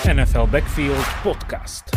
NFL 0.00 0.48
Backfield 0.48 1.04
Podcast. 1.20 1.92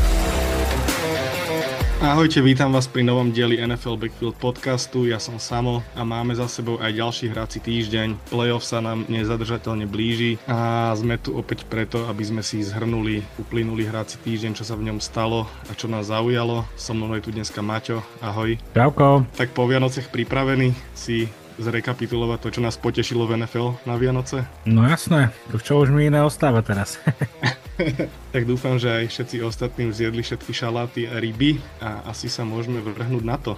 Ahojte, 2.04 2.44
vítam 2.44 2.76
vás 2.76 2.84
pri 2.84 3.00
novom 3.00 3.32
dieli 3.32 3.56
NFL 3.64 3.96
Backfield 3.96 4.36
podcastu. 4.44 5.08
Ja 5.08 5.24
som 5.24 5.40
Samo 5.40 5.80
a 5.96 6.04
máme 6.04 6.36
za 6.36 6.52
sebou 6.52 6.76
aj 6.84 7.00
ďalší 7.00 7.32
hráci 7.32 7.64
týždeň. 7.64 8.28
Playoff 8.28 8.68
sa 8.68 8.84
nám 8.84 9.08
nezadržateľne 9.08 9.88
blíži 9.88 10.36
a 10.52 10.92
sme 11.00 11.16
tu 11.16 11.32
opäť 11.40 11.64
preto, 11.64 12.04
aby 12.12 12.28
sme 12.28 12.44
si 12.44 12.60
zhrnuli 12.60 13.24
uplynulý 13.40 13.88
hráci 13.88 14.20
týždeň, 14.20 14.52
čo 14.52 14.68
sa 14.68 14.76
v 14.76 14.92
ňom 14.92 15.00
stalo 15.00 15.48
a 15.68 15.72
čo 15.72 15.88
nás 15.88 16.12
zaujalo. 16.12 16.68
So 16.76 16.92
mnou 16.92 17.16
je 17.16 17.24
tu 17.24 17.32
dneska 17.32 17.64
Maťo. 17.64 18.04
Ahoj. 18.20 18.60
Čauko. 18.76 19.24
Tak 19.40 19.56
po 19.56 19.64
Vianocech 19.64 20.12
pripravený 20.12 20.76
si 20.92 21.32
zrekapitulovať 21.56 22.40
to, 22.44 22.60
čo 22.60 22.66
nás 22.68 22.76
potešilo 22.76 23.24
v 23.32 23.48
NFL 23.48 23.80
na 23.88 23.96
Vianoce? 23.96 24.44
No 24.68 24.84
jasné, 24.84 25.32
to 25.56 25.56
čo 25.56 25.80
už 25.80 25.96
mi 25.96 26.12
iné 26.12 26.20
ostáva 26.20 26.60
teraz. 26.60 27.00
tak 28.36 28.44
dúfam, 28.46 28.78
že 28.78 28.90
aj 28.90 29.06
všetci 29.10 29.38
ostatní 29.42 29.90
zjedli 29.90 30.22
všetky 30.22 30.52
šaláty 30.54 31.10
a 31.10 31.18
ryby 31.18 31.58
a 31.82 32.08
asi 32.10 32.30
sa 32.30 32.46
môžeme 32.46 32.80
vrhnúť 32.82 33.24
na 33.26 33.38
to. 33.38 33.58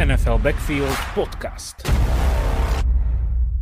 NFL 0.00 0.40
Backfield 0.40 0.96
Podcast. 1.12 1.84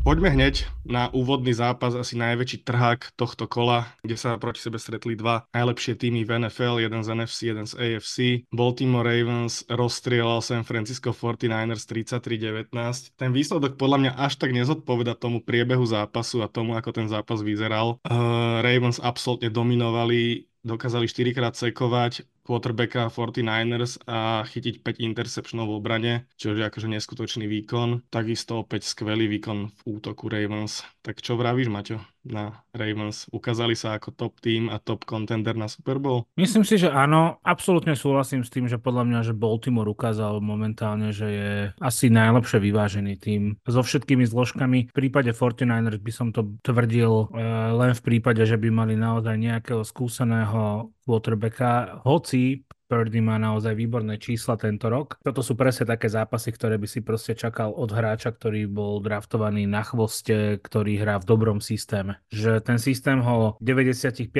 Poďme 0.09 0.33
hneď 0.33 0.65
na 0.89 1.13
úvodný 1.13 1.53
zápas, 1.53 1.93
asi 1.93 2.17
najväčší 2.17 2.65
trhák 2.65 3.13
tohto 3.13 3.45
kola, 3.45 3.93
kde 4.01 4.17
sa 4.17 4.41
proti 4.41 4.65
sebe 4.65 4.81
stretli 4.81 5.13
dva 5.13 5.45
najlepšie 5.53 6.01
týmy 6.01 6.25
v 6.25 6.49
NFL, 6.49 6.81
jeden 6.81 7.05
z 7.05 7.13
NFC, 7.13 7.53
jeden 7.53 7.69
z 7.69 7.77
AFC. 7.77 8.17
Baltimore 8.49 9.05
Ravens 9.05 9.69
rozstrielal 9.69 10.41
San 10.41 10.65
Francisco 10.65 11.13
49ers 11.13 11.85
33-19. 11.85 12.73
Ten 13.21 13.37
výsledok 13.37 13.77
podľa 13.77 14.09
mňa 14.09 14.13
až 14.17 14.41
tak 14.41 14.57
nezodpoveda 14.57 15.13
tomu 15.13 15.45
priebehu 15.45 15.85
zápasu 15.85 16.41
a 16.41 16.49
tomu, 16.49 16.73
ako 16.73 16.89
ten 16.89 17.13
zápas 17.13 17.45
vyzeral. 17.45 18.01
Uh, 18.09 18.65
Ravens 18.65 19.05
absolútne 19.05 19.53
dominovali 19.53 20.49
dokázali 20.69 21.07
4 21.09 21.37
krát 21.37 21.55
sekovať, 21.55 22.27
quarterbacka 22.49 23.13
49ers 23.13 24.01
a 24.09 24.41
chytiť 24.49 24.81
5 24.81 25.05
interceptionov 25.05 25.69
v 25.69 25.77
obrane, 25.77 26.13
čo 26.41 26.57
je 26.57 26.65
akože 26.65 26.89
neskutočný 26.89 27.45
výkon. 27.45 28.09
Takisto 28.09 28.65
opäť 28.65 28.89
skvelý 28.89 29.29
výkon 29.29 29.69
v 29.69 29.81
útoku 29.85 30.33
Ravens. 30.33 30.81
Tak 31.05 31.21
čo 31.21 31.37
vravíš, 31.37 31.69
Maťo, 31.69 32.01
na 32.27 32.65
Ravens? 32.75 33.27
Ukázali 33.31 33.79
sa 33.79 33.99
ako 33.99 34.15
top 34.15 34.35
team 34.43 34.71
a 34.73 34.79
top 34.79 35.07
contender 35.07 35.55
na 35.55 35.67
Super 35.67 35.99
Bowl? 36.03 36.27
Myslím 36.39 36.63
si, 36.63 36.79
že 36.79 36.91
áno. 36.91 37.39
Absolútne 37.43 37.95
súhlasím 37.95 38.43
s 38.43 38.53
tým, 38.53 38.67
že 38.67 38.81
podľa 38.81 39.05
mňa, 39.07 39.21
že 39.31 39.35
Baltimore 39.37 39.91
ukázal 39.91 40.43
momentálne, 40.43 41.11
že 41.15 41.27
je 41.29 41.51
asi 41.79 42.09
najlepšie 42.09 42.59
vyvážený 42.59 43.13
tým 43.19 43.43
so 43.65 43.81
všetkými 43.83 44.25
zložkami. 44.27 44.91
V 44.91 44.97
prípade 44.97 45.31
49ers 45.31 46.01
by 46.01 46.13
som 46.15 46.29
to 46.31 46.57
tvrdil 46.63 47.31
e, 47.33 47.45
len 47.75 47.93
v 47.95 48.05
prípade, 48.05 48.43
že 48.45 48.61
by 48.61 48.69
mali 48.71 48.95
naozaj 48.95 49.35
nejakého 49.35 49.83
skúseného 49.83 50.93
quarterbacka, 51.09 52.05
hoci 52.05 52.68
Purdy 52.89 53.21
má 53.21 53.37
naozaj 53.37 53.77
výborné 53.77 54.17
čísla 54.17 54.57
tento 54.57 54.89
rok. 54.89 55.21
Toto 55.21 55.45
sú 55.45 55.53
presne 55.55 55.85
také 55.85 56.09
zápasy, 56.09 56.57
ktoré 56.57 56.81
by 56.81 56.89
si 56.89 57.05
proste 57.05 57.37
čakal 57.37 57.77
od 57.77 57.93
hráča, 57.93 58.33
ktorý 58.33 58.65
bol 58.65 59.05
draftovaný 59.05 59.69
na 59.69 59.85
chvoste, 59.85 60.57
ktorý 60.65 61.05
hrá 61.05 61.21
v 61.21 61.29
dobrom 61.29 61.61
systéme. 61.61 62.25
Že 62.33 62.65
ten 62.65 62.81
systém 62.81 63.21
ho 63.21 63.61
v 63.61 63.77
95% 63.77 64.33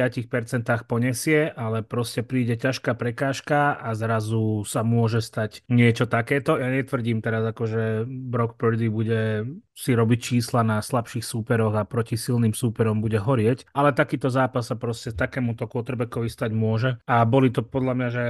ponesie, 0.89 1.53
ale 1.53 1.85
proste 1.85 2.25
príde 2.25 2.57
ťažká 2.57 2.97
prekážka 2.97 3.77
a 3.77 3.93
zrazu 3.93 4.65
sa 4.65 4.81
môže 4.81 5.21
stať 5.21 5.61
niečo 5.69 6.09
takéto. 6.09 6.57
Ja 6.57 6.73
netvrdím 6.73 7.21
teraz 7.21 7.45
ako, 7.45 7.63
že 7.69 7.83
Brock 8.09 8.57
Purdy 8.57 8.89
bude 8.89 9.45
si 9.79 9.95
robiť 9.95 10.19
čísla 10.19 10.67
na 10.67 10.83
slabších 10.83 11.23
súperoch 11.23 11.71
a 11.79 11.87
proti 11.87 12.19
silným 12.19 12.51
súperom 12.51 12.99
bude 12.99 13.23
horieť, 13.23 13.71
ale 13.71 13.95
takýto 13.95 14.27
zápas 14.27 14.67
sa 14.67 14.75
proste 14.75 15.15
takémuto 15.15 15.71
quarterbackovi 15.71 16.27
stať 16.27 16.51
môže 16.51 16.99
a 17.07 17.23
boli 17.23 17.55
to 17.55 17.63
podľa 17.63 17.95
mňa, 17.95 18.09
že 18.11 18.25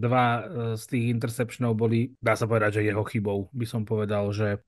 dva 0.00 0.26
e, 0.26 0.42
z 0.74 0.84
tých 0.90 1.04
interceptionov 1.14 1.78
boli, 1.78 2.10
dá 2.18 2.34
sa 2.34 2.48
povedať, 2.48 2.80
že 2.80 2.90
jeho 2.90 3.04
chybou, 3.06 3.52
by 3.54 3.66
som 3.68 3.86
povedal, 3.86 4.32
že 4.34 4.64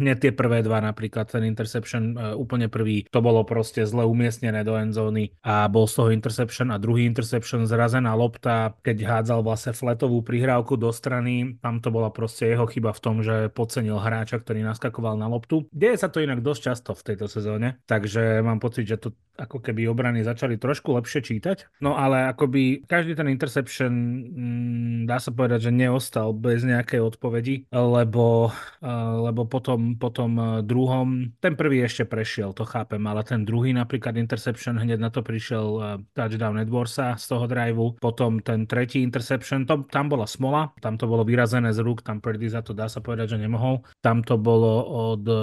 nie 0.00 0.14
tie 0.16 0.32
prvé 0.32 0.64
dva, 0.64 0.80
napríklad 0.80 1.28
ten 1.28 1.44
interception 1.44 2.16
e, 2.16 2.32
úplne 2.38 2.70
prvý, 2.72 3.04
to 3.10 3.20
bolo 3.20 3.44
proste 3.44 3.84
zle 3.84 4.06
umiestnené 4.06 4.64
do 4.64 4.78
endzóny 4.78 5.34
a 5.44 5.68
bol 5.68 5.84
z 5.84 5.94
toho 6.00 6.10
interception 6.14 6.72
a 6.72 6.80
druhý 6.80 7.04
interception 7.04 7.68
zrazená 7.68 8.14
lopta, 8.16 8.72
keď 8.80 8.96
hádzal 9.04 9.44
vlastne 9.44 9.76
fletovú 9.76 10.22
prihrávku 10.24 10.78
do 10.80 10.88
strany, 10.94 11.58
tam 11.60 11.82
to 11.82 11.92
bola 11.92 12.08
proste 12.14 12.48
jeho 12.48 12.64
chyba 12.70 12.94
v 12.94 13.02
tom, 13.02 13.16
že 13.20 13.50
podcenil 13.52 13.98
hráča, 13.98 14.38
ktorý 14.40 14.62
naskakoval 14.64 15.18
na 15.18 15.26
loptu. 15.26 15.66
Deje 15.74 15.98
sa 15.98 16.08
to 16.08 16.22
inak 16.22 16.40
dosť 16.40 16.60
často 16.60 16.90
v 16.94 17.04
tejto 17.12 17.26
sezóne, 17.26 17.82
takže 17.84 18.40
mám 18.40 18.62
pocit, 18.62 18.86
že 18.86 18.96
to 18.96 19.10
ako 19.40 19.64
keby 19.64 19.88
obrany 19.88 20.20
začali 20.20 20.60
trošku 20.60 20.92
lepšie 20.92 21.24
čítať. 21.24 21.80
No 21.80 21.96
ale 21.96 22.28
akoby 22.28 22.84
každý 22.84 23.16
ten 23.16 23.32
interception 23.32 23.89
mm, 23.90 25.10
dá 25.10 25.18
sa 25.18 25.34
povedať, 25.34 25.68
že 25.68 25.72
neostal 25.74 26.30
bez 26.32 26.62
nejakej 26.62 27.02
odpovedi, 27.02 27.68
lebo, 27.74 28.54
uh, 28.80 29.14
lebo 29.26 29.44
potom, 29.44 29.98
potom 29.98 30.30
uh, 30.38 30.46
druhom, 30.62 31.34
ten 31.42 31.58
prvý 31.58 31.82
ešte 31.82 32.06
prešiel, 32.06 32.54
to 32.54 32.62
chápem, 32.62 33.02
ale 33.04 33.26
ten 33.26 33.42
druhý 33.42 33.74
napríklad 33.74 34.14
interception, 34.16 34.78
hneď 34.78 35.02
na 35.02 35.10
to 35.10 35.20
prišiel 35.20 35.66
uh, 35.76 35.84
touchdown 36.14 36.62
Edwardsa 36.62 37.18
z 37.18 37.26
toho 37.26 37.44
driveu, 37.50 37.98
potom 37.98 38.38
ten 38.38 38.64
tretí 38.70 39.02
interception, 39.02 39.66
to, 39.66 39.82
tam 39.90 40.06
bola 40.06 40.30
smola, 40.30 40.70
tam 40.78 40.94
to 40.94 41.10
bolo 41.10 41.26
vyrazené 41.26 41.74
z 41.74 41.82
rúk, 41.82 42.06
tam 42.06 42.22
Purdy 42.22 42.46
za 42.46 42.62
to 42.62 42.70
dá 42.76 42.86
sa 42.86 43.02
povedať, 43.02 43.34
že 43.34 43.42
nemohol. 43.42 43.82
Tam 44.04 44.22
to 44.22 44.36
bolo 44.36 44.86
od 44.86 45.24
e, 45.26 45.42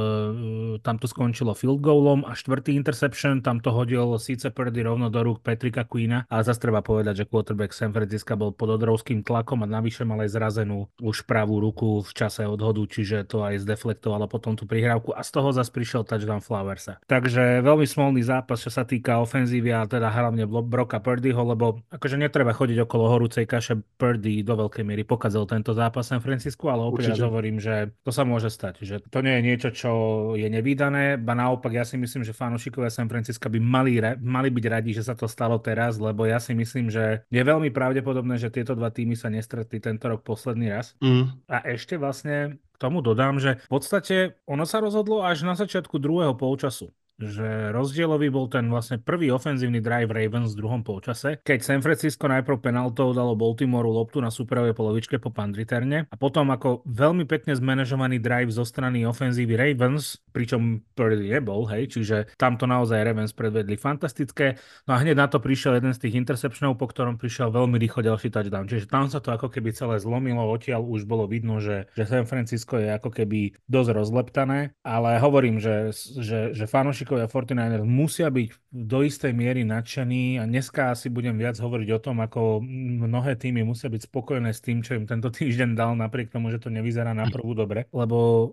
tam 0.80 0.96
to 1.02 1.10
skončilo 1.10 1.58
field 1.58 1.84
goalom 1.84 2.24
a 2.24 2.38
štvrtý 2.38 2.78
interception, 2.78 3.44
tam 3.44 3.60
to 3.60 3.74
hodil 3.74 4.16
síce 4.22 4.54
Purdy 4.54 4.86
rovno 4.86 5.12
do 5.12 5.20
rúk 5.26 5.44
Petrika 5.44 5.84
Queena, 5.84 6.24
ale 6.30 6.48
zase 6.48 6.64
treba 6.64 6.86
povedať, 6.86 7.26
že 7.26 7.30
quarterback 7.30 7.74
San 7.74 7.92
Francisco 7.92 8.37
bol 8.38 8.54
pod 8.54 8.78
odrovským 8.78 9.26
tlakom 9.26 9.66
a 9.66 9.68
navyše 9.68 10.06
mal 10.06 10.22
aj 10.22 10.32
zrazenú 10.32 10.88
už 11.02 11.26
pravú 11.26 11.58
ruku 11.58 12.06
v 12.06 12.12
čase 12.14 12.46
odhodu, 12.46 12.80
čiže 12.86 13.26
to 13.26 13.42
aj 13.42 13.66
zdeflektovalo 13.66 14.30
potom 14.30 14.54
tú 14.54 14.70
prihrávku 14.70 15.12
a 15.18 15.26
z 15.26 15.30
toho 15.34 15.50
zase 15.50 15.74
prišiel 15.74 16.06
touchdown 16.06 16.40
Flowersa. 16.40 17.02
Takže 17.10 17.66
veľmi 17.66 17.90
smolný 17.90 18.22
zápas, 18.22 18.62
čo 18.62 18.70
sa 18.70 18.86
týka 18.86 19.18
ofenzívy 19.18 19.74
a 19.74 19.90
teda 19.90 20.14
hlavne 20.14 20.46
Broka 20.46 21.02
Purdyho, 21.02 21.42
lebo 21.42 21.82
akože 21.90 22.22
netreba 22.22 22.54
chodiť 22.54 22.86
okolo 22.86 23.10
horúcej 23.10 23.50
kaše. 23.50 23.80
Purdy 23.98 24.46
do 24.46 24.54
veľkej 24.54 24.84
miery 24.86 25.08
pokazil 25.08 25.48
tento 25.50 25.74
zápas 25.74 26.12
San 26.12 26.22
Francisco, 26.22 26.70
ale 26.70 26.86
opäť 26.86 27.16
raz 27.16 27.24
hovorím, 27.24 27.58
že 27.58 27.96
to 28.04 28.12
sa 28.14 28.28
môže 28.28 28.52
stať, 28.52 28.84
že 28.84 29.02
to 29.08 29.24
nie 29.24 29.40
je 29.40 29.46
niečo, 29.48 29.70
čo 29.74 29.92
je 30.36 30.46
nevydané, 30.52 31.16
ba 31.16 31.34
naopak 31.34 31.72
ja 31.72 31.88
si 31.88 31.96
myslím, 31.96 32.28
že 32.28 32.36
fanúšikovia 32.36 32.92
San 32.92 33.08
Francisca 33.08 33.48
by 33.48 33.58
mali, 33.64 33.98
mali 34.20 34.50
byť 34.52 34.66
radi, 34.68 34.92
že 34.92 35.08
sa 35.08 35.16
to 35.16 35.32
stalo 35.32 35.56
teraz, 35.64 35.96
lebo 35.98 36.28
ja 36.28 36.38
si 36.44 36.52
myslím, 36.52 36.92
že 36.92 37.24
je 37.32 37.42
veľmi 37.42 37.72
pravdepodobné, 37.72 38.27
že 38.36 38.52
tieto 38.52 38.76
dva 38.76 38.92
týmy 38.92 39.16
sa 39.16 39.32
nestretli 39.32 39.80
tento 39.80 40.12
rok 40.12 40.28
posledný 40.28 40.68
raz. 40.68 41.00
Mm. 41.00 41.40
A 41.48 41.64
ešte 41.72 41.96
vlastne 41.96 42.60
k 42.60 42.78
tomu 42.78 43.00
dodám, 43.00 43.40
že 43.40 43.64
v 43.64 43.70
podstate 43.72 44.36
ono 44.44 44.68
sa 44.68 44.84
rozhodlo 44.84 45.24
až 45.24 45.48
na 45.48 45.56
začiatku 45.56 45.96
druhého 45.96 46.36
polčasu 46.36 46.92
že 47.18 47.74
rozdielový 47.74 48.30
bol 48.30 48.46
ten 48.46 48.70
vlastne 48.70 49.02
prvý 49.02 49.34
ofenzívny 49.34 49.82
drive 49.82 50.14
Ravens 50.14 50.54
v 50.54 50.62
druhom 50.62 50.82
polčase, 50.86 51.42
keď 51.42 51.60
San 51.66 51.82
Francisco 51.82 52.30
najprv 52.30 52.62
penaltou 52.62 53.10
dalo 53.10 53.34
Baltimoreu 53.34 53.90
loptu 53.90 54.22
na 54.22 54.30
superovej 54.30 54.78
polovičke 54.78 55.18
po 55.18 55.34
pandriterne 55.34 56.06
a 56.06 56.16
potom 56.16 56.54
ako 56.54 56.86
veľmi 56.86 57.26
pekne 57.26 57.58
zmanéžovaný 57.58 58.22
drive 58.22 58.54
zo 58.54 58.62
strany 58.62 59.02
ofenzívy 59.02 59.58
Ravens, 59.58 60.22
pričom 60.30 60.86
Purdy 60.94 61.34
nebol, 61.34 61.66
hej, 61.74 61.90
čiže 61.90 62.38
tamto 62.38 62.70
naozaj 62.70 63.02
Ravens 63.02 63.34
predvedli 63.34 63.74
fantastické. 63.82 64.62
No 64.86 64.94
a 64.94 65.02
hneď 65.02 65.18
na 65.18 65.26
to 65.26 65.42
prišiel 65.42 65.82
jeden 65.82 65.98
z 65.98 66.06
tých 66.06 66.22
interceptionov, 66.22 66.78
po 66.78 66.86
ktorom 66.86 67.18
prišiel 67.18 67.50
veľmi 67.50 67.82
rýchlo 67.82 68.06
ďalší 68.06 68.30
touchdown. 68.30 68.70
Čiže 68.70 68.86
tam 68.86 69.10
sa 69.10 69.18
to 69.18 69.34
ako 69.34 69.50
keby 69.50 69.74
celé 69.74 69.98
zlomilo, 69.98 70.46
odtiaľ 70.46 70.86
už 70.86 71.10
bolo 71.10 71.26
vidno, 71.26 71.58
že, 71.58 71.90
že 71.98 72.06
San 72.06 72.30
Francisco 72.30 72.78
je 72.78 72.94
ako 72.94 73.10
keby 73.10 73.58
dosť 73.66 73.90
rozleptané, 73.98 74.78
ale 74.86 75.18
hovorím, 75.18 75.58
že, 75.58 75.90
že, 76.22 76.54
že 76.54 76.66
fanúšik 76.70 77.07
fanúšikovia 77.08 77.32
49ers 77.32 77.88
musia 77.88 78.28
byť 78.28 78.50
do 78.68 79.00
istej 79.08 79.32
miery 79.32 79.64
nadšení 79.64 80.38
a 80.38 80.44
dneska 80.44 80.92
asi 80.92 81.08
budem 81.08 81.40
viac 81.40 81.56
hovoriť 81.56 81.90
o 81.96 82.00
tom, 82.04 82.20
ako 82.20 82.60
mnohé 83.08 83.40
týmy 83.40 83.64
musia 83.64 83.88
byť 83.88 84.12
spokojné 84.12 84.52
s 84.52 84.60
tým, 84.60 84.84
čo 84.84 85.00
im 85.00 85.08
tento 85.08 85.32
týždeň 85.32 85.72
dal, 85.74 85.96
napriek 85.96 86.30
tomu, 86.30 86.52
že 86.52 86.60
to 86.60 86.68
nevyzerá 86.68 87.16
na 87.16 87.32
prvú 87.32 87.56
dobre, 87.56 87.88
lebo 87.96 88.52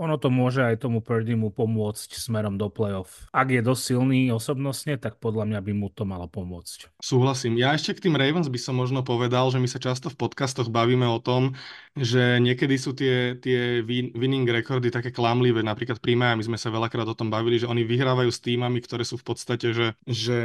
ono 0.00 0.16
to 0.16 0.32
môže 0.32 0.64
aj 0.64 0.80
tomu 0.80 1.04
Purdymu 1.04 1.52
pomôcť 1.52 2.16
smerom 2.16 2.56
do 2.56 2.72
playoff. 2.72 3.28
Ak 3.36 3.52
je 3.52 3.60
dosť 3.60 3.82
silný 3.92 4.32
osobnostne, 4.32 4.96
tak 4.96 5.20
podľa 5.20 5.44
mňa 5.44 5.60
by 5.60 5.72
mu 5.76 5.92
to 5.92 6.08
malo 6.08 6.24
pomôcť. 6.24 6.88
Súhlasím. 7.04 7.60
Ja 7.60 7.76
ešte 7.76 8.00
k 8.00 8.08
tým 8.08 8.16
Ravens 8.16 8.48
by 8.48 8.56
som 8.56 8.80
možno 8.80 9.04
povedal, 9.04 9.52
že 9.52 9.60
my 9.60 9.68
sa 9.68 9.76
často 9.76 10.08
v 10.08 10.16
podcastoch 10.16 10.72
bavíme 10.72 11.04
o 11.04 11.20
tom, 11.20 11.52
že 11.92 12.40
niekedy 12.40 12.80
sú 12.80 12.96
tie, 12.96 13.36
tie 13.36 13.84
winning 13.84 14.48
rekordy 14.48 14.88
také 14.88 15.12
klamlivé. 15.12 15.60
Napríklad 15.60 16.00
pri 16.00 16.16
Miami 16.16 16.48
sme 16.48 16.56
sa 16.56 16.72
veľakrát 16.72 17.04
o 17.04 17.18
tom 17.18 17.28
bavili, 17.28 17.60
že 17.60 17.68
oni 17.68 17.84
vyhrávajú 17.84 18.32
s 18.32 18.40
týmami, 18.40 18.80
ktoré 18.80 19.04
sú 19.04 19.20
v 19.20 19.26
podstate, 19.26 19.76
že, 19.76 19.92
že 20.08 20.38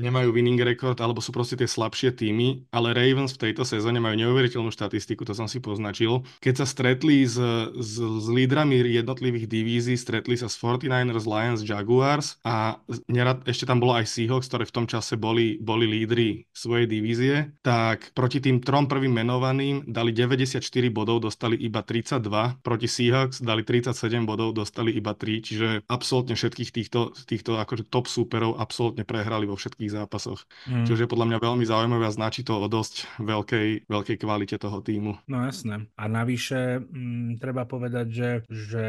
nemajú 0.00 0.32
winning 0.32 0.62
record 0.62 0.96
alebo 1.04 1.20
sú 1.20 1.36
proste 1.36 1.60
tie 1.60 1.68
slabšie 1.68 2.16
týmy, 2.16 2.64
ale 2.72 2.96
Ravens 2.96 3.36
v 3.36 3.50
tejto 3.50 3.68
sezóne 3.68 4.00
majú 4.00 4.16
neuveriteľnú 4.16 4.72
štatistiku, 4.72 5.28
to 5.28 5.36
som 5.36 5.50
si 5.50 5.60
poznačil. 5.60 6.24
Keď 6.40 6.64
sa 6.64 6.66
stretli 6.70 7.26
s, 7.26 7.36
s, 7.76 7.92
s 7.98 8.26
lídrami 8.30 8.80
jednotlivých 9.02 9.46
divízií, 9.50 9.98
stretli 9.98 10.38
sa 10.38 10.46
s 10.48 10.56
49ers, 10.56 11.26
Lions, 11.26 11.60
Jaguars 11.66 12.38
a 12.46 12.78
nerad, 13.10 13.44
ešte 13.44 13.68
tam 13.68 13.82
bolo 13.82 13.98
aj 13.98 14.08
Seahawks, 14.08 14.48
ktoré 14.48 14.64
v 14.64 14.74
tom 14.74 14.86
čase 14.88 15.18
boli, 15.18 15.58
boli 15.60 15.84
lídry 15.84 16.46
svojej 16.54 16.86
divízie, 16.88 17.52
tak 17.60 18.14
proti 18.16 18.38
tým 18.40 18.62
trom 18.62 18.86
prvým 18.86 19.12
menovaným 19.12 19.84
dali 19.90 20.14
94 20.14 20.62
bodov, 20.88 21.26
dostali 21.26 21.58
iba 21.58 21.82
32, 21.84 22.62
proti 22.62 22.88
Seahawks 22.88 23.42
dali 23.42 23.66
37 23.66 24.24
bodov, 24.24 24.54
dostali 24.56 24.94
iba 24.94 25.12
3, 25.12 25.46
čiže 25.46 25.68
absolútne 25.90 26.38
všetkých 26.38 26.70
týchto, 26.70 27.12
týchto 27.26 27.58
akože 27.58 27.90
top 27.90 28.06
súperov 28.06 28.56
absolútne 28.56 29.02
prehrali 29.02 29.44
vo 29.44 29.58
všetkých 29.58 29.90
zápasoch. 29.90 30.46
Mm. 30.70 30.86
Čiže 30.86 31.04
je 31.04 31.10
podľa 31.10 31.26
mňa 31.34 31.38
veľmi 31.42 31.64
zaujímavé 31.66 32.04
a 32.06 32.14
značí 32.14 32.46
to 32.46 32.56
o 32.56 32.66
dosť 32.70 33.18
veľkej, 33.18 33.90
veľkej 33.90 34.16
kvalite 34.22 34.56
toho 34.56 34.78
týmu. 34.78 35.18
No 35.26 35.42
jasné. 35.42 35.90
A 35.98 36.04
navyše 36.06 36.78
m, 36.78 37.34
mm, 37.34 37.42
treba 37.42 37.66
povedať, 37.66 38.06
že, 38.12 38.30
že 38.46 38.84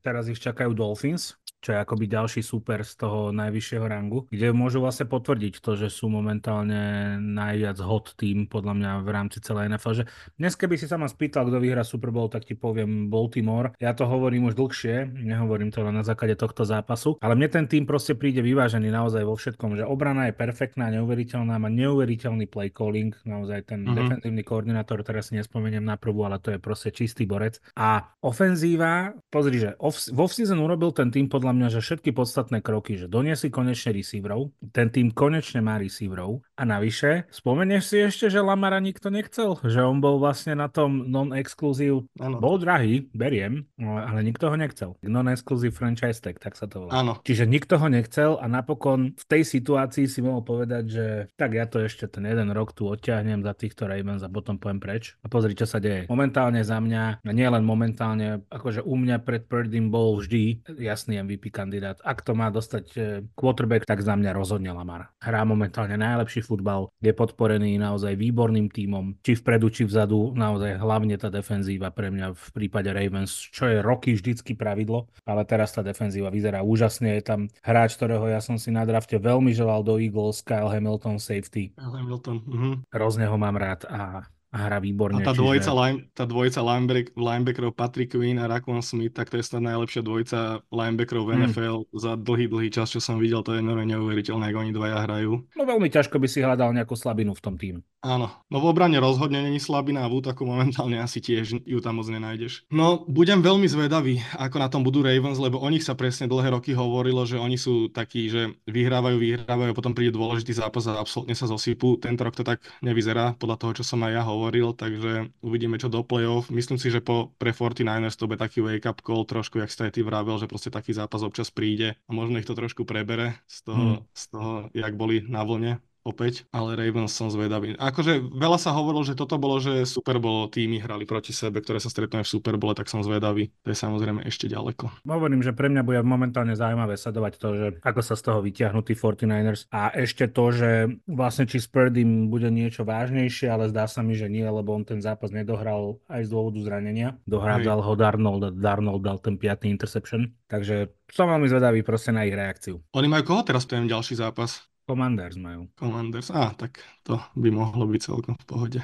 teraz 0.00 0.26
ich 0.28 0.38
čakajú 0.40 0.72
Dolphins, 0.72 1.36
čo 1.60 1.76
je 1.76 1.78
akoby 1.78 2.08
ďalší 2.08 2.40
super 2.40 2.82
z 2.82 2.96
toho 2.96 3.30
najvyššieho 3.36 3.84
rangu, 3.84 4.24
kde 4.32 4.56
môžu 4.56 4.80
vlastne 4.80 5.04
potvrdiť 5.06 5.60
to, 5.60 5.76
že 5.76 5.92
sú 5.92 6.08
momentálne 6.08 7.16
najviac 7.20 7.76
hot 7.84 8.16
tým 8.16 8.48
podľa 8.48 8.74
mňa 8.76 8.90
v 9.04 9.08
rámci 9.12 9.38
celej 9.44 9.68
NFL. 9.76 10.02
Že 10.02 10.04
dnes 10.40 10.54
keby 10.56 10.74
si 10.80 10.88
sa 10.88 10.96
ma 10.96 11.06
spýtal, 11.06 11.46
kto 11.46 11.60
vyhrá 11.60 11.84
Super 11.84 12.08
Bowl, 12.10 12.32
tak 12.32 12.48
ti 12.48 12.56
poviem 12.56 13.12
Baltimore. 13.12 13.76
Ja 13.76 13.92
to 13.92 14.08
hovorím 14.08 14.48
už 14.48 14.56
dlhšie, 14.56 15.12
nehovorím 15.20 15.68
to 15.68 15.84
len 15.84 16.00
na 16.00 16.04
základe 16.04 16.34
tohto 16.40 16.64
zápasu, 16.64 17.20
ale 17.20 17.36
mne 17.36 17.52
ten 17.52 17.66
tým 17.68 17.84
proste 17.84 18.16
príde 18.16 18.40
vyvážený 18.40 18.88
naozaj 18.88 19.22
vo 19.22 19.36
všetkom, 19.36 19.76
že 19.76 19.84
obrana 19.84 20.32
je 20.32 20.34
perfektná, 20.34 20.88
neuveriteľná, 20.96 21.60
má 21.60 21.68
neuveriteľný 21.68 22.48
play 22.48 22.72
calling, 22.72 23.12
naozaj 23.28 23.68
ten 23.68 23.84
mm-hmm. 23.84 23.96
defenzívny 23.96 24.42
koordinátor, 24.42 25.04
teraz 25.04 25.28
si 25.28 25.36
nespomeniem 25.36 25.84
na 25.84 26.00
prvú, 26.00 26.24
ale 26.24 26.40
to 26.40 26.56
je 26.56 26.58
proste 26.58 26.90
čistý 26.96 27.28
borec. 27.28 27.60
A 27.76 28.16
ofenzíva, 28.24 29.12
pozri, 29.28 29.60
že 29.60 29.76
off, 29.76 30.08
v 30.08 30.18
off-season 30.18 30.58
urobil 30.58 30.96
ten 30.96 31.12
tým 31.12 31.28
podľa 31.28 31.49
podľa 31.50 31.66
mňa, 31.66 31.74
že 31.74 31.82
všetky 31.82 32.10
podstatné 32.14 32.62
kroky, 32.62 32.94
že 32.94 33.10
doniesli 33.10 33.50
konečne 33.50 33.90
receiverov, 33.90 34.54
ten 34.70 34.86
tým 34.86 35.10
konečne 35.10 35.58
má 35.58 35.82
receiverov 35.82 36.46
a 36.54 36.62
navyše, 36.62 37.26
spomenieš 37.26 37.90
si 37.90 37.96
ešte, 38.06 38.30
že 38.30 38.38
Lamara 38.38 38.78
nikto 38.78 39.10
nechcel, 39.10 39.58
že 39.66 39.82
on 39.82 39.98
bol 39.98 40.22
vlastne 40.22 40.54
na 40.54 40.70
tom 40.70 41.10
non-exclusive, 41.10 42.06
bol 42.38 42.54
drahý, 42.62 43.10
beriem, 43.10 43.66
ale 43.82 44.22
nikto 44.22 44.46
ho 44.46 44.54
nechcel. 44.54 44.94
Non-exclusive 45.02 45.74
franchise 45.74 46.22
tag, 46.22 46.38
tak 46.38 46.54
sa 46.54 46.70
to 46.70 46.86
volá. 46.86 47.02
Áno. 47.02 47.18
Čiže 47.26 47.50
nikto 47.50 47.82
ho 47.82 47.90
nechcel 47.90 48.38
a 48.38 48.46
napokon 48.46 49.18
v 49.18 49.24
tej 49.26 49.42
situácii 49.42 50.06
si 50.06 50.22
mohol 50.22 50.46
povedať, 50.46 50.84
že 50.86 51.06
tak 51.34 51.58
ja 51.58 51.66
to 51.66 51.82
ešte 51.82 52.06
ten 52.06 52.30
jeden 52.30 52.54
rok 52.54 52.78
tu 52.78 52.86
odťahnem 52.86 53.42
za 53.42 53.58
týchto 53.58 53.90
Ravens 53.90 54.22
a 54.22 54.30
potom 54.30 54.54
poviem 54.54 54.78
preč. 54.78 55.18
A 55.18 55.26
pozri, 55.26 55.58
čo 55.58 55.66
sa 55.66 55.82
deje. 55.82 56.06
Momentálne 56.06 56.62
za 56.62 56.78
mňa, 56.78 57.26
nie 57.26 57.48
len 57.50 57.66
momentálne, 57.66 58.46
akože 58.54 58.86
u 58.86 58.94
mňa 58.94 59.18
pred 59.26 59.50
Purdym 59.50 59.90
bol 59.90 60.14
vždy 60.22 60.62
jasný 60.78 61.18
MVP 61.26 61.39
MVP 61.40 61.48
kandidát. 61.48 61.96
Ak 62.04 62.20
to 62.20 62.36
má 62.36 62.52
dostať 62.52 62.84
e, 62.92 63.00
quarterback, 63.32 63.88
tak 63.88 64.04
za 64.04 64.12
mňa 64.12 64.36
rozhodne 64.36 64.68
Lamar. 64.76 65.08
Hrá 65.24 65.48
momentálne 65.48 65.96
najlepší 65.96 66.44
futbal, 66.44 66.92
je 67.00 67.16
podporený 67.16 67.80
naozaj 67.80 68.12
výborným 68.20 68.68
tímom, 68.68 69.16
či 69.24 69.40
vpredu, 69.40 69.72
či 69.72 69.88
vzadu, 69.88 70.36
naozaj 70.36 70.76
hlavne 70.76 71.16
tá 71.16 71.32
defenzíva 71.32 71.88
pre 71.88 72.12
mňa 72.12 72.36
v 72.36 72.46
prípade 72.52 72.92
Ravens, 72.92 73.32
čo 73.32 73.64
je 73.64 73.80
roky 73.80 74.12
vždycky 74.12 74.52
pravidlo, 74.52 75.08
ale 75.24 75.48
teraz 75.48 75.72
tá 75.72 75.80
defenzíva 75.80 76.28
vyzerá 76.28 76.60
úžasne. 76.60 77.16
Je 77.16 77.24
tam 77.24 77.40
hráč, 77.64 77.96
ktorého 77.96 78.28
ja 78.28 78.44
som 78.44 78.60
si 78.60 78.68
na 78.68 78.84
drafte 78.84 79.16
veľmi 79.16 79.56
želal 79.56 79.80
do 79.80 79.96
Eagles, 79.96 80.44
Kyle 80.44 80.68
Hamilton, 80.68 81.16
safety. 81.16 81.72
Hamilton, 81.80 82.36
uh-huh. 82.44 82.74
Hrozne 82.92 83.24
ho 83.24 83.36
mám 83.40 83.56
rád 83.56 83.88
a 83.88 84.28
a 84.50 84.66
hrá 84.66 84.82
výborne. 84.82 85.22
A 85.22 85.22
tá 85.22 85.30
dvojica, 85.30 85.70
čiže... 85.70 85.78
line, 85.78 85.98
tá 86.10 86.24
dvojica 86.26 86.58
lineback, 86.58 87.06
linebackerov 87.14 87.72
Patrick 87.78 88.10
Quinn 88.10 88.42
a 88.42 88.50
Rakon 88.50 88.82
Smith, 88.82 89.14
tak 89.14 89.30
to 89.30 89.38
je 89.38 89.46
snad 89.46 89.62
najlepšia 89.62 90.02
dvojica 90.02 90.66
linebackerov 90.74 91.22
v 91.22 91.30
NFL 91.46 91.76
hmm. 91.86 91.94
za 91.94 92.12
dlhý, 92.18 92.50
dlhý 92.50 92.68
čas, 92.74 92.90
čo 92.90 92.98
som 92.98 93.22
videl, 93.22 93.46
to 93.46 93.54
je 93.54 93.62
neuveriteľné, 93.62 94.50
ako 94.50 94.58
oni 94.58 94.72
dvaja 94.74 94.98
hrajú. 95.06 95.32
No 95.54 95.62
veľmi 95.62 95.86
ťažko 95.86 96.18
by 96.18 96.26
si 96.26 96.42
hľadal 96.42 96.74
nejakú 96.74 96.98
slabinu 96.98 97.30
v 97.38 97.42
tom 97.42 97.54
týme. 97.54 97.80
Áno, 98.00 98.32
no 98.48 98.64
v 98.64 98.72
obrane 98.72 98.96
rozhodne 98.96 99.44
není 99.44 99.60
slabina 99.60 100.02
a 100.02 100.10
v 100.10 100.24
útoku 100.24 100.48
momentálne 100.48 100.96
asi 101.04 101.20
tiež 101.20 101.68
ju 101.68 101.78
tam 101.84 102.00
moc 102.00 102.08
nenájdeš. 102.08 102.64
No, 102.72 103.04
budem 103.04 103.44
veľmi 103.44 103.68
zvedavý, 103.68 104.24
ako 104.40 104.56
na 104.56 104.72
tom 104.72 104.80
budú 104.80 105.04
Ravens, 105.04 105.36
lebo 105.36 105.60
o 105.60 105.68
nich 105.68 105.84
sa 105.84 105.92
presne 105.92 106.24
dlhé 106.24 106.56
roky 106.56 106.72
hovorilo, 106.72 107.28
že 107.28 107.36
oni 107.36 107.60
sú 107.60 107.92
takí, 107.92 108.32
že 108.32 108.56
vyhrávajú, 108.64 109.20
vyhrávajú, 109.20 109.76
potom 109.76 109.92
príde 109.92 110.16
dôležitý 110.16 110.56
zápas 110.56 110.88
a 110.88 110.96
absolútne 110.96 111.36
sa 111.36 111.44
zosypú. 111.44 112.00
Tento 112.00 112.24
rok 112.24 112.32
to 112.32 112.40
tak 112.40 112.64
nevyzerá, 112.80 113.36
podľa 113.36 113.56
toho, 113.60 113.72
čo 113.76 113.84
som 113.84 114.00
aj 114.00 114.12
ja 114.16 114.22
hovoril, 114.24 114.39
takže 114.72 115.28
uvidíme, 115.44 115.76
čo 115.76 115.92
do 115.92 116.00
play-off. 116.00 116.48
Myslím 116.48 116.80
si, 116.80 116.88
že 116.88 117.04
po, 117.04 117.34
pre 117.36 117.52
49ers 117.52 118.16
to 118.16 118.24
bude 118.24 118.40
taký 118.40 118.64
wake-up 118.64 119.04
call 119.04 119.28
trošku, 119.28 119.60
jak 119.60 119.68
ste 119.68 119.92
ty 119.92 120.00
vravel, 120.00 120.40
že 120.40 120.48
proste 120.48 120.72
taký 120.72 120.96
zápas 120.96 121.20
občas 121.20 121.52
príde 121.52 121.98
a 122.08 122.10
možno 122.14 122.40
ich 122.40 122.48
to 122.48 122.56
trošku 122.56 122.88
prebere 122.88 123.36
z 123.44 123.68
toho, 123.68 123.84
hmm. 124.00 124.00
z 124.16 124.24
toho 124.32 124.52
jak 124.72 124.94
boli 124.96 125.20
na 125.26 125.44
vlne 125.44 125.82
opäť, 126.02 126.48
ale 126.50 126.76
Ravens 126.76 127.12
som 127.12 127.28
zvedavý. 127.28 127.76
Akože 127.76 128.20
veľa 128.20 128.58
sa 128.58 128.72
hovorilo, 128.72 129.04
že 129.04 129.18
toto 129.18 129.36
bolo, 129.36 129.60
že 129.60 129.84
Super 129.84 130.16
Bowl 130.16 130.48
týmy 130.48 130.80
hrali 130.80 131.04
proti 131.04 131.36
sebe, 131.36 131.60
ktoré 131.60 131.78
sa 131.78 131.92
stretnú 131.92 132.24
v 132.24 132.28
Super 132.28 132.56
Bowl, 132.56 132.72
tak 132.72 132.88
som 132.88 133.04
zvedavý. 133.04 133.52
To 133.64 133.72
je 133.72 133.78
samozrejme 133.78 134.24
ešte 134.24 134.48
ďaleko. 134.48 135.04
Hovorím, 135.04 135.44
že 135.44 135.52
pre 135.52 135.68
mňa 135.68 135.82
bude 135.84 136.00
momentálne 136.00 136.56
zaujímavé 136.56 136.96
sledovať 136.96 137.32
to, 137.36 137.48
že 137.52 137.66
ako 137.84 138.00
sa 138.00 138.14
z 138.16 138.22
toho 138.24 138.38
vyťahnú 138.40 138.80
tí 138.80 138.96
49ers 138.96 139.68
a 139.68 139.92
ešte 139.92 140.28
to, 140.30 140.44
že 140.52 140.70
vlastne 141.04 141.44
či 141.44 141.60
s 141.60 141.68
Purdym 141.68 142.32
bude 142.32 142.48
niečo 142.48 142.82
vážnejšie, 142.88 143.52
ale 143.52 143.68
zdá 143.68 143.84
sa 143.84 144.00
mi, 144.00 144.16
že 144.16 144.32
nie, 144.32 144.44
lebo 144.44 144.72
on 144.72 144.84
ten 144.88 145.04
zápas 145.04 145.30
nedohral 145.30 146.00
aj 146.08 146.26
z 146.26 146.32
dôvodu 146.32 146.58
zranenia. 146.64 147.18
Dohrádzal 147.28 147.80
ho 147.84 147.92
Darnold 147.94 148.42
a 148.46 148.50
Darnold 148.50 149.04
dal 149.04 149.18
ten 149.20 149.36
piatý 149.36 149.68
interception. 149.68 150.32
Takže 150.50 150.90
som 151.10 151.30
veľmi 151.30 151.46
zvedavý 151.46 151.82
proste 151.86 152.10
na 152.10 152.26
ich 152.26 152.34
reakciu. 152.34 152.82
Oni 152.94 153.06
majú 153.06 153.34
koho 153.34 153.42
teraz 153.46 153.66
ten 153.66 153.86
ďalší 153.86 154.18
zápas? 154.18 154.69
Commanders 154.90 155.38
majú. 155.38 155.70
Commanders, 155.78 156.34
á, 156.34 156.50
tak 156.58 156.82
to 157.06 157.14
by 157.38 157.54
mohlo 157.54 157.86
byť 157.86 158.10
celkom 158.10 158.34
v 158.34 158.44
pohode. 158.50 158.78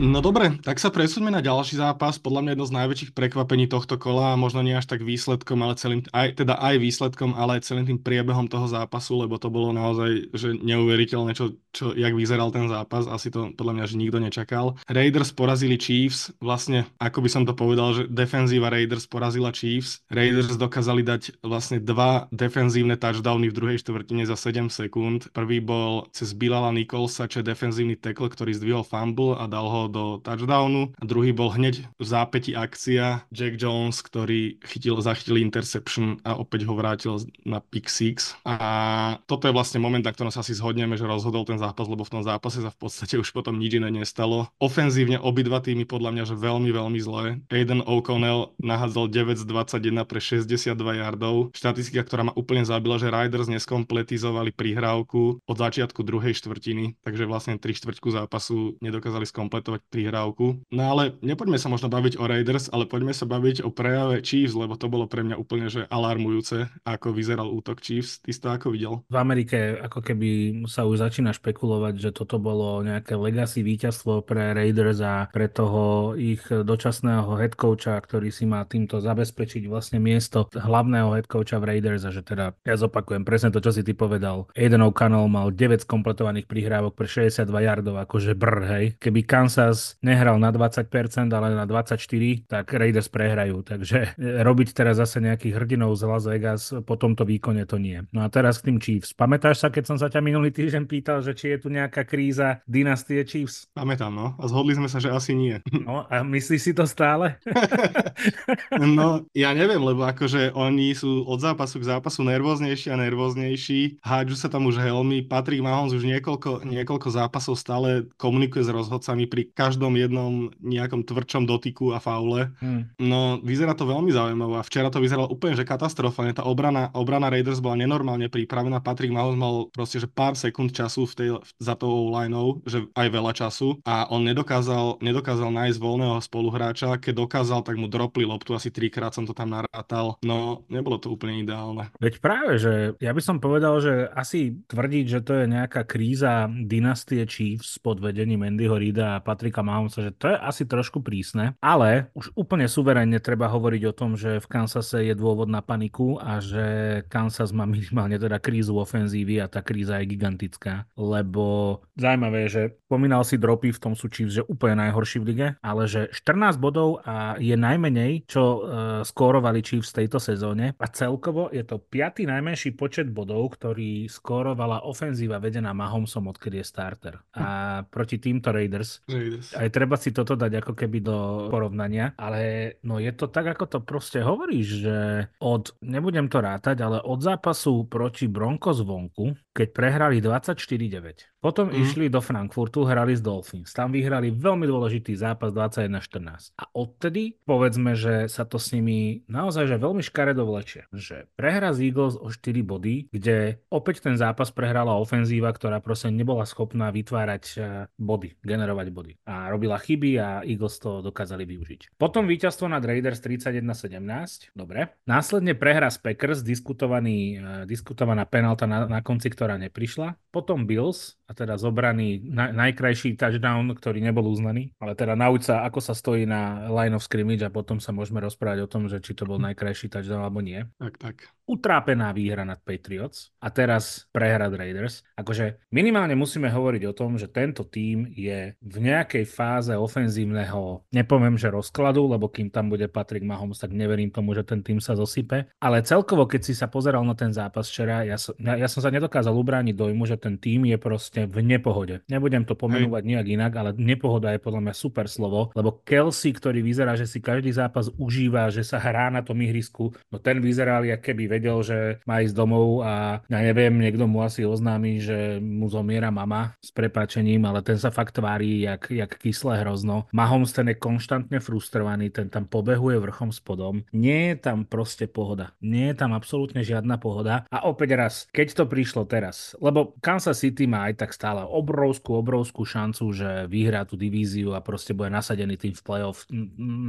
No 0.00 0.24
dobre, 0.24 0.56
tak 0.64 0.80
sa 0.80 0.88
presúďme 0.88 1.28
na 1.28 1.44
ďalší 1.44 1.76
zápas. 1.76 2.16
Podľa 2.16 2.40
mňa 2.40 2.52
jedno 2.56 2.64
z 2.64 2.76
najväčších 2.80 3.12
prekvapení 3.12 3.68
tohto 3.68 4.00
kola, 4.00 4.40
možno 4.40 4.64
nie 4.64 4.72
až 4.72 4.88
tak 4.88 5.04
výsledkom, 5.04 5.60
ale 5.60 5.76
celým, 5.76 6.00
aj, 6.16 6.40
teda 6.40 6.56
aj 6.56 6.80
výsledkom, 6.80 7.36
ale 7.36 7.60
aj 7.60 7.68
celým 7.68 7.84
tým 7.84 8.00
priebehom 8.00 8.48
toho 8.48 8.64
zápasu, 8.64 9.20
lebo 9.20 9.36
to 9.36 9.52
bolo 9.52 9.68
naozaj 9.76 10.32
že 10.32 10.56
neuveriteľné, 10.64 11.36
čo, 11.36 11.60
čo, 11.76 11.92
jak 11.92 12.16
vyzeral 12.16 12.48
ten 12.48 12.72
zápas. 12.72 13.04
Asi 13.04 13.28
to 13.28 13.52
podľa 13.52 13.72
mňa, 13.76 13.84
že 13.84 14.00
nikto 14.00 14.16
nečakal. 14.16 14.80
Raiders 14.88 15.36
porazili 15.36 15.76
Chiefs, 15.76 16.32
vlastne, 16.40 16.88
ako 16.96 17.20
by 17.20 17.28
som 17.28 17.44
to 17.44 17.52
povedal, 17.52 17.92
že 17.92 18.08
defenzíva 18.08 18.72
Raiders 18.72 19.04
porazila 19.04 19.52
Chiefs. 19.52 20.00
Raiders 20.08 20.56
dokázali 20.56 21.04
dať 21.04 21.44
vlastne 21.44 21.84
dva 21.84 22.32
defenzívne 22.32 22.96
touchdowny 22.96 23.52
v 23.52 23.56
druhej 23.60 23.78
štvrtine 23.84 24.24
za 24.24 24.40
7 24.40 24.72
sekúnd. 24.72 25.28
Prvý 25.36 25.60
bol 25.60 26.08
cez 26.16 26.32
Bilala 26.32 26.72
Nicholsa, 26.72 27.28
čo 27.28 27.44
je 27.44 27.52
defenzívny 27.52 28.00
tackle, 28.00 28.32
ktorý 28.32 28.56
zdvihol 28.56 28.88
fumble 28.88 29.36
a 29.36 29.44
dal 29.44 29.68
ho 29.68 29.81
do 29.88 30.18
touchdownu 30.20 30.92
a 30.98 31.04
druhý 31.06 31.30
bol 31.32 31.50
hneď 31.54 31.86
v 31.98 32.04
zápäti 32.04 32.52
akcia 32.52 33.24
Jack 33.30 33.58
Jones, 33.58 34.02
ktorý 34.02 34.60
chytil, 34.62 34.98
zachytil 35.00 35.40
interception 35.40 36.20
a 36.26 36.36
opäť 36.36 36.68
ho 36.68 36.74
vrátil 36.76 37.18
na 37.46 37.62
pick 37.62 37.88
six. 37.88 38.36
A 38.44 39.16
toto 39.24 39.48
je 39.48 39.56
vlastne 39.56 39.80
moment, 39.80 40.02
na 40.02 40.12
ktorom 40.12 40.34
sa 40.34 40.44
asi 40.44 40.52
zhodneme, 40.52 40.98
že 40.98 41.08
rozhodol 41.08 41.46
ten 41.48 41.56
zápas, 41.56 41.86
lebo 41.88 42.04
v 42.04 42.12
tom 42.18 42.22
zápase 42.22 42.60
sa 42.60 42.68
v 42.68 42.78
podstate 42.78 43.16
už 43.16 43.32
potom 43.32 43.56
nič 43.56 43.78
iné 43.78 43.88
nestalo. 43.88 44.50
Ofenzívne 44.58 45.16
obidva 45.22 45.62
týmy 45.62 45.88
podľa 45.88 46.10
mňa, 46.12 46.24
že 46.28 46.36
veľmi, 46.36 46.70
veľmi 46.70 47.00
zlé. 47.00 47.24
Aiden 47.48 47.80
O'Connell 47.86 48.52
nahádzal 48.60 49.08
9 49.08 49.40
z 49.40 49.44
21 49.48 50.04
pre 50.04 50.20
62 50.20 50.76
yardov. 50.76 51.54
Štatistika, 51.56 52.04
ktorá 52.04 52.28
ma 52.28 52.34
úplne 52.36 52.66
zabila, 52.66 53.00
že 53.00 53.08
Riders 53.08 53.48
neskompletizovali 53.48 54.52
prihrávku 54.52 55.40
od 55.46 55.56
začiatku 55.56 56.04
druhej 56.04 56.36
štvrtiny, 56.36 57.00
takže 57.00 57.24
vlastne 57.24 57.56
tri 57.56 57.72
štvrťku 57.72 58.08
zápasu 58.12 58.76
nedokázali 58.82 59.24
skompletovať 59.24 59.71
komentovať 59.72 59.88
prihrávku. 59.88 60.46
No 60.68 60.82
ale 60.92 61.16
nepoďme 61.24 61.56
sa 61.56 61.72
možno 61.72 61.88
baviť 61.88 62.20
o 62.20 62.28
Raiders, 62.28 62.68
ale 62.68 62.84
poďme 62.84 63.16
sa 63.16 63.24
baviť 63.24 63.64
o 63.64 63.72
prejave 63.72 64.20
Chiefs, 64.20 64.52
lebo 64.52 64.76
to 64.76 64.92
bolo 64.92 65.08
pre 65.08 65.24
mňa 65.24 65.36
úplne 65.40 65.72
že 65.72 65.88
alarmujúce, 65.88 66.68
ako 66.84 67.16
vyzeral 67.16 67.48
útok 67.48 67.80
Chiefs. 67.80 68.20
Ty 68.20 68.30
si 68.32 68.40
to 68.40 68.48
ako 68.52 68.66
videl? 68.76 69.00
V 69.08 69.16
Amerike 69.16 69.80
ako 69.80 70.04
keby 70.04 70.62
sa 70.68 70.84
už 70.84 71.00
začína 71.00 71.32
špekulovať, 71.32 71.94
že 71.96 72.10
toto 72.12 72.36
bolo 72.36 72.84
nejaké 72.84 73.16
legacy 73.16 73.64
víťazstvo 73.64 74.26
pre 74.28 74.52
Raiders 74.52 75.00
a 75.00 75.32
pre 75.32 75.48
toho 75.48 76.12
ich 76.18 76.44
dočasného 76.44 77.32
head 77.40 77.56
coacha, 77.56 77.96
ktorý 77.96 78.28
si 78.28 78.44
má 78.44 78.60
týmto 78.68 79.00
zabezpečiť 79.00 79.64
vlastne 79.70 79.96
miesto 80.02 80.44
hlavného 80.52 81.16
head 81.16 81.28
coacha 81.30 81.56
v 81.56 81.68
Raiders 81.76 82.04
a 82.04 82.10
že 82.12 82.20
teda 82.20 82.52
ja 82.66 82.74
zopakujem 82.76 83.24
presne 83.24 83.54
to, 83.54 83.62
čo 83.62 83.72
si 83.72 83.80
ty 83.86 83.96
povedal. 83.96 84.50
Aiden 84.58 84.84
O'Connell 84.84 85.30
mal 85.30 85.54
9 85.54 85.86
skompletovaných 85.86 86.50
prihrávok 86.50 86.92
pre 86.98 87.06
62 87.08 87.48
yardov, 87.62 87.96
akože 88.02 88.34
brr, 88.34 88.60
hej. 88.66 88.86
Keby 88.98 89.20
Kansas 89.24 89.61
Kansas 89.62 89.94
nehral 90.02 90.42
na 90.42 90.50
20%, 90.50 90.90
ale 91.30 91.54
na 91.54 91.64
24%, 91.70 92.50
tak 92.50 92.74
Raiders 92.74 93.06
prehrajú. 93.06 93.62
Takže 93.62 94.18
e, 94.18 94.42
robiť 94.42 94.74
teraz 94.74 94.98
zase 94.98 95.22
nejakých 95.22 95.54
hrdinov 95.54 95.94
z 95.94 96.02
Las 96.10 96.26
Vegas 96.26 96.74
po 96.82 96.98
tomto 96.98 97.22
výkone 97.22 97.62
to 97.62 97.78
nie. 97.78 98.02
No 98.10 98.26
a 98.26 98.28
teraz 98.28 98.58
k 98.58 98.74
tým 98.74 98.82
Chiefs. 98.82 99.14
Pamätáš 99.14 99.62
sa, 99.62 99.70
keď 99.70 99.94
som 99.94 99.96
sa 100.02 100.10
ťa 100.10 100.18
minulý 100.18 100.50
týždeň 100.50 100.82
pýtal, 100.90 101.22
že 101.22 101.38
či 101.38 101.54
je 101.54 101.58
tu 101.62 101.68
nejaká 101.70 102.02
kríza 102.02 102.58
dynastie 102.66 103.22
Chiefs? 103.22 103.70
Pamätám, 103.70 104.10
no. 104.10 104.34
A 104.42 104.50
zhodli 104.50 104.74
sme 104.74 104.90
sa, 104.90 104.98
že 104.98 105.14
asi 105.14 105.38
nie. 105.38 105.56
No 105.82 106.06
a 106.06 106.22
myslíš 106.22 106.62
si 106.62 106.72
to 106.78 106.86
stále? 106.86 107.42
no, 108.78 109.26
ja 109.34 109.50
neviem, 109.50 109.82
lebo 109.82 110.06
akože 110.06 110.54
oni 110.54 110.94
sú 110.94 111.26
od 111.26 111.42
zápasu 111.42 111.82
k 111.82 111.90
zápasu 111.90 112.22
nervóznejší 112.22 112.94
a 112.94 112.96
nervóznejší. 113.02 113.98
Hádžu 113.98 114.38
sa 114.38 114.46
tam 114.46 114.70
už 114.70 114.78
helmy. 114.78 115.26
Patrick 115.26 115.58
Mahomes 115.58 115.90
už 115.90 116.06
niekoľko, 116.06 116.62
niekoľko 116.62 117.08
zápasov 117.10 117.58
stále 117.58 118.06
komunikuje 118.14 118.62
s 118.62 118.70
rozhodcami 118.70 119.26
pri 119.26 119.51
každom 119.52 119.94
jednom 119.96 120.50
nejakom 120.60 121.04
tvrdšom 121.06 121.44
dotyku 121.46 121.92
a 121.94 122.02
faule. 122.02 122.52
Hmm. 122.58 122.90
No, 122.98 123.38
vyzerá 123.40 123.76
to 123.76 123.86
veľmi 123.86 124.10
zaujímavé. 124.10 124.60
A 124.60 124.66
včera 124.66 124.88
to 124.88 124.98
vyzeralo 124.98 125.30
úplne, 125.30 125.54
že 125.54 125.68
katastrofálne. 125.68 126.34
Tá 126.34 126.44
obrana, 126.44 126.90
obrana 126.96 127.30
Raiders 127.30 127.62
bola 127.62 127.78
nenormálne 127.78 128.26
pripravená. 128.32 128.82
Patrick 128.82 129.12
Mahomes 129.12 129.38
mal 129.38 129.54
proste, 129.70 130.02
že 130.02 130.08
pár 130.10 130.34
sekúnd 130.34 130.72
času 130.72 131.06
v 131.08 131.14
tej, 131.14 131.28
za 131.60 131.78
tou 131.78 132.10
lineou, 132.10 132.64
že 132.66 132.88
aj 132.96 133.08
veľa 133.08 133.32
času 133.36 133.78
a 133.86 134.08
on 134.10 134.24
nedokázal, 134.26 134.98
nedokázal 135.04 135.52
nájsť 135.52 135.78
voľného 135.78 136.18
spoluhráča. 136.24 136.98
Keď 136.98 137.14
dokázal, 137.28 137.62
tak 137.62 137.76
mu 137.76 137.86
dropli 137.86 138.24
loptu 138.26 138.56
asi 138.56 138.72
trikrát 138.72 139.12
som 139.12 139.28
to 139.28 139.36
tam 139.36 139.52
narátal. 139.52 140.16
No, 140.24 140.64
nebolo 140.72 140.96
to 140.96 141.12
úplne 141.12 141.44
ideálne. 141.44 141.92
Veď 142.00 142.18
práve, 142.18 142.56
že 142.56 142.96
ja 142.98 143.12
by 143.12 143.22
som 143.22 143.36
povedal, 143.38 143.78
že 143.84 144.08
asi 144.08 144.56
tvrdiť, 144.66 145.04
že 145.06 145.20
to 145.20 145.32
je 145.42 145.44
nejaká 145.46 145.84
kríza 145.84 146.48
dynastie 146.48 147.22
Chiefs 147.28 147.76
pod 147.78 148.00
vedením 148.00 148.42
Andyho 148.42 148.80
Rida 148.80 149.20
a 149.20 149.22
Patrika 149.42 149.66
Mahomesa, 149.66 150.06
že 150.06 150.14
to 150.14 150.30
je 150.30 150.38
asi 150.38 150.62
trošku 150.62 151.02
prísne, 151.02 151.58
ale 151.58 152.14
už 152.14 152.30
úplne 152.38 152.70
suverénne 152.70 153.18
treba 153.18 153.50
hovoriť 153.50 153.82
o 153.90 153.96
tom, 153.96 154.14
že 154.14 154.38
v 154.38 154.46
Kansase 154.46 155.02
je 155.02 155.18
dôvod 155.18 155.50
na 155.50 155.58
paniku 155.58 156.14
a 156.22 156.38
že 156.38 156.62
Kansas 157.10 157.50
má 157.50 157.66
minimálne 157.66 158.22
teda 158.22 158.38
krízu 158.38 158.78
ofenzívy 158.78 159.42
a 159.42 159.50
tá 159.50 159.58
kríza 159.58 159.98
je 159.98 160.14
gigantická, 160.14 160.86
lebo 160.94 161.82
zaujímavé 161.98 162.46
je, 162.46 162.50
že 162.54 162.62
pomínal 162.86 163.26
si 163.26 163.34
dropy, 163.34 163.74
v 163.74 163.82
tom 163.82 163.98
sú 163.98 164.06
Chiefs, 164.06 164.38
že 164.38 164.46
úplne 164.46 164.78
najhorší 164.86 165.18
v 165.18 165.26
lige, 165.34 165.48
ale 165.58 165.90
že 165.90 166.06
14 166.14 166.62
bodov 166.62 167.02
a 167.02 167.34
je 167.42 167.58
najmenej, 167.58 168.30
čo 168.30 168.42
uh, 168.46 168.60
skórovali 169.02 169.58
Chiefs 169.66 169.90
v 169.90 170.06
tejto 170.06 170.22
sezóne 170.22 170.78
a 170.78 170.86
celkovo 170.86 171.50
je 171.50 171.66
to 171.66 171.82
piatý 171.82 172.30
najmenší 172.30 172.78
počet 172.78 173.10
bodov, 173.10 173.58
ktorý 173.58 174.06
skórovala 174.06 174.86
ofenzíva 174.86 175.42
vedená 175.42 175.74
Mahomesom, 175.74 176.30
odkedy 176.30 176.62
je 176.62 176.66
starter. 176.70 177.18
A 177.34 177.82
proti 177.90 178.22
týmto 178.22 178.54
Raiders, 178.54 179.02
Raiders. 179.32 179.56
aj 179.56 179.68
treba 179.72 179.96
si 179.96 180.10
toto 180.12 180.36
dať 180.36 180.52
ako 180.60 180.72
keby 180.76 180.98
do 181.00 181.16
porovnania, 181.48 182.12
ale 182.20 182.76
no 182.84 183.00
je 183.00 183.12
to 183.16 183.32
tak, 183.32 183.56
ako 183.56 183.64
to 183.66 183.78
proste 183.80 184.20
hovoríš, 184.20 184.68
že 184.84 184.96
od, 185.40 185.72
nebudem 185.80 186.28
to 186.28 186.44
rátať, 186.44 186.76
ale 186.84 186.98
od 187.00 187.20
zápasu 187.24 187.88
proti 187.88 188.28
Broncos 188.28 188.84
vonku, 188.84 189.32
keď 189.56 189.68
prehrali 189.72 190.20
24-9, 190.20 191.31
potom 191.42 191.74
mm. 191.74 191.74
išli 191.74 192.06
do 192.06 192.22
Frankfurtu, 192.22 192.86
hrali 192.86 193.18
s 193.18 193.20
Dolphins. 193.20 193.74
Tam 193.74 193.90
vyhrali 193.90 194.30
veľmi 194.30 194.62
dôležitý 194.62 195.18
zápas 195.18 195.50
21-14. 195.50 196.54
A 196.54 196.70
odtedy, 196.70 197.34
povedzme, 197.42 197.98
že 197.98 198.30
sa 198.30 198.46
to 198.46 198.62
s 198.62 198.70
nimi 198.70 199.26
naozaj 199.26 199.66
že 199.66 199.82
veľmi 199.82 200.06
škaredo 200.06 200.46
vlečie. 200.46 200.86
Že 200.94 201.26
prehra 201.34 201.74
z 201.74 201.90
Eagles 201.90 202.14
o 202.14 202.30
4 202.30 202.62
body, 202.62 203.10
kde 203.10 203.58
opäť 203.74 204.06
ten 204.06 204.14
zápas 204.14 204.54
prehrala 204.54 204.94
ofenzíva, 205.02 205.50
ktorá 205.50 205.82
proste 205.82 206.14
nebola 206.14 206.46
schopná 206.46 206.94
vytvárať 206.94 207.44
e, 207.58 207.58
body, 207.98 208.38
generovať 208.46 208.86
body. 208.94 209.12
A 209.26 209.50
robila 209.50 209.82
chyby 209.82 210.10
a 210.22 210.28
Eagles 210.46 210.78
to 210.78 211.02
dokázali 211.02 211.42
využiť. 211.42 211.98
Potom 211.98 212.30
víťazstvo 212.30 212.70
nad 212.70 212.86
Raiders 212.86 213.18
31-17. 213.18 214.54
Dobre. 214.54 214.94
Následne 215.10 215.58
prehra 215.58 215.90
z 215.90 215.98
Packers, 215.98 216.46
diskutovaný, 216.46 217.34
e, 217.34 217.66
diskutovaná 217.66 218.22
penalta 218.30 218.70
na, 218.70 218.86
na 218.86 219.02
konci, 219.02 219.26
ktorá 219.26 219.58
neprišla. 219.58 220.14
Potom 220.30 220.70
Bills 220.70 221.18
a 221.32 221.34
teda 221.34 221.56
zobraný 221.56 222.20
na, 222.28 222.52
najkrajší 222.52 223.16
touchdown, 223.16 223.72
ktorý 223.72 224.04
nebol 224.04 224.28
uznaný, 224.28 224.76
ale 224.76 224.92
teda 224.92 225.16
nauč 225.16 225.48
sa, 225.48 225.64
ako 225.64 225.80
sa 225.80 225.96
stojí 225.96 226.28
na 226.28 226.68
line 226.68 226.92
of 226.92 227.00
scrimmage 227.00 227.40
a 227.40 227.48
potom 227.48 227.80
sa 227.80 227.88
môžeme 227.96 228.20
rozprávať 228.20 228.68
o 228.68 228.70
tom, 228.70 228.84
že 228.92 229.00
či 229.00 229.16
to 229.16 229.24
bol 229.24 229.40
najkrajší 229.40 229.88
touchdown 229.88 230.20
alebo 230.20 230.44
nie. 230.44 230.60
Tak, 230.76 231.00
tak 231.00 231.16
utrápená 231.48 232.12
výhra 232.12 232.44
nad 232.44 232.60
Patriots 232.60 233.34
a 233.42 233.48
teraz 233.48 234.06
prehrad 234.14 234.54
Raiders. 234.54 235.02
Akože 235.18 235.58
minimálne 235.74 236.14
musíme 236.14 236.52
hovoriť 236.52 236.82
o 236.88 236.96
tom, 236.96 237.16
že 237.16 237.32
tento 237.32 237.64
tím 237.64 238.12
je 238.12 238.54
v 238.60 238.76
nejakej 238.76 239.24
fáze 239.24 239.72
ofenzívneho, 239.74 240.84
nepoviem, 240.92 241.40
že 241.40 241.48
rozkladu, 241.50 242.06
lebo 242.12 242.28
kým 242.28 242.52
tam 242.52 242.68
bude 242.68 242.86
Patrick 242.92 243.24
Mahomes, 243.24 243.58
tak 243.58 243.72
neverím 243.72 244.12
tomu, 244.12 244.36
že 244.36 244.44
ten 244.44 244.60
tým 244.60 244.78
sa 244.78 244.92
zosype. 244.94 245.48
Ale 245.58 245.80
celkovo, 245.82 246.28
keď 246.28 246.40
si 246.44 246.54
sa 246.54 246.68
pozeral 246.68 247.02
na 247.02 247.16
ten 247.16 247.32
zápas 247.34 247.66
včera, 247.66 248.04
ja, 248.04 248.20
som, 248.20 248.36
ja, 248.36 248.60
ja 248.60 248.68
som 248.70 248.84
sa 248.84 248.92
nedokázal 248.92 249.34
ubrániť 249.34 249.74
dojmu, 249.74 250.04
že 250.06 250.20
ten 250.20 250.38
tým 250.38 250.68
je 250.68 250.78
proste 250.78 251.21
v 251.26 251.38
nepohode. 251.44 252.02
Nebudem 252.10 252.46
to 252.46 252.54
pomenúvať 252.58 253.02
nejak 253.04 253.26
inak, 253.28 253.52
ale 253.56 253.70
nepohoda 253.76 254.32
je 254.34 254.40
podľa 254.42 254.60
mňa 254.68 254.74
super 254.74 255.06
slovo, 255.06 255.52
lebo 255.54 255.82
Kelsey, 255.84 256.34
ktorý 256.34 256.62
vyzerá, 256.64 256.96
že 256.98 257.06
si 257.06 257.22
každý 257.22 257.52
zápas 257.52 257.90
užíva, 258.00 258.48
že 258.48 258.64
sa 258.66 258.80
hrá 258.80 259.12
na 259.12 259.22
tom 259.22 259.38
ihrisku, 259.40 259.94
no 260.10 260.16
ten 260.18 260.42
vyzeral, 260.42 260.84
keby 260.84 261.30
vedel, 261.30 261.62
že 261.62 262.02
má 262.08 262.24
ísť 262.24 262.34
domov 262.34 262.82
a 262.82 263.22
ja 263.26 263.38
neviem, 263.38 263.76
niekto 263.78 264.08
mu 264.10 264.24
asi 264.24 264.42
oznámi, 264.42 264.98
že 264.98 265.38
mu 265.38 265.70
zomiera 265.70 266.10
mama 266.10 266.58
s 266.58 266.74
prepačením, 266.74 267.44
ale 267.46 267.62
ten 267.62 267.78
sa 267.78 267.94
fakt 267.94 268.18
tvári 268.18 268.66
jak, 268.66 268.90
jak 268.90 269.12
kyslé 269.20 269.62
hrozno. 269.62 270.10
Mahomes 270.10 270.50
ten 270.50 270.70
je 270.72 270.76
konštantne 270.76 271.38
frustrovaný, 271.38 272.10
ten 272.10 272.32
tam 272.32 272.48
pobehuje 272.48 272.98
vrchom 272.98 273.30
spodom. 273.30 273.84
Nie 273.94 274.34
je 274.34 274.36
tam 274.42 274.64
proste 274.66 275.06
pohoda. 275.06 275.54
Nie 275.60 275.92
je 275.92 275.96
tam 276.02 276.16
absolútne 276.16 276.64
žiadna 276.64 276.98
pohoda. 276.98 277.44
A 277.52 277.68
opäť 277.68 277.90
raz, 277.94 278.14
keď 278.32 278.62
to 278.62 278.64
prišlo 278.66 279.04
teraz, 279.06 279.54
lebo 279.60 279.94
Kansas 280.00 280.40
City 280.40 280.66
má 280.66 280.90
aj 280.90 281.04
tak 281.04 281.11
stále 281.12 281.44
obrovskú, 281.44 282.18
obrovskú 282.18 282.64
šancu, 282.66 283.12
že 283.12 283.30
vyhrá 283.46 283.84
tú 283.84 283.94
divíziu 283.94 284.56
a 284.56 284.64
proste 284.64 284.96
bude 284.96 285.12
nasadený 285.12 285.60
tým 285.60 285.74
v 285.76 285.82
playoff. 285.84 286.26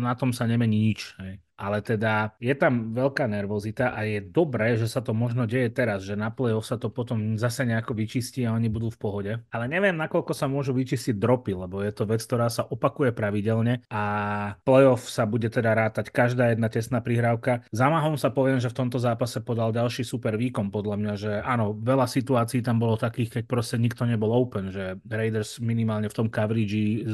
Na 0.01 0.15
tom 0.15 0.32
sa 0.32 0.48
nemení 0.48 0.92
nič. 0.92 1.13
Hej 1.20 1.44
ale 1.58 1.86
teda 1.86 2.34
je 2.42 2.54
tam 2.58 2.92
veľká 2.94 3.30
nervozita 3.30 3.94
a 3.94 4.06
je 4.06 4.20
dobré, 4.20 4.76
že 4.76 4.90
sa 4.90 5.00
to 5.06 5.14
možno 5.14 5.46
deje 5.46 5.70
teraz, 5.70 6.04
že 6.04 6.18
na 6.18 6.34
play-off 6.34 6.66
sa 6.66 6.82
to 6.82 6.90
potom 6.90 7.38
zase 7.38 7.64
nejako 7.64 7.94
vyčistí 7.94 8.44
a 8.44 8.56
oni 8.56 8.68
budú 8.68 8.90
v 8.90 9.00
pohode. 9.00 9.32
Ale 9.54 9.66
neviem, 9.70 9.94
nakoľko 9.96 10.34
sa 10.34 10.50
môžu 10.50 10.74
vyčistiť 10.74 11.16
dropy, 11.18 11.54
lebo 11.54 11.86
je 11.86 11.94
to 11.94 12.10
vec, 12.10 12.22
ktorá 12.26 12.50
sa 12.50 12.66
opakuje 12.66 13.14
pravidelne 13.14 13.86
a 13.88 14.04
play-off 14.66 15.06
sa 15.08 15.30
bude 15.30 15.48
teda 15.48 15.78
rátať 15.78 16.10
každá 16.10 16.52
jedna 16.52 16.68
tesná 16.68 17.00
prihrávka. 17.00 17.66
Za 17.70 17.88
Mahom 17.88 18.18
sa 18.18 18.34
poviem, 18.34 18.58
že 18.58 18.74
v 18.74 18.78
tomto 18.86 18.98
zápase 18.98 19.40
podal 19.46 19.70
ďalší 19.70 20.02
super 20.02 20.36
výkon 20.36 20.74
podľa 20.74 20.96
mňa, 20.98 21.14
že 21.16 21.32
áno, 21.46 21.78
veľa 21.78 22.10
situácií 22.10 22.66
tam 22.66 22.82
bolo 22.82 22.98
takých, 22.98 23.40
keď 23.40 23.44
proste 23.46 23.78
nikto 23.78 24.10
nebol 24.10 24.34
open, 24.34 24.74
že 24.74 24.98
Raiders 25.06 25.62
minimálne 25.62 26.10
v 26.10 26.18
tom 26.18 26.28
coverage 26.34 27.06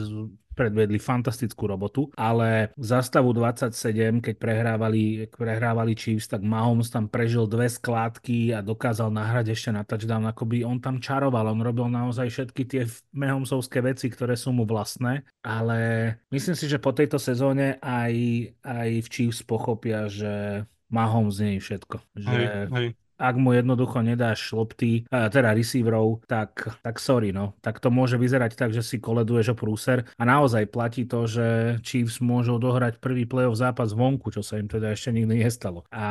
predvedli 0.60 1.00
fantastickú 1.00 1.72
robotu, 1.72 2.12
ale 2.20 2.76
v 2.76 2.86
zastavu 2.86 3.32
27, 3.32 4.20
keď 4.20 4.36
prehrávali, 4.36 5.32
prehrávali 5.32 5.96
Chiefs, 5.96 6.28
tak 6.28 6.44
Mahomes 6.44 6.92
tam 6.92 7.08
prežil 7.08 7.48
dve 7.48 7.72
skládky 7.72 8.52
a 8.52 8.60
dokázal 8.60 9.08
nahrať 9.08 9.56
ešte 9.56 9.72
na 9.72 9.88
touchdown, 9.88 10.28
ako 10.28 10.44
by 10.44 10.68
on 10.68 10.84
tam 10.84 11.00
čaroval, 11.00 11.48
on 11.48 11.64
robil 11.64 11.88
naozaj 11.88 12.28
všetky 12.28 12.64
tie 12.68 12.84
Mahomesovské 13.16 13.80
veci, 13.80 14.12
ktoré 14.12 14.36
sú 14.36 14.52
mu 14.52 14.68
vlastné, 14.68 15.24
ale 15.40 15.80
myslím 16.36 16.60
si, 16.60 16.68
že 16.68 16.84
po 16.84 16.92
tejto 16.92 17.16
sezóne 17.16 17.80
aj, 17.80 18.14
aj 18.68 18.90
v 19.00 19.08
Chiefs 19.08 19.40
pochopia, 19.48 20.12
že 20.12 20.68
Mahomes 20.92 21.40
nie 21.40 21.62
je 21.62 21.64
všetko. 21.64 21.98
Že 22.20 22.36
hej, 22.36 22.48
hej 22.76 22.88
ak 23.20 23.36
mu 23.36 23.52
jednoducho 23.52 24.00
nedáš 24.00 24.56
lopty, 24.56 25.04
teda 25.12 25.52
receiverov, 25.52 26.24
tak, 26.26 26.80
tak 26.80 26.96
sorry, 27.04 27.36
no. 27.36 27.54
Tak 27.60 27.84
to 27.84 27.92
môže 27.92 28.16
vyzerať 28.16 28.56
tak, 28.56 28.72
že 28.72 28.80
si 28.80 29.04
koleduješ 29.04 29.54
o 29.54 29.60
prúser 29.60 30.08
a 30.16 30.24
naozaj 30.24 30.72
platí 30.72 31.04
to, 31.04 31.28
že 31.28 31.78
Chiefs 31.84 32.24
môžu 32.24 32.56
dohrať 32.56 33.04
prvý 33.04 33.28
playoff 33.28 33.60
zápas 33.60 33.92
vonku, 33.92 34.32
čo 34.32 34.40
sa 34.40 34.56
im 34.56 34.72
teda 34.72 34.96
ešte 34.96 35.12
nikdy 35.12 35.44
nestalo. 35.44 35.84
A 35.92 36.08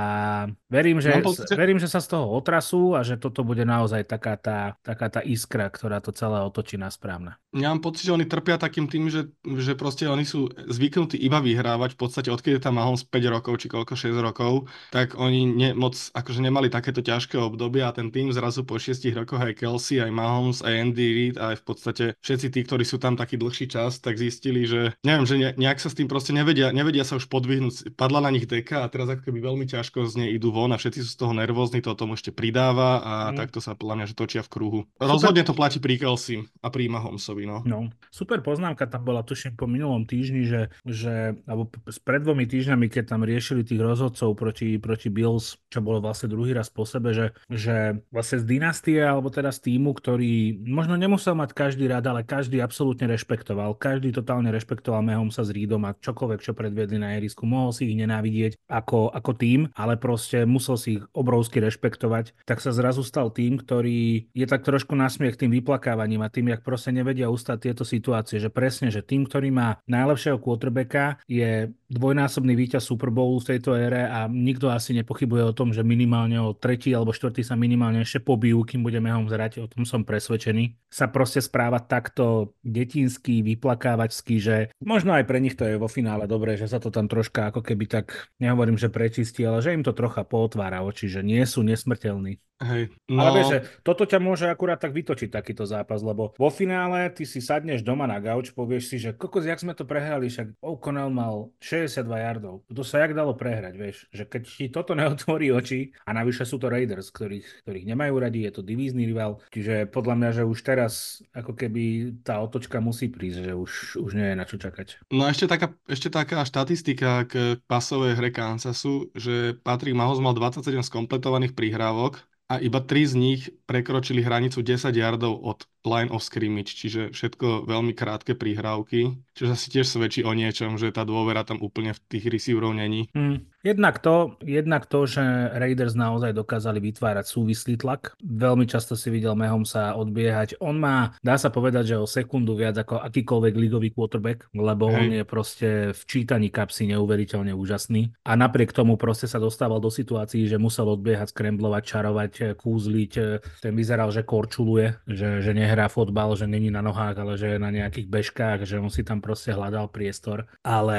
verím, 0.69 1.01
že, 1.01 1.17
no, 1.17 1.33
verím, 1.57 1.81
že 1.81 1.89
sa 1.89 2.05
z 2.05 2.13
toho 2.13 2.29
otrasú 2.29 2.93
a 2.93 3.01
že 3.01 3.17
toto 3.17 3.41
bude 3.43 3.65
naozaj 3.65 4.05
taká 4.05 4.37
tá, 4.37 4.77
taká 4.85 5.09
tá 5.09 5.21
iskra, 5.25 5.73
ktorá 5.73 6.05
to 6.05 6.13
celé 6.13 6.45
otočí 6.45 6.77
na 6.77 6.93
správne. 6.93 7.41
Ja 7.57 7.73
mám 7.73 7.81
pocit, 7.81 8.05
že 8.05 8.13
oni 8.13 8.29
trpia 8.29 8.61
takým 8.61 8.93
tým, 8.93 9.09
že, 9.09 9.33
že 9.41 9.73
proste 9.73 10.05
oni 10.05 10.29
sú 10.29 10.53
zvyknutí 10.53 11.17
iba 11.17 11.41
vyhrávať, 11.41 11.97
v 11.97 11.99
podstate 11.99 12.29
odkedy 12.29 12.61
tam 12.61 12.77
Mahomes 12.77 13.09
5 13.09 13.35
rokov, 13.35 13.65
či 13.65 13.73
koľko 13.73 13.97
6 13.97 14.13
rokov, 14.21 14.69
tak 14.93 15.17
oni 15.17 15.49
ne, 15.49 15.71
moc 15.73 15.97
akože 15.97 16.45
nemali 16.45 16.69
takéto 16.69 16.98
to 16.99 17.07
ťažké 17.07 17.39
obdobie 17.39 17.87
a 17.87 17.95
ten 17.95 18.11
tým 18.11 18.35
zrazu 18.35 18.67
po 18.67 18.75
šiestich 18.83 19.15
rokoch 19.15 19.39
aj 19.39 19.55
Kelsey, 19.55 20.03
aj 20.03 20.11
Mahomes, 20.11 20.67
aj 20.67 20.75
Andy 20.75 21.07
Reid, 21.15 21.37
aj 21.39 21.63
v 21.63 21.65
podstate 21.65 22.05
všetci 22.19 22.51
tí, 22.51 22.61
ktorí 22.67 22.83
sú 22.83 22.99
tam 22.99 23.15
taký 23.15 23.39
dlhší 23.39 23.71
čas, 23.71 24.03
tak 24.03 24.19
zistili, 24.19 24.67
že 24.67 24.99
neviem, 25.07 25.23
že 25.23 25.55
nejak 25.55 25.79
sa 25.79 25.95
s 25.95 25.95
tým 25.95 26.11
proste 26.11 26.35
nevedia, 26.35 26.75
nevedia 26.75 27.07
sa 27.07 27.15
už 27.15 27.31
podvihnúť. 27.31 27.95
Padla 27.95 28.19
na 28.19 28.35
nich 28.35 28.51
deka 28.51 28.83
a 28.83 28.91
teraz 28.91 29.07
ako 29.07 29.31
keby 29.31 29.39
veľmi 29.39 29.65
ťažko 29.71 30.11
z 30.11 30.27
nej 30.27 30.31
idú 30.35 30.51
von 30.51 30.75
a 30.75 30.81
všetci 30.81 31.07
sú 31.07 31.11
z 31.15 31.19
toho 31.23 31.33
nervózni, 31.39 31.79
to 31.79 31.95
tomu 31.95 32.19
ešte 32.19 32.35
pridáva 32.35 32.99
a 32.99 33.13
mm. 33.31 33.37
takto 33.39 33.63
sa 33.63 33.79
podľa 33.79 33.95
mňa 34.03 34.07
že 34.11 34.15
točia 34.19 34.43
v 34.43 34.51
kruhu. 34.51 34.81
Rozhodne 34.99 35.47
to 35.47 35.55
platí 35.55 35.79
pri 35.79 36.03
Kelsey 36.03 36.51
a 36.65 36.69
pri 36.75 36.91
Mahomesovi. 36.91 37.47
No. 37.47 37.63
no. 37.63 37.95
Super 38.11 38.43
poznámka 38.43 38.91
tam 38.91 39.07
bola, 39.07 39.23
tuším 39.23 39.55
po 39.55 39.71
minulom 39.71 40.03
týždni, 40.03 40.43
že, 40.49 40.63
že 40.83 41.39
alebo 41.47 41.71
pred 42.03 42.25
dvomi 42.25 42.49
týždňami, 42.49 42.91
keď 42.91 43.15
tam 43.15 43.23
riešili 43.23 43.63
tých 43.63 43.79
rozhodcov 43.79 44.35
proti, 44.35 44.81
proti 44.81 45.13
Bills, 45.13 45.61
čo 45.69 45.85
bolo 45.85 46.01
vlastne 46.01 46.33
druhý 46.33 46.57
raz 46.57 46.73
po 46.73 46.88
sebe, 46.89 47.13
že, 47.13 47.37
že 47.53 48.01
vlastne 48.09 48.41
z 48.41 48.45
dynastie 48.49 49.01
alebo 49.05 49.29
teda 49.29 49.53
z 49.53 49.69
týmu, 49.69 49.93
ktorý 49.93 50.57
možno 50.65 50.97
nemusel 50.97 51.37
mať 51.37 51.53
každý 51.53 51.85
rád, 51.93 52.09
ale 52.09 52.25
každý 52.25 52.65
absolútne 52.65 53.05
rešpektoval. 53.13 53.77
Každý 53.77 54.17
totálne 54.17 54.49
rešpektoval 54.49 55.05
sa 55.29 55.45
s 55.45 55.53
Reedom 55.53 55.85
a 55.85 55.93
čokoľvek, 55.93 56.41
čo 56.41 56.57
predviedli 56.57 56.97
na 56.97 57.19
ihrisku. 57.19 57.45
Mohol 57.45 57.71
si 57.75 57.83
ich 57.91 57.99
nenávidieť 57.99 58.57
ako, 58.71 59.13
ako 59.13 59.33
tým, 59.37 59.61
ale 59.77 60.01
proste 60.01 60.49
musel 60.49 60.77
si 60.81 60.89
ich 60.99 61.05
obrovsky 61.13 61.61
rešpektovať. 61.61 62.47
Tak 62.49 62.63
sa 62.63 62.71
zrazu 62.73 63.03
stal 63.03 63.29
tým, 63.35 63.59
ktorý 63.61 64.31
je 64.33 64.47
tak 64.47 64.65
trošku 64.65 64.95
nasmiech 64.95 65.37
tým 65.37 65.53
vyplakávaním 65.53 66.23
a 66.25 66.33
tým, 66.33 66.55
jak 66.55 66.63
proste 66.63 66.95
nevedia 66.95 67.29
ustať 67.29 67.71
tieto 67.71 67.85
situácie, 67.85 68.39
že 68.39 68.49
presne, 68.49 68.89
že 68.89 69.03
tým, 69.03 69.27
ktorý 69.27 69.51
má 69.51 69.69
najlepšieho 69.91 70.39
quarterbacka, 70.39 71.19
je 71.27 71.75
dvojnásobný 71.89 72.53
víťaz 72.53 72.85
Super 72.85 73.09
Bowlu 73.09 73.41
v 73.41 73.57
tejto 73.57 73.73
ére 73.73 74.05
a 74.05 74.29
nikto 74.29 74.69
asi 74.69 74.93
nepochybuje 74.93 75.43
o 75.49 75.57
tom, 75.57 75.73
že 75.73 75.81
minimálne 75.81 76.37
o 76.37 76.53
tretí 76.53 76.93
alebo 76.93 77.17
štvrtý 77.17 77.41
sa 77.41 77.57
minimálne 77.57 78.05
ešte 78.05 78.21
pobijú, 78.21 78.61
kým 78.63 78.85
budeme 78.85 79.09
ho 79.09 79.25
zrať, 79.25 79.65
o 79.65 79.67
tom 79.67 79.89
som 79.89 80.05
presvedčený. 80.05 80.77
Sa 80.93 81.09
proste 81.09 81.41
správa 81.41 81.81
takto 81.81 82.53
detinský, 82.61 83.41
vyplakávačský, 83.41 84.37
že 84.37 84.57
možno 84.85 85.17
aj 85.17 85.25
pre 85.25 85.41
nich 85.41 85.57
to 85.57 85.65
je 85.65 85.81
vo 85.81 85.89
finále 85.89 86.29
dobré, 86.29 86.61
že 86.61 86.69
sa 86.69 86.77
to 86.77 86.93
tam 86.93 87.09
troška 87.09 87.49
ako 87.49 87.65
keby 87.65 87.89
tak, 87.89 88.33
nehovorím, 88.37 88.77
že 88.77 88.93
prečistí, 88.93 89.49
ale 89.49 89.65
že 89.65 89.73
im 89.73 89.81
to 89.81 89.97
trocha 89.97 90.29
potvára 90.29 90.85
oči, 90.85 91.09
že 91.09 91.25
nie 91.25 91.41
sú 91.49 91.65
nesmrteľní. 91.65 92.37
Hej, 92.59 92.91
no... 93.07 93.23
Ale 93.23 93.39
vieš, 93.39 93.51
že 93.55 93.59
toto 93.87 94.03
ťa 94.03 94.19
môže 94.19 94.51
akurát 94.51 94.83
tak 94.83 94.91
vytočiť 94.91 95.31
takýto 95.31 95.63
zápas, 95.63 96.03
lebo 96.03 96.35
vo 96.35 96.51
finále 96.51 97.07
ty 97.15 97.23
si 97.23 97.39
sadneš 97.39 97.87
doma 97.87 98.11
na 98.11 98.19
gauč, 98.19 98.51
povieš 98.51 98.85
si, 98.91 98.97
že 98.99 99.15
kokos, 99.15 99.47
jak 99.47 99.63
sme 99.63 99.79
to 99.79 99.87
prehrali, 99.87 100.27
však 100.27 100.59
O'Connell 100.59 101.15
mal 101.15 101.55
62 101.87 102.27
yardov. 102.27 102.55
To 102.67 102.83
sa 102.83 103.07
jak 103.07 103.15
dalo 103.15 103.39
prehrať, 103.39 103.75
vieš, 103.79 103.97
že 104.11 104.27
keď 104.27 104.43
ti 104.43 104.67
toto 104.73 104.93
neotvorí 104.99 105.55
oči 105.55 105.95
a 106.03 106.11
navyše 106.17 106.43
sú 106.43 106.59
to 106.59 106.67
Raiders, 106.67 107.15
ktorých, 107.15 107.69
ktorých 107.69 107.87
nemajú 107.87 108.15
radi, 108.19 108.45
je 108.49 108.53
to 108.59 108.63
divízny 108.67 109.07
rival, 109.07 109.39
čiže 109.55 109.89
podľa 109.89 110.15
mňa, 110.19 110.31
že 110.41 110.43
už 110.45 110.59
teraz 110.61 111.23
ako 111.33 111.55
keby 111.55 112.17
tá 112.27 112.43
otočka 112.43 112.83
musí 112.83 113.09
prísť, 113.09 113.49
že 113.49 113.53
už, 113.55 113.73
už 114.03 114.11
nie 114.19 114.29
je 114.35 114.37
na 114.37 114.45
čo 114.45 114.61
čakať. 114.61 115.09
No 115.15 115.25
a 115.25 115.33
ešte 115.33 115.49
taká, 115.49 115.73
ešte 115.89 116.09
taká 116.13 116.45
štatistika 116.45 117.25
k 117.25 117.57
pasovej 117.65 118.19
hre 118.19 118.31
Kansasu, 118.35 119.09
že 119.17 119.57
Patrick 119.61 119.97
Mahomes 119.97 120.21
mal 120.21 120.37
27 120.37 120.85
skompletovaných 120.85 121.57
prihrávok 121.57 122.28
a 122.49 122.57
iba 122.65 122.81
tri 122.81 123.05
z 123.05 123.13
nich 123.13 123.43
prekročili 123.69 124.25
hranicu 124.25 124.65
10 124.65 124.89
yardov 124.97 125.37
od 125.45 125.69
line 125.85 126.09
of 126.09 126.25
scrimmage, 126.25 126.73
čiže 126.73 127.13
všetko 127.13 127.69
veľmi 127.69 127.93
krátke 127.93 128.33
prihrávky, 128.33 129.21
čo 129.37 129.53
asi 129.53 129.69
tiež 129.69 129.85
svedčí 129.85 130.25
o 130.25 130.33
niečom, 130.33 130.81
že 130.81 130.89
tá 130.89 131.05
dôvera 131.05 131.45
tam 131.45 131.61
úplne 131.61 131.93
v 131.93 132.01
tých 132.09 132.25
receiverov 132.33 132.73
není. 132.73 133.13
Hmm. 133.13 133.45
Jednak 133.67 133.99
to, 133.99 134.39
jednak 134.47 134.87
to, 134.87 135.03
že 135.11 135.23
Raiders 135.51 135.99
naozaj 135.99 136.31
dokázali 136.31 136.79
vytvárať 136.79 137.27
súvislý 137.27 137.75
tlak. 137.75 138.15
Veľmi 138.23 138.71
často 138.71 138.95
si 138.95 139.11
videl 139.11 139.35
Mehom 139.35 139.67
sa 139.67 139.99
odbiehať. 139.99 140.63
On 140.63 140.79
má, 140.79 141.19
dá 141.27 141.35
sa 141.35 141.51
povedať, 141.51 141.95
že 141.95 141.97
o 141.99 142.07
sekundu 142.07 142.55
viac 142.55 142.79
ako 142.79 143.03
akýkoľvek 143.03 143.55
ligový 143.59 143.91
quarterback, 143.91 144.47
lebo 144.55 144.95
Hej. 144.95 144.95
on 144.95 145.09
je 145.11 145.25
proste 145.27 145.69
v 145.91 146.03
čítaní 146.07 146.55
kapsy 146.55 146.95
neuveriteľne 146.95 147.51
úžasný. 147.51 148.15
A 148.23 148.39
napriek 148.39 148.71
tomu 148.71 148.95
proste 148.95 149.27
sa 149.27 149.43
dostával 149.43 149.83
do 149.83 149.91
situácií, 149.91 150.47
že 150.47 150.63
musel 150.63 150.87
odbiehať, 150.95 151.35
skremblovať, 151.35 151.83
čarovať, 151.83 152.33
kúzliť. 152.55 153.13
Ten 153.59 153.75
vyzeral, 153.75 154.15
že 154.15 154.23
korčuluje, 154.23 155.03
že, 155.11 155.43
že 155.43 155.51
nehrá 155.51 155.91
fotbal, 155.91 156.39
že 156.39 156.47
není 156.47 156.71
na 156.71 156.81
nohách, 156.81 157.19
ale 157.19 157.35
že 157.35 157.57
je 157.57 157.59
na 157.59 157.75
nejakých 157.75 158.07
bežkách, 158.07 158.59
že 158.63 158.79
on 158.79 158.89
si 158.89 159.03
tam 159.03 159.19
proste 159.19 159.51
hľadal 159.51 159.91
priestor. 159.91 160.47
Ale 160.63 160.99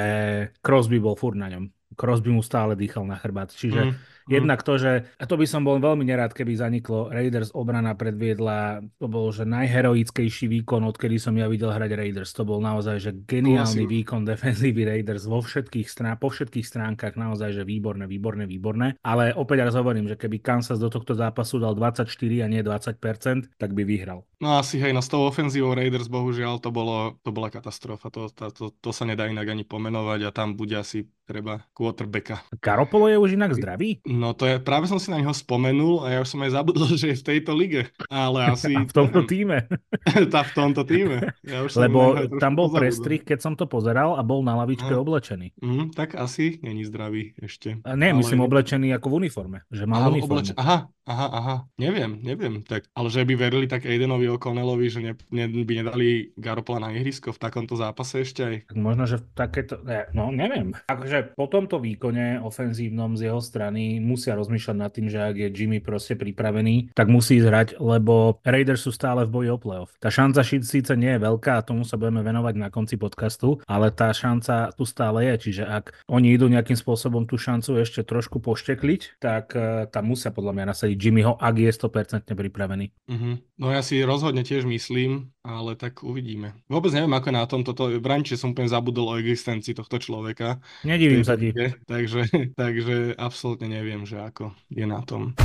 Crosby 0.59 0.99
bol 0.99 1.15
furt 1.15 1.39
na 1.39 1.47
ňom. 1.47 1.78
Crosby 1.99 2.31
mu 2.31 2.39
stále 2.39 2.79
dýchal 2.79 3.03
na 3.03 3.19
chrbát. 3.19 3.51
Čiže 3.51 3.81
mm, 3.83 3.91
mm. 3.91 4.31
jednak 4.31 4.63
to, 4.63 4.79
že, 4.79 5.03
a 5.19 5.23
to 5.27 5.35
by 5.35 5.43
som 5.43 5.67
bol 5.67 5.75
veľmi 5.83 6.07
nerád, 6.07 6.31
keby 6.31 6.55
zaniklo, 6.55 7.11
Raiders 7.11 7.51
obrana 7.51 7.91
predviedla, 7.99 8.79
to 8.95 9.11
bol, 9.11 9.35
že 9.35 9.43
najheroickejší 9.43 10.47
výkon, 10.47 10.87
odkedy 10.87 11.19
som 11.19 11.35
ja 11.35 11.51
videl 11.51 11.75
hrať 11.75 11.91
Raiders. 11.99 12.31
To 12.39 12.47
bol 12.47 12.63
naozaj, 12.63 13.03
že 13.03 13.11
geniálny 13.11 13.83
výkon 13.83 14.23
defenzívy 14.23 14.87
Raiders 14.87 15.27
vo 15.27 15.43
všetkých 15.43 15.91
strán, 15.91 16.15
po 16.15 16.31
všetkých 16.31 16.63
stránkach, 16.63 17.19
naozaj, 17.19 17.59
že 17.59 17.63
výborné, 17.67 18.07
výborné, 18.07 18.47
výborné. 18.47 18.95
Ale 19.03 19.35
opäť 19.35 19.67
raz 19.67 19.75
hovorím, 19.75 20.07
že 20.07 20.15
keby 20.15 20.39
Kansas 20.39 20.79
do 20.79 20.87
tohto 20.87 21.11
zápasu 21.11 21.59
dal 21.59 21.75
24 21.75 22.07
a 22.39 22.47
nie 22.47 22.63
20%, 22.63 23.59
tak 23.59 23.75
by 23.75 23.83
vyhral. 23.83 24.23
No 24.39 24.55
asi 24.55 24.79
hej, 24.79 24.95
no 24.95 25.03
s 25.03 25.11
tou 25.11 25.27
ofenzívou 25.27 25.75
Raiders 25.75 26.07
bohužiaľ 26.07 26.63
to, 26.63 26.71
bolo, 26.71 27.19
to 27.27 27.35
bola 27.35 27.51
katastrofa, 27.51 28.07
to, 28.07 28.31
to, 28.31 28.47
to, 28.55 28.65
to 28.71 28.89
sa 28.95 29.03
nedá 29.03 29.27
inak 29.27 29.51
ani 29.51 29.67
pomenovať 29.67 30.23
a 30.23 30.31
tam 30.31 30.55
bude 30.55 30.79
asi 30.79 31.03
treba 31.29 31.61
quarterbacka. 31.77 32.41
Garopolo 32.57 33.05
je 33.05 33.21
už 33.21 33.37
inak 33.37 33.53
zdravý? 33.53 34.01
No 34.09 34.33
to 34.33 34.49
je, 34.49 34.57
práve 34.57 34.89
som 34.89 34.97
si 34.97 35.13
na 35.13 35.21
neho 35.21 35.29
spomenul 35.29 36.01
a 36.01 36.17
ja 36.17 36.19
už 36.25 36.33
som 36.33 36.41
aj 36.41 36.57
zabudol, 36.57 36.89
že 36.97 37.13
je 37.13 37.21
v 37.21 37.25
tejto 37.37 37.53
lige, 37.53 37.85
ale 38.09 38.49
asi... 38.49 38.73
A 38.73 38.89
v 38.89 38.89
tomto 38.89 39.29
týme. 39.29 39.69
tá 40.33 40.41
v 40.41 40.51
tomto 40.57 40.81
týme. 40.81 41.37
Ja 41.45 41.61
už 41.61 41.77
Lebo 41.77 42.17
tam 42.41 42.57
bol 42.57 42.73
prestrih, 42.73 43.21
keď 43.21 43.45
som 43.45 43.53
to 43.53 43.69
pozeral 43.69 44.17
a 44.17 44.25
bol 44.25 44.41
na 44.41 44.57
lavičke 44.57 44.89
a. 44.89 44.97
oblečený. 44.97 45.53
Mm, 45.61 45.93
tak 45.93 46.17
asi 46.17 46.57
není 46.65 46.81
zdravý 46.89 47.37
ešte. 47.37 47.77
A 47.85 47.93
nie, 47.93 48.09
ale... 48.09 48.25
myslím 48.25 48.41
oblečený 48.49 48.89
ako 48.97 49.13
v 49.13 49.15
uniforme, 49.21 49.57
že 49.69 49.85
mal 49.85 50.09
Aha, 50.09 50.09
uniformu. 50.09 50.41
Obleč... 50.41 50.47
Aha, 50.57 50.89
aha, 51.05 51.27
aha, 51.29 51.55
neviem, 51.77 52.17
neviem. 52.25 52.65
Tak, 52.65 52.89
ale 52.97 53.07
že 53.13 53.21
by 53.21 53.33
verili 53.37 53.69
tak 53.69 53.85
Aidenovi 53.85 54.25
O'Connellovi, 54.33 54.87
že 54.89 54.99
ne, 55.05 55.13
ne, 55.29 55.45
by 55.45 55.73
nedali 55.85 56.33
Garopola 56.33 56.89
na 56.89 56.89
ihrisko 56.97 57.29
v 57.35 57.41
takomto 57.41 57.77
zápase 57.77 58.25
ešte 58.25 58.41
aj. 58.41 58.55
Tak 58.73 58.77
možno, 58.77 59.03
že 59.05 59.21
v 59.21 59.25
takéto, 59.37 59.77
ne, 59.85 60.09
no 60.17 60.33
neviem. 60.33 60.73
Akože 60.89 61.18
po 61.23 61.45
tomto 61.47 61.79
výkone 61.79 62.41
ofenzívnom 62.43 63.15
z 63.15 63.31
jeho 63.31 63.41
strany 63.43 63.97
musia 64.01 64.35
rozmýšľať 64.35 64.77
nad 64.77 64.91
tým, 64.91 65.07
že 65.07 65.19
ak 65.19 65.35
je 65.35 65.49
Jimmy 65.49 65.79
proste 65.79 66.15
pripravený, 66.15 66.93
tak 66.93 67.07
musí 67.07 67.39
zhrať, 67.39 67.79
lebo 67.79 68.39
Raiders 68.43 68.83
sú 68.83 68.91
stále 68.91 69.25
v 69.25 69.33
boji 69.33 69.49
o 69.53 69.57
playoff. 69.59 69.95
Tá 69.99 70.11
šanca 70.13 70.41
síce 70.43 70.93
nie 70.95 71.15
je 71.15 71.23
veľká 71.23 71.59
a 71.59 71.65
tomu 71.65 71.83
sa 71.83 71.99
budeme 71.99 72.23
venovať 72.23 72.55
na 72.55 72.69
konci 72.69 72.95
podcastu, 72.95 73.59
ale 73.65 73.89
tá 73.89 74.11
šanca 74.13 74.71
tu 74.75 74.83
stále 74.87 75.29
je, 75.33 75.49
čiže 75.49 75.63
ak 75.65 76.05
oni 76.07 76.35
idú 76.35 76.47
nejakým 76.47 76.77
spôsobom 76.77 77.25
tú 77.25 77.39
šancu 77.39 77.81
ešte 77.81 78.05
trošku 78.05 78.39
poštekliť, 78.43 79.21
tak 79.21 79.53
uh, 79.55 79.85
tam 79.89 80.11
musia 80.11 80.33
podľa 80.33 80.53
mňa 80.55 80.65
nasadiť 80.75 80.97
Jimmyho, 80.97 81.33
ak 81.37 81.55
je 81.59 81.71
100% 81.71 82.25
pripravený. 82.29 82.85
Uh-huh. 83.09 83.35
No 83.59 83.67
ja 83.69 83.83
si 83.83 83.99
rozhodne 84.01 84.47
tiež 84.47 84.63
myslím, 84.65 85.35
ale 85.43 85.75
tak 85.79 86.03
uvidíme. 86.03 86.51
Vôbec 86.67 86.91
neviem, 86.91 87.13
ako 87.15 87.29
na 87.31 87.45
tom 87.47 87.61
toto, 87.63 87.87
že 87.89 88.35
som 88.35 88.51
úplne 88.51 88.67
zabudol 88.67 89.15
o 89.15 89.19
existencii 89.19 89.71
tohto 89.71 89.99
človeka. 90.01 90.59
Nedivím 90.83 91.23
sa 91.23 91.39
ti. 91.39 91.55
Takže, 91.87 92.53
takže 92.59 93.15
absolútne 93.15 93.71
neviem, 93.71 94.03
že 94.03 94.19
ako 94.19 94.51
je 94.67 94.85
na 94.85 94.99
tom. 95.03 95.35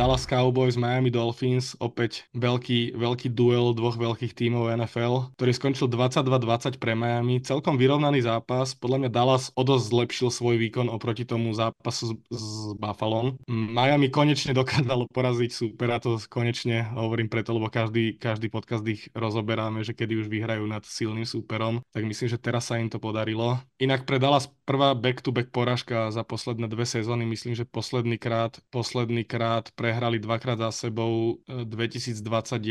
Dallas 0.00 0.24
Cowboys, 0.24 0.80
Miami 0.80 1.12
Dolphins, 1.12 1.76
opäť 1.76 2.24
veľký, 2.32 2.96
veľký 2.96 3.36
duel 3.36 3.76
dvoch 3.76 4.00
veľkých 4.00 4.32
tímov 4.32 4.72
NFL, 4.80 5.36
ktorý 5.36 5.52
skončil 5.52 5.92
22-20 5.92 6.80
pre 6.80 6.96
Miami. 6.96 7.44
Celkom 7.44 7.76
vyrovnaný 7.76 8.24
zápas. 8.24 8.72
Podľa 8.72 8.96
mňa 8.96 9.10
Dallas 9.12 9.52
o 9.52 9.60
dosť 9.60 9.84
zlepšil 9.92 10.32
svoj 10.32 10.56
výkon 10.56 10.88
oproti 10.88 11.28
tomu 11.28 11.52
zápasu 11.52 12.16
s, 12.32 12.32
s 12.32 12.72
Buffalo. 12.80 13.36
Miami 13.44 14.08
konečne 14.08 14.56
dokázalo 14.56 15.04
poraziť 15.04 15.52
supera, 15.52 16.00
to 16.00 16.16
konečne 16.32 16.88
hovorím 16.96 17.28
preto, 17.28 17.52
lebo 17.52 17.68
každý, 17.68 18.16
každý 18.16 18.48
podcast 18.48 18.80
ich 18.88 19.04
rozoberáme, 19.12 19.84
že 19.84 19.92
kedy 19.92 20.16
už 20.16 20.32
vyhrajú 20.32 20.64
nad 20.64 20.80
silným 20.80 21.28
súperom. 21.28 21.84
Tak 21.92 22.08
myslím, 22.08 22.32
že 22.32 22.40
teraz 22.40 22.72
sa 22.72 22.80
im 22.80 22.88
to 22.88 22.96
podarilo. 22.96 23.60
Inak 23.76 24.08
pre 24.08 24.16
Dallas 24.16 24.48
prvá 24.70 24.94
back-to-back 24.94 25.50
poražka 25.50 26.14
za 26.14 26.22
posledné 26.22 26.70
dve 26.70 26.86
sezóny. 26.86 27.26
Myslím, 27.26 27.58
že 27.58 27.66
posledný 27.66 28.22
krát, 28.22 28.62
posledný 28.70 29.26
krát 29.26 29.74
prehrali 29.74 30.22
dvakrát 30.22 30.62
za 30.62 30.86
sebou 30.86 31.42
2021 31.50 32.22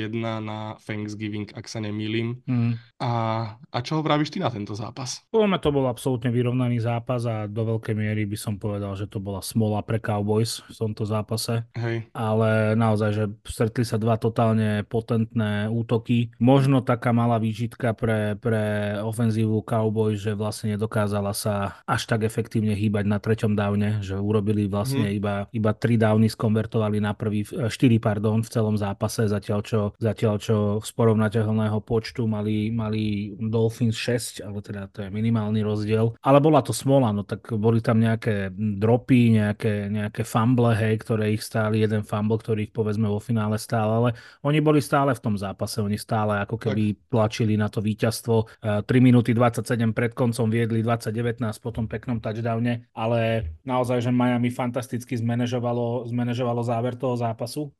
e, 0.07 0.39
na 0.39 0.79
Thanksgiving, 0.79 1.51
ak 1.51 1.67
sa 1.67 1.83
nemýlim. 1.83 2.39
Mm. 2.47 2.79
A, 3.03 3.11
a 3.51 3.77
čo 3.83 3.99
vravíš 3.99 4.31
ty 4.31 4.39
na 4.39 4.47
tento 4.47 4.71
zápas? 4.79 5.27
Podľa 5.27 5.59
to 5.59 5.75
bol 5.75 5.91
absolútne 5.91 6.31
vyrovnaný 6.31 6.79
zápas 6.79 7.27
a 7.27 7.51
do 7.51 7.75
veľkej 7.75 7.95
miery 7.99 8.23
by 8.23 8.39
som 8.39 8.55
povedal, 8.55 8.95
že 8.95 9.11
to 9.11 9.19
bola 9.19 9.43
smola 9.43 9.83
pre 9.83 9.99
Cowboys 9.99 10.63
v 10.71 10.79
tomto 10.79 11.03
zápase. 11.03 11.67
Hej. 11.75 12.07
Ale 12.15 12.79
naozaj, 12.79 13.11
že 13.11 13.25
stretli 13.43 13.83
sa 13.83 13.99
dva 13.99 14.15
totálne 14.15 14.87
potentné 14.87 15.67
útoky. 15.67 16.31
Možno 16.39 16.79
taká 16.79 17.11
malá 17.11 17.43
výčitka 17.43 17.91
pre, 17.91 18.39
pre 18.39 18.95
ofenzívu 19.03 19.67
Cowboys, 19.67 20.23
že 20.23 20.31
vlastne 20.31 20.79
nedokázala 20.79 21.35
sa 21.35 21.83
až 21.89 22.05
tak 22.05 22.21
efektívne 22.21 22.77
hýbať 22.77 23.05
na 23.09 23.17
treťom 23.17 23.57
downe, 23.57 23.97
že 24.05 24.13
urobili 24.13 24.69
vlastne 24.69 25.09
mm. 25.09 25.17
iba, 25.17 25.35
iba 25.49 25.71
tri 25.73 25.97
downy 25.97 26.29
skonvertovali 26.29 27.01
na 27.01 27.17
prvý, 27.17 27.41
4 27.41 27.73
pardon, 27.97 28.45
v 28.45 28.49
celom 28.53 28.77
zápase, 28.77 29.25
zatiaľ 29.25 29.59
čo, 29.65 29.81
zatiaľ 29.97 30.37
čo 30.37 30.57
z 30.85 30.91
porovnateľného 30.93 31.81
počtu 31.81 32.29
mali, 32.29 32.69
mali 32.69 33.33
Dolphins 33.41 33.97
6, 33.97 34.45
ale 34.45 34.61
teda 34.61 34.85
to 34.93 35.01
je 35.01 35.09
minimálny 35.09 35.65
rozdiel. 35.65 36.13
Ale 36.21 36.37
bola 36.37 36.61
to 36.61 36.77
smola, 36.77 37.09
no 37.09 37.25
tak 37.25 37.49
boli 37.57 37.81
tam 37.81 37.97
nejaké 37.97 38.53
dropy, 38.53 39.41
nejaké, 39.41 39.89
nejaké 39.89 40.21
fumble, 40.21 40.77
hej, 40.77 41.01
ktoré 41.01 41.33
ich 41.33 41.41
stáli, 41.41 41.81
jeden 41.81 42.05
fumble, 42.05 42.37
ktorý 42.37 42.69
ich 42.69 42.73
povedzme 42.75 43.09
vo 43.09 43.17
finále 43.17 43.57
stál, 43.57 43.89
ale 43.89 44.09
oni 44.45 44.61
boli 44.61 44.77
stále 44.77 45.17
v 45.17 45.23
tom 45.25 45.33
zápase, 45.33 45.81
oni 45.81 45.97
stále 45.97 46.37
ako 46.45 46.61
keby 46.61 46.93
tak. 46.93 47.01
tlačili 47.09 47.57
na 47.57 47.65
to 47.65 47.81
víťazstvo. 47.81 48.61
3 48.61 48.85
minúty 49.01 49.33
27 49.33 49.65
pred 49.97 50.13
koncom 50.13 50.45
viedli 50.53 50.85
2019 50.85 51.41
po 51.57 51.78
tom 51.79 51.87
peknom 51.87 52.19
touchdowne, 52.19 52.83
ale 52.91 53.55
naozaj, 53.63 54.03
že 54.03 54.11
Miami 54.11 54.51
fantasticky 54.51 55.15
zmanéžovalo, 55.15 56.03
zmanéžovalo 56.11 56.59
záver 56.59 56.99
toho 56.99 57.15
zápasu. 57.15 57.71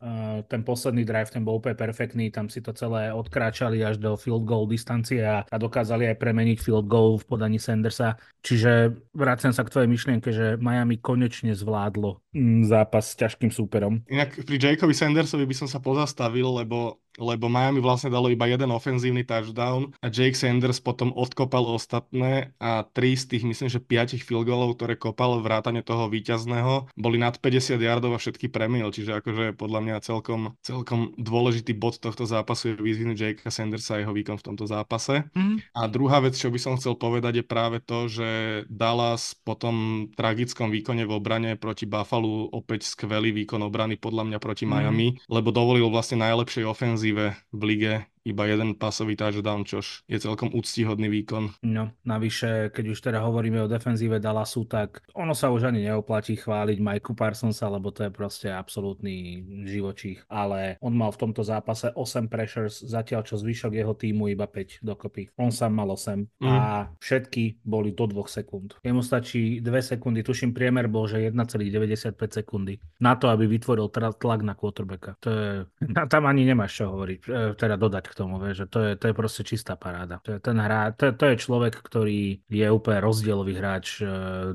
Ten 0.47 0.63
posledný 0.63 1.03
drive, 1.03 1.27
ten 1.27 1.43
bol 1.43 1.59
úplne 1.59 1.75
perfektný, 1.75 2.31
tam 2.31 2.47
si 2.47 2.63
to 2.63 2.71
celé 2.71 3.11
odkráčali 3.11 3.83
až 3.83 3.99
do 3.99 4.15
field 4.15 4.47
goal 4.47 4.63
distancie 4.63 5.19
a, 5.19 5.43
a 5.43 5.55
dokázali 5.59 6.07
aj 6.07 6.15
premeniť 6.15 6.57
field 6.63 6.87
goal 6.87 7.19
v 7.19 7.27
podaní 7.27 7.59
Sandersa. 7.59 8.15
Čiže 8.39 8.95
vraciam 9.11 9.51
sa 9.51 9.67
k 9.67 9.75
tvojej 9.75 9.89
myšlienke, 9.91 10.29
že 10.31 10.55
Miami 10.55 10.95
konečne 10.95 11.51
zvládlo 11.51 12.23
zápas 12.65 13.13
s 13.13 13.17
ťažkým 13.17 13.49
súperom. 13.49 14.05
Inak 14.05 14.37
pri 14.45 14.57
Jacobi 14.61 14.93
Sandersovi 14.93 15.49
by 15.49 15.55
som 15.55 15.67
sa 15.69 15.81
pozastavil, 15.81 16.45
lebo 16.45 17.01
lebo 17.19 17.51
Miami 17.51 17.83
vlastne 17.83 18.07
dalo 18.09 18.31
iba 18.31 18.47
jeden 18.47 18.71
ofenzívny 18.71 19.27
touchdown 19.27 19.91
a 19.99 20.07
Jake 20.07 20.39
Sanders 20.39 20.79
potom 20.79 21.11
odkopal 21.11 21.67
ostatné 21.67 22.55
a 22.61 22.87
tri 22.87 23.17
z 23.19 23.35
tých, 23.35 23.43
myslím, 23.43 23.67
že 23.67 23.83
piatich 23.83 24.23
field 24.23 24.47
goalov, 24.47 24.79
ktoré 24.79 24.95
kopal 24.95 25.43
vrátane 25.43 25.83
toho 25.83 26.07
víťazného, 26.07 26.93
boli 26.95 27.19
nad 27.19 27.35
50 27.35 27.75
yardov 27.75 28.15
a 28.15 28.19
všetky 28.21 28.47
premiel, 28.47 28.89
čiže 28.89 29.19
akože 29.19 29.59
podľa 29.59 29.79
mňa 29.83 29.95
celkom, 30.05 30.55
celkom 30.63 31.11
dôležitý 31.19 31.75
bod 31.75 31.99
tohto 31.99 32.23
zápasu 32.23 32.73
je 32.73 32.75
vyzvinúť 32.79 33.17
Jakea 33.19 33.51
Sandersa 33.51 33.99
a 33.99 34.01
jeho 34.01 34.15
výkon 34.15 34.39
v 34.39 34.45
tomto 34.53 34.63
zápase. 34.69 35.27
Mm. 35.35 35.59
A 35.75 35.81
druhá 35.91 36.23
vec, 36.23 36.39
čo 36.39 36.47
by 36.47 36.59
som 36.61 36.79
chcel 36.79 36.95
povedať, 36.95 37.43
je 37.43 37.45
práve 37.45 37.83
to, 37.83 38.07
že 38.07 38.63
Dallas 38.71 39.35
po 39.43 39.59
tom 39.59 40.07
tragickom 40.15 40.71
výkone 40.71 41.03
v 41.03 41.11
obrane 41.11 41.51
proti 41.59 41.83
Buffalo 41.83 42.18
opäť 42.27 42.89
skvelý 42.89 43.31
výkon 43.31 43.61
obrany 43.63 43.95
podľa 43.95 44.23
mňa 44.25 44.39
proti 44.41 44.65
mm. 44.65 44.71
Miami, 44.71 45.07
lebo 45.29 45.53
dovolil 45.53 45.87
vlastne 45.87 46.25
najlepšej 46.25 46.65
ofenzíve 46.65 47.37
v 47.53 47.61
lige 47.63 47.93
iba 48.27 48.43
jeden 48.45 48.75
pasový 48.75 49.15
touchdown, 49.15 49.63
čož 49.63 50.03
je 50.05 50.17
celkom 50.19 50.51
úctihodný 50.51 51.07
výkon. 51.07 51.63
No, 51.63 51.91
navyše, 52.03 52.69
keď 52.73 52.85
už 52.91 52.99
teda 52.99 53.19
hovoríme 53.23 53.63
o 53.63 53.71
defenzíve 53.71 54.19
Dallasu, 54.19 54.67
tak 54.67 55.03
ono 55.15 55.31
sa 55.31 55.49
už 55.49 55.71
ani 55.71 55.87
neoplatí 55.87 56.35
chváliť 56.35 56.77
Majku 56.79 57.15
Parsonsa, 57.15 57.71
lebo 57.71 57.89
to 57.95 58.07
je 58.07 58.11
proste 58.11 58.47
absolútny 58.51 59.43
živočích. 59.67 60.27
Ale 60.27 60.75
on 60.83 60.95
mal 60.95 61.15
v 61.15 61.21
tomto 61.27 61.41
zápase 61.45 61.91
8 61.95 62.27
pressures, 62.27 62.83
zatiaľ 62.83 63.23
čo 63.23 63.39
zvyšok 63.39 63.71
jeho 63.75 63.93
týmu 63.95 64.31
iba 64.31 64.45
5 64.45 64.83
dokopy. 64.83 65.31
On 65.39 65.49
sám 65.49 65.79
mal 65.79 65.89
8 65.91 66.39
mm. 66.39 66.47
a 66.47 66.91
všetky 66.99 67.63
boli 67.63 67.95
do 67.95 68.05
2 68.05 68.19
sekúnd. 68.27 68.77
Jemu 68.83 69.01
stačí 69.01 69.63
2 69.63 69.95
sekundy, 69.95 70.21
tuším 70.21 70.51
priemer 70.51 70.91
bol, 70.91 71.07
že 71.07 71.31
1,95 71.31 72.15
sekundy 72.43 72.79
na 72.99 73.15
to, 73.15 73.31
aby 73.31 73.47
vytvoril 73.47 73.87
tlak 73.91 74.41
na 74.43 74.53
quarterbacka. 74.53 75.15
To 75.23 75.29
je, 75.31 75.49
tam 76.13 76.23
ani 76.27 76.43
nemáš 76.43 76.83
čo 76.83 76.91
hovoriť, 76.91 77.19
e, 77.25 77.29
teda 77.55 77.75
dodať 77.79 78.08
k 78.09 78.17
tomu, 78.17 78.41
vie, 78.41 78.57
že 78.57 78.65
to 78.65 78.81
je, 78.81 78.91
to 78.97 79.05
je 79.11 79.13
proste 79.13 79.45
čistá 79.45 79.77
paráda. 79.77 80.17
To 80.25 80.35
je, 80.35 80.39
ten 80.41 80.57
hra, 80.57 80.97
to, 80.97 81.13
to 81.13 81.29
je 81.29 81.35
človek, 81.37 81.77
ktorý 81.77 82.41
je 82.49 82.67
úplne 82.73 82.99
rozdielový 83.05 83.53
hráč 83.53 84.01
e, 84.01 84.05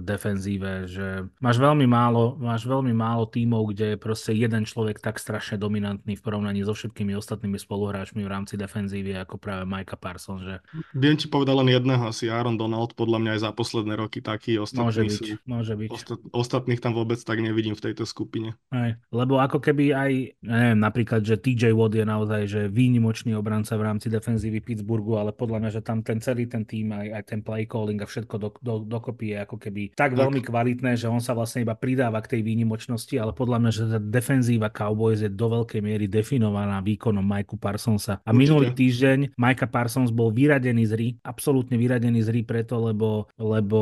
defenzíve, 0.02 0.90
že 0.90 1.30
máš 1.38 1.62
veľmi 1.62 1.86
málo, 1.86 2.34
máš 2.34 2.66
veľmi 2.66 2.90
málo 2.90 3.30
tímov, 3.30 3.70
kde 3.70 3.94
je 3.94 3.98
proste 4.02 4.34
jeden 4.34 4.66
človek 4.66 4.98
tak 4.98 5.22
strašne 5.22 5.54
dominantný 5.54 6.18
v 6.18 6.22
porovnaní 6.24 6.66
so 6.66 6.74
všetkými 6.74 7.14
ostatnými 7.14 7.56
spoluhráčmi 7.56 8.26
v 8.26 8.32
rámci 8.32 8.58
defenzívy, 8.58 9.14
ako 9.22 9.38
práve 9.38 9.62
Micah 9.68 10.00
Parsons. 10.00 10.42
Že... 10.42 10.54
Viem 10.96 11.14
ti 11.14 11.30
povedať 11.30 11.54
len 11.54 11.70
jedného, 11.70 12.02
asi 12.10 12.26
Aaron 12.26 12.58
Donald, 12.58 12.98
podľa 12.98 13.18
mňa 13.22 13.30
aj 13.38 13.40
za 13.46 13.50
posledné 13.54 13.94
roky 13.94 14.18
taký, 14.24 14.58
ostatní 14.58 14.90
môže 14.90 15.02
byť, 15.04 15.14
sú, 15.14 15.24
môže 15.46 15.74
byť. 15.78 15.88
Ostat, 15.94 16.18
ostatných 16.34 16.80
tam 16.82 16.96
vôbec 16.96 17.20
tak 17.22 17.38
nevidím 17.38 17.78
v 17.78 17.84
tejto 17.90 18.08
skupine. 18.08 18.56
Aj, 18.74 18.96
lebo 19.14 19.38
ako 19.38 19.60
keby 19.60 19.94
aj, 19.94 20.12
neviem, 20.42 20.78
napríklad, 20.80 21.22
že 21.22 21.36
TJ 21.38 21.76
Watt 21.76 21.94
je 21.94 22.06
naozaj 22.06 22.42
že 22.48 22.60
výnimočný 22.72 23.36
obranca 23.44 23.76
v 23.76 23.84
rámci 23.84 24.08
defenzívy 24.08 24.64
Pittsburghu, 24.64 25.20
ale 25.20 25.36
podľa 25.36 25.60
mňa, 25.60 25.70
že 25.76 25.80
tam 25.84 26.00
ten 26.00 26.24
celý 26.24 26.48
ten 26.48 26.64
tým, 26.64 26.96
aj, 26.96 27.20
aj 27.20 27.22
ten 27.28 27.40
play 27.44 27.68
calling 27.68 28.00
a 28.00 28.08
všetko 28.08 28.34
do, 28.40 28.48
do, 28.64 28.80
dokopy 28.80 29.36
je 29.36 29.44
ako 29.44 29.56
keby 29.60 29.82
tak, 29.92 30.16
tak 30.16 30.24
veľmi 30.24 30.40
kvalitné, 30.40 30.96
že 30.96 31.12
on 31.12 31.20
sa 31.20 31.36
vlastne 31.36 31.60
iba 31.60 31.76
pridáva 31.76 32.24
k 32.24 32.38
tej 32.38 32.40
výnimočnosti, 32.40 33.12
ale 33.20 33.36
podľa 33.36 33.58
mňa, 33.60 33.70
že 33.76 33.82
tá 33.84 34.00
defenzíva 34.00 34.72
Cowboys 34.72 35.20
je 35.20 35.28
do 35.28 35.52
veľkej 35.52 35.84
miery 35.84 36.08
definovaná 36.08 36.80
výkonom 36.80 37.20
Mikeu 37.20 37.60
Parsonsa. 37.60 38.24
A 38.24 38.32
Určite. 38.32 38.40
minulý 38.40 38.68
týždeň 38.72 39.36
Micah 39.36 39.68
Parsons 39.68 40.08
bol 40.08 40.32
vyradený 40.32 40.88
z 40.88 40.92
hry, 40.96 41.08
absolútne 41.20 41.76
vyradený 41.76 42.24
z 42.24 42.32
hry 42.32 42.40
preto, 42.46 42.80
lebo, 42.80 43.28
lebo 43.36 43.80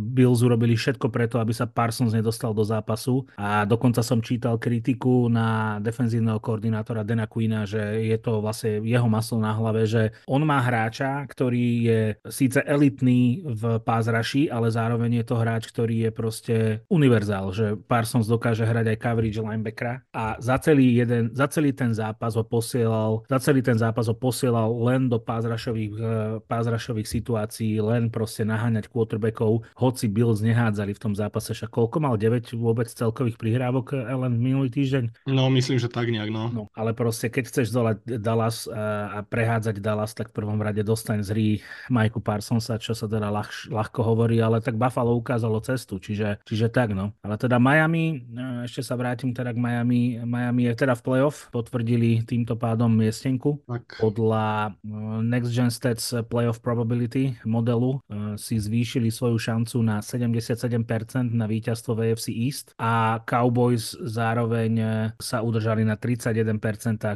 Bills 0.00 0.40
urobili 0.40 0.78
všetko 0.80 1.12
preto, 1.12 1.36
aby 1.36 1.52
sa 1.52 1.68
Parsons 1.68 2.16
nedostal 2.16 2.56
do 2.56 2.64
zápasu 2.64 3.28
a 3.36 3.68
dokonca 3.68 4.00
som 4.00 4.24
čítal 4.24 4.56
kritiku 4.56 5.28
na 5.28 5.76
defenzívneho 5.82 6.38
koordinátora 6.38 7.02
Dena 7.02 7.26
Quina, 7.26 7.66
že 7.66 7.82
je 8.06 8.16
to 8.22 8.38
vlastne 8.38 8.78
jeho 8.94 9.08
maslo 9.10 9.42
na 9.42 9.50
hlave, 9.50 9.84
že 9.90 10.14
on 10.30 10.42
má 10.46 10.62
hráča, 10.62 11.26
ktorý 11.26 11.66
je 11.82 12.00
síce 12.30 12.62
elitný 12.62 13.42
v 13.42 13.82
pázraši, 13.82 14.46
ale 14.48 14.70
zároveň 14.70 15.20
je 15.20 15.24
to 15.26 15.36
hráč, 15.36 15.68
ktorý 15.74 16.08
je 16.08 16.10
proste 16.14 16.56
univerzál, 16.86 17.50
že 17.50 17.74
Parsons 17.74 18.30
dokáže 18.30 18.62
hrať 18.62 18.94
aj 18.94 18.98
coverage 19.02 19.40
linebackera 19.42 20.06
a 20.14 20.38
za 20.38 20.56
celý, 20.62 21.02
jeden, 21.02 21.34
za 21.34 21.50
celý 21.50 21.74
ten 21.74 21.90
zápas 21.90 22.38
ho 22.38 22.44
posielal, 22.46 23.26
za 23.26 23.38
celý 23.42 23.60
ten 23.60 23.74
zápas 23.74 24.06
ho 24.06 24.16
posielal 24.16 24.70
len 24.86 25.10
do 25.10 25.18
pázrašových, 25.18 25.94
eh, 25.98 26.06
pázrašových 26.46 27.08
situácií, 27.08 27.82
len 27.82 28.08
proste 28.08 28.46
naháňať 28.46 28.88
quarterbackov, 28.88 29.66
hoci 29.74 30.06
Bills 30.06 30.44
nehádzali 30.44 30.94
v 30.94 31.02
tom 31.02 31.12
zápase, 31.16 31.56
však 31.56 31.72
koľko 31.72 31.98
mal 31.98 32.14
9 32.14 32.54
vôbec 32.54 32.86
celkových 32.86 33.36
prihrávok 33.40 33.98
eh, 33.98 34.14
len 34.14 34.38
minulý 34.38 34.70
týždeň? 34.70 35.26
No, 35.30 35.50
myslím, 35.50 35.80
že 35.82 35.90
tak 35.90 36.08
nejak, 36.08 36.30
no. 36.30 36.50
no 36.52 36.62
ale 36.76 36.94
proste, 36.94 37.28
keď 37.28 37.44
chceš 37.50 37.74
zdolať 37.74 37.96
Dallas 38.20 38.66
a, 38.84 39.20
prehádzať 39.24 39.80
Dallas, 39.80 40.12
tak 40.12 40.30
v 40.30 40.44
prvom 40.44 40.60
rade 40.60 40.84
dostaň 40.84 41.24
z 41.24 41.28
hry 41.32 41.48
Majku 41.88 42.20
Parsonsa, 42.20 42.76
čo 42.76 42.92
sa 42.92 43.08
teda 43.08 43.32
ľah, 43.32 43.48
ľahko 43.72 44.00
hovorí, 44.04 44.38
ale 44.44 44.60
tak 44.60 44.76
Buffalo 44.76 45.16
ukázalo 45.16 45.64
cestu, 45.64 45.96
čiže, 45.96 46.44
čiže 46.44 46.68
tak 46.68 46.92
no. 46.92 47.16
Ale 47.24 47.40
teda 47.40 47.56
Miami, 47.56 48.20
e, 48.20 48.68
ešte 48.68 48.84
sa 48.84 48.94
vrátim 48.98 49.32
teda 49.32 49.56
k 49.56 49.58
Miami, 49.58 50.20
Miami 50.20 50.68
je 50.68 50.84
teda 50.84 50.94
v 50.98 51.02
playoff, 51.02 51.48
potvrdili 51.48 52.22
týmto 52.28 52.54
pádom 52.60 52.92
miestenku. 52.92 53.64
Tak. 53.64 54.04
Podľa 54.04 54.76
e, 54.84 54.92
Next 55.24 55.50
Gen 55.54 55.72
Stats 55.72 56.12
Playoff 56.28 56.60
Probability 56.60 57.40
modelu 57.48 57.98
e, 58.04 58.36
si 58.36 58.60
zvýšili 58.60 59.08
svoju 59.08 59.40
šancu 59.40 59.80
na 59.80 60.04
77% 60.04 60.84
na 61.32 61.46
víťazstvo 61.48 61.96
v 61.96 62.12
AFC 62.12 62.28
East 62.34 62.76
a 62.76 63.22
Cowboys 63.24 63.96
zároveň 64.04 64.72
sa 65.18 65.40
udržali 65.40 65.86
na 65.86 65.96
31% 65.96 66.58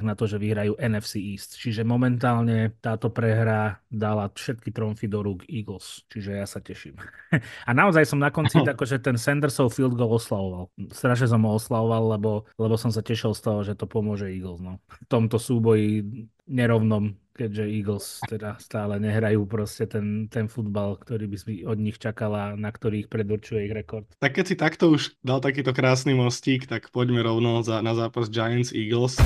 na 0.00 0.14
to, 0.14 0.24
že 0.24 0.40
vyhrajú 0.40 0.78
NFC 0.78 1.20
East. 1.20 1.57
Čiže 1.58 1.82
momentálne 1.82 2.70
táto 2.78 3.10
prehra 3.10 3.82
dala 3.90 4.30
všetky 4.30 4.70
tromfy 4.70 5.10
do 5.10 5.26
rúk 5.26 5.42
Eagles. 5.50 6.06
Čiže 6.06 6.30
ja 6.38 6.46
sa 6.46 6.62
teším. 6.62 6.94
A 7.68 7.70
naozaj 7.74 8.06
som 8.06 8.22
na 8.22 8.30
konci 8.30 8.62
akože 8.62 9.02
ten 9.02 9.18
Sandersov 9.18 9.74
field 9.74 9.98
goal 9.98 10.14
oslavoval. 10.14 10.70
Strašne 10.94 11.26
som 11.26 11.42
ho 11.42 11.58
oslavoval, 11.58 12.14
lebo, 12.14 12.46
lebo 12.54 12.78
som 12.78 12.94
sa 12.94 13.02
tešil 13.02 13.34
z 13.34 13.42
toho, 13.42 13.60
že 13.66 13.74
to 13.74 13.90
pomôže 13.90 14.30
Eagles. 14.30 14.62
No. 14.62 14.78
V 14.86 14.96
tomto 15.10 15.42
súboji 15.42 16.06
nerovnom, 16.46 17.18
keďže 17.34 17.64
Eagles 17.66 18.06
teda 18.30 18.54
stále 18.62 19.02
nehrajú 19.02 19.42
proste 19.50 19.90
ten, 19.90 20.30
ten 20.30 20.46
futbal, 20.46 20.94
ktorý 20.94 21.26
by 21.26 21.36
si 21.42 21.66
od 21.66 21.82
nich 21.82 21.98
čakala, 21.98 22.54
na 22.54 22.70
ktorých 22.70 23.10
predurčuje 23.10 23.66
ich 23.66 23.74
rekord. 23.74 24.06
Tak 24.22 24.38
keď 24.38 24.44
si 24.46 24.54
takto 24.54 24.94
už 24.94 25.18
dal 25.26 25.42
takýto 25.42 25.74
krásny 25.74 26.14
mostík, 26.14 26.70
tak 26.70 26.94
poďme 26.94 27.26
rovno 27.26 27.66
za, 27.66 27.82
na 27.82 27.98
zápas 27.98 28.30
Giants-Eagles. 28.30 29.18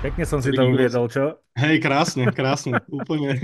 Pekne 0.00 0.24
som 0.24 0.40
si 0.40 0.48
to 0.56 0.64
uviedol, 0.64 1.12
čo? 1.12 1.44
Hej, 1.60 1.84
krásne, 1.84 2.32
krásne. 2.32 2.80
úplne, 2.88 3.36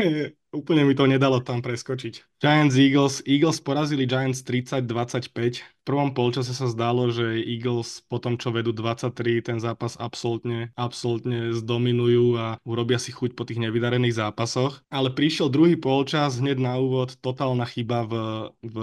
úplne 0.54 0.86
mi 0.86 0.94
to 0.94 1.08
nedalo 1.08 1.42
tam 1.42 1.64
preskočiť. 1.64 2.38
Giants 2.42 2.76
Eagles. 2.76 3.24
Eagles 3.24 3.58
porazili 3.62 4.04
Giants 4.04 4.44
30-25 4.44 5.76
prvom 5.86 6.10
polčase 6.10 6.50
sa 6.50 6.66
zdalo, 6.66 7.14
že 7.14 7.38
Eagles 7.38 8.02
po 8.10 8.18
tom, 8.18 8.34
čo 8.34 8.50
vedú 8.50 8.74
23, 8.74 9.14
ten 9.38 9.58
zápas 9.62 9.94
absolútne, 9.94 10.74
absolútne 10.74 11.54
zdominujú 11.54 12.34
a 12.34 12.58
urobia 12.66 12.98
si 12.98 13.14
chuť 13.14 13.38
po 13.38 13.46
tých 13.46 13.62
nevydarených 13.62 14.18
zápasoch. 14.18 14.82
Ale 14.90 15.14
prišiel 15.14 15.46
druhý 15.46 15.78
polčas, 15.78 16.42
hneď 16.42 16.58
na 16.58 16.74
úvod, 16.82 17.14
totálna 17.22 17.62
chyba 17.70 18.02
v, 18.02 18.14
v, 18.66 18.76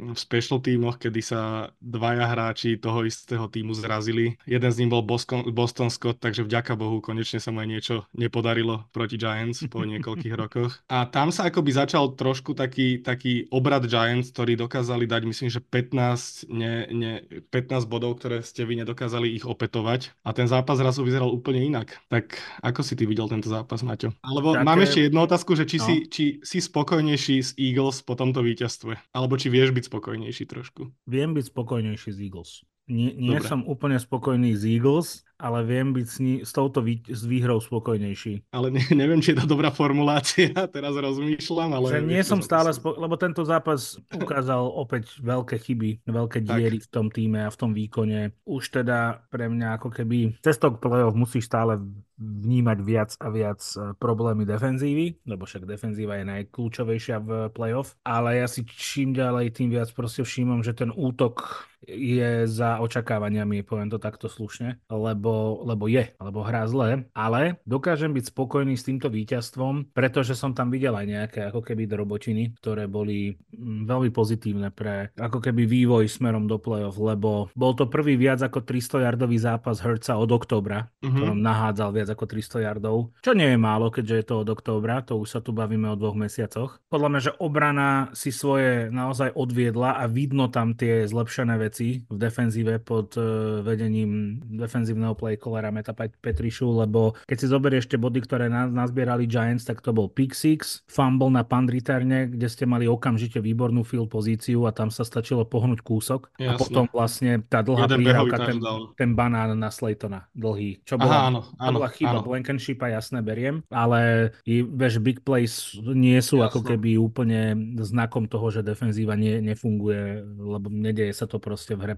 v 0.00 0.16
special 0.16 0.64
tímoch, 0.64 0.96
kedy 0.96 1.20
sa 1.20 1.68
dvaja 1.84 2.24
hráči 2.24 2.80
toho 2.80 3.04
istého 3.04 3.44
týmu 3.52 3.76
zrazili. 3.76 4.40
Jeden 4.48 4.72
z 4.72 4.80
nich 4.80 4.88
bol 4.88 5.04
Boston, 5.04 5.44
Boston 5.52 5.92
Scott, 5.92 6.24
takže 6.24 6.48
vďaka 6.48 6.72
Bohu 6.80 7.04
konečne 7.04 7.36
sa 7.36 7.52
mu 7.52 7.60
aj 7.60 7.68
niečo 7.68 7.94
nepodarilo 8.16 8.88
proti 8.96 9.20
Giants 9.20 9.60
po 9.68 9.84
niekoľkých 9.92 10.34
rokoch. 10.40 10.80
A 10.90 11.06
tam 11.06 11.30
sa 11.30 11.46
akoby 11.46 11.70
začal 11.70 12.18
trošku 12.18 12.58
taký, 12.58 12.98
taký 12.98 13.46
obrad 13.54 13.86
Giants, 13.86 14.34
ktorí 14.34 14.58
dokázali 14.58 15.06
dať, 15.06 15.22
myslím, 15.22 15.46
že 15.46 15.62
15, 15.62 16.50
ne, 16.50 16.90
ne, 16.90 17.12
15 17.54 17.86
bodov, 17.86 18.18
ktoré 18.18 18.42
ste 18.42 18.66
vy 18.66 18.82
nedokázali 18.82 19.30
ich 19.30 19.46
opetovať. 19.46 20.10
A 20.26 20.34
ten 20.34 20.50
zápas 20.50 20.82
zrazu 20.82 21.06
vyzeral 21.06 21.30
úplne 21.30 21.62
inak. 21.62 21.94
Tak 22.10 22.34
ako 22.66 22.82
si 22.82 22.98
ty 22.98 23.06
videl 23.06 23.30
tento 23.30 23.46
zápas, 23.46 23.86
Maťo? 23.86 24.10
Alebo 24.26 24.58
Také... 24.58 24.66
mám 24.66 24.82
ešte 24.82 25.00
jednu 25.06 25.22
otázku, 25.22 25.54
že 25.54 25.62
či, 25.70 25.78
no. 25.78 25.86
si, 25.86 25.94
či 26.10 26.24
si 26.42 26.58
spokojnejší 26.58 27.36
s 27.38 27.50
Eagles 27.54 28.02
po 28.02 28.18
tomto 28.18 28.42
víťazstve? 28.42 29.14
Alebo 29.14 29.38
či 29.38 29.46
vieš 29.46 29.70
byť 29.70 29.86
spokojnejší 29.86 30.44
trošku? 30.50 30.90
Viem 31.06 31.38
byť 31.38 31.54
spokojnejší 31.54 32.10
z 32.10 32.18
Eagles. 32.18 32.66
Nie, 32.90 33.14
nie 33.14 33.38
som 33.38 33.62
úplne 33.62 34.02
spokojný 34.02 34.58
z 34.58 34.74
Eagles, 34.74 35.22
ale 35.40 35.64
viem 35.64 35.96
byť 35.96 36.06
s, 36.06 36.16
ní, 36.20 36.34
s 36.44 36.52
touto 36.52 36.84
vý, 36.84 37.00
s 37.08 37.24
výhrou 37.24 37.58
spokojnejší. 37.58 38.52
Ale 38.52 38.68
ne, 38.68 38.84
neviem, 38.92 39.24
či 39.24 39.32
je 39.32 39.42
to 39.42 39.48
dobrá 39.48 39.72
formulácia, 39.72 40.52
teraz 40.76 40.92
rozmýšľam, 40.92 41.72
ale... 41.72 41.86
Že 41.96 42.00
nie 42.04 42.22
som 42.22 42.44
stále 42.44 42.70
spokojný, 42.76 43.00
lebo 43.00 43.16
tento 43.16 43.42
zápas 43.42 43.96
ukázal 44.12 44.60
opäť 44.60 45.16
veľké 45.24 45.56
chyby, 45.56 46.04
veľké 46.04 46.44
diery 46.44 46.78
tak. 46.78 46.86
v 46.86 46.88
tom 46.92 47.06
týme 47.08 47.40
a 47.42 47.50
v 47.50 47.58
tom 47.58 47.72
výkone. 47.72 48.36
Už 48.44 48.68
teda 48.68 49.24
pre 49.32 49.48
mňa 49.48 49.80
ako 49.80 49.88
keby 49.88 50.36
cestok 50.44 50.78
play-off 50.78 51.16
musíš 51.16 51.48
stále 51.48 51.80
vnímať 52.20 52.78
viac 52.84 53.10
a 53.16 53.32
viac 53.32 53.64
e, 53.74 53.96
problémy 53.96 54.44
defenzívy, 54.44 55.24
lebo 55.24 55.48
však 55.48 55.64
defenzíva 55.64 56.20
je 56.20 56.28
najkľúčovejšia 56.28 57.16
v 57.24 57.30
playoff, 57.48 57.96
ale 58.04 58.44
ja 58.44 58.46
si 58.46 58.68
čím 58.68 59.16
ďalej 59.16 59.56
tým 59.56 59.72
viac 59.72 59.88
proste 59.96 60.20
všímam, 60.20 60.60
že 60.60 60.76
ten 60.76 60.92
útok 60.92 61.64
je 61.88 62.44
za 62.44 62.76
očakávaniami, 62.84 63.64
poviem 63.64 63.88
to 63.88 63.96
takto 63.96 64.28
slušne, 64.28 64.76
lebo, 64.92 65.29
lebo 65.64 65.86
je, 65.86 66.12
lebo 66.18 66.44
hrá 66.44 66.66
zle, 66.66 67.06
ale 67.14 67.60
dokážem 67.64 68.12
byť 68.12 68.30
spokojný 68.32 68.74
s 68.76 68.86
týmto 68.86 69.08
víťazstvom, 69.08 69.94
pretože 69.94 70.34
som 70.36 70.52
tam 70.52 70.68
videl 70.68 70.94
aj 70.96 71.06
nejaké 71.06 71.40
ako 71.48 71.60
keby 71.64 71.86
drobotiny, 71.86 72.56
ktoré 72.60 72.86
boli 72.86 73.38
mm, 73.54 73.86
veľmi 73.88 74.10
pozitívne 74.12 74.68
pre 74.74 75.10
ako 75.16 75.38
keby 75.40 75.66
vývoj 75.66 76.06
smerom 76.10 76.46
do 76.46 76.58
playoff, 76.60 76.98
lebo 76.98 77.48
bol 77.54 77.72
to 77.74 77.86
prvý 77.86 78.14
viac 78.18 78.42
ako 78.42 78.62
300 78.64 79.06
yardový 79.06 79.38
zápas 79.40 79.80
Herca 79.80 80.18
od 80.18 80.30
oktobra, 80.30 80.90
mm-hmm. 81.00 81.14
ktorom 81.16 81.38
nahádzal 81.40 81.90
viac 81.94 82.08
ako 82.12 82.24
300 82.26 82.66
yardov, 82.66 82.96
čo 83.20 83.32
nie 83.36 83.54
je 83.54 83.58
málo, 83.58 83.88
keďže 83.92 84.16
je 84.16 84.26
to 84.26 84.34
od 84.42 84.48
októbra, 84.48 85.02
to 85.04 85.16
už 85.18 85.28
sa 85.28 85.40
tu 85.40 85.54
bavíme 85.54 85.88
o 85.90 85.98
dvoch 85.98 86.16
mesiacoch. 86.16 86.82
Podľa 86.88 87.08
mňa, 87.10 87.20
že 87.20 87.36
obrana 87.38 87.90
si 88.12 88.30
svoje 88.30 88.88
naozaj 88.90 89.32
odviedla 89.34 90.00
a 90.00 90.04
vidno 90.10 90.48
tam 90.48 90.74
tie 90.74 91.06
zlepšené 91.06 91.56
veci 91.60 92.04
v 92.08 92.16
defenzíve 92.16 92.80
pod 92.80 93.14
uh, 93.16 93.60
vedením 93.60 94.40
defenzívneho 94.44 95.14
playcallera 95.20 95.68
Meta 95.68 95.92
Petrišu, 95.92 96.80
lebo 96.80 97.12
keď 97.28 97.36
si 97.36 97.46
zoberieš 97.52 97.84
tie 97.92 98.00
body, 98.00 98.24
ktoré 98.24 98.48
nazbierali 98.48 99.28
Giants, 99.28 99.68
tak 99.68 99.84
to 99.84 99.92
bol 99.92 100.08
pick 100.08 100.32
six, 100.32 100.80
fumble 100.88 101.28
na 101.28 101.44
punt 101.44 101.68
reterne, 101.68 102.32
kde 102.32 102.48
ste 102.48 102.64
mali 102.64 102.88
okamžite 102.88 103.36
výbornú 103.44 103.84
field 103.84 104.08
pozíciu 104.08 104.64
a 104.64 104.72
tam 104.72 104.88
sa 104.88 105.04
stačilo 105.04 105.44
pohnúť 105.44 105.84
kúsok. 105.84 106.32
Jasne. 106.40 106.48
a 106.48 106.52
potom 106.56 106.84
vlastne 106.88 107.32
tá 107.44 107.60
dlhá 107.60 107.84
príhrávka, 107.84 108.36
ten, 108.48 108.58
ten 108.96 109.10
banán 109.12 109.52
na 109.58 109.68
Slaytona, 109.68 110.30
dlhý, 110.32 110.80
čo 110.88 110.96
bola, 110.96 111.10
Aha, 111.10 111.20
áno, 111.28 111.40
áno, 111.60 111.76
bola 111.76 111.90
chyba? 111.92 112.22
Blankenshipa, 112.22 112.88
jasné, 112.88 113.20
beriem, 113.20 113.66
ale 113.68 114.32
vieš, 114.46 115.02
big 115.02 115.20
plays 115.26 115.74
nie 115.82 116.16
sú 116.22 116.40
Jasne. 116.40 116.48
ako 116.48 116.60
keby 116.64 116.90
úplne 116.96 117.40
znakom 117.82 118.30
toho, 118.30 118.48
že 118.54 118.62
defenzíva 118.62 119.18
nie, 119.18 119.42
nefunguje, 119.42 120.22
lebo 120.38 120.70
nedieje 120.70 121.12
sa 121.12 121.26
to 121.26 121.42
proste 121.42 121.74
v 121.74 121.80
hre, 121.84 121.94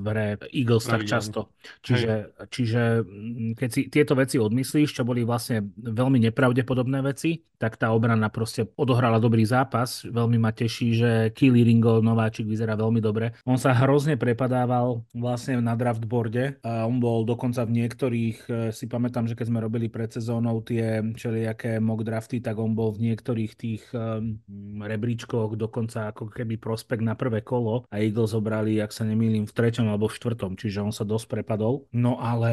v 0.00 0.06
hre 0.08 0.26
Eagles 0.50 0.88
tak 0.88 1.04
často. 1.04 1.52
Čiže, 1.84 2.32
čiže 2.64 3.04
mm, 3.04 3.60
keď 3.60 3.68
si 3.68 3.80
tieto 3.92 4.16
veci 4.16 4.40
odmyslíš, 4.40 4.96
čo 4.96 5.04
boli 5.04 5.20
vlastne 5.28 5.68
veľmi 5.76 6.16
nepravdepodobné 6.32 7.04
veci, 7.04 7.44
tak 7.60 7.76
tá 7.76 7.92
obrana 7.92 8.32
proste 8.32 8.66
odohrala 8.74 9.20
dobrý 9.20 9.44
zápas. 9.44 10.02
Veľmi 10.04 10.40
ma 10.40 10.50
teší, 10.50 10.88
že 10.96 11.10
Kili 11.36 11.62
Ringo, 11.62 12.00
nováčik, 12.00 12.44
vyzerá 12.44 12.76
veľmi 12.76 13.00
dobre. 13.04 13.36
On 13.48 13.56
sa 13.56 13.72
hrozne 13.72 14.16
prepadával 14.20 15.04
vlastne 15.14 15.60
na 15.60 15.72
draftboarde 15.72 16.60
a 16.64 16.84
on 16.84 16.98
bol 16.98 17.22
dokonca 17.24 17.64
v 17.64 17.84
niektorých, 17.84 18.38
eh, 18.48 18.54
si 18.74 18.84
pamätám, 18.88 19.24
že 19.30 19.36
keď 19.36 19.46
sme 19.48 19.64
robili 19.64 19.86
pred 19.88 20.10
sezónou 20.10 20.64
tie 20.64 21.00
všelijaké 21.14 21.78
mock 21.78 22.02
drafty, 22.02 22.40
tak 22.40 22.56
on 22.56 22.72
bol 22.72 22.92
v 22.92 23.12
niektorých 23.12 23.52
tých 23.56 23.82
um, 23.92 24.40
rebríčkoch 24.80 25.56
dokonca 25.56 26.10
ako 26.12 26.30
keby 26.30 26.56
prospekt 26.56 27.04
na 27.04 27.16
prvé 27.16 27.40
kolo 27.40 27.86
a 27.90 28.00
Eagles 28.00 28.34
zobrali, 28.36 28.80
ak 28.80 28.92
sa 28.92 29.06
nemýlim, 29.06 29.46
v 29.48 29.52
treťom 29.52 29.86
alebo 29.88 30.10
v 30.10 30.16
štvrtom, 30.16 30.52
čiže 30.58 30.82
on 30.82 30.92
sa 30.92 31.06
dosť 31.06 31.26
prepadol. 31.30 31.86
No 31.94 32.18
ale 32.18 32.43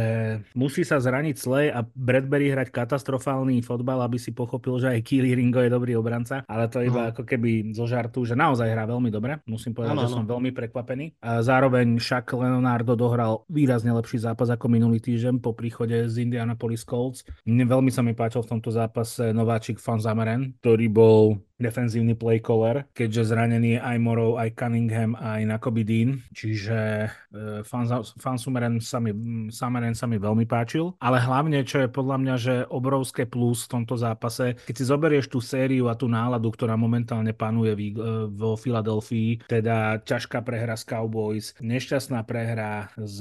musí 0.57 0.83
sa 0.83 0.99
zraniť 0.99 1.35
Slay 1.37 1.67
a 1.71 1.83
Bradbury 1.83 2.51
hrať 2.51 2.73
katastrofálny 2.73 3.63
fotbal, 3.63 4.03
aby 4.03 4.17
si 4.17 4.35
pochopil, 4.35 4.77
že 4.81 4.91
aj 4.97 4.99
Keely 5.05 5.37
Ringo 5.37 5.61
je 5.61 5.71
dobrý 5.71 5.95
obranca, 5.95 6.43
ale 6.47 6.67
to 6.67 6.83
iba 6.83 7.07
no. 7.07 7.09
ako 7.15 7.23
keby 7.23 7.71
zo 7.71 7.85
žartu, 7.87 8.25
že 8.27 8.35
naozaj 8.35 8.67
hrá 8.67 8.83
veľmi 8.89 9.09
dobre. 9.13 9.39
Musím 9.47 9.71
povedať, 9.75 9.95
ano, 9.95 10.03
že 10.03 10.09
ano. 10.11 10.17
som 10.21 10.25
veľmi 10.27 10.51
prekvapený. 10.51 11.21
A 11.23 11.45
zároveň 11.45 11.99
však 11.99 12.35
Leonardo 12.35 12.97
dohral 12.97 13.47
výrazne 13.47 13.93
lepší 13.95 14.19
zápas 14.19 14.49
ako 14.51 14.67
minulý 14.67 14.99
týždeň 14.99 15.39
po 15.39 15.55
príchode 15.55 16.09
z 16.09 16.15
Indianapolis 16.21 16.51
Indianapolis 16.51 16.83
Colts. 16.85 17.19
Mne 17.45 17.65
veľmi 17.69 17.91
sa 17.93 18.01
mi 18.01 18.13
páčil 18.17 18.43
v 18.43 18.51
tomto 18.57 18.69
zápase 18.73 19.31
nováčik 19.31 19.77
Fan 19.77 20.01
Zameren, 20.01 20.57
ktorý 20.59 20.87
bol 20.89 21.21
defenzívny 21.61 22.17
play 22.17 22.41
caller, 22.43 22.83
keďže 22.91 23.31
zranený 23.31 23.71
je 23.71 23.79
aj 23.79 23.97
Morrow, 24.01 24.35
aj 24.35 24.57
Cunningham, 24.57 25.15
aj 25.15 25.47
Nakoby 25.47 25.83
Dean, 25.87 26.09
čiže 26.35 27.07
uh, 27.07 27.63
fan, 27.63 28.37
Sumeren 28.41 28.81
sa 28.83 28.99
mi, 28.99 29.13
sa 29.53 30.05
mi 30.09 30.17
veľmi 30.17 30.43
páčil, 30.49 30.97
ale 30.99 31.21
hlavne, 31.21 31.63
čo 31.63 31.85
je 31.85 31.87
podľa 31.87 32.17
mňa, 32.19 32.35
že 32.35 32.55
obrovské 32.67 33.23
plus 33.29 33.69
v 33.69 33.79
tomto 33.79 33.95
zápase, 33.95 34.57
keď 34.65 34.75
si 34.75 34.83
zoberieš 34.83 35.29
tú 35.29 35.39
sériu 35.39 35.87
a 35.87 35.95
tú 35.95 36.09
náladu, 36.09 36.49
ktorá 36.51 36.75
momentálne 36.75 37.31
panuje 37.31 37.71
uh, 37.71 38.27
vo 38.27 38.57
Filadelfii, 38.57 39.45
teda 39.45 40.01
ťažká 40.01 40.41
prehra 40.41 40.75
s 40.75 40.83
Cowboys, 40.83 41.53
nešťastná 41.61 42.25
prehra 42.25 42.89
z, 42.97 43.19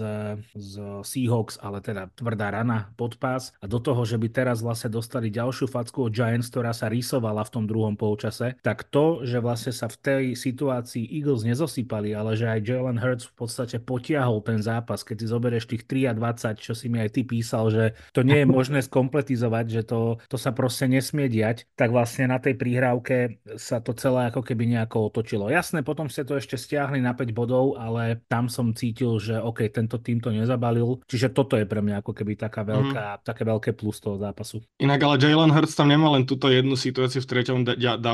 z 0.56 0.72
Seahawks, 1.04 1.60
ale 1.60 1.84
teda 1.84 2.08
tvrdá 2.16 2.50
rana 2.50 2.90
pod 2.96 3.20
pás 3.20 3.52
a 3.60 3.68
do 3.68 3.78
toho, 3.78 4.02
že 4.08 4.16
by 4.16 4.28
teraz 4.32 4.64
vlastne 4.64 4.88
dostali 4.90 5.28
ďalšiu 5.28 5.68
facku 5.68 6.08
od 6.08 6.14
Giants, 6.14 6.48
ktorá 6.48 6.72
sa 6.72 6.88
rysovala 6.88 7.44
v 7.44 7.52
tom 7.52 7.64
druhom 7.68 7.94
polčase 7.94 8.29
čase, 8.30 8.54
tak 8.62 8.86
to, 8.86 9.26
že 9.26 9.42
vlastne 9.42 9.74
sa 9.74 9.90
v 9.90 9.98
tej 9.98 10.24
situácii 10.38 11.02
Eagles 11.10 11.42
nezosypali, 11.42 12.14
ale 12.14 12.38
že 12.38 12.46
aj 12.46 12.62
Jalen 12.62 13.02
Hurts 13.02 13.26
v 13.26 13.34
podstate 13.34 13.82
potiahol 13.82 14.38
ten 14.46 14.62
zápas, 14.62 15.02
keď 15.02 15.16
si 15.18 15.26
zoberieš 15.26 15.66
tých 15.66 15.90
3 15.90 16.10
a 16.10 16.12
20, 16.14 16.62
čo 16.62 16.72
si 16.78 16.86
mi 16.86 17.02
aj 17.02 17.10
ty 17.18 17.26
písal, 17.26 17.74
že 17.74 17.84
to 18.14 18.22
nie 18.22 18.46
je 18.46 18.46
možné 18.56 18.78
skompletizovať, 18.86 19.66
že 19.66 19.82
to, 19.82 20.22
to 20.30 20.38
sa 20.38 20.54
proste 20.54 20.86
nesmie 20.86 21.26
diať, 21.26 21.66
tak 21.74 21.90
vlastne 21.90 22.30
na 22.30 22.38
tej 22.38 22.54
príhrávke 22.54 23.42
sa 23.58 23.82
to 23.82 23.90
celé 23.98 24.30
ako 24.30 24.46
keby 24.46 24.70
nejako 24.70 25.10
otočilo. 25.10 25.50
Jasné, 25.50 25.82
potom 25.82 26.06
ste 26.06 26.22
to 26.22 26.38
ešte 26.38 26.54
stiahli 26.54 27.02
na 27.02 27.18
5 27.18 27.34
bodov, 27.34 27.74
ale 27.74 28.22
tam 28.30 28.46
som 28.46 28.70
cítil, 28.70 29.18
že 29.18 29.42
OK, 29.42 29.66
tento 29.74 29.98
tým 29.98 30.22
to 30.22 30.30
nezabalil, 30.30 31.02
čiže 31.10 31.34
toto 31.34 31.58
je 31.58 31.66
pre 31.66 31.82
mňa 31.82 32.06
ako 32.06 32.12
keby 32.14 32.38
taká 32.38 32.62
veľká, 32.62 33.04
mm. 33.18 33.22
také 33.26 33.42
veľké 33.42 33.70
plus 33.74 33.98
toho 33.98 34.14
zápasu. 34.20 34.62
Inak 34.78 35.02
ale 35.02 35.18
Jalen 35.18 35.50
Hurts 35.50 35.74
tam 35.74 35.90
nemá 35.90 36.12
len 36.14 36.28
túto 36.28 36.46
jednu 36.46 36.78
situáciu 36.78 37.24
v 37.24 37.30
treťom 37.30 37.58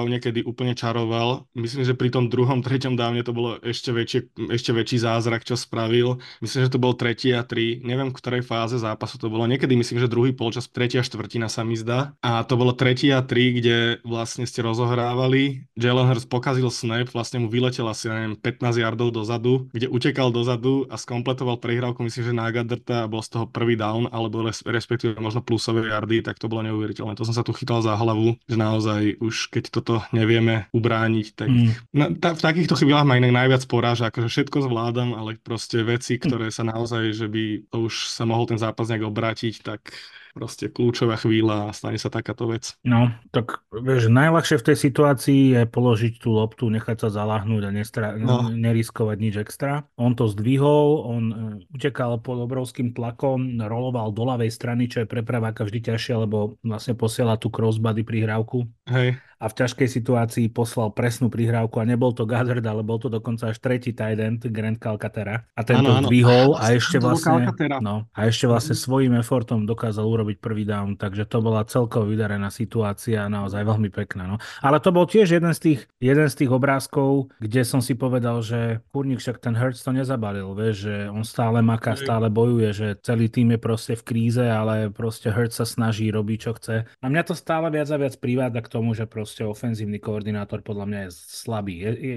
downe, 0.07 0.23
kedy 0.23 0.47
úplne 0.47 0.79
čaroval. 0.79 1.51
Myslím, 1.59 1.83
že 1.83 1.99
pri 1.99 2.15
tom 2.15 2.31
druhom, 2.31 2.63
treťom 2.63 2.95
dávne 2.95 3.27
to 3.27 3.35
bolo 3.35 3.59
ešte, 3.59 3.91
väčšie, 3.91 4.31
ešte 4.55 4.71
väčší 4.71 5.03
zázrak, 5.03 5.43
čo 5.43 5.59
spravil. 5.59 6.23
Myslím, 6.39 6.63
že 6.63 6.71
to 6.71 6.79
bol 6.79 6.95
tretí 6.95 7.35
a 7.35 7.43
tri. 7.43 7.83
Neviem, 7.83 8.15
v 8.15 8.19
ktorej 8.23 8.47
fáze 8.47 8.79
zápasu 8.79 9.19
to 9.19 9.27
bolo. 9.27 9.51
Niekedy 9.51 9.75
myslím, 9.75 9.99
že 9.99 10.07
druhý 10.07 10.31
polčas, 10.31 10.71
tretia 10.71 11.03
štvrtina 11.03 11.51
sa 11.51 11.67
mi 11.67 11.75
zdá. 11.75 12.15
A 12.23 12.47
to 12.47 12.55
bolo 12.55 12.71
tretí 12.71 13.11
a 13.11 13.19
tri, 13.27 13.59
kde 13.59 13.99
vlastne 14.07 14.47
ste 14.47 14.63
rozohrávali. 14.63 15.67
Jalen 15.75 16.07
Hurts 16.07 16.31
pokazil 16.31 16.71
snap, 16.71 17.11
vlastne 17.11 17.43
mu 17.43 17.51
vyletel 17.51 17.91
asi, 17.91 18.07
neviem, 18.07 18.39
15 18.39 18.79
yardov 18.79 19.11
dozadu, 19.11 19.67
kde 19.75 19.91
utekal 19.91 20.31
dozadu 20.31 20.87
a 20.87 20.95
skompletoval 20.95 21.59
prehrávku, 21.59 22.07
myslím, 22.07 22.23
že 22.31 22.33
na 22.37 22.47
Gadrta 22.55 23.05
a 23.05 23.11
bol 23.11 23.27
z 23.27 23.35
toho 23.35 23.51
prvý 23.51 23.75
down, 23.75 24.07
alebo 24.15 24.47
respektíve 24.47 25.19
možno 25.19 25.43
plusové 25.43 25.91
yardy, 25.91 26.23
tak 26.23 26.39
to 26.39 26.47
bolo 26.47 26.63
neuveriteľné. 26.63 27.19
To 27.19 27.27
som 27.27 27.35
sa 27.35 27.43
tu 27.43 27.51
chytal 27.57 27.83
za 27.83 27.99
hlavu, 27.99 28.39
že 28.47 28.55
naozaj 28.55 29.19
už 29.19 29.57
keď 29.57 29.73
toto 29.87 30.03
nevieme 30.11 30.67
ubrániť, 30.75 31.27
tak 31.39 31.47
mm. 31.47 31.71
na, 31.95 32.11
ta, 32.19 32.35
v 32.35 32.43
takýchto 32.43 32.75
chvíľach 32.75 33.07
ma 33.07 33.23
inak 33.23 33.31
najviac 33.31 33.63
poráža, 33.71 34.11
akože 34.11 34.27
všetko 34.27 34.67
zvládam, 34.67 35.15
ale 35.15 35.39
proste 35.39 35.87
veci, 35.87 36.19
ktoré 36.19 36.51
sa 36.51 36.67
naozaj, 36.67 37.15
že 37.15 37.31
by 37.31 37.71
už 37.71 38.11
sa 38.11 38.27
mohol 38.27 38.51
ten 38.51 38.59
zápas 38.59 38.91
nejak 38.91 39.07
obrátiť, 39.07 39.63
tak 39.63 39.95
proste 40.37 40.69
kľúčová 40.69 41.17
chvíľa 41.17 41.73
a 41.73 41.75
stane 41.75 41.97
sa 41.97 42.13
takáto 42.13 42.45
vec. 42.45 42.77
No, 42.85 43.09
tak 43.33 43.65
vieš, 43.73 44.13
najľahšie 44.13 44.61
v 44.61 44.67
tej 44.69 44.77
situácii 44.77 45.43
je 45.57 45.63
položiť 45.65 46.21
tú 46.21 46.37
loptu, 46.37 46.69
nechať 46.69 47.09
sa 47.09 47.25
zaláhnuť 47.25 47.63
a 47.65 47.71
nestra- 47.73 48.17
no. 48.21 48.53
neriskovať 48.53 49.17
nič 49.17 49.35
extra. 49.41 49.89
On 49.97 50.13
to 50.13 50.29
zdvihol, 50.29 51.09
on 51.09 51.25
uh, 51.33 51.39
utekal 51.73 52.21
pod 52.21 52.45
obrovským 52.45 52.93
tlakom, 52.93 53.57
roloval 53.57 54.13
do 54.13 54.29
ľavej 54.29 54.53
strany, 54.53 54.93
čo 54.93 55.03
je 55.03 55.09
pre 55.09 55.25
praváka 55.25 55.65
vždy 55.65 55.89
ťažšie, 55.89 56.29
lebo 56.29 56.61
vlastne 56.61 56.93
posiela 56.93 57.41
tú 57.41 57.49
crossbody 57.49 58.05
prihrávku. 58.05 58.69
Hej 58.93 59.17
a 59.37 59.53
v 59.53 59.57
ťažkej 59.57 59.89
situácii 60.01 60.47
poslal 60.49 60.97
presnú 60.97 61.29
prihrávku 61.29 61.77
a 61.77 61.85
nebol 61.85 62.17
to 62.17 62.25
Gazard, 62.25 62.65
ale 62.65 62.81
bol 62.81 62.97
to 62.97 63.13
dokonca 63.13 63.53
až 63.53 63.61
tretí 63.61 63.93
tight 63.93 64.17
end 64.17 64.41
Grant 64.49 64.81
Calcatera 64.81 65.45
a 65.53 65.61
tento 65.61 65.93
ano, 65.93 66.09
zdvihol 66.09 66.57
a 66.57 66.73
ešte 66.73 66.97
vlastne, 66.97 67.53
no, 67.85 68.09
a 68.17 68.21
ešte 68.25 68.49
vlastne 68.49 68.73
svojím 68.73 69.21
effortom 69.21 69.69
dokázal 69.69 70.09
urobiť 70.09 70.26
urobiť 70.27 70.43
prvý 70.43 70.67
down, 70.67 70.99
takže 70.99 71.31
to 71.31 71.39
bola 71.39 71.63
celkovo 71.63 72.11
vydarená 72.11 72.51
situácia, 72.51 73.31
naozaj 73.31 73.63
veľmi 73.63 73.95
pekná. 73.95 74.27
No. 74.27 74.37
Ale 74.59 74.83
to 74.83 74.91
bol 74.91 75.07
tiež 75.07 75.39
jeden 75.39 75.55
z 75.55 75.61
tých, 75.63 75.81
jeden 76.03 76.27
z 76.27 76.35
tých 76.35 76.51
obrázkov, 76.51 77.31
kde 77.39 77.63
som 77.63 77.79
si 77.79 77.95
povedal, 77.95 78.43
že 78.43 78.83
kurník 78.91 79.23
však 79.23 79.39
ten 79.39 79.55
Hertz 79.55 79.87
to 79.87 79.95
nezabalil, 79.95 80.51
vieš, 80.59 80.91
že 80.91 80.97
on 81.07 81.23
stále 81.23 81.63
maká, 81.63 81.95
stále 81.95 82.27
bojuje, 82.27 82.75
že 82.75 82.89
celý 83.07 83.31
tým 83.31 83.55
je 83.55 83.61
proste 83.63 83.95
v 83.95 84.03
kríze, 84.03 84.43
ale 84.43 84.91
proste 84.91 85.31
Hertz 85.31 85.63
sa 85.63 85.67
snaží, 85.69 86.11
robí 86.11 86.43
čo 86.43 86.59
chce. 86.59 86.91
A 86.91 87.07
mňa 87.07 87.23
to 87.23 87.39
stále 87.39 87.71
viac 87.71 87.87
a 87.95 88.01
viac 88.03 88.19
privádza 88.19 88.61
k 88.67 88.73
tomu, 88.75 88.99
že 88.99 89.07
proste 89.07 89.47
ofenzívny 89.47 90.03
koordinátor 90.03 90.67
podľa 90.67 90.87
mňa 90.91 91.01
je 91.07 91.11
slabý. 91.15 91.87
Je, 91.87 91.91
je, 91.95 92.17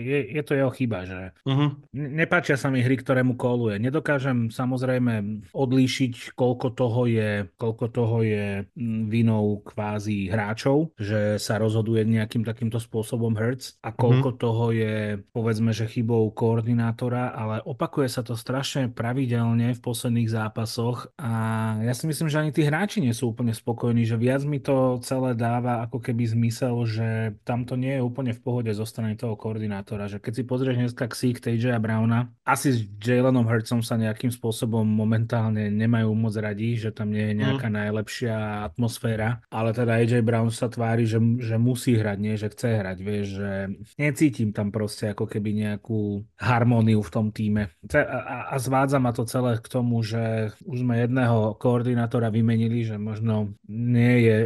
je, 0.00 0.20
je 0.40 0.42
to 0.48 0.56
jeho 0.56 0.72
chyba, 0.72 1.04
že 1.04 1.20
uh-huh. 1.44 1.76
nepáčia 1.92 2.56
sa 2.56 2.72
mi 2.72 2.80
hry, 2.80 2.96
ktoré 2.96 3.20
mu 3.20 3.36
koluje. 3.36 3.76
Nedokážem 3.76 4.48
samozrejme 4.48 5.44
odlíšiť, 5.52 6.32
koľko 6.32 6.72
toho 6.72 7.10
je, 7.10 7.39
koľko 7.56 7.86
toho 7.92 8.16
je 8.24 8.46
mm, 8.64 9.08
vinou 9.08 9.62
kvázi 9.62 10.28
hráčov, 10.28 10.92
že 10.98 11.40
sa 11.40 11.56
rozhoduje 11.56 12.04
nejakým 12.04 12.42
takýmto 12.44 12.76
spôsobom 12.82 13.32
Hertz 13.36 13.78
a 13.80 13.94
koľko 13.94 14.28
mm-hmm. 14.34 14.42
toho 14.42 14.64
je 14.74 14.96
povedzme, 15.30 15.70
že 15.70 15.88
chybou 15.88 16.28
koordinátora, 16.34 17.32
ale 17.32 17.62
opakuje 17.64 18.08
sa 18.10 18.20
to 18.20 18.34
strašne 18.34 18.90
pravidelne 18.90 19.72
v 19.72 19.80
posledných 19.80 20.30
zápasoch 20.30 21.12
a 21.16 21.30
ja 21.80 21.94
si 21.96 22.04
myslím, 22.06 22.28
že 22.28 22.40
ani 22.40 22.50
tí 22.52 22.62
hráči 22.66 23.00
nie 23.00 23.14
sú 23.14 23.32
úplne 23.32 23.54
spokojní, 23.54 24.04
že 24.04 24.20
viac 24.20 24.42
mi 24.44 24.58
to 24.60 24.98
celé 25.04 25.36
dáva 25.36 25.84
ako 25.86 26.02
keby 26.02 26.26
zmysel, 26.26 26.84
že 26.86 27.38
tam 27.46 27.64
to 27.64 27.78
nie 27.78 27.98
je 27.98 28.02
úplne 28.04 28.32
v 28.34 28.42
pohode 28.42 28.72
zo 28.74 28.84
strany 28.84 29.14
toho 29.14 29.34
koordinátora, 29.38 30.10
že 30.10 30.18
keď 30.18 30.32
si 30.32 30.42
pozrieš 30.44 30.76
dneska 30.78 31.06
ksík 31.06 31.38
TJ 31.38 31.78
Browna, 31.78 32.32
asi 32.44 32.74
s 32.74 32.78
Jalenom 32.98 33.46
Hurtsom 33.46 33.80
sa 33.80 33.94
nejakým 33.96 34.30
spôsobom 34.34 34.82
momentálne 34.82 35.70
nemajú 35.70 36.12
moc 36.14 36.34
radi, 36.36 36.76
že 36.76 36.90
tam 36.90 37.14
nie 37.14 37.29
je 37.29 37.29
nejaká 37.34 37.68
mm. 37.68 37.76
najlepšia 37.76 38.36
atmosféra, 38.72 39.42
ale 39.50 39.70
teda 39.72 40.00
AJ 40.00 40.22
Brown 40.22 40.50
sa 40.52 40.70
tvári, 40.70 41.04
že, 41.04 41.18
že 41.40 41.56
musí 41.56 41.96
hrať, 41.96 42.18
nie 42.20 42.34
že 42.36 42.48
chce 42.50 42.68
hrať, 42.80 42.98
vieš, 43.00 43.26
že 43.40 43.52
necítim 43.98 44.50
tam 44.54 44.70
proste 44.70 45.12
ako 45.12 45.26
keby 45.26 45.50
nejakú 45.54 46.24
harmóniu 46.38 47.00
v 47.04 47.10
tom 47.12 47.26
týme. 47.30 47.70
A, 47.90 48.00
a, 48.00 48.36
a 48.52 48.56
zvádza 48.56 48.98
ma 48.98 49.10
to 49.14 49.26
celé 49.26 49.58
k 49.58 49.66
tomu, 49.68 50.00
že 50.00 50.54
už 50.64 50.82
sme 50.82 51.02
jedného 51.02 51.54
koordinátora 51.60 52.32
vymenili, 52.32 52.86
že 52.86 52.96
možno 52.96 53.54
nie 53.68 54.26
je 54.26 54.36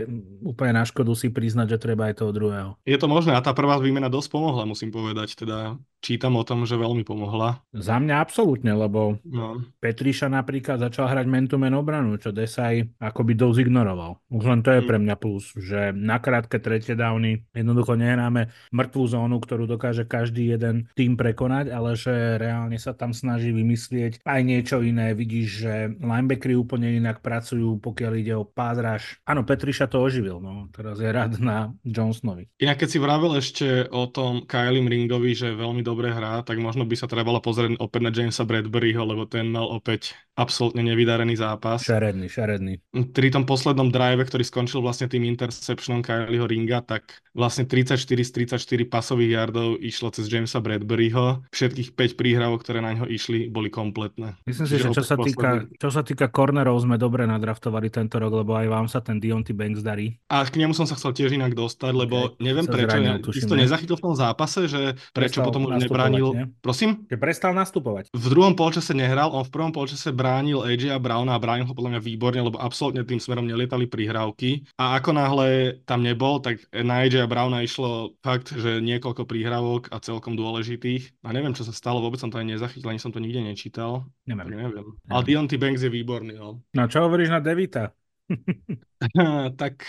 úplne 0.44 0.80
na 0.80 0.84
škodu 0.84 1.12
si 1.14 1.30
priznať, 1.30 1.76
že 1.76 1.82
treba 1.82 2.10
aj 2.10 2.20
toho 2.20 2.32
druhého. 2.34 2.70
Je 2.84 2.98
to 2.98 3.06
možné 3.06 3.34
a 3.34 3.44
tá 3.44 3.54
prvá 3.56 3.80
výmena 3.80 4.10
dosť 4.10 4.28
pomohla, 4.34 4.68
musím 4.68 4.90
povedať. 4.90 5.34
Teda 5.34 5.78
čítam 6.04 6.36
o 6.36 6.44
tom, 6.44 6.68
že 6.68 6.76
veľmi 6.76 7.00
pomohla. 7.08 7.64
Za 7.72 7.96
mňa 7.96 8.20
absolútne, 8.20 8.76
lebo 8.76 9.16
no. 9.24 9.64
Petriša 9.80 10.28
napríklad 10.28 10.76
začal 10.76 11.08
hrať 11.08 11.24
mentumen 11.24 11.72
obranu, 11.72 12.20
čo 12.20 12.28
Desaj 12.28 12.84
akoby 13.00 13.32
dosť 13.32 13.64
ignoroval. 13.64 14.20
Už 14.28 14.44
len 14.44 14.60
to 14.60 14.68
je 14.76 14.84
mm. 14.84 14.88
pre 14.92 14.98
mňa 15.00 15.16
plus, 15.16 15.56
že 15.56 15.96
na 15.96 16.20
krátke 16.20 16.60
tretie 16.60 16.92
downy 16.92 17.48
jednoducho 17.56 17.96
nehráme 17.96 18.52
mŕtvú 18.68 19.04
zónu, 19.08 19.40
ktorú 19.40 19.64
dokáže 19.64 20.04
každý 20.04 20.52
jeden 20.52 20.92
tým 20.92 21.16
prekonať, 21.16 21.72
ale 21.72 21.96
že 21.96 22.36
reálne 22.36 22.76
sa 22.76 22.92
tam 22.92 23.16
snaží 23.16 23.54
vymyslieť 23.54 24.20
aj 24.26 24.40
niečo 24.44 24.84
iné. 24.84 25.16
Vidíš, 25.16 25.48
že 25.64 25.74
linebackery 26.02 26.52
úplne 26.58 26.92
inak 26.92 27.24
pracujú, 27.24 27.80
pokiaľ 27.80 28.12
ide 28.18 28.34
o 28.36 28.44
pázraž. 28.44 29.16
Áno, 29.24 29.46
Petriša 29.46 29.88
to 29.88 30.02
oživil, 30.02 30.42
no 30.42 30.68
teraz 30.74 30.98
je 30.98 31.08
rád 31.08 31.38
na 31.38 31.72
Johnsonovi. 31.86 32.50
Inak 32.58 32.82
keď 32.82 32.88
si 32.90 32.98
vravel 32.98 33.32
ešte 33.38 33.66
o 33.94 34.10
tom 34.10 34.42
Kylie 34.44 34.82
Ringovi, 34.82 35.32
že 35.38 35.54
veľmi 35.54 35.86
dobrý 35.86 35.93
dobre 35.94 36.10
hrá, 36.10 36.42
tak 36.42 36.58
možno 36.58 36.82
by 36.82 36.98
sa 36.98 37.06
trebalo 37.06 37.38
pozrieť 37.38 37.78
opäť 37.78 38.00
na 38.02 38.10
Jamesa 38.10 38.42
Bradburyho, 38.42 39.06
lebo 39.06 39.30
ten 39.30 39.46
mal 39.46 39.70
opäť 39.70 40.18
absolútne 40.34 40.82
nevydarený 40.82 41.38
zápas. 41.38 41.86
Šaredný, 41.86 42.26
šaredný. 42.26 42.82
Pri 43.14 43.28
tom 43.30 43.46
poslednom 43.46 43.94
drive, 43.94 44.26
ktorý 44.26 44.42
skončil 44.42 44.82
vlastne 44.82 45.06
tým 45.06 45.22
interceptionom 45.30 46.02
Kylieho 46.02 46.46
Ringa, 46.46 46.82
tak 46.82 47.22
vlastne 47.34 47.66
34 47.66 47.98
z 48.02 48.30
34 48.58 48.86
pasových 48.90 49.30
yardov 49.34 49.78
išlo 49.78 50.10
cez 50.10 50.26
Jamesa 50.30 50.58
Bradburyho. 50.58 51.46
Všetkých 51.50 51.94
5 51.94 52.18
príhravok, 52.18 52.62
ktoré 52.62 52.82
na 52.82 52.94
ňo 52.94 53.06
išli, 53.06 53.46
boli 53.50 53.70
kompletné. 53.70 54.38
Myslím 54.46 54.66
si, 54.66 54.78
že 54.78 54.90
čo 54.90 55.02
sa, 55.06 55.18
týka, 55.18 55.66
čo 55.78 55.90
sa 55.90 56.02
týka 56.02 56.30
cornerov, 56.30 56.78
sme 56.82 56.98
dobre 56.98 57.26
nadraftovali 57.26 57.90
tento 57.90 58.18
rok, 58.18 58.42
lebo 58.42 58.58
aj 58.58 58.66
vám 58.70 58.86
sa 58.90 59.02
ten 59.02 59.22
Dionty 59.22 59.54
Banks 59.54 59.82
darí. 59.82 60.18
A 60.30 60.42
k 60.46 60.58
nemu 60.58 60.74
som 60.74 60.86
sa 60.86 60.98
chcel 60.98 61.14
tiež 61.14 61.34
inak 61.34 61.54
dostať, 61.54 61.92
lebo 61.94 62.34
okay. 62.34 62.42
neviem 62.42 62.66
prečo, 62.66 62.90
zranil, 62.90 63.14
si 63.34 63.46
to 63.46 63.58
nezachytil 63.58 63.98
v 63.98 64.04
tom 64.10 64.14
zápase, 64.14 64.66
že 64.66 64.98
prečo 65.14 65.42
Prestal 65.42 65.46
potom 65.46 65.62
už 65.70 65.74
nebránil... 65.82 66.26
Nie? 66.34 66.46
Prosím? 66.62 67.06
Že 67.10 67.18
prestal 67.18 67.52
nastupovať. 67.54 68.10
V 68.14 68.26
druhom 68.30 68.54
polčase 68.54 68.94
nehral, 68.94 69.30
on 69.34 69.42
v 69.46 69.50
prvom 69.50 69.70
polčase 69.74 70.14
bránil 70.24 70.64
AJ 70.64 70.96
a 70.96 70.96
Browna 70.96 71.36
a 71.36 71.42
bránil 71.42 71.68
ho 71.68 71.76
podľa 71.76 72.00
mňa 72.00 72.00
výborne, 72.00 72.40
lebo 72.40 72.56
absolútne 72.56 73.04
tým 73.04 73.20
smerom 73.20 73.44
nelietali 73.44 73.84
prihrávky. 73.84 74.64
A 74.80 74.96
ako 74.96 75.12
náhle 75.12 75.76
tam 75.84 76.00
nebol, 76.00 76.40
tak 76.40 76.64
na 76.72 77.04
AJ 77.04 77.28
a 77.28 77.28
Browna 77.28 77.60
išlo 77.60 78.16
fakt, 78.24 78.56
že 78.56 78.80
niekoľko 78.80 79.28
prihrávok 79.28 79.92
a 79.92 80.00
celkom 80.00 80.32
dôležitých. 80.32 81.20
A 81.20 81.36
neviem, 81.36 81.52
čo 81.52 81.68
sa 81.68 81.76
stalo, 81.76 82.00
vôbec 82.00 82.16
som 82.16 82.32
to 82.32 82.40
aj 82.40 82.48
nezachytil, 82.56 82.88
ani 82.88 83.04
som 83.04 83.12
to 83.12 83.20
nikde 83.20 83.44
nečítal. 83.44 84.08
Neviem. 84.24 84.48
neviem. 84.48 84.72
neviem. 84.72 84.88
Ale 85.12 85.22
Deontay 85.28 85.60
Banks 85.60 85.84
je 85.84 85.92
výborný. 85.92 86.40
No, 86.40 86.64
no 86.64 86.82
čo 86.88 87.04
hovoríš 87.04 87.28
na 87.28 87.44
Devita? 87.44 87.92
tak 89.60 89.84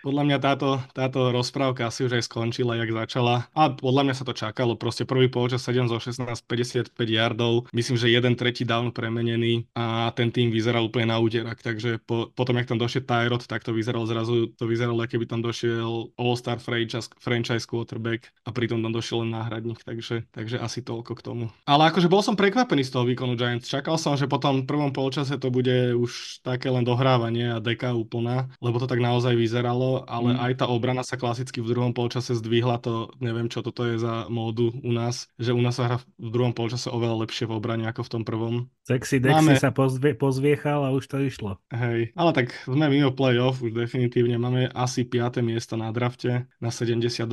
podľa 0.00 0.22
mňa 0.26 0.38
táto, 0.40 0.80
táto 0.96 1.28
rozprávka 1.30 1.88
asi 1.88 2.08
už 2.08 2.16
aj 2.16 2.24
skončila, 2.26 2.76
jak 2.80 2.90
začala. 2.92 3.46
A 3.52 3.68
podľa 3.72 4.08
mňa 4.08 4.14
sa 4.16 4.24
to 4.24 4.32
čakalo. 4.32 4.74
Proste 4.74 5.04
prvý 5.04 5.28
polčas 5.28 5.60
7 5.64 5.86
zo 5.92 6.00
16, 6.00 6.26
55 6.48 6.96
yardov. 6.96 7.68
Myslím, 7.76 7.96
že 8.00 8.08
jeden 8.08 8.34
tretí 8.34 8.64
down 8.64 8.90
premenený 8.90 9.68
a 9.76 10.08
ten 10.16 10.32
tým 10.32 10.48
vyzeral 10.48 10.88
úplne 10.88 11.12
na 11.12 11.20
úderak. 11.20 11.60
Takže 11.60 12.00
po, 12.02 12.32
potom, 12.32 12.56
jak 12.56 12.68
tam 12.68 12.80
došiel 12.80 13.04
Tyrod, 13.04 13.44
tak 13.44 13.60
to 13.64 13.76
vyzeralo 13.76 14.08
zrazu, 14.08 14.52
to 14.56 14.64
vyzeralo, 14.64 15.04
keby 15.04 15.28
tam 15.28 15.44
došiel 15.44 16.16
All-Star 16.16 16.56
franchise, 16.58 17.12
franchise 17.20 17.68
quarterback 17.68 18.32
a 18.48 18.50
pritom 18.50 18.80
tam 18.80 18.92
došiel 18.96 19.28
len 19.28 19.36
náhradník. 19.36 19.84
Takže, 19.84 20.28
takže 20.32 20.56
asi 20.56 20.80
toľko 20.80 21.12
k 21.16 21.24
tomu. 21.24 21.44
Ale 21.68 21.92
akože 21.92 22.08
bol 22.08 22.24
som 22.24 22.38
prekvapený 22.38 22.88
z 22.88 22.92
toho 22.96 23.04
výkonu 23.04 23.36
Giants. 23.36 23.68
Čakal 23.68 24.00
som, 24.00 24.16
že 24.16 24.30
potom 24.30 24.64
v 24.64 24.68
prvom 24.68 24.92
polčase 24.92 25.36
to 25.36 25.52
bude 25.52 25.92
už 25.96 26.40
také 26.40 26.72
len 26.72 26.84
dohrávanie 26.86 27.52
a 27.52 27.62
deka 27.62 27.92
úplná, 27.92 28.48
lebo 28.64 28.80
to 28.80 28.88
tak 28.88 29.02
naozaj 29.02 29.36
vyzeralo 29.36 29.89
ale 30.06 30.36
mm. 30.36 30.40
aj 30.40 30.52
tá 30.62 30.66
obrana 30.70 31.02
sa 31.02 31.18
klasicky 31.18 31.58
v 31.58 31.74
druhom 31.74 31.90
polčase 31.90 32.38
zdvihla, 32.38 32.78
to 32.78 33.10
neviem, 33.18 33.50
čo 33.50 33.64
toto 33.66 33.82
je 33.82 33.98
za 33.98 34.30
módu 34.30 34.70
u 34.70 34.92
nás, 34.94 35.26
že 35.40 35.50
u 35.50 35.58
nás 35.58 35.78
sa 35.78 35.86
hra 35.86 35.96
v 36.18 36.30
druhom 36.30 36.54
polčase 36.54 36.86
oveľa 36.92 37.26
lepšie 37.26 37.50
v 37.50 37.56
obrane 37.58 37.84
ako 37.90 38.06
v 38.06 38.12
tom 38.12 38.22
prvom. 38.22 38.54
Sexy 38.86 39.18
Dexy 39.18 39.34
Máme... 39.34 39.54
sa 39.58 39.70
pozvie, 39.74 40.14
pozviechal 40.14 40.86
a 40.86 40.94
už 40.94 41.10
to 41.10 41.18
išlo. 41.22 41.58
Hej, 41.74 42.14
ale 42.14 42.30
tak 42.30 42.54
sme 42.66 42.86
mimo 42.86 43.10
playoff, 43.10 43.58
už 43.58 43.74
definitívne 43.74 44.38
máme 44.38 44.70
asi 44.70 45.02
5. 45.02 45.42
miesto 45.42 45.74
na 45.74 45.90
drafte 45.90 46.46
na 46.62 46.70
72%, 46.70 47.26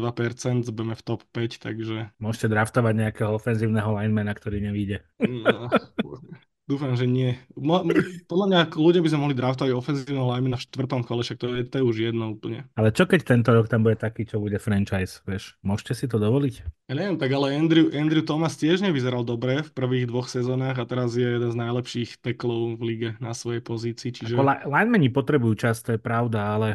budeme 0.74 0.96
v 0.98 1.04
top 1.06 1.22
5, 1.34 1.62
takže... 1.62 2.14
Môžete 2.18 2.48
draftovať 2.50 2.94
nejakého 2.94 3.32
ofenzívneho 3.38 3.94
linemana, 3.94 4.34
ktorý 4.34 4.64
nevíde. 4.64 5.06
No, 5.22 5.70
Dúfam, 6.68 6.92
že 7.00 7.08
nie. 7.08 7.40
Mo, 7.56 7.80
podľa 8.28 8.46
mňa 8.52 8.60
ľudia 8.76 9.00
by 9.00 9.08
sme 9.08 9.24
mohli 9.24 9.36
draftovať 9.40 9.72
ofenzívneho 9.72 10.28
lineman 10.28 10.52
na 10.52 10.60
štvrtom 10.60 11.08
kole, 11.08 11.24
však 11.24 11.40
to 11.40 11.56
je, 11.56 11.64
to 11.64 11.80
je 11.80 11.84
už 11.88 11.96
jedno 12.12 12.36
úplne. 12.36 12.68
Ale 12.76 12.92
čo 12.92 13.08
keď 13.08 13.24
tento 13.24 13.56
rok 13.56 13.72
tam 13.72 13.88
bude 13.88 13.96
taký, 13.96 14.28
čo 14.28 14.44
bude 14.44 14.60
franchise, 14.60 15.24
vieš? 15.24 15.56
Môžete 15.64 15.96
si 15.96 16.06
to 16.12 16.20
dovoliť? 16.20 16.68
Ja 16.92 17.00
neviem, 17.00 17.16
tak 17.16 17.32
ale 17.32 17.56
Andrew, 17.56 17.88
Andrew 17.96 18.20
Thomas 18.20 18.60
tiež 18.60 18.84
nevyzeral 18.84 19.24
dobre 19.24 19.64
v 19.64 19.72
prvých 19.72 20.12
dvoch 20.12 20.28
sezónach 20.28 20.76
a 20.76 20.84
teraz 20.84 21.16
je 21.16 21.24
jeden 21.24 21.48
z 21.48 21.56
najlepších 21.56 22.20
teklov 22.20 22.76
v 22.76 22.82
lige 22.84 23.10
na 23.24 23.32
svojej 23.32 23.64
pozícii. 23.64 24.12
Čiže... 24.12 24.36
Ako 24.36 24.68
linemeni 24.68 25.08
potrebujú 25.08 25.56
čas, 25.56 25.80
to 25.80 25.96
je 25.96 26.02
pravda, 26.04 26.52
ale 26.52 26.68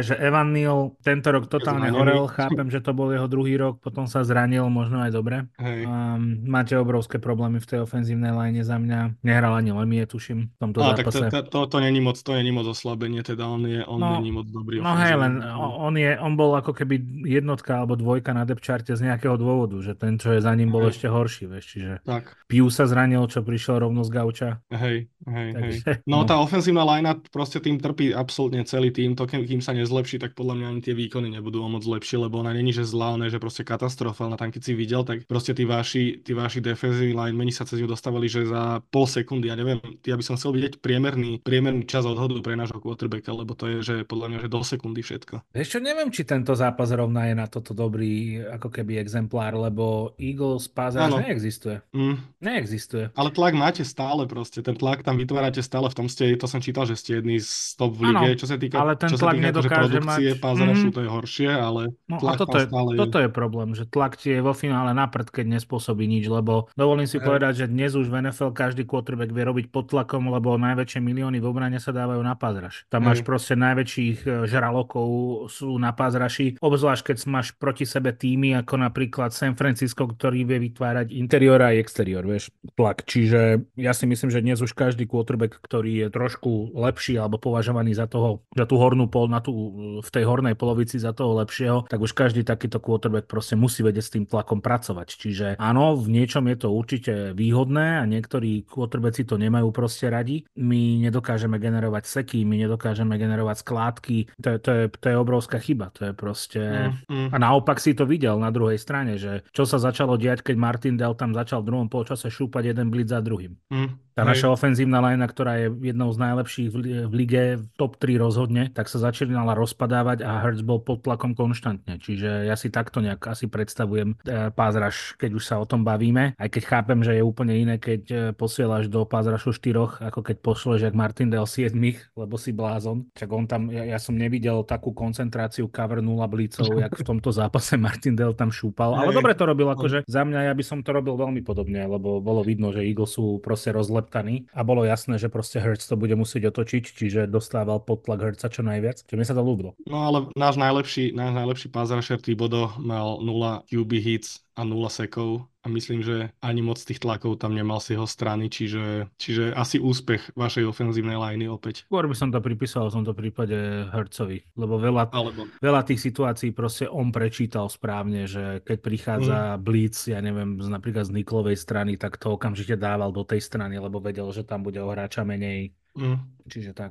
že 0.00 0.16
Evan 0.16 0.56
Neal 0.56 0.96
tento 1.04 1.28
rok 1.28 1.52
totálne 1.52 1.92
horel, 1.92 2.24
chápem, 2.38 2.72
že 2.72 2.80
to 2.80 2.96
bol 2.96 3.12
jeho 3.12 3.28
druhý 3.28 3.60
rok, 3.60 3.84
potom 3.84 4.08
sa 4.08 4.24
zranil, 4.24 4.64
možno 4.72 5.04
aj 5.04 5.10
dobre. 5.12 5.44
Hej. 5.60 5.84
Um, 5.84 6.48
máte 6.48 6.72
obrovské 6.80 7.20
problémy 7.20 7.60
v 7.60 7.68
tej 7.68 7.78
ofenzívnej 7.84 8.32
line 8.32 8.64
za 8.64 8.80
mňa. 8.80 9.20
Nehral 9.20 9.52
ani 9.52 9.76
Lemie, 9.76 10.08
tuším, 10.08 10.48
v 10.48 10.56
tomto 10.56 10.80
A, 10.80 10.96
zápase. 10.96 11.28
Tak 11.28 11.52
to, 11.52 11.68
to, 11.68 11.76
to, 11.76 11.78
není 11.84 12.00
moc, 12.00 12.16
to 12.16 12.32
není 12.32 12.48
moc 12.48 12.64
oslabenie, 12.64 13.20
teda 13.20 13.44
on, 13.44 13.68
je, 13.68 13.84
on 13.84 14.00
no, 14.00 14.16
není 14.16 14.32
moc 14.32 14.48
dobrý. 14.48 14.80
No 14.80 14.96
hej, 14.96 15.12
len 15.20 15.44
on, 15.60 15.92
je, 15.92 16.16
on 16.16 16.32
bol 16.40 16.56
ako 16.56 16.72
keby 16.72 17.28
jednotka 17.28 17.84
alebo 17.84 17.98
dvojka 17.98 18.32
na 18.32 18.48
depčarte 18.48 18.96
z 18.96 19.12
nejakého 19.12 19.36
dôvodu, 19.36 19.76
že 19.84 19.92
ten, 19.92 20.16
čo 20.16 20.32
je 20.32 20.40
za 20.40 20.56
ním, 20.56 20.72
bol 20.72 20.88
hej. 20.88 20.96
ešte 20.96 21.06
horší, 21.12 21.44
vieš, 21.50 21.64
čiže 21.76 21.92
tak. 22.06 22.32
Piu 22.48 22.70
sa 22.72 22.88
zranil, 22.88 23.26
čo 23.28 23.44
prišiel 23.44 23.82
rovno 23.82 24.06
z 24.06 24.10
gauča. 24.14 24.50
Hej, 24.70 25.10
hej, 25.28 25.48
Takže, 25.52 25.80
hej. 25.84 25.96
No, 26.06 26.22
no, 26.22 26.28
tá 26.28 26.38
ofenzívna 26.38 26.86
line 26.86 27.18
proste 27.34 27.58
tým 27.58 27.82
trpí 27.82 28.14
absolútne 28.14 28.62
celý 28.62 28.94
tým, 28.94 29.18
to 29.18 29.26
kým, 29.26 29.42
kým 29.42 29.60
sa 29.60 29.74
nezlepší, 29.82 30.22
tak 30.22 30.38
podľa 30.38 30.54
mňa 30.58 30.66
ani 30.70 30.80
tie 30.80 30.94
výkony 30.94 31.28
nebudú 31.34 31.60
o 31.60 31.68
moc 31.68 31.82
lepšie, 31.82 32.22
lebo 32.22 32.38
ona 32.38 32.54
není, 32.54 32.70
že 32.70 32.86
zlá, 32.86 33.14
ona 33.18 33.26
je, 33.26 33.36
že 33.36 33.42
proste 33.42 33.62
katastrofa. 33.66 34.30
Na 34.30 34.38
tam, 34.38 34.54
keď 34.54 34.62
si 34.62 34.72
videl, 34.72 35.02
tak 35.02 35.26
proste 35.26 35.52
tí 35.52 35.66
vaši, 35.66 36.22
tí 36.22 36.32
vaši 36.32 36.62
defensive 36.62 37.12
meni 37.34 37.50
sa 37.50 37.66
cez 37.66 37.82
ňu 37.82 37.90
dostávali, 37.90 38.30
že 38.30 38.46
za 38.46 38.80
pol 38.88 39.04
sekundy, 39.10 39.50
ja 39.50 39.56
neviem, 39.58 39.82
ja 40.06 40.14
by 40.14 40.24
som 40.24 40.38
chcel 40.38 40.54
vidieť 40.54 40.78
priemerný, 40.78 41.42
priemerný 41.42 41.84
čas 41.84 42.06
odhodu 42.06 42.38
pre 42.40 42.54
nášho 42.54 42.78
quarterbacka, 42.78 43.34
lebo 43.34 43.52
to 43.58 43.66
je, 43.68 43.78
že 43.82 43.94
podľa 44.06 44.26
mňa, 44.30 44.38
že 44.46 44.48
do 44.48 44.60
sekundy 44.62 45.00
všetko. 45.02 45.34
Ešte 45.52 45.78
neviem, 45.82 46.08
či 46.12 46.22
tento 46.22 46.54
zápas 46.54 46.88
rovná 46.94 47.26
je 47.28 47.34
na 47.34 47.46
toto 47.50 47.74
dobrý, 47.74 48.38
ako 48.38 48.68
keby 48.70 49.02
exemplár, 49.02 49.56
lebo 49.58 50.14
Eagles 50.20 50.70
Pazars 50.70 51.12
neexistuje. 51.12 51.82
Mm. 51.96 52.16
Neexistuje. 52.38 53.10
Ale 53.16 53.28
tlak 53.32 53.54
máte 53.56 53.82
stále 53.82 54.28
proste, 54.28 54.62
ten 54.62 54.76
tlak 54.76 55.02
tam 55.02 55.18
vytvárate 55.18 55.64
stále, 55.64 55.88
v 55.88 55.96
tom 55.96 56.06
ste, 56.06 56.36
to 56.36 56.46
som 56.46 56.60
čítal, 56.60 56.84
že 56.86 56.94
ste 56.98 57.18
jedný 57.18 57.40
z 57.40 57.74
top 57.80 57.96
v 57.96 58.12
lige, 58.12 58.28
ano, 58.32 58.38
čo 58.38 58.46
sa 58.46 58.56
týka, 58.60 58.76
ale 58.78 58.94
ten 58.94 59.10
tlak 59.10 59.36
týka 59.38 59.50
akože 59.52 59.70
produkcie 59.72 60.30
mať... 60.36 60.42
Pazarašu, 60.42 60.88
mm. 60.90 60.94
to 60.94 61.00
je 61.00 61.08
horšie, 61.08 61.50
ale 61.50 61.82
no, 62.10 62.16
tlak 62.20 62.34
a 62.34 62.40
toto 62.44 62.56
je, 62.60 62.66
stále 62.68 62.90
toto 62.98 63.18
je 63.22 63.30
problém, 63.30 63.70
že 63.72 63.84
tlak 63.88 64.18
ti 64.18 64.34
je 64.34 64.40
vo 64.44 64.52
finále 64.52 64.92
na 64.92 65.06
prd, 65.08 65.32
keď 65.32 65.46
nespôsobí 65.58 66.04
nič, 66.04 66.28
lebo 66.28 66.68
dovolím 66.74 67.06
si 67.06 67.20
hey. 67.20 67.24
povedať, 67.24 67.64
že 67.64 67.66
dnes 67.70 67.94
už 67.94 68.10
v 68.10 68.28
NFL 68.28 68.50
každý 68.52 68.82
quarterback 68.84 69.30
vie 69.30 69.44
robiť 69.46 69.66
pod 69.70 69.88
tlakom, 69.88 70.28
lebo 70.28 70.58
najväčšie 70.58 71.00
milióny 71.00 71.38
v 71.38 71.46
obrane 71.46 71.78
sa 71.78 71.94
dávajú 71.94 72.20
na 72.20 72.34
pázraš. 72.34 72.84
Tam 72.90 73.06
hey. 73.06 73.14
máš 73.14 73.20
proste 73.22 73.54
najväčších 73.54 74.18
e, 74.26 74.28
žralokov 74.50 75.08
sú 75.52 75.78
na 75.78 75.94
pázraši, 75.94 76.58
obzvlášť 76.58 77.02
keď 77.12 77.16
máš 77.30 77.54
proti 77.54 77.86
sebe 77.86 78.10
týmy 78.10 78.58
ako 78.64 78.74
napríklad 78.82 79.30
San 79.30 79.54
Francisco, 79.54 80.10
ktorý 80.10 80.42
vie 80.42 80.58
vytvárať 80.68 81.14
interior 81.14 81.62
a 81.62 81.70
exterior, 81.78 82.26
vieš, 82.26 82.50
tlak. 82.74 83.06
Čiže 83.06 83.62
ja 83.78 83.92
si 83.94 84.04
myslím, 84.10 84.30
že 84.34 84.42
dnes 84.42 84.58
už 84.58 84.74
každý 84.74 85.06
quarterback, 85.06 85.62
ktorý 85.62 86.06
je 86.06 86.08
trošku 86.10 86.74
lepší 86.74 87.20
alebo 87.20 87.38
považovaný 87.38 87.94
za 87.94 88.10
toho, 88.10 88.42
za 88.56 88.66
tú 88.66 88.80
hornú 88.80 89.06
pol, 89.06 89.30
na 89.30 89.38
tú, 89.38 89.61
v 90.02 90.08
tej 90.08 90.24
hornej 90.26 90.58
polovici 90.58 90.98
za 90.98 91.14
toho 91.14 91.38
lepšieho, 91.42 91.86
tak 91.86 92.00
už 92.02 92.12
každý 92.16 92.42
takýto 92.42 92.82
quarterback 92.82 93.30
proste 93.30 93.54
musí 93.54 93.84
vedieť 93.86 94.04
s 94.04 94.12
tým 94.14 94.24
tlakom 94.26 94.64
pracovať. 94.64 95.08
Čiže 95.14 95.46
áno, 95.60 95.94
v 95.94 96.08
niečom 96.10 96.46
je 96.50 96.56
to 96.58 96.68
určite 96.72 97.12
výhodné 97.36 98.02
a 98.02 98.04
niektorí 98.08 98.66
quarterbacki 98.66 99.22
to 99.28 99.38
nemajú 99.38 99.68
proste 99.70 100.10
radi. 100.10 100.44
My 100.58 100.98
nedokážeme 101.02 101.60
generovať 101.62 102.04
seky, 102.08 102.42
my 102.42 102.66
nedokážeme 102.66 103.14
generovať 103.16 103.56
skládky. 103.62 104.16
To 104.42 104.48
je, 104.54 104.58
to 104.58 104.70
je, 104.70 104.82
to 104.90 105.06
je 105.12 105.16
obrovská 105.16 105.58
chyba. 105.62 105.94
To 106.00 106.10
je 106.10 106.12
proste... 106.12 106.62
Mm, 107.08 107.28
mm. 107.28 107.28
A 107.32 107.36
naopak 107.38 107.78
si 107.78 107.92
to 107.92 108.08
videl 108.08 108.40
na 108.40 108.50
druhej 108.50 108.80
strane, 108.80 109.20
že 109.20 109.46
čo 109.54 109.68
sa 109.68 109.78
začalo 109.78 110.16
diať, 110.16 110.42
keď 110.42 110.56
Martin 110.58 110.96
Dell 110.98 111.14
tam 111.14 111.36
začal 111.36 111.62
v 111.62 111.68
druhom 111.70 111.88
polčase 111.92 112.32
šúpať 112.32 112.74
jeden 112.74 112.88
blitz 112.88 113.12
za 113.12 113.20
druhým. 113.20 113.54
Mm. 113.68 114.12
Tá 114.12 114.28
naša 114.28 114.52
ofenzívna 114.52 115.00
lajna, 115.00 115.24
ktorá 115.24 115.56
je 115.56 115.72
jednou 115.88 116.12
z 116.12 116.18
najlepších 116.20 116.68
v, 116.68 116.76
v 117.08 117.12
lige, 117.16 117.44
top 117.80 117.96
3 117.96 118.20
rozhodne, 118.20 118.68
tak 118.68 118.92
sa 118.92 119.00
začínala 119.42 119.58
rozpadávať 119.58 120.18
a 120.22 120.38
Hertz 120.38 120.62
bol 120.62 120.78
pod 120.78 121.02
tlakom 121.02 121.34
konštantne. 121.34 121.98
Čiže 121.98 122.46
ja 122.46 122.54
si 122.54 122.70
takto 122.70 123.02
nejak 123.02 123.26
asi 123.26 123.50
predstavujem 123.50 124.14
e, 124.22 124.54
pázraž, 124.54 125.18
keď 125.18 125.30
už 125.34 125.44
sa 125.44 125.58
o 125.58 125.66
tom 125.66 125.82
bavíme. 125.82 126.38
Aj 126.38 126.48
keď 126.48 126.62
chápem, 126.62 127.02
že 127.02 127.18
je 127.18 127.26
úplne 127.26 127.58
iné, 127.58 127.82
keď 127.82 128.02
e, 128.06 128.16
posielaš 128.38 128.86
do 128.86 129.02
pázrašu 129.02 129.50
4, 129.50 130.06
ako 130.06 130.20
keď 130.22 130.36
pošleš 130.38 130.80
jak 130.86 130.94
Martin 130.94 131.26
Del 131.26 131.42
7, 131.42 131.74
lebo 132.14 132.38
si 132.38 132.54
blázon. 132.54 133.10
Čak 133.18 133.28
on 133.34 133.44
tam, 133.50 133.66
ja, 133.66 133.82
ja 133.82 133.98
som 133.98 134.14
nevidel 134.14 134.62
takú 134.62 134.94
koncentráciu 134.94 135.66
cover 135.66 135.98
0 135.98 136.22
blícov, 136.30 136.70
jak 136.86 136.94
v 136.94 137.02
tomto 137.02 137.34
zápase 137.34 137.74
Martin 137.74 138.14
Del 138.14 138.38
tam 138.38 138.54
šúpal. 138.54 138.94
Ale 138.94 139.10
dobre 139.10 139.34
to 139.34 139.42
robil, 139.42 139.66
akože 139.74 140.06
za 140.06 140.22
mňa 140.22 140.46
ja 140.46 140.54
by 140.54 140.62
som 140.62 140.78
to 140.86 140.94
robil 140.94 141.18
veľmi 141.18 141.42
podobne, 141.42 141.82
lebo 141.82 142.22
bolo 142.22 142.46
vidno, 142.46 142.70
že 142.70 142.86
Eagles 142.86 143.18
sú 143.18 143.42
proste 143.42 143.74
rozle 143.74 143.92
zakleptaný 144.02 144.50
a 144.52 144.60
bolo 144.66 144.82
jasné, 144.82 145.16
že 145.16 145.30
proste 145.30 145.62
Hertz 145.62 145.86
to 145.86 145.96
bude 145.96 146.12
musieť 146.18 146.50
otočiť, 146.50 146.84
čiže 146.92 147.20
dostával 147.30 147.78
pod 147.80 148.04
tlak 148.04 148.20
Hertza 148.20 148.50
čo 148.50 148.66
najviac, 148.66 149.06
čo 149.06 149.14
mi 149.14 149.24
sa 149.24 149.31
to 149.32 149.42
ľúbilo. 149.42 149.76
No 149.84 150.06
ale 150.06 150.18
náš 150.38 150.56
najlepší, 150.56 151.12
náš 151.12 151.32
najlepší 151.34 151.68
pázrašer 151.68 152.18
Bodo 152.36 152.72
mal 152.80 153.20
0 153.20 153.66
QB 153.68 153.92
hits 154.00 154.40
a 154.56 154.64
0 154.64 154.76
sekov 154.92 155.48
a 155.62 155.66
myslím, 155.70 156.02
že 156.02 156.34
ani 156.42 156.60
moc 156.60 156.76
tých 156.76 156.98
tlakov 156.98 157.38
tam 157.38 157.54
nemal 157.54 157.78
z 157.78 157.94
jeho 157.96 158.04
strany, 158.04 158.50
čiže, 158.50 159.08
čiže 159.14 159.54
asi 159.54 159.78
úspech 159.78 160.34
vašej 160.34 160.66
ofenzívnej 160.66 161.14
liney 161.14 161.46
opäť. 161.46 161.86
Skôr 161.86 162.10
by 162.10 162.16
som 162.18 162.34
to 162.34 162.42
pripísal 162.42 162.90
v 162.90 163.00
tomto 163.00 163.14
prípade 163.14 163.86
Hercovi, 163.94 164.42
lebo 164.58 164.76
veľa, 164.82 165.14
Alebo... 165.14 165.46
veľa 165.62 165.82
tých 165.86 166.02
situácií 166.02 166.50
proste 166.50 166.90
on 166.90 167.14
prečítal 167.14 167.70
správne, 167.70 168.26
že 168.26 168.60
keď 168.66 168.78
prichádza 168.82 169.38
mm. 169.54 169.60
Blitz, 169.62 170.10
ja 170.10 170.18
neviem, 170.18 170.58
z, 170.58 170.68
napríklad 170.68 171.06
z 171.06 171.14
Niklovej 171.14 171.56
strany, 171.56 171.94
tak 171.94 172.18
to 172.18 172.34
okamžite 172.34 172.74
dával 172.74 173.14
do 173.14 173.22
tej 173.22 173.38
strany, 173.38 173.78
lebo 173.78 174.02
vedel, 174.02 174.26
že 174.34 174.42
tam 174.42 174.66
bude 174.66 174.82
o 174.82 174.90
hráča 174.90 175.22
menej. 175.22 175.70
Mm. 175.94 176.18
Čiže 176.50 176.74
tak. 176.74 176.90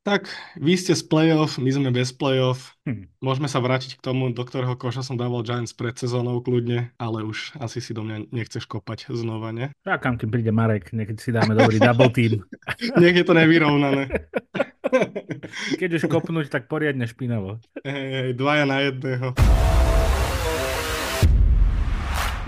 Tak, 0.00 0.32
vy 0.56 0.80
ste 0.80 0.96
z 0.96 1.04
playoff, 1.04 1.60
my 1.60 1.68
sme 1.68 1.92
bez 1.92 2.08
playoff. 2.08 2.72
Hm. 2.88 3.12
Môžeme 3.20 3.52
sa 3.52 3.60
vrátiť 3.60 4.00
k 4.00 4.04
tomu, 4.08 4.32
do 4.32 4.40
ktorého 4.48 4.72
koša 4.72 5.04
som 5.04 5.20
dával 5.20 5.44
Giants 5.44 5.76
pred 5.76 5.92
sezónou 5.92 6.40
kľudne, 6.40 6.88
ale 6.96 7.20
už 7.20 7.52
asi 7.60 7.84
si 7.84 7.92
do 7.92 8.00
mňa 8.00 8.32
nechceš 8.32 8.64
kopať 8.64 9.12
znova, 9.12 9.52
ne? 9.52 9.76
Čakám, 9.84 10.16
keď 10.16 10.28
príde 10.32 10.52
Marek, 10.56 10.96
nech 10.96 11.12
si 11.20 11.28
dáme 11.28 11.52
dobrý 11.52 11.76
double 11.76 12.08
team. 12.16 12.40
nech 13.04 13.12
je 13.12 13.24
to 13.28 13.36
nevyrovnané. 13.36 14.08
keď 15.80 16.00
už 16.00 16.08
kopnúť, 16.08 16.48
tak 16.48 16.64
poriadne 16.72 17.04
špinavo. 17.04 17.60
Hej, 17.84 18.04
hej, 18.08 18.30
dvaja 18.40 18.64
na 18.64 18.80
jedného. 18.88 19.36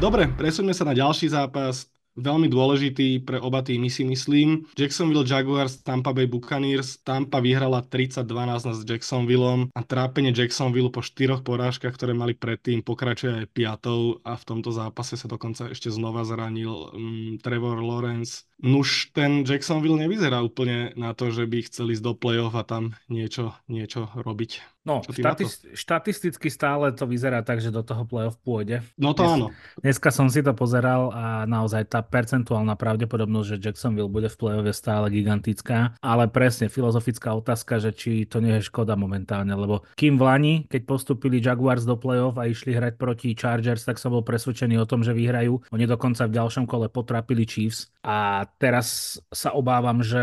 Dobre, 0.00 0.24
presuňme 0.40 0.72
sa 0.72 0.88
na 0.88 0.96
ďalší 0.96 1.28
zápas 1.28 1.84
veľmi 2.17 2.49
dôležitý 2.49 3.25
pre 3.25 3.41
oba 3.41 3.65
týmy 3.65 3.89
si 3.89 4.05
myslím. 4.05 4.69
Jacksonville 4.77 5.25
Jaguars, 5.25 5.81
Tampa 5.81 6.13
Bay 6.13 6.29
Buccaneers. 6.29 7.01
Tampa 7.01 7.41
vyhrala 7.41 7.85
30-12 7.85 8.25
s 8.69 8.81
Jacksonvilleom 8.85 9.73
a 9.73 9.81
trápenie 9.85 10.35
Jacksonville 10.35 10.93
po 10.93 11.01
štyroch 11.01 11.41
porážkach, 11.41 11.97
ktoré 11.97 12.13
mali 12.13 12.37
predtým, 12.37 12.85
pokračuje 12.85 13.45
aj 13.45 13.53
piatou 13.53 14.21
a 14.23 14.37
v 14.37 14.45
tomto 14.45 14.71
zápase 14.75 15.17
sa 15.17 15.27
dokonca 15.29 15.73
ešte 15.73 15.89
znova 15.89 16.25
zranil 16.29 16.73
um, 16.93 17.41
Trevor 17.41 17.81
Lawrence. 17.81 18.45
Nuž 18.63 19.11
ten 19.11 19.43
Jacksonville 19.43 19.99
nevyzerá 19.99 20.39
úplne 20.39 20.95
na 20.95 21.13
to, 21.13 21.35
že 21.35 21.51
by 21.51 21.67
chceli 21.67 21.99
ísť 21.99 22.05
do 22.07 22.15
play-off 22.15 22.55
a 22.55 22.63
tam 22.63 22.95
niečo, 23.11 23.59
niečo 23.67 24.07
robiť. 24.15 24.63
No, 24.83 24.99
štatist, 24.99 25.79
štatisticky 25.79 26.51
stále 26.51 26.91
to 26.91 27.07
vyzerá 27.07 27.47
tak, 27.47 27.63
že 27.63 27.71
do 27.71 27.87
toho 27.87 28.03
playoff 28.03 28.35
pôjde. 28.43 28.83
No 28.99 29.15
to 29.15 29.23
Dnes, 29.23 29.35
áno. 29.39 29.47
Dneska 29.79 30.11
som 30.11 30.27
si 30.27 30.43
to 30.43 30.51
pozeral 30.59 31.15
a 31.15 31.47
naozaj 31.47 31.87
tá 31.87 32.03
percentuálna 32.03 32.75
pravdepodobnosť, 32.75 33.47
že 33.47 33.61
Jacksonville 33.63 34.11
bude 34.11 34.27
v 34.27 34.35
play-off 34.35 34.67
je 34.67 34.75
stále 34.75 35.07
gigantická, 35.15 35.95
ale 36.03 36.27
presne 36.27 36.67
filozofická 36.67 37.31
otázka, 37.31 37.79
že 37.79 37.95
či 37.95 38.27
to 38.27 38.43
nie 38.43 38.59
je 38.59 38.67
škoda 38.67 38.99
momentálne, 38.99 39.55
lebo 39.55 39.87
kým 39.95 40.19
v 40.19 40.23
Lani, 40.27 40.55
keď 40.67 40.83
postupili 40.83 41.39
Jaguars 41.39 41.87
do 41.87 41.95
play-off 41.95 42.35
a 42.43 42.51
išli 42.51 42.75
hrať 42.75 42.99
proti 42.99 43.39
Chargers, 43.39 43.87
tak 43.87 44.03
som 44.03 44.11
bol 44.11 44.27
presvedčený 44.27 44.83
o 44.83 44.89
tom, 44.91 45.07
že 45.07 45.15
vyhrajú. 45.15 45.63
Oni 45.71 45.87
dokonca 45.87 46.27
v 46.27 46.35
ďalšom 46.43 46.67
kole 46.67 46.91
potrapili 46.91 47.47
Chiefs 47.47 47.87
a 48.03 48.51
teraz 48.61 49.16
sa 49.32 49.57
obávam, 49.57 50.05
že 50.05 50.22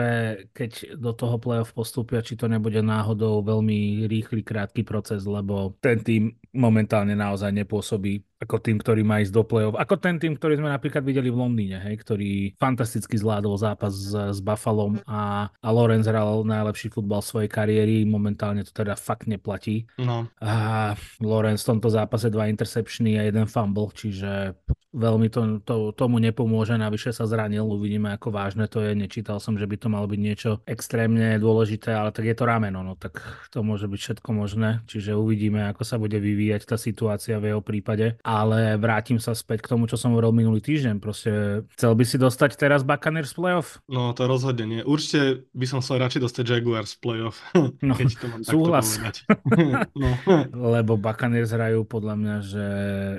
keď 0.54 0.96
do 0.96 1.12
toho 1.12 1.42
play-off 1.42 1.74
postupia, 1.74 2.22
či 2.22 2.38
to 2.38 2.46
nebude 2.46 2.80
náhodou 2.80 3.42
veľmi 3.42 4.06
rýchly 4.06 4.46
krátky 4.46 4.86
proces, 4.86 5.26
lebo 5.26 5.76
ten 5.82 6.00
tým 6.00 6.32
momentálne 6.54 7.18
naozaj 7.18 7.50
nepôsobí 7.52 8.29
ako 8.40 8.56
tým, 8.64 8.80
ktorý 8.80 9.04
má 9.04 9.20
ísť 9.20 9.36
do 9.36 9.44
play-off. 9.44 9.76
Ako 9.76 10.00
ten 10.00 10.16
tým, 10.16 10.40
ktorý 10.40 10.56
sme 10.56 10.72
napríklad 10.72 11.04
videli 11.04 11.28
v 11.28 11.40
Londýne, 11.44 11.84
hej, 11.84 12.00
ktorý 12.00 12.56
fantasticky 12.56 13.20
zvládol 13.20 13.60
zápas 13.60 13.92
s, 13.92 14.16
s 14.16 14.40
Buffalom 14.40 15.04
a, 15.04 15.52
a 15.52 15.70
Lorenz 15.76 16.08
hral 16.08 16.48
najlepší 16.48 16.88
futbal 16.88 17.20
svojej 17.20 17.52
kariéry. 17.52 18.08
Momentálne 18.08 18.64
to 18.64 18.72
teda 18.72 18.96
fakt 18.96 19.28
neplatí. 19.28 19.92
No. 20.00 20.32
A 20.40 20.96
Lorenz 21.20 21.68
v 21.68 21.76
tomto 21.76 21.92
zápase 21.92 22.32
dva 22.32 22.48
interceptiony 22.48 23.20
a 23.20 23.28
jeden 23.28 23.44
fumble, 23.44 23.92
čiže 23.92 24.56
veľmi 24.94 25.30
to, 25.30 25.62
to, 25.62 25.94
tomu 25.94 26.18
nepomôže, 26.18 26.74
navyše 26.74 27.14
sa 27.14 27.30
zranil, 27.30 27.66
uvidíme 27.70 28.10
ako 28.10 28.34
vážne 28.34 28.66
to 28.66 28.82
je, 28.82 28.98
nečítal 28.98 29.38
som, 29.38 29.54
že 29.54 29.70
by 29.70 29.78
to 29.78 29.88
malo 29.90 30.10
byť 30.10 30.20
niečo 30.20 30.52
extrémne 30.66 31.38
dôležité, 31.38 31.94
ale 31.94 32.10
tak 32.10 32.26
je 32.26 32.34
to 32.34 32.50
rameno, 32.50 32.82
no 32.82 32.98
tak 32.98 33.22
to 33.54 33.62
môže 33.62 33.86
byť 33.86 34.00
všetko 34.00 34.30
možné, 34.34 34.82
čiže 34.90 35.14
uvidíme, 35.14 35.70
ako 35.70 35.84
sa 35.86 36.02
bude 36.02 36.18
vyvíjať 36.18 36.66
tá 36.66 36.78
situácia 36.82 37.38
v 37.38 37.54
jeho 37.54 37.62
prípade, 37.62 38.18
ale 38.30 38.78
vrátim 38.78 39.18
sa 39.18 39.34
späť 39.34 39.66
k 39.66 39.72
tomu, 39.74 39.90
čo 39.90 39.98
som 39.98 40.14
hovoril 40.14 40.30
minulý 40.30 40.62
týždeň, 40.62 41.02
proste 41.02 41.66
chcel 41.74 41.98
by 41.98 42.04
si 42.06 42.22
dostať 42.22 42.62
teraz 42.62 42.86
Buccaneers 42.86 43.34
playoff? 43.34 43.82
No 43.90 44.14
to 44.14 44.30
rozhodne 44.30 44.70
nie, 44.70 44.82
určite 44.86 45.50
by 45.58 45.66
som 45.66 45.82
chcel 45.82 45.98
radšej 45.98 46.22
dostať 46.30 46.44
Jaguars 46.46 46.94
playoff, 47.02 47.42
no, 47.86 47.94
keď 47.98 48.08
to 48.22 48.26
mám 48.30 48.42
súhlas. 48.46 49.02
no. 50.02 50.10
Lebo 50.54 51.02
Buccaneers 51.02 51.50
hrajú 51.50 51.90
podľa 51.90 52.16
mňa, 52.22 52.36
že, 52.46 52.70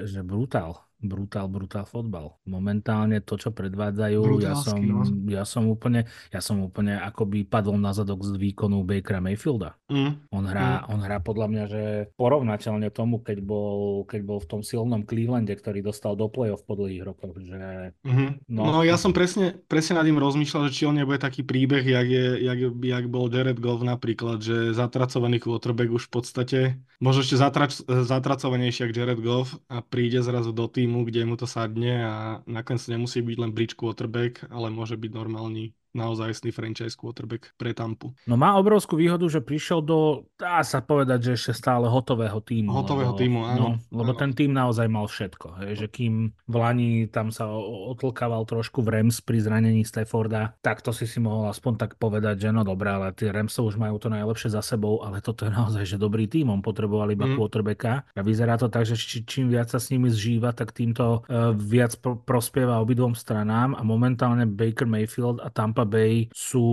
že 0.06 0.20
brutál 0.22 0.78
brutál, 1.01 1.48
brutál 1.48 1.88
fotbal. 1.88 2.36
Momentálne 2.44 3.24
to, 3.24 3.40
čo 3.40 3.51
predvádzajú, 3.51 4.20
ja 4.40 4.55
som, 4.55 4.78
Brutálsky, 4.78 4.84
no. 4.86 5.03
ja 5.28 5.44
som 5.48 5.64
úplne, 5.66 6.01
ja 6.30 6.40
som 6.44 6.61
úplne 6.61 7.01
akoby 7.01 7.48
padol 7.48 7.80
na 7.80 7.96
zadok 7.96 8.22
z 8.22 8.36
výkonu 8.36 8.84
Bakera 8.84 9.24
Mayfielda. 9.24 9.76
Mm. 9.88 10.30
On 10.30 10.44
hrá, 10.44 10.84
on 10.92 11.01
hrá 11.01 11.18
podľa 11.20 11.46
mňa, 11.48 11.64
že 11.66 11.82
porovnateľne 12.14 12.88
tomu, 12.92 13.24
keď 13.24 13.38
bol, 13.40 14.05
keď 14.05 14.20
bol 14.22 14.38
v 14.38 14.48
tom 14.48 14.61
silnom 14.61 15.03
Clevelande, 15.03 15.53
ktorý 15.57 15.80
dostal 15.80 16.14
do 16.14 16.28
play-off 16.28 16.62
po 16.68 16.76
dlhých 16.76 17.03
rokoch, 17.05 17.36
že 17.40 17.92
Mhm. 18.05 18.48
No. 18.48 18.62
No. 18.70 18.80
ja 18.82 18.96
som 18.96 19.12
presne, 19.14 19.57
presne 19.68 19.96
nad 19.96 20.05
tým 20.07 20.18
rozmýšľal, 20.18 20.68
že 20.68 20.74
či 20.74 20.84
on 20.88 20.96
nebude 20.96 21.20
taký 21.20 21.44
príbeh, 21.44 21.84
jak, 21.84 22.09
je, 22.09 22.26
jak, 22.44 22.59
jak 22.72 23.05
bol 23.09 23.28
Jared 23.30 23.59
Goff 23.59 23.80
napríklad, 23.84 24.42
že 24.42 24.72
zatracovaný 24.76 25.40
quarterback 25.40 25.90
už 25.90 26.09
v 26.09 26.12
podstate, 26.12 26.59
možno 26.98 27.24
ešte 27.24 27.36
zatrac, 27.38 27.72
zatracovanejší 27.86 28.88
jak 28.88 28.96
Jared 28.96 29.20
Goff 29.20 29.57
a 29.70 29.80
príde 29.84 30.20
zrazu 30.20 30.51
do 30.53 30.66
týmu, 30.91 31.07
kde 31.07 31.22
mu 31.22 31.38
to 31.38 31.47
sadne 31.47 32.03
a 32.03 32.14
nakoniec 32.51 32.82
nemusí 32.91 33.22
byť 33.22 33.36
len 33.38 33.55
bridge 33.55 33.78
quarterback, 33.78 34.43
ale 34.51 34.74
môže 34.74 34.99
byť 34.99 35.11
normálny 35.14 35.70
naozajstný 35.93 36.51
franchise 36.51 36.95
quarterback 36.95 37.51
pre 37.55 37.72
Tampu. 37.72 38.14
No 38.24 38.34
má 38.34 38.55
obrovskú 38.55 38.95
výhodu, 38.95 39.26
že 39.26 39.41
prišiel 39.41 39.82
do, 39.82 40.24
dá 40.34 40.62
sa 40.62 40.78
povedať, 40.78 41.30
že 41.30 41.32
ešte 41.34 41.53
stále 41.57 41.86
hotového 41.86 42.38
týmu. 42.38 42.70
Hotového 42.70 43.12
lebo, 43.12 43.20
tímu, 43.20 43.38
áno, 43.43 43.59
No, 43.59 43.68
lebo 43.91 44.12
áno. 44.14 44.18
ten 44.18 44.30
tým 44.32 44.55
naozaj 44.55 44.86
mal 44.86 45.05
všetko. 45.05 45.47
Hej, 45.62 45.72
že 45.76 45.86
kým 45.86 46.14
v 46.47 46.55
Lani 46.55 46.91
tam 47.07 47.34
sa 47.34 47.51
otlkával 47.91 48.43
trošku 48.45 48.80
v 48.80 49.01
Rams 49.01 49.18
pri 49.20 49.43
zranení 49.43 49.82
Stafforda, 49.82 50.55
tak 50.61 50.80
to 50.80 50.91
si 50.91 51.05
si 51.05 51.18
mohol 51.18 51.49
aspoň 51.49 51.72
tak 51.76 51.91
povedať, 51.97 52.38
že 52.38 52.49
no 52.51 52.62
dobré, 52.62 52.91
ale 52.91 53.11
tie 53.11 53.30
Ramsov 53.30 53.74
už 53.74 53.76
majú 53.76 53.99
to 53.99 54.09
najlepšie 54.09 54.51
za 54.51 54.62
sebou, 54.62 55.03
ale 55.03 55.18
toto 55.18 55.47
je 55.47 55.53
naozaj 55.59 55.84
že 55.86 55.97
dobrý 55.97 56.26
tým. 56.26 56.49
On 56.49 56.62
potreboval 56.62 57.11
iba 57.11 57.26
Mm. 57.26 57.36
quarterbacka 57.36 57.93
a 58.11 58.20
vyzerá 58.22 58.57
to 58.57 58.66
tak, 58.66 58.82
že 58.82 58.97
či, 58.97 59.22
čím 59.22 59.51
viac 59.51 59.68
sa 59.68 59.78
s 59.78 59.91
nimi 59.91 60.09
zžíva, 60.09 60.51
tak 60.51 60.72
týmto 60.72 61.22
uh, 61.26 61.51
viac 61.53 61.95
pro, 61.99 62.16
prospieva 62.16 62.78
obidvom 62.78 63.14
stranám 63.14 63.74
a 63.74 63.82
momentálne 63.82 64.47
Baker 64.47 64.86
Mayfield 64.86 65.38
a 65.38 65.47
Tampa 65.47 65.80
Bay 65.85 66.28
sú, 66.33 66.66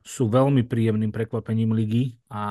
sú 0.00 0.24
veľmi 0.28 0.64
príjemným 0.66 1.10
prekvapením 1.10 1.74
ligy 1.74 2.16
a 2.30 2.42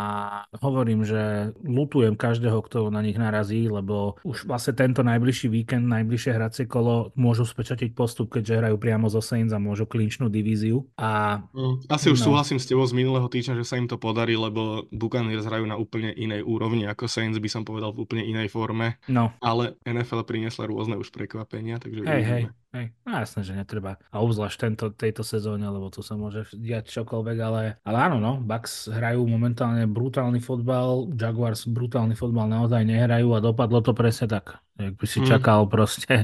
hovorím, 0.60 1.08
že 1.08 1.56
lutujem 1.64 2.20
každého, 2.20 2.60
kto 2.68 2.92
na 2.92 3.00
nich 3.00 3.16
narazí, 3.16 3.72
lebo 3.72 4.20
už 4.28 4.44
vlastne 4.44 4.76
tento 4.76 5.08
najbližší 5.08 5.48
víkend, 5.48 5.88
najbližšie 5.88 6.32
hracie 6.36 6.66
kolo 6.68 7.16
môžu 7.16 7.48
spečatiť 7.48 7.96
postup, 7.96 8.36
keďže 8.36 8.60
hrajú 8.60 8.76
priamo 8.76 9.08
zo 9.08 9.24
Saints 9.24 9.56
a 9.56 9.60
môžu 9.60 9.88
klínčnú 9.88 10.28
divíziu 10.28 10.84
a 11.00 11.40
Mm, 11.56 11.82
Asi 11.90 12.12
už 12.12 12.20
No. 12.20 12.32
súhlasím 12.32 12.60
s 12.60 12.68
tebou 12.68 12.84
z 12.86 12.94
minulého 12.94 13.28
týždňa, 13.28 13.64
že 13.64 13.68
sa 13.68 13.80
im 13.80 13.88
to 13.88 13.96
podarí, 13.96 14.36
lebo 14.36 14.86
Buccaneers 14.92 15.48
hrajú 15.48 15.66
na 15.66 15.80
úplne 15.80 16.12
inej 16.12 16.44
úrovni 16.44 16.86
ako 16.86 17.08
Saints, 17.08 17.40
by 17.40 17.50
som 17.50 17.64
povedal 17.64 17.96
v 17.96 18.04
úplne 18.04 18.24
inej 18.28 18.52
forme, 18.52 19.00
no, 19.08 19.32
ale 19.40 19.80
NFL 19.88 20.28
priniesla 20.28 20.68
rôzne 20.68 21.00
už 21.00 21.10
prekvapenia, 21.10 21.80
takže 21.80 22.04
hej, 22.06 22.24
hej. 22.24 22.44
Hej, 22.74 22.94
no 23.06 23.10
jasné, 23.18 23.42
že 23.42 23.54
netreba. 23.58 23.98
A 24.14 24.22
obzvlášť 24.22 24.58
tento, 24.60 24.86
tejto 24.94 25.26
sezóne, 25.26 25.66
lebo 25.66 25.90
tu 25.90 26.06
sa 26.06 26.14
môže 26.14 26.46
diať 26.54 26.90
čokoľvek, 27.02 27.38
ale, 27.42 27.62
ale 27.82 27.98
áno, 27.98 28.18
no, 28.22 28.38
Bucks 28.38 28.88
hrajú 28.88 29.26
momentálne 29.26 29.90
brutálny 29.90 30.38
fotbal, 30.40 31.10
Jaguars 31.14 31.66
brutálny 31.66 32.14
fotbal 32.14 32.46
naozaj 32.46 32.86
nehrajú 32.86 33.34
a 33.34 33.44
dopadlo 33.44 33.82
to 33.82 33.98
presne 33.98 34.30
tak. 34.30 34.62
Jak 34.80 34.96
by 34.96 35.06
si 35.10 35.20
Mm. 35.20 35.28
čakal 35.28 35.68
proste 35.68 36.24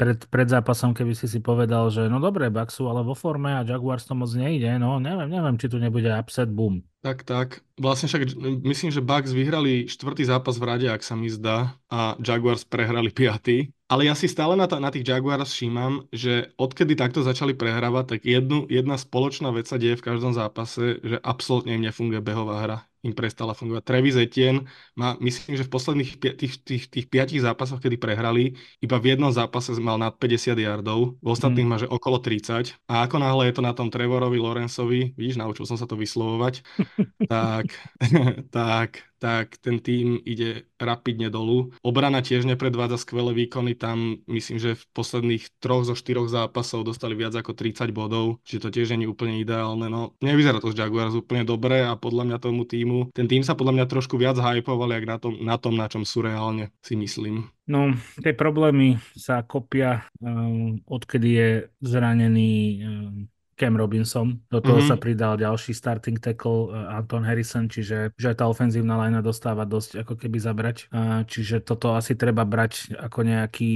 pred, 0.00 0.16
pred 0.32 0.48
zápasom, 0.48 0.96
keby 0.96 1.12
si 1.12 1.28
si 1.28 1.44
povedal, 1.44 1.92
že 1.92 2.08
no 2.08 2.16
dobre, 2.16 2.48
Bucks 2.48 2.80
sú 2.80 2.88
ale 2.88 3.04
vo 3.04 3.12
forme 3.12 3.52
a 3.52 3.60
Jaguars 3.60 4.08
to 4.08 4.16
moc 4.16 4.32
nejde, 4.32 4.80
no 4.80 4.96
neviem, 4.96 5.28
neviem, 5.28 5.60
či 5.60 5.68
tu 5.68 5.76
nebude 5.76 6.08
upset 6.08 6.48
boom. 6.48 6.80
Tak, 7.04 7.28
tak. 7.28 7.60
Vlastne 7.76 8.08
však 8.08 8.36
myslím, 8.64 8.88
že 8.92 9.04
Bucks 9.04 9.36
vyhrali 9.36 9.88
štvrtý 9.92 10.24
zápas 10.24 10.56
v 10.56 10.64
rade, 10.64 10.86
ak 10.88 11.04
sa 11.04 11.20
mi 11.20 11.28
zdá, 11.28 11.76
a 11.92 12.16
Jaguars 12.16 12.64
prehrali 12.64 13.12
piatý. 13.12 13.76
Ale 13.92 14.08
ja 14.08 14.16
si 14.16 14.24
stále 14.24 14.56
na, 14.56 14.64
ta, 14.64 14.80
na 14.80 14.88
tých 14.88 15.04
Jaguars 15.04 15.52
všímam, 15.52 16.08
že 16.12 16.48
odkedy 16.56 16.96
takto 16.96 17.20
začali 17.20 17.52
prehrávať, 17.52 18.16
tak 18.16 18.20
jednu, 18.24 18.64
jedna 18.72 18.96
spoločná 18.96 19.52
vec 19.52 19.68
sa 19.68 19.76
deje 19.76 20.00
v 20.00 20.06
každom 20.12 20.32
zápase, 20.32 20.96
že 21.04 21.16
absolútne 21.20 21.76
im 21.76 21.84
nefunguje 21.84 22.24
behová 22.24 22.64
hra. 22.64 22.78
Im 23.00 23.16
prestala 23.16 23.56
fungovať. 23.56 23.82
Travis 23.82 24.16
Etienne 24.16 24.68
má, 24.92 25.16
myslím, 25.24 25.56
že 25.56 25.64
v 25.64 25.72
posledných 25.72 26.10
tých, 26.36 26.54
tých, 26.60 26.84
tých 26.92 27.06
piatich 27.08 27.40
zápasoch, 27.40 27.80
kedy 27.80 27.96
prehrali, 27.96 28.60
iba 28.84 28.96
v 29.00 29.16
jednom 29.16 29.32
zápase 29.32 29.72
mal 29.80 29.96
nad 29.96 30.12
50 30.20 30.56
yardov, 30.60 31.16
v 31.16 31.28
ostatných 31.28 31.64
má, 31.68 31.80
že 31.80 31.88
okolo 31.88 32.20
30. 32.20 32.76
A 32.86 33.08
ako 33.08 33.16
náhle 33.18 33.48
je 33.48 33.54
to 33.56 33.62
na 33.64 33.72
tom 33.72 33.88
Trevorovi 33.88 34.36
Lawrenceovi, 34.36 35.16
vidíš, 35.16 35.40
naučil 35.40 35.64
som 35.64 35.80
sa 35.80 35.88
to 35.88 35.96
vyslovovať, 35.96 36.60
tak, 37.32 37.72
tak, 38.52 39.09
tak 39.20 39.60
ten 39.60 39.78
tým 39.78 40.16
ide 40.24 40.64
rapidne 40.80 41.28
dolu. 41.28 41.76
Obrana 41.84 42.24
tiež 42.24 42.48
nepredvádza 42.48 42.96
skvelé 42.96 43.36
výkony, 43.36 43.76
tam 43.76 44.24
myslím, 44.24 44.56
že 44.56 44.80
v 44.80 44.84
posledných 44.96 45.60
troch 45.60 45.84
zo 45.84 45.92
štyroch 45.92 46.32
zápasov 46.32 46.88
dostali 46.88 47.12
viac 47.12 47.36
ako 47.36 47.52
30 47.52 47.92
bodov, 47.92 48.40
čiže 48.48 48.66
to 48.66 48.68
tiež 48.72 48.96
nie 48.96 49.04
úplne 49.04 49.38
ideálne. 49.44 49.92
No, 49.92 50.16
nevyzerá 50.24 50.58
to 50.58 50.72
z 50.72 50.80
Jaguars 50.80 51.12
úplne 51.12 51.44
dobre 51.44 51.84
a 51.84 51.94
podľa 52.00 52.24
mňa 52.32 52.38
tomu 52.40 52.64
týmu, 52.64 53.12
ten 53.12 53.28
tým 53.28 53.44
sa 53.44 53.52
podľa 53.52 53.76
mňa 53.76 53.86
trošku 53.86 54.16
viac 54.16 54.40
hypoval, 54.40 54.88
jak 54.96 55.04
na 55.04 55.16
tom, 55.20 55.36
na 55.36 55.56
tom, 55.60 55.76
na 55.76 55.86
čom 55.86 56.08
sú 56.08 56.24
reálne, 56.24 56.72
si 56.80 56.96
myslím. 56.96 57.52
No, 57.70 57.94
tie 58.18 58.34
problémy 58.34 58.98
sa 59.14 59.44
kopia, 59.46 60.08
um, 60.18 60.80
odkedy 60.88 61.28
je 61.28 61.50
zranený 61.84 62.82
um, 62.82 63.30
Cam 63.60 63.76
Robinson. 63.76 64.40
Do 64.48 64.58
toho 64.58 64.80
Mhm. 64.80 64.88
sa 64.88 64.96
pridal 64.96 65.36
ďalší 65.36 65.70
starting 65.70 66.16
tackle 66.16 66.68
uh, 66.68 66.96
Anton 66.96 67.20
Harrison, 67.20 67.68
čiže 67.68 68.10
že 68.10 68.26
aj 68.26 68.36
tá 68.36 68.46
ofenzívna 68.46 68.96
linea 68.96 69.20
dostáva 69.20 69.62
dosť 69.64 70.00
ako 70.00 70.16
keby 70.16 70.40
zabrať. 70.40 70.88
Uh, 70.88 71.20
čiže 71.24 71.60
toto 71.60 71.92
asi 71.92 72.16
treba 72.16 72.42
brať 72.42 72.96
ako 72.96 73.20
nejaký, 73.20 73.72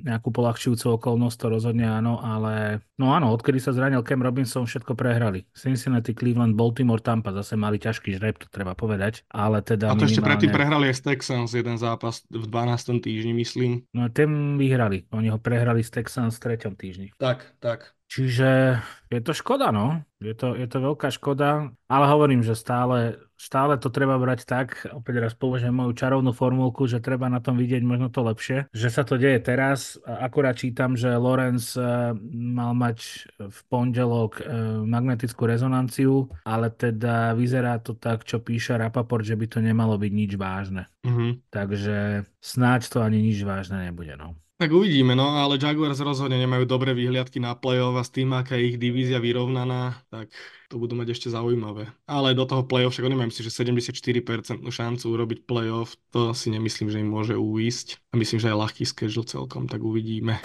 nejakú 0.00 0.28
polahčujúcu 0.30 0.96
okolnosť, 0.96 1.36
to 1.36 1.46
rozhodne 1.50 1.84
áno, 1.84 2.16
ale 2.18 2.80
no 2.96 3.12
áno, 3.12 3.28
odkedy 3.30 3.58
sa 3.58 3.70
zranil 3.70 4.00
Cam 4.00 4.18
Robinson, 4.18 4.64
všetko 4.64 4.94
prehrali. 4.94 5.44
Cincinnati, 5.52 6.12
Cleveland, 6.12 6.54
Baltimore, 6.54 7.00
Tampa 7.00 7.34
zase 7.34 7.54
mali 7.54 7.76
ťažký 7.76 8.16
žreb, 8.16 8.38
to 8.38 8.48
treba 8.48 8.72
povedať, 8.72 9.28
ale 9.28 9.60
teda 9.60 9.90
A 9.90 9.94
to 9.94 10.06
ešte 10.06 10.18
predtým 10.18 10.48
minimálne- 10.48 10.56
prehrali 10.56 10.84
aj 10.86 10.96
s 10.96 11.02
Texans 11.02 11.50
jeden 11.50 11.76
zápas 11.76 12.24
v 12.26 12.46
12. 12.46 12.70
týždni, 12.98 13.32
myslím. 13.34 13.84
No 13.90 14.08
ten 14.08 14.30
vyhrali. 14.56 15.04
Oni 15.10 15.28
ho 15.28 15.36
prehrali 15.36 15.80
s 15.80 15.90
Texans 15.90 16.38
v 16.38 16.44
treťom 16.46 16.72
týždni. 16.72 17.12
Tak, 17.16 17.58
tak. 17.58 17.92
Čiže 18.10 18.82
je 19.06 19.20
to 19.22 19.30
škoda, 19.30 19.70
no. 19.70 20.02
Je 20.18 20.34
to, 20.34 20.58
je 20.58 20.66
to 20.66 20.82
veľká 20.82 21.14
škoda, 21.14 21.70
ale 21.86 22.04
hovorím, 22.10 22.42
že 22.42 22.58
stále, 22.58 23.22
stále 23.38 23.78
to 23.78 23.86
treba 23.86 24.18
brať 24.18 24.50
tak, 24.50 24.82
opäť 24.90 25.22
raz 25.22 25.32
použijem 25.38 25.70
moju 25.70 25.94
čarovnú 25.94 26.34
formulku, 26.34 26.90
že 26.90 26.98
treba 26.98 27.30
na 27.30 27.38
tom 27.38 27.54
vidieť 27.54 27.86
možno 27.86 28.10
to 28.10 28.26
lepšie, 28.26 28.66
že 28.74 28.88
sa 28.90 29.06
to 29.06 29.14
deje 29.14 29.38
teraz. 29.38 29.94
Akurát 30.02 30.58
čítam, 30.58 30.98
že 30.98 31.14
Lorenz 31.14 31.78
eh, 31.78 32.10
mal 32.34 32.74
mať 32.74 32.98
v 33.38 33.58
pondelok 33.70 34.42
eh, 34.42 34.46
magnetickú 34.82 35.46
rezonanciu, 35.46 36.26
ale 36.42 36.74
teda 36.74 37.38
vyzerá 37.38 37.78
to 37.78 37.94
tak, 37.94 38.26
čo 38.26 38.42
píše 38.42 38.74
Rapaport, 38.74 39.22
že 39.22 39.38
by 39.38 39.46
to 39.46 39.62
nemalo 39.62 39.94
byť 39.94 40.12
nič 40.12 40.34
vážne. 40.34 40.90
Mhm. 41.06 41.46
Takže 41.46 42.26
snáď 42.42 42.90
to 42.90 43.06
ani 43.06 43.22
nič 43.22 43.38
vážne 43.46 43.86
nebude, 43.86 44.18
no. 44.18 44.34
Tak 44.60 44.76
uvidíme, 44.76 45.16
no 45.16 45.40
ale 45.40 45.56
Jaguars 45.56 46.04
rozhodne 46.04 46.36
nemajú 46.36 46.68
dobré 46.68 46.92
výhliadky 46.92 47.40
na 47.40 47.56
play-off 47.56 47.96
a 47.96 48.04
s 48.04 48.12
tým, 48.12 48.28
aká 48.36 48.60
je 48.60 48.68
ich 48.68 48.76
divízia 48.76 49.16
vyrovnaná, 49.16 49.96
tak 50.12 50.28
to 50.68 50.76
budú 50.76 50.92
mať 51.00 51.16
ešte 51.16 51.32
zaujímavé. 51.32 51.88
Ale 52.04 52.36
do 52.36 52.44
toho 52.44 52.68
play-off, 52.68 52.92
však 52.92 53.08
majú 53.08 53.32
si, 53.32 53.40
že 53.40 53.48
74% 53.48 54.20
šancu 54.60 55.04
urobiť 55.16 55.48
play-off, 55.48 55.96
to 56.12 56.36
si 56.36 56.52
nemyslím, 56.52 56.92
že 56.92 57.00
im 57.00 57.08
môže 57.08 57.40
uísť. 57.40 58.04
A 58.12 58.20
myslím, 58.20 58.36
že 58.36 58.52
aj 58.52 58.60
ľahký 58.68 58.84
schedule 58.84 59.24
celkom, 59.24 59.64
tak 59.64 59.80
uvidíme. 59.80 60.44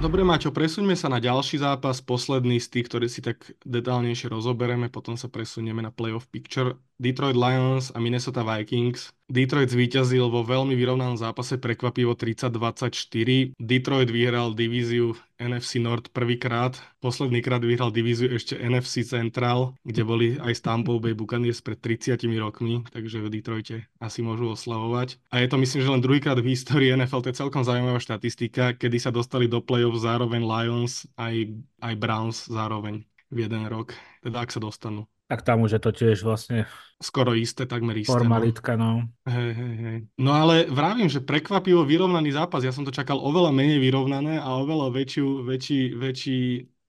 Dobre, 0.00 0.24
Maťo, 0.24 0.48
presuňme 0.48 0.96
sa 0.96 1.12
na 1.12 1.20
ďalší 1.20 1.60
zápas, 1.60 2.00
posledný 2.00 2.56
z 2.56 2.72
tých, 2.72 2.88
ktorý 2.88 3.12
si 3.12 3.20
tak 3.20 3.44
detálnejšie 3.68 4.32
rozoberieme, 4.32 4.88
potom 4.88 5.20
sa 5.20 5.28
presunieme 5.28 5.84
na 5.84 5.92
playoff 5.92 6.24
picture. 6.32 6.80
Detroit 6.96 7.36
Lions 7.36 7.92
a 7.92 8.00
Minnesota 8.00 8.40
Vikings. 8.40 9.12
Detroit 9.28 9.68
zvíťazil 9.68 10.32
vo 10.32 10.40
veľmi 10.40 10.72
vyrovnanom 10.72 11.20
zápase 11.20 11.60
prekvapivo 11.60 12.16
30-24. 12.16 13.52
Detroit 13.60 14.08
vyhral 14.08 14.56
divíziu 14.56 15.12
NFC 15.36 15.76
North 15.76 16.08
prvýkrát. 16.16 16.80
Posledný 17.04 17.44
krát 17.44 17.60
vyhral 17.60 17.92
divíziu 17.92 18.32
ešte 18.32 18.56
NFC 18.56 19.04
Central, 19.04 19.76
kde 19.84 20.02
boli 20.08 20.26
aj 20.40 20.64
Tampa 20.64 20.96
Bay 20.96 21.12
Buccaneers 21.12 21.60
pred 21.60 21.76
30 21.76 22.16
rokmi, 22.40 22.80
takže 22.88 23.20
v 23.20 23.28
Detroite 23.28 23.76
asi 24.00 24.24
môžu 24.24 24.56
oslavovať. 24.56 25.20
A 25.28 25.44
je 25.44 25.48
to 25.52 25.60
myslím, 25.60 25.80
že 25.84 25.92
len 25.92 26.00
druhýkrát 26.00 26.40
v 26.40 26.56
histórii 26.56 26.96
NFL, 26.96 27.28
to 27.28 27.30
je 27.34 27.40
celkom 27.42 27.60
zaujímavá 27.60 28.00
štatistika, 28.00 28.72
kedy 28.72 28.96
sa 28.96 29.12
dostali 29.12 29.44
do 29.44 29.60
play-off 29.60 30.00
zároveň 30.00 30.40
Lions 30.40 31.04
aj, 31.20 31.50
aj 31.84 31.94
Browns 32.00 32.48
zároveň 32.48 33.04
v 33.28 33.38
jeden 33.44 33.66
rok, 33.68 33.92
teda 34.22 34.46
ak 34.46 34.54
sa 34.54 34.62
dostanú. 34.62 35.04
Tak 35.26 35.42
tam 35.42 35.66
už 35.66 35.78
je 35.78 35.80
to 35.82 35.90
tiež 35.90 36.22
vlastne 36.22 36.70
Skoro 36.96 37.34
isté, 37.34 37.66
takmer 37.66 37.98
isté. 37.98 38.14
no. 38.14 38.16
formalitka, 38.22 38.72
no. 38.78 39.04
Hej, 39.26 39.50
hej, 39.52 39.74
hej. 39.82 39.98
No 40.16 40.32
ale 40.32 40.70
vravím, 40.70 41.10
že 41.10 41.20
prekvapivo 41.20 41.82
vyrovnaný 41.82 42.32
zápas. 42.32 42.62
Ja 42.62 42.70
som 42.70 42.86
to 42.86 42.94
čakal 42.94 43.18
oveľa 43.18 43.50
menej 43.52 43.82
vyrovnané 43.82 44.38
a 44.38 44.48
oveľa 44.56 44.94
väčšiu, 44.94 45.44
väčší, 45.44 45.98
väčší, 45.98 46.40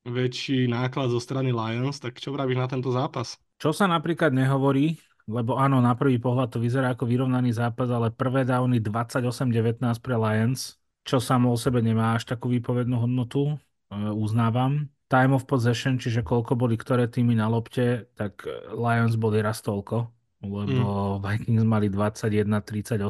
väčší 0.07 0.69
náklad 0.69 1.11
zo 1.11 1.19
strany 1.19 1.49
Lions. 1.51 1.97
Tak 1.97 2.21
čo 2.21 2.31
vravíš 2.31 2.61
na 2.61 2.69
tento 2.69 2.93
zápas? 2.93 3.35
Čo 3.57 3.73
sa 3.73 3.89
napríklad 3.89 4.31
nehovorí, 4.31 4.95
lebo 5.27 5.59
áno, 5.59 5.83
na 5.83 5.91
prvý 5.97 6.21
pohľad 6.23 6.55
to 6.55 6.63
vyzerá 6.63 6.95
ako 6.95 7.03
vyrovnaný 7.03 7.51
zápas, 7.51 7.91
ale 7.91 8.15
prvé 8.15 8.47
downy 8.47 8.79
28-19 8.79 9.81
pre 9.99 10.15
Lions, 10.15 10.79
čo 11.03 11.19
samo 11.19 11.51
o 11.51 11.57
sebe 11.59 11.83
nemá 11.83 12.15
až 12.15 12.31
takú 12.31 12.47
výpovednú 12.47 12.95
hodnotu, 12.95 13.59
e, 13.91 13.95
uznávam. 14.13 14.88
Time 15.07 15.31
of 15.35 15.47
possession, 15.47 15.95
čiže 15.95 16.19
koľko 16.23 16.59
boli 16.59 16.75
ktoré 16.75 17.07
týmy 17.07 17.39
na 17.39 17.47
lopte, 17.47 18.11
tak 18.19 18.43
Lions 18.75 19.15
boli 19.15 19.39
raz 19.39 19.63
toľko, 19.63 20.11
lebo 20.45 21.17
mm. 21.17 21.23
Vikings 21.25 21.65
mali 21.65 21.89
21-38 21.89 23.01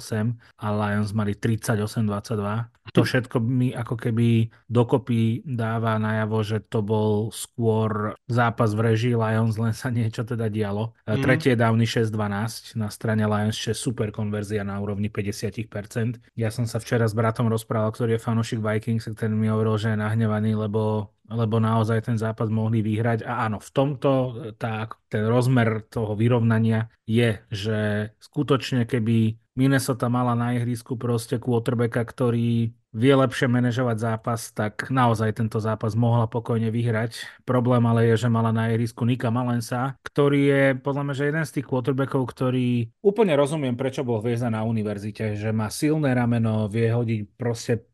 a 0.64 0.68
Lions 0.72 1.12
mali 1.12 1.36
38-22. 1.36 2.94
To 2.96 3.04
všetko 3.04 3.44
mi 3.44 3.76
ako 3.76 4.00
keby 4.00 4.48
dokopy 4.72 5.44
dáva 5.44 6.00
najavo, 6.00 6.40
že 6.40 6.64
to 6.64 6.80
bol 6.80 7.28
skôr 7.36 8.16
zápas 8.32 8.72
v 8.72 8.94
režii 8.94 9.16
Lions, 9.20 9.60
len 9.60 9.76
sa 9.76 9.92
niečo 9.92 10.24
teda 10.24 10.48
dialo. 10.48 10.96
Mm. 11.04 11.20
Tretie 11.20 11.54
dávny 11.60 11.84
6-12 11.84 12.80
na 12.80 12.88
strane 12.88 13.28
Lions, 13.28 13.60
čo 13.60 13.76
je 13.76 13.78
super 13.78 14.16
konverzia 14.16 14.64
na 14.64 14.80
úrovni 14.80 15.12
50%. 15.12 16.40
Ja 16.40 16.48
som 16.48 16.64
sa 16.64 16.80
včera 16.80 17.04
s 17.04 17.14
bratom 17.18 17.52
rozprával, 17.52 17.92
ktorý 17.92 18.16
je 18.16 18.24
fanúšik 18.24 18.64
Vikings, 18.64 19.12
ten 19.20 19.36
mi 19.36 19.52
hovoril, 19.52 19.76
že 19.76 19.92
je 19.92 20.00
nahnevaný, 20.00 20.56
lebo 20.56 21.12
lebo 21.28 21.60
naozaj 21.60 22.08
ten 22.08 22.18
zápas 22.20 22.48
mohli 22.48 22.80
vyhrať. 22.80 23.28
A 23.28 23.48
áno, 23.48 23.60
v 23.60 23.70
tomto 23.72 24.12
tá, 24.56 24.88
ten 25.12 25.24
rozmer 25.28 25.84
toho 25.88 26.16
vyrovnania 26.16 26.92
je, 27.08 27.40
že 27.52 28.12
skutočne 28.20 28.88
keby 28.88 29.40
Minnesota 29.58 30.06
mala 30.06 30.38
na 30.38 30.54
ihrisku 30.54 30.94
proste 31.02 31.42
quarterbacka, 31.42 32.06
ktorý 32.06 32.78
vie 32.98 33.14
lepšie 33.14 33.50
manažovať 33.50 33.98
zápas, 33.98 34.54
tak 34.54 34.94
naozaj 34.94 35.38
tento 35.38 35.58
zápas 35.58 35.98
mohla 35.98 36.30
pokojne 36.30 36.70
vyhrať. 36.70 37.42
Problém 37.46 37.86
ale 37.86 38.10
je, 38.14 38.26
že 38.26 38.30
mala 38.30 38.54
na 38.54 38.70
ihrisku 38.70 39.06
Nika 39.06 39.34
Malensa, 39.34 39.98
ktorý 40.06 40.42
je 40.46 40.64
podľa 40.78 41.04
mňa 41.06 41.14
že 41.18 41.28
jeden 41.30 41.46
z 41.46 41.54
tých 41.58 41.68
quarterbackov, 41.70 42.22
ktorý 42.26 42.90
úplne 43.02 43.34
rozumiem, 43.34 43.74
prečo 43.74 44.06
bol 44.06 44.22
hviezda 44.22 44.54
na 44.54 44.62
univerzite, 44.62 45.34
že 45.34 45.50
má 45.50 45.74
silné 45.74 46.14
rameno, 46.14 46.70
vie 46.70 46.94
hodiť 46.94 47.22
proste 47.38 47.86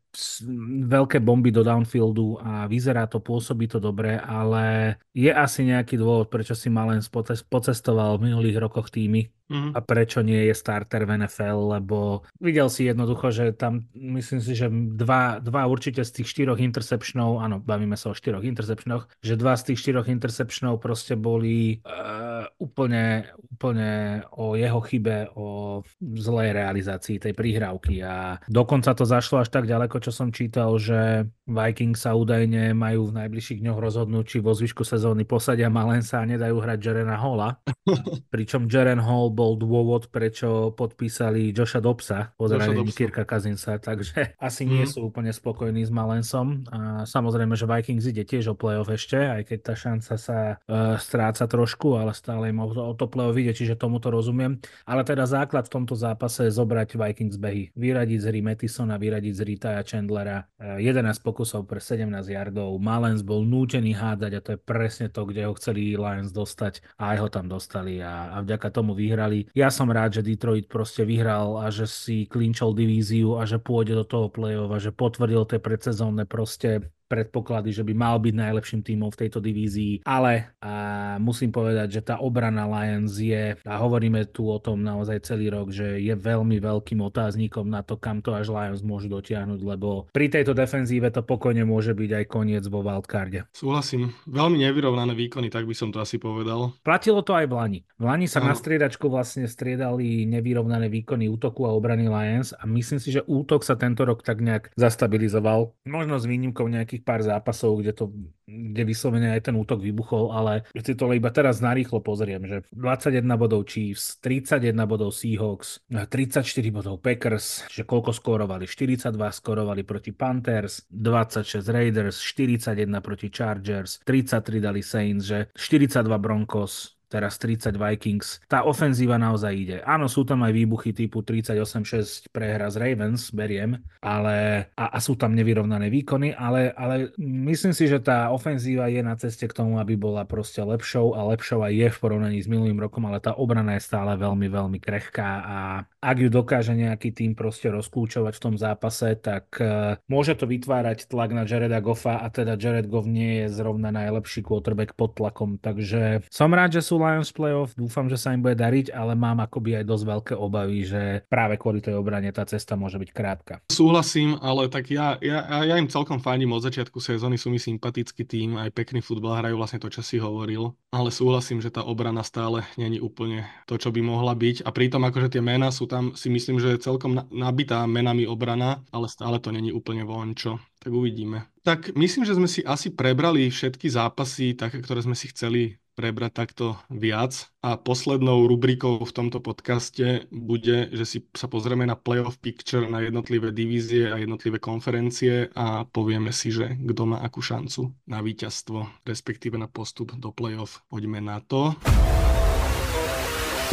veľké 0.88 1.18
bomby 1.20 1.50
do 1.50 1.66
downfieldu 1.66 2.38
a 2.40 2.70
vyzerá 2.70 3.06
to, 3.10 3.18
pôsobí 3.18 3.66
to 3.66 3.82
dobre, 3.82 4.16
ale 4.16 4.96
je 5.12 5.28
asi 5.28 5.66
nejaký 5.66 5.98
dôvod, 5.98 6.30
prečo 6.30 6.54
si 6.56 6.70
Malen 6.70 7.02
pocestoval 7.50 8.16
v 8.18 8.30
minulých 8.30 8.62
rokoch 8.62 8.88
týmy 8.88 9.28
mm. 9.50 9.76
a 9.76 9.78
prečo 9.84 10.24
nie 10.24 10.48
je 10.48 10.54
starter 10.56 11.04
v 11.04 11.24
NFL, 11.24 11.80
lebo 11.80 12.24
videl 12.40 12.68
si 12.72 12.88
jednoducho, 12.88 13.30
že 13.34 13.52
tam 13.52 13.84
myslím 13.94 14.40
si, 14.40 14.52
že 14.56 14.68
dva, 14.70 15.40
dva 15.40 15.66
určite 15.68 16.04
z 16.04 16.20
tých 16.20 16.28
štyroch 16.30 16.60
interceptionov, 16.60 17.42
áno, 17.42 17.60
bavíme 17.60 17.98
sa 17.98 18.12
o 18.12 18.16
štyroch 18.16 18.44
interceptionoch, 18.44 19.08
že 19.20 19.34
dva 19.36 19.56
z 19.58 19.72
tých 19.72 19.80
štyroch 19.84 20.08
interceptionov 20.08 20.80
proste 20.80 21.18
boli 21.18 21.80
uh, 21.84 22.48
úplne, 22.60 23.28
úplne 23.52 24.22
o 24.32 24.56
jeho 24.56 24.80
chybe, 24.84 25.32
o 25.36 25.80
zlej 26.00 26.54
realizácii 26.54 27.20
tej 27.20 27.32
prihrávky 27.36 28.00
a 28.04 28.38
dokonca 28.48 28.94
to 28.96 29.04
zašlo 29.04 29.42
až 29.42 29.48
tak 29.52 29.68
ďaleko, 29.68 30.00
čo 30.00 30.12
som 30.14 30.30
čítal, 30.30 30.76
že 30.78 31.28
Vikings 31.44 32.04
sa 32.04 32.16
údajne 32.16 32.72
majú 32.72 33.12
v 33.12 33.24
najbližších 33.24 33.60
dňoch 33.60 33.78
rozhodnúť, 33.80 34.24
či 34.24 34.38
vo 34.40 34.56
zvyšku 34.56 34.84
sezóny 34.86 35.28
posadia 35.28 35.68
Malensa 35.68 36.22
a 36.22 36.28
nedajú 36.28 36.56
hrať 36.60 36.78
Jerena 36.80 37.16
Holla. 37.20 37.60
Pričom 38.34 38.70
Jeren 38.70 39.02
Hall 39.02 39.33
bol 39.34 39.58
dôvod, 39.58 40.08
prečo 40.08 40.70
podpísali 40.72 41.50
Josha 41.50 41.82
Dobsa, 41.82 42.32
pozeranie 42.38 42.86
Kirka 42.94 43.26
Kazinsa, 43.26 43.82
takže 43.82 44.32
asi 44.38 44.62
nie 44.62 44.86
mhm. 44.86 44.90
sú 44.90 44.98
úplne 45.10 45.34
spokojní 45.34 45.82
s 45.82 45.90
Malensom. 45.90 46.62
A 46.70 47.02
samozrejme, 47.02 47.58
že 47.58 47.66
Vikings 47.66 48.06
ide 48.06 48.22
tiež 48.22 48.54
o 48.54 48.58
playoff 48.58 48.88
ešte, 48.88 49.18
aj 49.18 49.42
keď 49.50 49.58
tá 49.60 49.74
šanca 49.74 50.14
sa 50.14 50.38
uh, 50.56 50.94
stráca 50.96 51.44
trošku, 51.50 51.98
ale 51.98 52.14
stále 52.14 52.54
im 52.54 52.62
o, 52.62 52.70
o 52.70 52.94
to 52.94 53.10
playoff 53.10 53.34
ide, 53.34 53.50
čiže 53.50 53.74
tomuto 53.74 54.14
rozumiem. 54.14 54.62
Ale 54.86 55.02
teda 55.02 55.26
základ 55.26 55.66
v 55.66 55.74
tomto 55.82 55.98
zápase 55.98 56.46
je 56.46 56.52
zobrať 56.54 56.94
Vikings 56.94 57.36
behy. 57.36 57.74
Vyradiť 57.74 58.18
z 58.22 58.26
hry 58.30 58.40
Mattisona, 58.40 58.94
vyradiť 58.96 59.32
z 59.34 59.40
hry 59.42 59.56
Chandlera. 59.82 60.46
11 60.60 60.78
eh, 60.78 61.22
pokusov 61.24 61.66
pre 61.66 61.80
17 61.82 62.12
yardov. 62.30 62.76
Malens 62.78 63.24
bol 63.24 63.42
nútený 63.42 63.96
hádzať 63.96 64.32
a 64.36 64.40
to 64.44 64.50
je 64.54 64.60
presne 64.60 65.06
to, 65.10 65.24
kde 65.24 65.48
ho 65.48 65.52
chceli 65.56 65.96
Lions 65.96 66.30
dostať 66.30 66.84
a 67.00 67.16
aj 67.16 67.16
ho 67.24 67.28
tam 67.32 67.46
dostali 67.48 67.98
a, 68.04 68.34
a 68.34 68.36
vďaka 68.44 68.68
tomu 68.70 68.92
vyhrali. 69.24 69.48
Ja 69.56 69.72
som 69.72 69.88
rád, 69.88 70.20
že 70.20 70.26
Detroit 70.26 70.68
proste 70.68 71.02
vyhral 71.08 71.56
a 71.60 71.72
že 71.72 71.88
si 71.88 72.28
klinčol 72.28 72.76
divíziu 72.76 73.40
a 73.40 73.48
že 73.48 73.56
pôjde 73.56 73.96
do 73.96 74.04
toho 74.04 74.26
play-off 74.28 74.72
a 74.72 74.78
že 74.78 74.92
potvrdil 74.92 75.48
tie 75.48 75.60
predsezónne 75.60 76.28
proste 76.28 76.92
predpoklady, 77.06 77.70
že 77.70 77.86
by 77.86 77.94
mal 77.94 78.16
byť 78.20 78.34
najlepším 78.34 78.80
tímom 78.82 79.10
v 79.12 79.20
tejto 79.26 79.38
divízii, 79.40 80.04
ale 80.04 80.56
a 80.60 81.16
musím 81.20 81.50
povedať, 81.54 82.00
že 82.00 82.02
tá 82.02 82.20
obrana 82.20 82.66
Lions 82.68 83.14
je, 83.16 83.56
a 83.62 83.74
hovoríme 83.80 84.28
tu 84.30 84.48
o 84.48 84.58
tom 84.58 84.82
naozaj 84.82 85.24
celý 85.24 85.50
rok, 85.50 85.70
že 85.70 85.98
je 86.00 86.14
veľmi 86.14 86.60
veľkým 86.60 87.00
otáznikom 87.00 87.66
na 87.66 87.80
to, 87.80 87.96
kam 87.96 88.20
to 88.20 88.34
až 88.34 88.50
Lions 88.52 88.84
môžu 88.84 89.10
dotiahnuť, 89.10 89.60
lebo 89.62 90.06
pri 90.12 90.30
tejto 90.30 90.52
defenzíve 90.52 91.08
to 91.10 91.24
pokojne 91.24 91.64
môže 91.66 91.96
byť 91.96 92.10
aj 92.22 92.24
koniec 92.28 92.64
vo 92.68 92.84
wildcarde. 92.84 93.48
Súhlasím. 93.54 94.12
Veľmi 94.28 94.62
nevyrovnané 94.62 95.16
výkony, 95.16 95.48
tak 95.50 95.64
by 95.64 95.74
som 95.74 95.90
to 95.90 96.02
asi 96.02 96.20
povedal. 96.20 96.76
Platilo 96.84 97.24
to 97.24 97.34
aj 97.34 97.46
v 97.48 97.54
Lani. 97.54 97.80
V 97.98 98.04
Lani 98.04 98.26
sa 98.28 98.44
ano. 98.44 98.52
na 98.52 98.54
striedačku 98.54 99.08
vlastne 99.08 99.48
striedali 99.48 100.26
nevyrovnané 100.28 100.92
výkony 100.92 101.26
útoku 101.30 101.64
a 101.64 101.74
obrany 101.74 102.06
Lions 102.06 102.52
a 102.54 102.62
myslím 102.68 103.00
si, 103.00 103.14
že 103.14 103.26
útok 103.26 103.64
sa 103.64 103.74
tento 103.74 104.04
rok 104.04 104.22
tak 104.22 104.44
nejak 104.44 104.70
zastabilizoval. 104.76 105.72
Možno 105.88 106.20
s 106.20 106.28
výnimkou 106.28 106.66
nejakých 106.68 106.93
nejakých 106.94 107.02
pár 107.02 107.20
zápasov, 107.26 107.82
kde 107.82 107.90
to 107.90 108.14
kde 108.44 108.84
vyslovene 108.84 109.32
aj 109.32 109.48
ten 109.48 109.56
útok 109.56 109.80
vybuchol, 109.80 110.28
ale 110.36 110.68
si 110.76 110.92
to 110.92 111.08
iba 111.16 111.32
teraz 111.32 111.64
narýchlo 111.64 112.04
pozriem, 112.04 112.44
že 112.44 112.60
21 112.76 113.24
bodov 113.40 113.64
Chiefs, 113.64 114.20
31 114.20 114.76
bodov 114.84 115.16
Seahawks, 115.16 115.80
34 115.88 116.44
bodov 116.68 117.00
Packers, 117.00 117.64
že 117.72 117.88
koľko 117.88 118.12
skorovali, 118.12 118.68
42 118.68 119.16
skorovali 119.16 119.82
proti 119.88 120.12
Panthers, 120.12 120.84
26 120.92 121.64
Raiders, 121.72 122.20
41 122.20 122.76
proti 123.00 123.32
Chargers, 123.32 124.04
33 124.04 124.60
dali 124.60 124.84
Saints, 124.84 125.24
že 125.24 125.48
42 125.56 126.04
Broncos, 126.20 126.93
teraz 127.14 127.38
30 127.38 127.78
Vikings. 127.78 128.42
Tá 128.50 128.66
ofenzíva 128.66 129.14
naozaj 129.14 129.52
ide. 129.54 129.78
Áno, 129.86 130.10
sú 130.10 130.26
tam 130.26 130.42
aj 130.42 130.50
výbuchy 130.50 130.90
typu 130.90 131.22
38-6 131.22 132.34
prehra 132.34 132.66
z 132.74 132.82
Ravens, 132.82 133.30
beriem, 133.30 133.78
ale 134.02 134.66
a, 134.74 134.90
a 134.90 134.98
sú 134.98 135.14
tam 135.14 135.38
nevyrovnané 135.38 135.86
výkony, 135.94 136.34
ale, 136.34 136.74
ale 136.74 137.14
myslím 137.22 137.70
si, 137.70 137.86
že 137.86 138.02
tá 138.02 138.34
ofenzíva 138.34 138.90
je 138.90 139.06
na 139.06 139.14
ceste 139.14 139.46
k 139.46 139.54
tomu, 139.54 139.78
aby 139.78 139.94
bola 139.94 140.26
proste 140.26 140.58
lepšou 140.58 141.14
a 141.14 141.22
lepšou 141.30 141.62
aj 141.62 141.72
je 141.72 141.88
v 141.94 142.00
porovnaní 142.02 142.42
s 142.42 142.50
minulým 142.50 142.82
rokom, 142.82 143.06
ale 143.06 143.22
tá 143.22 143.38
obrana 143.38 143.78
je 143.78 143.86
stále 143.86 144.18
veľmi, 144.18 144.50
veľmi 144.50 144.78
krehká 144.82 145.30
a 145.46 145.58
ak 146.04 146.16
ju 146.20 146.28
dokáže 146.28 146.76
nejaký 146.76 147.16
tým 147.16 147.32
proste 147.32 147.72
rozkľúčovať 147.72 148.36
v 148.36 148.42
tom 148.44 148.54
zápase, 148.60 149.16
tak 149.16 149.56
uh, 149.56 149.96
môže 150.04 150.36
to 150.36 150.44
vytvárať 150.44 151.08
tlak 151.08 151.32
na 151.32 151.48
Jareda 151.48 151.80
Goffa 151.80 152.20
a 152.20 152.28
teda 152.28 152.60
Jared 152.60 152.92
Goff 152.92 153.08
nie 153.08 153.40
je 153.40 153.56
zrovna 153.56 153.88
najlepší 153.88 154.44
quarterback 154.44 154.92
pod 154.92 155.16
tlakom, 155.16 155.56
takže 155.56 156.28
som 156.28 156.52
rád, 156.52 156.76
že 156.76 156.84
sú 156.84 157.00
Lions 157.00 157.32
playoff, 157.32 157.72
dúfam, 157.72 158.04
že 158.12 158.20
sa 158.20 158.36
im 158.36 158.44
bude 158.44 158.60
dariť, 158.60 158.92
ale 158.92 159.16
mám 159.16 159.40
akoby 159.40 159.80
aj 159.80 159.84
dosť 159.88 160.04
veľké 160.04 160.34
obavy, 160.36 160.84
že 160.84 161.02
práve 161.32 161.56
kvôli 161.56 161.80
tej 161.80 161.96
obrane 161.96 162.28
tá 162.28 162.44
cesta 162.44 162.76
môže 162.76 163.00
byť 163.00 163.10
krátka. 163.16 163.54
Súhlasím, 163.72 164.36
ale 164.44 164.68
tak 164.68 164.92
ja, 164.92 165.16
ja, 165.24 165.64
ja 165.64 165.74
im 165.80 165.88
celkom 165.88 166.20
fandím 166.20 166.52
od 166.52 166.60
začiatku 166.60 167.00
sezóny, 167.00 167.40
sú 167.40 167.48
mi 167.48 167.56
sympatický 167.56 168.28
tým, 168.28 168.60
aj 168.60 168.76
pekný 168.76 169.00
futbal 169.00 169.40
hrajú 169.40 169.56
vlastne 169.56 169.80
to, 169.80 169.88
čo 169.88 170.04
si 170.04 170.20
hovoril, 170.20 170.76
ale 170.92 171.08
súhlasím, 171.08 171.64
že 171.64 171.72
tá 171.72 171.80
obrana 171.80 172.20
stále 172.20 172.68
není 172.76 173.00
úplne 173.00 173.48
to, 173.64 173.80
čo 173.80 173.88
by 173.88 174.04
mohla 174.04 174.36
byť 174.36 174.66
a 174.66 174.70
pritom 174.74 175.00
akože 175.06 175.38
tie 175.38 175.42
mená 175.42 175.70
sú 175.70 175.86
tam 175.94 176.18
si 176.18 176.26
myslím, 176.26 176.58
že 176.58 176.74
je 176.74 176.84
celkom 176.90 177.22
nabitá 177.30 177.86
menami 177.86 178.26
obrana, 178.26 178.82
ale 178.90 179.06
stále 179.06 179.38
to 179.38 179.54
není 179.54 179.70
úplne 179.70 180.02
vončo. 180.02 180.58
Tak 180.82 180.90
uvidíme. 180.90 181.46
Tak 181.62 181.94
myslím, 181.94 182.26
že 182.26 182.34
sme 182.34 182.50
si 182.50 182.66
asi 182.66 182.90
prebrali 182.90 183.46
všetky 183.46 183.86
zápasy, 183.86 184.58
také, 184.58 184.82
ktoré 184.82 185.06
sme 185.06 185.14
si 185.14 185.30
chceli 185.30 185.78
prebrať 185.94 186.32
takto 186.34 186.74
viac. 186.90 187.46
A 187.62 187.78
poslednou 187.78 188.50
rubrikou 188.50 188.98
v 189.00 189.14
tomto 189.14 189.38
podcaste 189.38 190.26
bude, 190.34 190.90
že 190.90 191.04
si 191.06 191.18
sa 191.30 191.46
pozrieme 191.46 191.86
na 191.86 191.94
playoff 191.94 192.42
picture, 192.42 192.90
na 192.90 193.00
jednotlivé 193.00 193.54
divízie 193.54 194.10
a 194.10 194.18
jednotlivé 194.18 194.58
konferencie 194.58 195.48
a 195.54 195.86
povieme 195.86 196.34
si, 196.34 196.50
že 196.50 196.74
kto 196.74 197.14
má 197.14 197.22
akú 197.22 197.40
šancu 197.40 197.94
na 198.10 198.18
víťazstvo, 198.20 199.06
respektíve 199.06 199.54
na 199.54 199.70
postup 199.70 200.12
do 200.18 200.34
playoff. 200.34 200.82
Poďme 200.90 201.22
na 201.22 201.38
to. 201.40 201.78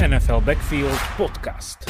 NFL 0.01 0.41
Backfield 0.41 0.97
Podcast. 1.13 1.85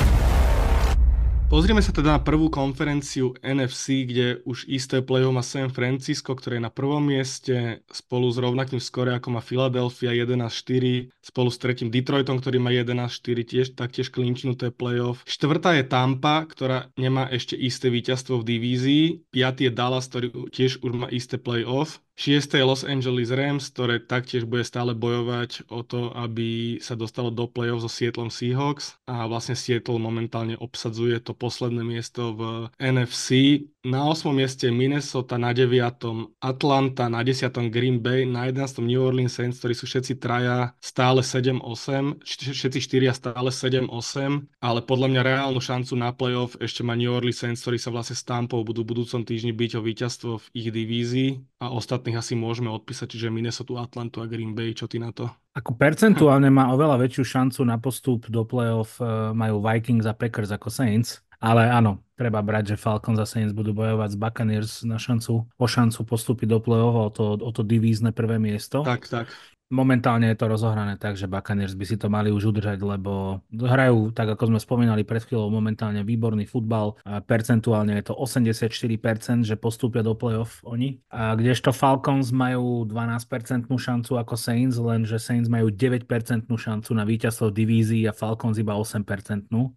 Pozrieme 1.47 1.79
sa 1.79 1.95
teda 1.95 2.15
na 2.15 2.19
prvú 2.19 2.51
konferenciu 2.51 3.31
NFC, 3.39 4.03
kde 4.03 4.43
už 4.43 4.67
isté 4.67 4.99
play-off 4.99 5.31
má 5.31 5.39
San 5.39 5.71
Francisco, 5.71 6.35
ktoré 6.35 6.59
je 6.59 6.67
na 6.67 6.71
prvom 6.71 6.99
mieste 6.99 7.87
spolu 7.87 8.27
s 8.27 8.35
rovnakým 8.35 8.83
skore 8.83 9.15
ako 9.15 9.35
má 9.35 9.39
Philadelphia 9.39 10.11
11-4, 10.11 11.07
spolu 11.23 11.49
s 11.51 11.57
tretím 11.59 11.87
Detroitom, 11.87 12.43
ktorý 12.43 12.59
má 12.59 12.75
11-4, 12.75 13.47
tiež 13.47 13.67
taktiež 13.79 14.11
klinčnuté 14.11 14.75
play-off. 14.75 15.23
Štvrtá 15.23 15.79
je 15.79 15.87
Tampa, 15.87 16.43
ktorá 16.51 16.91
nemá 16.99 17.31
ešte 17.31 17.55
isté 17.55 17.87
víťazstvo 17.87 18.43
v 18.43 18.47
divízii. 18.47 19.03
Piatý 19.31 19.67
je 19.67 19.75
Dallas, 19.75 20.11
ktorý 20.11 20.51
tiež 20.51 20.83
už 20.83 20.91
má 20.99 21.07
isté 21.07 21.39
play-off. 21.39 22.03
6. 22.21 22.53
Los 22.61 22.85
Angeles 22.85 23.33
Rams, 23.33 23.73
ktoré 23.73 23.97
taktiež 23.97 24.45
bude 24.45 24.61
stále 24.61 24.93
bojovať 24.93 25.65
o 25.73 25.81
to, 25.81 26.13
aby 26.13 26.77
sa 26.77 26.93
dostalo 26.93 27.33
do 27.33 27.49
play-off 27.49 27.81
so 27.81 27.89
Seattle 27.89 28.29
Seahawks 28.29 29.01
a 29.09 29.25
vlastne 29.25 29.57
Seattle 29.57 29.97
momentálne 29.97 30.53
obsadzuje 30.53 31.17
to 31.17 31.33
posledné 31.33 31.81
miesto 31.81 32.37
v 32.37 32.41
NFC. 32.77 33.65
Na 33.81 34.05
8. 34.05 34.29
mieste 34.37 34.69
Minnesota, 34.69 35.41
na 35.41 35.57
9. 35.57 36.37
Atlanta, 36.37 37.09
na 37.09 37.25
10. 37.25 37.73
Green 37.73 37.97
Bay, 37.97 38.29
na 38.29 38.45
11. 38.53 38.85
New 38.85 39.01
Orleans 39.01 39.33
Saints, 39.33 39.57
ktorí 39.57 39.73
sú 39.73 39.89
všetci 39.89 40.21
traja 40.21 40.77
stále 40.77 41.25
7-8, 41.25 42.21
všetci 42.21 42.77
štyria 42.77 43.17
stále 43.17 43.49
7-8, 43.49 44.61
ale 44.61 44.85
podľa 44.85 45.07
mňa 45.09 45.21
reálnu 45.25 45.57
šancu 45.57 45.97
na 45.97 46.13
playoff 46.13 46.53
ešte 46.61 46.85
má 46.85 46.93
New 46.93 47.09
Orleans 47.09 47.41
Saints, 47.41 47.65
ktorí 47.65 47.81
sa 47.81 47.89
vlastne 47.89 48.13
s 48.13 48.21
Tampou 48.21 48.61
budú 48.61 48.85
v 48.85 48.93
budúcom 48.93 49.25
týždni 49.25 49.49
byť 49.49 49.71
o 49.73 49.81
víťazstvo 49.81 50.31
v 50.37 50.45
ich 50.53 50.69
divízii 50.69 51.41
a 51.57 51.73
ostatných 52.11 52.19
asi 52.19 52.35
môžeme 52.35 52.67
odpísať, 52.67 53.07
čiže 53.15 53.31
Minnesota, 53.31 53.79
Atlantu 53.79 54.19
a 54.19 54.27
Green 54.27 54.51
Bay, 54.51 54.75
čo 54.75 54.91
ty 54.91 54.99
na 54.99 55.15
to? 55.15 55.31
Ako 55.55 55.75
percentuálne 55.79 56.51
má 56.51 56.71
oveľa 56.75 56.99
väčšiu 56.99 57.23
šancu 57.23 57.63
na 57.63 57.79
postup 57.79 58.27
do 58.27 58.43
playoff 58.43 58.99
uh, 58.99 59.31
majú 59.31 59.63
Vikings 59.63 60.03
a 60.07 60.15
Packers 60.15 60.51
ako 60.51 60.67
Saints, 60.67 61.23
ale 61.39 61.71
áno, 61.71 62.03
treba 62.19 62.43
brať, 62.43 62.75
že 62.75 62.81
Falcons 62.81 63.19
a 63.19 63.27
Saints 63.27 63.55
budú 63.55 63.71
bojovať 63.71 64.09
s 64.15 64.17
Buccaneers 64.19 64.71
na 64.83 64.99
šancu, 64.99 65.47
o 65.47 65.67
šancu 65.67 65.99
postúpiť 66.03 66.47
do 66.51 66.59
play-off 66.59 66.95
o 66.95 67.09
to, 67.11 67.25
o 67.39 67.51
to 67.51 67.63
divízne 67.63 68.11
prvé 68.11 68.39
miesto. 68.39 68.83
Tak, 68.83 69.07
tak. 69.07 69.27
Momentálne 69.71 70.27
je 70.29 70.37
to 70.37 70.51
rozohrané 70.51 70.99
tak, 70.99 71.15
že 71.15 71.31
Buccaneers 71.31 71.79
by 71.79 71.85
si 71.87 71.95
to 71.95 72.11
mali 72.11 72.27
už 72.27 72.51
udržať, 72.51 72.83
lebo 72.83 73.39
hrajú, 73.55 74.11
tak 74.11 74.35
ako 74.35 74.51
sme 74.51 74.59
spomínali 74.59 75.07
pred 75.07 75.23
chvíľou, 75.23 75.47
momentálne 75.47 76.03
výborný 76.03 76.43
futbal. 76.43 76.99
Percentuálne 77.07 77.95
je 78.03 78.11
to 78.11 78.13
84%, 78.19 79.47
že 79.47 79.55
postúpia 79.55 80.03
do 80.03 80.11
playoff 80.11 80.59
oni. 80.67 80.99
A 81.07 81.39
kdežto 81.39 81.71
Falcons 81.71 82.35
majú 82.35 82.83
12% 82.83 83.71
šancu 83.71 84.11
ako 84.19 84.35
Saints, 84.35 84.75
lenže 84.75 85.15
Saints 85.15 85.47
majú 85.47 85.71
9% 85.71 86.03
šancu 86.51 86.91
na 86.91 87.07
víťazstvo 87.07 87.47
divízii 87.49 88.03
a 88.05 88.13
Falcons 88.13 88.59
iba 88.59 88.75
8%. 88.75 89.07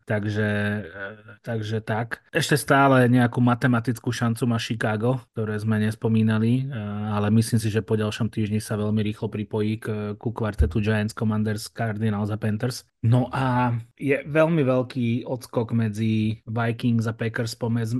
Takže, 0.04 0.48
e, 0.82 1.04
takže 1.46 1.78
tak. 1.86 2.26
Ešte 2.34 2.58
stále 2.58 3.06
nejakú 3.06 3.38
matematickú 3.38 4.10
šancu 4.10 4.50
má 4.50 4.58
Chicago, 4.58 5.22
ktoré 5.32 5.54
sme 5.62 5.78
nespomínali, 5.78 6.66
e, 6.66 6.74
ale 7.14 7.30
myslím 7.30 7.62
si, 7.62 7.70
že 7.70 7.84
po 7.84 7.94
ďalšom 7.94 8.26
týždni 8.26 8.58
sa 8.58 8.74
veľmi 8.74 9.00
rýchlo 9.06 9.30
pripojí 9.30 9.83
k, 9.84 10.16
ku 10.16 10.32
kvartetu 10.32 10.80
Giants, 10.80 11.12
Commanders, 11.12 11.68
Cardinals 11.68 12.32
a 12.32 12.40
Panthers. 12.40 12.88
No 13.04 13.28
a 13.28 13.76
je 14.00 14.16
veľmi 14.24 14.64
veľký 14.64 15.28
odskok 15.28 15.76
medzi 15.76 16.40
Vikings 16.48 17.04
a 17.04 17.12
Packers, 17.12 17.52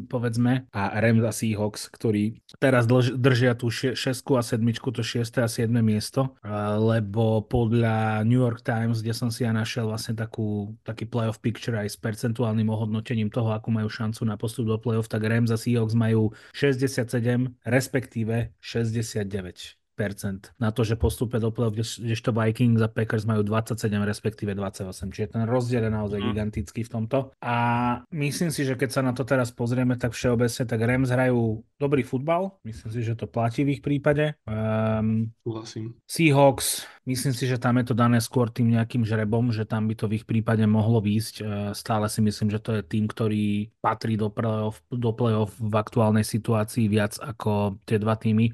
povedzme, 0.08 0.64
a 0.72 0.82
Rams 0.96 1.20
a 1.28 1.28
Seahawks, 1.28 1.92
ktorí 1.92 2.40
teraz 2.56 2.88
držia 2.88 3.52
tú 3.52 3.68
6 3.68 3.92
a 3.92 4.40
7, 4.40 4.64
to 4.80 5.04
6 5.04 5.44
a 5.44 5.44
7 5.44 5.68
miesto, 5.84 6.32
lebo 6.80 7.44
podľa 7.44 8.24
New 8.24 8.40
York 8.40 8.64
Times, 8.64 9.04
kde 9.04 9.12
som 9.12 9.28
si 9.28 9.44
ja 9.44 9.52
našiel 9.52 9.92
vlastne 9.92 10.16
takú, 10.16 10.72
taký 10.88 11.04
playoff 11.04 11.36
picture 11.44 11.76
aj 11.76 11.92
s 11.92 12.00
percentuálnym 12.00 12.72
ohodnotením 12.72 13.28
toho, 13.28 13.52
akú 13.52 13.68
majú 13.68 13.92
šancu 13.92 14.24
na 14.24 14.40
postup 14.40 14.72
do 14.72 14.80
playoff, 14.80 15.12
tak 15.12 15.28
Rams 15.28 15.52
a 15.52 15.60
Seahawks 15.60 15.92
majú 15.92 16.32
67, 16.56 17.12
respektíve 17.68 18.56
69 18.64 19.83
na 20.58 20.74
to, 20.74 20.82
že 20.82 20.98
postúpia 20.98 21.38
do 21.38 21.54
play-off, 21.54 21.74
kdežto 21.74 22.34
Vikings 22.34 22.82
a 22.82 22.90
Packers 22.90 23.24
majú 23.24 23.46
27, 23.46 23.78
respektíve 24.02 24.52
28. 24.52 25.14
Čiže 25.14 25.38
ten 25.38 25.42
rozdiel 25.46 25.86
je 25.86 25.92
naozaj 25.92 26.18
mm. 26.20 26.26
gigantický 26.30 26.82
v 26.82 26.90
tomto. 26.90 27.18
A 27.40 27.56
myslím 28.10 28.50
si, 28.50 28.66
že 28.66 28.74
keď 28.74 28.90
sa 28.90 29.02
na 29.06 29.14
to 29.14 29.22
teraz 29.22 29.54
pozrieme, 29.54 29.94
tak 29.94 30.12
všeobecne, 30.12 30.64
tak 30.66 30.78
Rams 30.82 31.14
hrajú 31.14 31.62
dobrý 31.78 32.02
futbal. 32.02 32.58
Myslím 32.66 32.90
si, 32.90 33.00
že 33.06 33.14
to 33.14 33.30
platí 33.30 33.62
v 33.62 33.78
ich 33.78 33.82
prípade. 33.82 34.34
Um, 34.44 35.30
Seahawks, 36.10 36.86
myslím 37.06 37.34
si, 37.36 37.44
že 37.46 37.60
tam 37.60 37.78
je 37.78 37.92
to 37.92 37.94
dané 37.94 38.18
skôr 38.18 38.50
tým 38.50 38.74
nejakým 38.74 39.06
žrebom, 39.06 39.54
že 39.54 39.62
tam 39.68 39.86
by 39.86 39.94
to 39.94 40.10
v 40.10 40.22
ich 40.22 40.26
prípade 40.26 40.64
mohlo 40.66 40.98
výjsť. 40.98 41.34
Uh, 41.40 41.46
stále 41.76 42.10
si 42.10 42.18
myslím, 42.24 42.50
že 42.50 42.58
to 42.58 42.80
je 42.80 42.82
tým, 42.82 43.06
ktorý 43.06 43.70
patrí 43.78 44.18
do 44.18 44.32
play-off, 44.32 44.82
do 44.90 45.10
play-off 45.14 45.54
v 45.60 45.74
aktuálnej 45.76 46.24
situácii 46.26 46.90
viac 46.90 47.20
ako 47.20 47.78
tie 47.86 48.00
dva 48.00 48.16
týmy. 48.18 48.50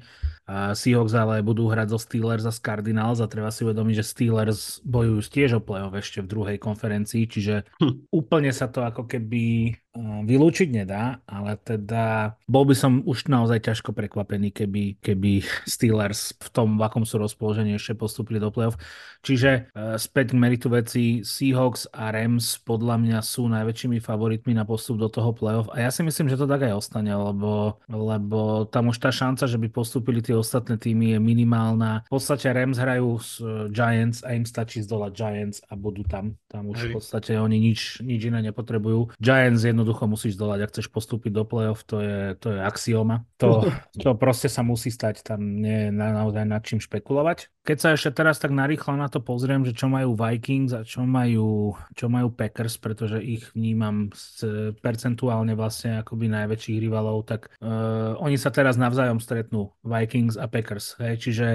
Uh, 0.51 0.75
Seahawks 0.75 1.15
ale 1.15 1.39
budú 1.39 1.71
hrať 1.71 1.95
zo 1.95 1.99
Steelers 2.03 2.43
a 2.43 2.51
z 2.51 2.59
Cardinals 2.59 3.23
a 3.23 3.31
treba 3.31 3.47
si 3.55 3.63
uvedomiť, 3.63 4.03
že 4.03 4.09
Steelers 4.11 4.83
bojujú 4.83 5.23
tiež 5.31 5.49
o 5.55 5.63
play-off 5.63 5.95
ešte 5.95 6.19
v 6.19 6.27
druhej 6.27 6.57
konferencii, 6.59 7.23
čiže 7.23 7.71
hm. 7.79 8.11
úplne 8.11 8.51
sa 8.51 8.67
to 8.67 8.83
ako 8.83 9.07
keby 9.07 9.71
vylúčiť 9.99 10.71
nedá, 10.71 11.19
ale 11.27 11.59
teda 11.59 12.39
bol 12.47 12.63
by 12.63 12.75
som 12.75 13.03
už 13.03 13.27
naozaj 13.27 13.59
ťažko 13.67 13.91
prekvapený, 13.91 14.55
keby, 14.55 14.95
keby 15.03 15.43
Steelers 15.67 16.31
v 16.39 16.47
tom, 16.55 16.79
v 16.79 16.87
akom 16.87 17.03
sú 17.03 17.19
rozpoložení, 17.19 17.75
ešte 17.75 17.99
postupili 17.99 18.39
do 18.39 18.47
playoff. 18.55 18.79
Čiže 19.21 19.69
uh, 19.75 19.99
späť 19.99 20.31
k 20.31 20.39
meritu 20.39 20.71
veci 20.71 21.21
Seahawks 21.27 21.91
a 21.91 22.09
Rams 22.09 22.63
podľa 22.63 22.97
mňa 23.03 23.19
sú 23.19 23.51
najväčšími 23.51 23.99
favoritmi 23.99 24.55
na 24.55 24.63
postup 24.63 24.97
do 24.97 25.11
toho 25.11 25.35
playoff 25.35 25.67
a 25.75 25.83
ja 25.83 25.91
si 25.91 26.01
myslím, 26.01 26.31
že 26.31 26.39
to 26.39 26.47
tak 26.47 26.65
aj 26.65 26.73
ostane, 26.73 27.11
lebo, 27.11 27.77
lebo 27.91 28.65
tam 28.71 28.89
už 28.89 28.97
tá 28.97 29.11
šanca, 29.11 29.45
že 29.45 29.59
by 29.59 29.67
postúpili 29.69 30.23
tie 30.23 30.33
ostatné 30.33 30.79
týmy 30.79 31.13
je 31.13 31.19
minimálna. 31.19 32.07
V 32.07 32.15
podstate 32.15 32.47
Rams 32.49 32.79
hrajú 32.79 33.19
s 33.19 33.43
uh, 33.43 33.67
Giants 33.67 34.23
a 34.23 34.33
im 34.33 34.47
stačí 34.47 34.81
zdolať 34.87 35.11
Giants 35.11 35.57
a 35.67 35.75
budú 35.75 36.07
tam. 36.07 36.39
Tam 36.47 36.71
už 36.71 36.89
v 36.89 36.97
podstate 36.97 37.35
oni 37.35 37.59
nič, 37.59 37.99
nič 37.99 38.31
iné 38.31 38.39
nepotrebujú. 38.49 39.19
Giants 39.19 39.67
jedno 39.67 39.80
jednoducho 39.81 40.05
musíš 40.05 40.37
zdolať, 40.37 40.59
ak 40.61 40.71
chceš 40.77 40.87
postúpiť 40.93 41.33
do 41.33 41.43
play-off, 41.49 41.81
to 41.81 41.97
je, 41.97 42.37
to 42.37 42.53
je 42.53 42.59
axioma. 42.61 43.25
To, 43.41 43.65
to 43.97 44.13
proste 44.13 44.53
sa 44.53 44.61
musí 44.61 44.93
stať, 44.93 45.25
tam 45.25 45.41
nie 45.41 45.89
je 45.89 45.89
naozaj 45.89 46.45
nad 46.45 46.61
čím 46.61 46.77
špekulovať. 46.77 47.49
Keď 47.65 47.77
sa 47.77 47.89
ešte 47.93 48.21
teraz 48.21 48.41
tak 48.41 48.53
narýchlo 48.53 48.97
na 48.97 49.05
to 49.09 49.21
pozriem, 49.21 49.61
že 49.65 49.73
čo 49.77 49.85
majú 49.85 50.17
Vikings 50.17 50.73
a 50.73 50.81
čo 50.81 51.05
majú, 51.05 51.73
čo 51.97 52.09
majú 52.09 52.33
Packers, 52.33 52.77
pretože 52.77 53.21
ich 53.21 53.49
vnímam 53.53 54.09
z, 54.13 54.73
percentuálne 54.81 55.53
vlastne 55.53 56.01
akoby 56.01 56.25
najväčších 56.29 56.77
rivalov, 56.81 57.25
tak 57.29 57.53
uh, 57.61 58.17
oni 58.17 58.37
sa 58.37 58.49
teraz 58.49 58.81
navzájom 58.81 59.21
stretnú, 59.21 59.73
Vikings 59.85 60.37
a 60.41 60.49
Packers. 60.49 60.97
Hej? 61.01 61.21
Čiže 61.21 61.45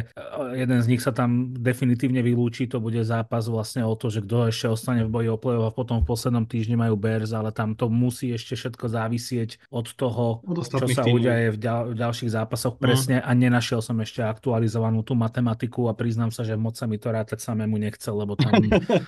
jeden 0.55 0.79
z 0.83 0.87
nich 0.87 1.03
sa 1.03 1.13
tam 1.15 1.55
definitívne 1.55 2.21
vylúči, 2.21 2.69
to 2.69 2.83
bude 2.83 3.01
zápas 3.07 3.49
vlastne 3.49 3.87
o 3.87 3.95
to, 3.97 4.13
že 4.13 4.21
kto 4.25 4.51
ešte 4.53 4.67
ostane 4.69 5.03
v 5.07 5.11
boji 5.11 5.29
o 5.33 5.39
play 5.41 5.57
a 5.57 5.73
potom 5.73 6.03
v 6.03 6.09
poslednom 6.09 6.45
týždni 6.45 6.77
majú 6.77 6.99
Bears, 6.99 7.33
ale 7.33 7.55
tam 7.55 7.79
to 7.79 7.87
musí 7.87 8.35
ešte 8.35 8.57
všetko 8.57 8.87
závisieť 8.91 9.71
od 9.71 9.87
toho, 9.95 10.43
od 10.43 10.67
čo 10.67 10.87
sa 10.91 11.07
udeje 11.07 11.55
v, 11.55 11.59
ďal, 11.59 11.81
v 11.93 11.95
ďalších 11.97 12.31
zápasoch 12.33 12.77
presne 12.77 13.21
mm. 13.21 13.25
a 13.25 13.31
nenašiel 13.33 13.81
som 13.81 13.97
ešte 14.03 14.21
aktualizovanú 14.21 15.01
tú 15.07 15.17
matematiku 15.17 15.89
a 15.89 15.97
priznám 15.97 16.35
sa, 16.35 16.43
že 16.43 16.59
moc 16.59 16.77
sa 16.77 16.85
mi 16.85 16.99
to 17.01 17.09
rátať 17.09 17.41
samému 17.41 17.79
nechcel, 17.79 18.19
lebo 18.19 18.35
tam, 18.35 18.53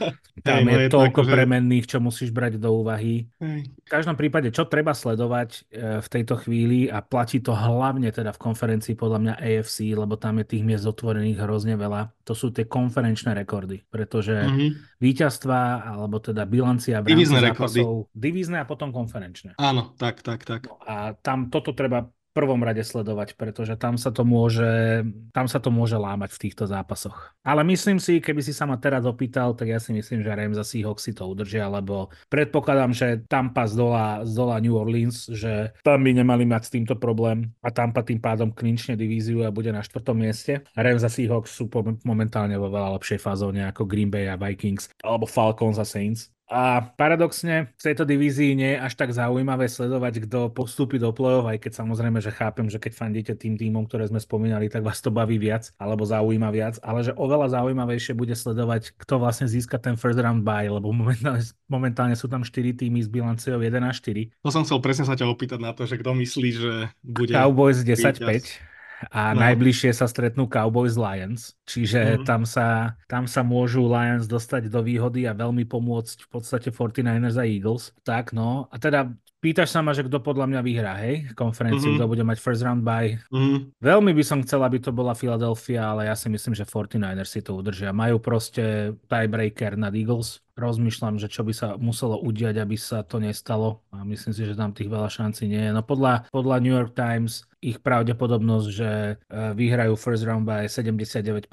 tam 0.46 0.62
hey, 0.64 0.72
je 0.72 0.76
no 0.88 0.92
toľko 0.94 1.20
to, 1.24 1.28
premenných, 1.28 1.86
čo 1.90 1.98
musíš 1.98 2.30
brať 2.30 2.56
do 2.62 2.70
úvahy. 2.72 3.26
Hey. 3.42 3.66
V 3.66 3.88
každom 3.90 4.14
prípade, 4.14 4.54
čo 4.54 4.64
treba 4.64 4.94
sledovať 4.94 5.50
e, 5.72 6.00
v 6.00 6.08
tejto 6.08 6.38
chvíli 6.40 6.86
a 6.86 7.02
platí 7.02 7.42
to 7.42 7.52
hlavne 7.52 8.08
teda 8.08 8.30
v 8.34 8.42
konferencii 8.42 8.94
podľa 8.94 9.18
mňa 9.18 9.34
AFC, 9.38 9.92
lebo 9.92 10.14
tam 10.14 10.40
je 10.40 10.46
tých 10.56 10.62
miest 10.62 10.86
otvorených 10.86 11.17
hrozne 11.36 11.74
veľa, 11.78 12.14
to 12.24 12.32
sú 12.36 12.50
tie 12.50 12.68
konferenčné 12.68 13.34
rekordy, 13.34 13.84
pretože 13.88 14.34
mm-hmm. 14.34 14.98
víťazstva 15.00 15.90
alebo 15.94 16.18
teda 16.18 16.44
bilancia 16.44 17.00
v 17.02 17.14
rámci 17.14 17.34
zápasov, 17.34 18.10
divízne 18.14 18.62
a 18.62 18.66
potom 18.66 18.90
konferenčné. 18.90 19.58
Áno, 19.58 19.94
tak, 19.96 20.20
tak, 20.22 20.46
tak. 20.46 20.66
No 20.66 20.78
a 20.84 21.14
tam 21.18 21.48
toto 21.48 21.72
treba 21.72 22.06
prvom 22.38 22.62
rade 22.62 22.86
sledovať, 22.86 23.34
pretože 23.34 23.74
tam 23.74 23.98
sa 23.98 24.14
to 24.14 24.22
môže, 24.22 25.02
tam 25.34 25.50
sa 25.50 25.58
to 25.58 25.74
môže 25.74 25.98
lámať 25.98 26.38
v 26.38 26.42
týchto 26.46 26.70
zápasoch. 26.70 27.34
Ale 27.42 27.66
myslím 27.66 27.98
si, 27.98 28.22
keby 28.22 28.38
si 28.38 28.54
sa 28.54 28.70
ma 28.70 28.78
teraz 28.78 29.02
opýtal, 29.02 29.58
tak 29.58 29.74
ja 29.74 29.82
si 29.82 29.90
myslím, 29.90 30.22
že 30.22 30.30
Rams 30.30 30.54
a 30.54 30.62
Seahawks 30.62 31.02
si 31.02 31.12
to 31.18 31.26
udržia, 31.26 31.66
lebo 31.66 32.14
predpokladám, 32.30 32.94
že 32.94 33.26
Tampa 33.26 33.66
zdola, 33.66 34.22
zdola 34.22 34.62
New 34.62 34.78
Orleans, 34.78 35.26
že 35.34 35.74
tam 35.82 36.06
by 36.06 36.22
nemali 36.22 36.46
mať 36.46 36.62
s 36.70 36.74
týmto 36.78 36.94
problém 36.94 37.50
a 37.58 37.74
Tampa 37.74 38.06
tým 38.06 38.22
pádom 38.22 38.54
klinčne 38.54 38.94
divíziu 38.94 39.42
a 39.42 39.50
bude 39.50 39.74
na 39.74 39.82
štvrtom 39.82 40.14
mieste. 40.14 40.62
Rams 40.78 41.02
a 41.02 41.10
Seahawks 41.10 41.50
sú 41.50 41.66
momentálne 42.06 42.54
vo 42.54 42.70
veľa 42.70 42.94
lepšej 43.02 43.18
fázovne 43.18 43.66
ako 43.66 43.90
Green 43.90 44.14
Bay 44.14 44.30
a 44.30 44.38
Vikings 44.38 44.94
alebo 45.02 45.26
Falcons 45.26 45.82
a 45.82 45.86
Saints. 45.88 46.30
A 46.48 46.80
paradoxne 46.96 47.68
v 47.76 47.82
tejto 47.92 48.08
divízii 48.08 48.56
nie 48.56 48.70
je 48.72 48.80
až 48.80 48.96
tak 48.96 49.12
zaujímavé 49.12 49.68
sledovať, 49.68 50.24
kto 50.24 50.48
postúpi 50.48 50.96
do 50.96 51.12
play-off, 51.12 51.44
aj 51.44 51.60
keď 51.60 51.84
samozrejme, 51.84 52.24
že 52.24 52.32
chápem, 52.32 52.72
že 52.72 52.80
keď 52.80 52.92
fandíte 52.96 53.32
tým 53.36 53.60
týmom, 53.60 53.84
ktoré 53.84 54.08
sme 54.08 54.16
spomínali, 54.16 54.72
tak 54.72 54.80
vás 54.80 55.04
to 55.04 55.12
baví 55.12 55.36
viac, 55.36 55.68
alebo 55.76 56.08
zaujíma 56.08 56.48
viac, 56.48 56.80
ale 56.80 57.04
že 57.04 57.12
oveľa 57.12 57.52
zaujímavejšie 57.52 58.16
bude 58.16 58.32
sledovať, 58.32 58.96
kto 58.96 59.20
vlastne 59.20 59.44
získa 59.44 59.76
ten 59.76 60.00
first 60.00 60.16
round 60.16 60.40
buy, 60.40 60.72
lebo 60.72 60.88
momentálne, 60.88 61.44
momentálne 61.68 62.16
sú 62.16 62.32
tam 62.32 62.40
4 62.40 62.80
týmy 62.80 63.04
s 63.04 63.12
bilanciou 63.12 63.60
1 63.60 63.84
a 63.84 63.92
4. 63.92 64.40
To 64.40 64.48
som 64.48 64.64
chcel 64.64 64.80
presne 64.80 65.04
sa 65.04 65.20
ťa 65.20 65.28
opýtať 65.28 65.60
na 65.60 65.76
to, 65.76 65.84
že 65.84 66.00
kto 66.00 66.16
myslí, 66.16 66.48
že 66.56 66.72
bude... 67.04 67.36
Cowboys 67.36 67.84
10-5 67.84 68.67
a 69.06 69.30
no. 69.30 69.46
najbližšie 69.46 69.94
sa 69.94 70.10
stretnú 70.10 70.50
Cowboys 70.50 70.98
Lions, 70.98 71.54
čiže 71.62 72.18
mm. 72.18 72.26
tam, 72.26 72.42
sa, 72.42 72.98
tam 73.06 73.30
sa 73.30 73.46
môžu 73.46 73.86
Lions 73.86 74.26
dostať 74.26 74.66
do 74.66 74.82
výhody 74.82 75.24
a 75.30 75.38
veľmi 75.38 75.62
pomôcť 75.70 76.26
v 76.26 76.28
podstate 76.28 76.68
49ers 76.74 77.38
a 77.38 77.44
Eagles. 77.46 77.94
Tak 78.02 78.34
no, 78.34 78.66
a 78.66 78.76
teda 78.76 79.14
pýtaš 79.38 79.70
sa 79.70 79.80
ma, 79.80 79.94
že 79.94 80.06
kto 80.06 80.18
podľa 80.18 80.50
mňa 80.50 80.60
vyhrá, 80.66 80.94
hej, 81.02 81.30
konferenciu, 81.38 81.94
mm-hmm. 81.94 81.98
kto 82.02 82.10
bude 82.10 82.24
mať 82.26 82.38
first 82.42 82.62
round 82.66 82.82
by. 82.82 83.18
Mm. 83.30 83.70
Veľmi 83.78 84.12
by 84.14 84.24
som 84.26 84.42
chcel, 84.42 84.62
aby 84.66 84.82
to 84.82 84.90
bola 84.90 85.14
Philadelphia, 85.14 85.94
ale 85.94 86.10
ja 86.10 86.14
si 86.18 86.26
myslím, 86.26 86.58
že 86.58 86.66
49ers 86.66 87.30
si 87.30 87.40
to 87.42 87.54
udržia. 87.54 87.94
Majú 87.94 88.18
proste 88.18 88.94
tiebreaker 89.06 89.78
nad 89.78 89.94
Eagles. 89.94 90.42
Rozmýšľam, 90.58 91.22
že 91.22 91.30
čo 91.30 91.46
by 91.46 91.54
sa 91.54 91.68
muselo 91.78 92.18
udiať, 92.18 92.58
aby 92.58 92.74
sa 92.74 93.06
to 93.06 93.22
nestalo 93.22 93.86
a 93.94 94.02
myslím 94.02 94.34
si, 94.34 94.42
že 94.42 94.58
tam 94.58 94.74
tých 94.74 94.90
veľa 94.90 95.06
šancí 95.06 95.46
nie 95.46 95.62
je. 95.62 95.70
No 95.70 95.86
podľa, 95.86 96.26
podľa 96.34 96.56
New 96.58 96.74
York 96.74 96.98
Times 96.98 97.46
ich 97.62 97.78
pravdepodobnosť, 97.78 98.66
že 98.66 98.90
e, 98.90 99.14
vyhrajú 99.54 99.94
first 99.94 100.26
round 100.26 100.42
by 100.50 100.66
79%, 100.66 101.46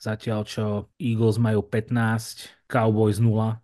zatiaľ 0.00 0.40
čo 0.48 0.88
Eagles 0.96 1.36
majú 1.36 1.60
15, 1.68 2.64
Cowboys 2.64 3.20
0 3.20 3.60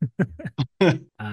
a 1.22 1.28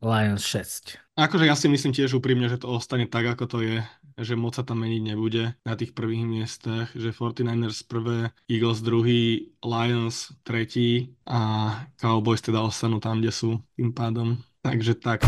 Lions 0.00 0.44
6. 0.44 0.96
Akože 1.18 1.44
ja 1.44 1.58
si 1.58 1.66
myslím 1.68 1.92
tiež 1.92 2.16
úprimne, 2.16 2.48
že 2.48 2.62
to 2.62 2.70
ostane 2.70 3.10
tak, 3.10 3.26
ako 3.26 3.44
to 3.46 3.58
je 3.64 3.78
že 4.18 4.34
moc 4.34 4.58
sa 4.58 4.66
tam 4.66 4.82
meniť 4.82 5.02
nebude 5.14 5.54
na 5.62 5.74
tých 5.78 5.94
prvých 5.94 6.26
miestach, 6.26 6.90
že 6.90 7.14
49ers 7.14 7.86
prvé, 7.86 8.34
Eagles 8.50 8.82
druhý, 8.82 9.54
Lions 9.62 10.34
tretí 10.42 11.14
a 11.22 11.70
Cowboys 12.02 12.42
teda 12.42 12.58
ostanú 12.58 12.98
tam, 12.98 13.22
kde 13.22 13.30
sú 13.30 13.62
tým 13.78 13.94
pádom. 13.94 14.42
Takže 14.66 14.98
tak. 14.98 15.22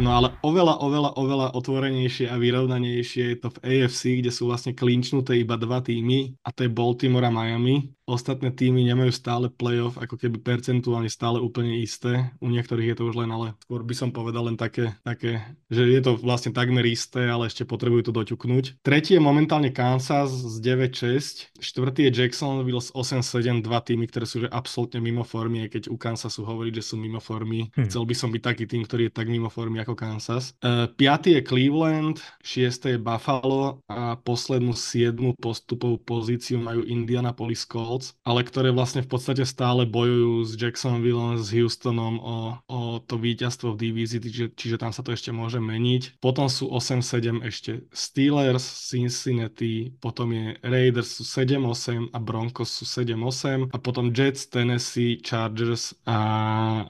No 0.00 0.16
ale 0.16 0.32
oveľa, 0.40 0.80
oveľa, 0.80 1.10
oveľa 1.20 1.46
otvorenejšie 1.52 2.24
a 2.32 2.40
vyrovnanejšie 2.40 3.24
je 3.32 3.38
to 3.40 3.48
v 3.52 3.60
AFC, 3.60 4.24
kde 4.24 4.32
sú 4.32 4.48
vlastne 4.48 4.72
klinčnuté 4.72 5.36
iba 5.40 5.60
dva 5.60 5.84
týmy 5.84 6.32
a 6.40 6.48
to 6.48 6.64
je 6.64 6.72
Baltimore 6.72 7.28
a 7.28 7.32
Miami 7.32 7.92
ostatné 8.12 8.52
týmy 8.52 8.84
nemajú 8.84 9.08
stále 9.08 9.48
playoff 9.48 9.96
ako 9.96 10.20
keby 10.20 10.36
percentuálne 10.44 11.08
stále 11.08 11.40
úplne 11.40 11.80
isté. 11.80 12.28
U 12.44 12.52
niektorých 12.52 12.92
je 12.92 12.96
to 13.00 13.08
už 13.08 13.16
len, 13.24 13.32
ale 13.32 13.56
skôr 13.64 13.80
by 13.80 13.94
som 13.96 14.12
povedal 14.12 14.52
len 14.52 14.60
také, 14.60 14.92
také, 15.00 15.40
že 15.72 15.88
je 15.88 16.00
to 16.04 16.20
vlastne 16.20 16.52
takmer 16.52 16.84
isté, 16.84 17.24
ale 17.24 17.48
ešte 17.48 17.64
potrebujú 17.64 18.12
to 18.12 18.12
doťuknúť. 18.12 18.84
Tretí 18.84 19.16
je 19.16 19.22
momentálne 19.24 19.72
Kansas 19.72 20.28
z 20.28 20.60
9-6, 20.60 21.56
štvrtý 21.56 22.12
je 22.12 22.22
Jacksonville 22.22 22.84
z 22.84 22.92
8-7, 22.92 23.64
dva 23.64 23.80
týmy, 23.80 24.04
ktoré 24.12 24.28
sú 24.28 24.42
že 24.42 24.50
absolútne 24.50 24.98
mimo 24.98 25.22
formy, 25.22 25.64
aj 25.64 25.78
keď 25.78 25.82
u 25.86 25.96
Kansasu 25.96 26.42
hovorí, 26.42 26.74
že 26.74 26.82
sú 26.82 26.98
mimo 26.98 27.22
formy. 27.22 27.70
Hm. 27.78 27.86
Chcel 27.86 28.02
by 28.02 28.14
som 28.18 28.28
byť 28.34 28.42
taký 28.42 28.64
tým, 28.66 28.82
ktorý 28.82 29.06
je 29.06 29.14
tak 29.14 29.30
mimo 29.30 29.46
formy 29.46 29.78
ako 29.78 29.94
Kansas. 29.94 30.58
Uh, 30.58 30.90
piatý 30.98 31.38
je 31.38 31.46
Cleveland, 31.46 32.18
šiesté 32.42 32.98
je 32.98 32.98
Buffalo 32.98 33.78
a 33.86 34.18
poslednú 34.18 34.74
siedmu 34.74 35.38
postupovú 35.38 36.02
pozíciu 36.02 36.58
majú 36.58 36.82
Indianapolis 36.82 37.62
Colts 37.62 38.01
Colts, 38.02 38.18
ale 38.26 38.42
ktoré 38.42 38.74
vlastne 38.74 39.06
v 39.06 39.10
podstate 39.14 39.46
stále 39.46 39.86
bojujú 39.86 40.42
s 40.42 40.52
Jacksonville, 40.58 41.38
s 41.38 41.54
Houstonom 41.54 42.18
o, 42.18 42.36
o 42.66 42.80
to 42.98 43.14
víťazstvo 43.14 43.78
v 43.78 43.90
divízii, 43.90 44.18
čiže, 44.18 44.46
čiže 44.58 44.76
tam 44.82 44.90
sa 44.90 45.06
to 45.06 45.14
ešte 45.14 45.30
môže 45.30 45.62
meniť. 45.62 46.18
Potom 46.18 46.50
sú 46.50 46.66
8-7 46.74 47.46
ešte 47.46 47.86
Steelers, 47.94 48.64
Cincinnati, 48.90 49.94
potom 50.02 50.34
je 50.34 50.58
Raiders 50.66 51.22
sú 51.22 51.24
7-8 51.24 52.10
a 52.10 52.18
Broncos 52.18 52.74
sú 52.74 52.84
7-8 52.84 53.70
a 53.70 53.76
potom 53.78 54.10
Jets, 54.10 54.50
Tennessee, 54.50 55.22
Chargers 55.22 55.94
a 56.08 56.18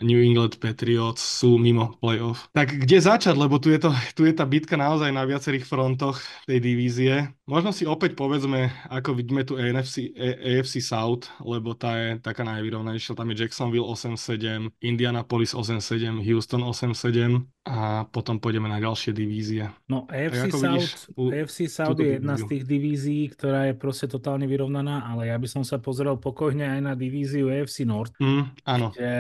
New 0.00 0.18
England 0.18 0.56
Patriots 0.56 1.20
sú 1.20 1.60
mimo 1.60 1.98
playoff. 2.00 2.48
Tak 2.56 2.86
kde 2.88 2.98
začať, 3.02 3.36
lebo 3.36 3.60
tu 3.60 3.68
je, 3.68 3.78
to, 3.82 3.90
tu 4.16 4.24
je 4.24 4.32
tá 4.32 4.48
bitka 4.48 4.80
naozaj 4.80 5.12
na 5.12 5.28
viacerých 5.28 5.68
frontoch 5.68 6.22
tej 6.48 6.58
divízie. 6.62 7.28
Možno 7.44 7.74
si 7.74 7.84
opäť 7.84 8.16
povedzme, 8.16 8.70
ako 8.88 9.18
vidíme 9.18 9.42
tu 9.42 9.58
AFC, 9.58 10.14
AFC 10.16 10.78
South, 10.92 11.32
lebo 11.40 11.72
tá 11.72 11.96
je 11.96 12.20
taká 12.20 12.44
najvyrovnanejšia. 12.44 13.16
Tam 13.16 13.32
je 13.32 13.40
Jacksonville 13.40 13.88
8-7, 13.88 14.68
Indianapolis 14.84 15.56
8-7, 15.56 16.20
Houston 16.20 16.60
8-7 16.68 17.48
a 17.66 18.06
potom 18.12 18.38
pôjdeme 18.38 18.68
na 18.68 18.78
ďalšie 18.78 19.10
divízie. 19.16 19.72
No 19.88 20.06
AFC 20.06 20.52
South, 20.52 21.08
vidíš, 21.16 21.32
AFC 21.34 21.58
South 21.66 21.98
je 21.98 22.20
jedna 22.20 22.36
divíziu. 22.36 22.46
z 22.46 22.50
tých 22.52 22.64
divízií, 22.68 23.22
ktorá 23.32 23.60
je 23.70 23.74
proste 23.74 24.06
totálne 24.06 24.44
vyrovnaná, 24.46 25.08
ale 25.08 25.32
ja 25.32 25.36
by 25.40 25.48
som 25.48 25.62
sa 25.64 25.80
pozrel 25.80 26.20
pokojne 26.20 26.68
aj 26.78 26.80
na 26.84 26.92
divíziu 26.92 27.48
AFC 27.48 27.88
North, 27.88 28.14
mm, 28.20 28.68
áno. 28.68 28.92
kde 28.92 29.12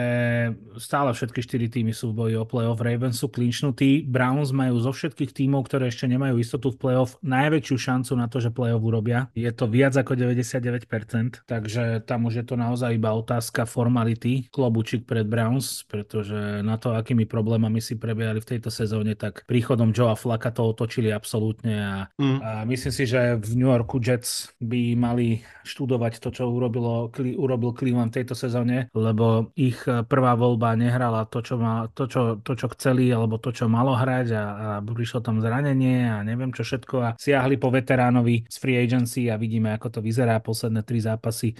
stále 0.76 1.10
všetky 1.16 1.40
štyri 1.40 1.66
týmy 1.72 1.96
sú 1.96 2.12
v 2.12 2.18
boji 2.18 2.34
o 2.36 2.46
playoff. 2.46 2.84
Ravens 2.84 3.16
sú 3.16 3.32
klinčnutí, 3.32 4.04
Browns 4.04 4.52
majú 4.52 4.76
zo 4.78 4.92
všetkých 4.92 5.32
tímov, 5.32 5.66
ktoré 5.66 5.88
ešte 5.88 6.04
nemajú 6.04 6.36
istotu 6.36 6.70
v 6.74 6.78
playoff, 6.78 7.16
najväčšiu 7.24 7.76
šancu 7.80 8.12
na 8.18 8.28
to, 8.28 8.44
že 8.44 8.52
playoff 8.52 8.82
urobia. 8.84 9.32
Je 9.32 9.48
to 9.48 9.64
viac 9.70 9.96
ako 9.96 10.18
99%, 10.18 11.46
tak 11.48 11.62
takže 11.62 12.02
tam 12.02 12.26
už 12.26 12.42
je 12.42 12.44
to 12.44 12.58
naozaj 12.58 12.90
iba 12.90 13.14
otázka 13.14 13.70
formality, 13.70 14.50
klobučík 14.50 15.06
pred 15.06 15.30
Browns, 15.30 15.86
pretože 15.86 16.58
na 16.66 16.74
to, 16.74 16.90
akými 16.90 17.22
problémami 17.22 17.78
si 17.78 17.94
prebiehali 18.32 18.40
v 18.40 18.50
tejto 18.56 18.70
sezóne, 18.72 19.12
tak 19.14 19.44
príchodom 19.44 19.92
Joea 19.92 20.16
Flaka 20.16 20.48
to 20.48 20.72
otočili 20.72 21.12
absolútne 21.12 21.74
a, 21.76 21.94
mm. 22.16 22.38
a 22.40 22.50
myslím 22.64 22.92
si, 22.92 23.04
že 23.04 23.36
v 23.36 23.52
New 23.60 23.68
Yorku 23.68 24.00
Jets 24.00 24.56
by 24.56 24.96
mali 24.96 25.44
študovať 25.68 26.18
to, 26.24 26.28
čo 26.32 26.48
urobilo, 26.48 27.12
urobil 27.36 27.76
Cleveland 27.76 28.16
v 28.16 28.24
tejto 28.24 28.34
sezóne, 28.34 28.88
lebo 28.96 29.52
ich 29.54 29.76
prvá 29.84 30.32
voľba 30.34 30.72
nehrala 30.74 31.28
to, 31.28 31.44
čo, 31.44 31.60
ma, 31.60 31.86
to, 31.92 32.08
čo, 32.08 32.40
to, 32.40 32.56
čo 32.56 32.72
chceli, 32.72 33.12
alebo 33.12 33.36
to, 33.36 33.52
čo 33.52 33.68
malo 33.68 33.92
hrať 33.92 34.28
a, 34.32 34.44
a 34.44 34.66
prišlo 34.80 35.20
tam 35.20 35.44
zranenie 35.44 36.08
a 36.08 36.24
neviem 36.24 36.50
čo 36.56 36.64
všetko 36.64 36.96
a 37.02 37.08
siahli 37.20 37.60
po 37.60 37.68
veteránovi 37.68 38.48
z 38.48 38.56
free 38.56 38.78
agency 38.80 39.28
a 39.28 39.36
vidíme, 39.36 39.76
ako 39.76 39.98
to 39.98 40.00
vyzerá 40.00 40.40
posledné 40.40 40.80
tri 40.86 40.98
zápasy 41.02 41.52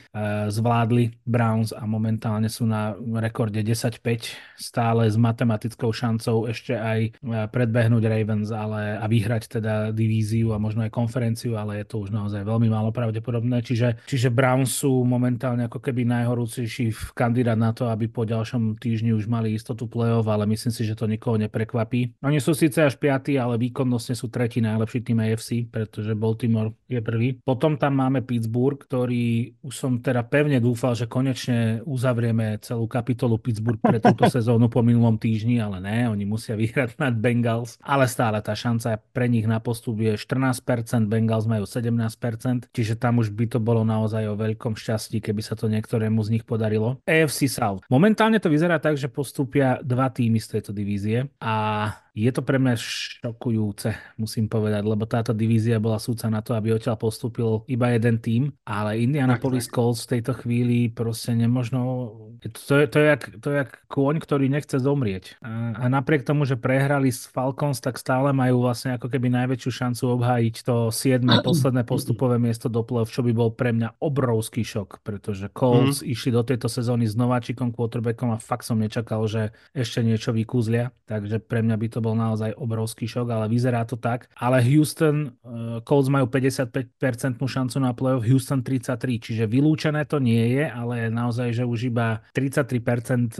zvládli 0.48 1.12
Browns 1.26 1.74
a 1.74 1.84
momentálne 1.84 2.48
sú 2.48 2.64
na 2.64 2.94
rekorde 3.18 3.60
10-5, 3.60 4.58
stále 4.58 5.10
s 5.10 5.16
matematickou 5.18 5.90
šancou 5.90 6.46
ešte 6.46 6.61
aj 6.70 7.00
e, 7.02 7.10
predbehnúť 7.50 8.02
Ravens 8.06 8.48
ale, 8.54 8.94
a 8.94 9.04
vyhrať 9.10 9.58
teda 9.58 9.74
divíziu 9.90 10.54
a 10.54 10.62
možno 10.62 10.86
aj 10.86 10.94
konferenciu, 10.94 11.58
ale 11.58 11.82
je 11.82 11.86
to 11.90 12.06
už 12.06 12.14
naozaj 12.14 12.46
veľmi 12.46 12.70
málo 12.70 12.94
pravdepodobné. 12.94 13.64
Čiže, 13.66 14.06
čiže 14.06 14.30
Browns 14.30 14.78
sú 14.78 15.02
momentálne 15.02 15.66
ako 15.66 15.82
keby 15.82 16.06
najhorúcejší 16.06 17.14
kandidát 17.16 17.58
na 17.58 17.74
to, 17.74 17.90
aby 17.90 18.06
po 18.06 18.22
ďalšom 18.22 18.78
týždni 18.78 19.16
už 19.16 19.26
mali 19.26 19.56
istotu 19.56 19.90
play-off, 19.90 20.28
ale 20.30 20.46
myslím 20.46 20.70
si, 20.70 20.86
že 20.86 20.94
to 20.94 21.10
nikoho 21.10 21.40
neprekvapí. 21.40 22.20
Oni 22.22 22.38
sú 22.38 22.54
síce 22.54 22.84
až 22.84 22.94
piatí, 23.00 23.40
ale 23.40 23.58
výkonnostne 23.58 24.14
sú 24.14 24.28
tretí 24.28 24.62
najlepší 24.62 25.00
tým 25.02 25.18
AFC, 25.24 25.66
pretože 25.66 26.14
Baltimore 26.14 26.76
je 26.86 27.00
prvý. 27.00 27.40
Potom 27.42 27.80
tam 27.80 27.98
máme 27.98 28.20
Pittsburgh, 28.22 28.78
ktorý 28.78 29.56
už 29.64 29.74
som 29.74 29.98
teda 29.98 30.22
pevne 30.26 30.60
dúfal, 30.60 30.92
že 30.92 31.08
konečne 31.08 31.80
uzavrieme 31.86 32.60
celú 32.60 32.84
kapitolu 32.86 33.40
Pittsburgh 33.40 33.80
pre 33.80 33.98
túto 33.98 34.28
sezónu 34.36 34.68
po 34.68 34.84
minulom 34.84 35.16
týždni, 35.16 35.62
ale 35.62 35.78
ne, 35.80 35.98
oni 36.10 36.24
musia 36.28 36.51
vyhrať 36.57 36.96
nad 37.03 37.14
Bengals, 37.16 37.76
ale 37.82 38.07
stále 38.09 38.38
tá 38.44 38.53
šanca 38.57 39.00
pre 39.12 39.26
nich 39.26 39.44
na 39.48 39.59
postup 39.59 39.98
je 40.00 40.14
14%, 40.16 40.62
Bengals 41.09 41.48
majú 41.48 41.64
17%, 41.64 42.70
čiže 42.70 42.94
tam 42.96 43.20
už 43.20 43.34
by 43.34 43.57
to 43.57 43.59
bolo 43.59 43.82
naozaj 43.82 44.24
o 44.28 44.38
veľkom 44.38 44.78
šťastí, 44.78 45.20
keby 45.20 45.42
sa 45.44 45.59
to 45.59 45.68
niektorému 45.68 46.20
z 46.22 46.38
nich 46.38 46.44
podarilo. 46.44 47.00
AFC 47.05 47.48
South. 47.48 47.84
Momentálne 47.88 48.38
to 48.38 48.53
vyzerá 48.53 48.78
tak, 48.78 48.96
že 48.96 49.11
postúpia 49.12 49.78
dva 49.82 50.09
týmy 50.09 50.38
z 50.40 50.59
tejto 50.59 50.70
divízie 50.74 51.28
a 51.38 51.88
je 52.12 52.30
to 52.32 52.40
pre 52.40 52.56
mňa 52.56 52.74
šokujúce, 52.76 53.92
musím 54.16 54.48
povedať, 54.48 54.84
lebo 54.84 55.04
táto 55.04 55.36
divízia 55.36 55.80
bola 55.80 56.00
súca 56.00 56.32
na 56.32 56.40
to, 56.40 56.56
aby 56.56 56.72
odtiaľ 56.72 56.96
postúpil 56.96 57.64
iba 57.68 57.92
jeden 57.92 58.20
tým, 58.20 58.42
ale 58.64 59.00
Indianapolis 59.00 59.68
Colts 59.68 60.04
v 60.08 60.18
tejto 60.18 60.32
chvíli 60.40 60.88
proste 60.92 61.36
nemožno... 61.36 62.12
To 62.42 62.74
je, 62.74 62.86
to 62.90 62.96
je, 62.98 63.06
jak, 63.06 63.22
to 63.38 63.46
je 63.54 63.56
jak 63.62 63.70
kôň, 63.86 64.18
ktorý 64.18 64.50
nechce 64.50 64.74
zomrieť. 64.76 65.38
A, 65.46 65.78
a 65.78 65.84
napriek 65.86 66.26
tomu, 66.26 66.42
že 66.42 66.58
prehrali 66.58 67.08
s 67.08 67.30
Falcons, 67.30 67.78
tak 67.78 67.96
stále 67.96 68.34
majú 68.34 68.66
vlastne 68.66 68.98
ako 68.98 69.06
keby 69.06 69.30
najväčšiu 69.30 69.70
šancu 69.70 70.02
obhájiť 70.18 70.54
to 70.66 70.90
7. 70.90 71.22
posledné 71.48 71.86
postupové 71.86 72.36
miesto 72.40 72.66
do 72.66 72.82
play 72.82 73.02
čo 73.08 73.20
by 73.20 73.32
bol 73.34 73.50
pre 73.50 73.74
mňa 73.74 73.98
obrovský 73.98 74.62
šok, 74.62 75.02
pretože 75.02 75.50
Colts 75.50 76.00
mm. 76.00 76.08
išli 76.12 76.30
do 76.30 76.42
tejto 76.46 76.70
sezóny 76.70 77.08
s 77.08 77.18
nováčikom 77.18 77.74
quarterbackom 77.74 78.32
a 78.32 78.38
fakt 78.38 78.64
som 78.64 78.78
nečakal, 78.78 79.26
že 79.26 79.50
ešte 79.74 80.00
niečo 80.00 80.30
vykúzlia, 80.30 80.94
takže 81.04 81.42
pre 81.42 81.60
mňa 81.66 81.76
by 81.76 81.86
to 81.90 82.00
bol 82.03 82.18
naozaj 82.18 82.59
obrovský 82.59 83.07
šok, 83.07 83.30
ale 83.30 83.46
vyzerá 83.46 83.86
to 83.86 83.94
tak. 83.94 84.26
Ale 84.34 84.59
Houston, 84.66 85.38
uh, 85.46 85.78
Colts 85.86 86.11
majú 86.11 86.26
55% 86.26 87.38
šancu 87.38 87.76
na 87.78 87.94
playoff, 87.94 88.26
Houston 88.26 88.66
33, 88.66 89.22
čiže 89.22 89.44
vylúčené 89.46 90.03
to 90.11 90.18
nie 90.18 90.59
je, 90.59 90.66
ale 90.66 91.07
naozaj, 91.09 91.55
že 91.55 91.64
už 91.64 91.94
iba 91.94 92.26
33% 92.34 93.38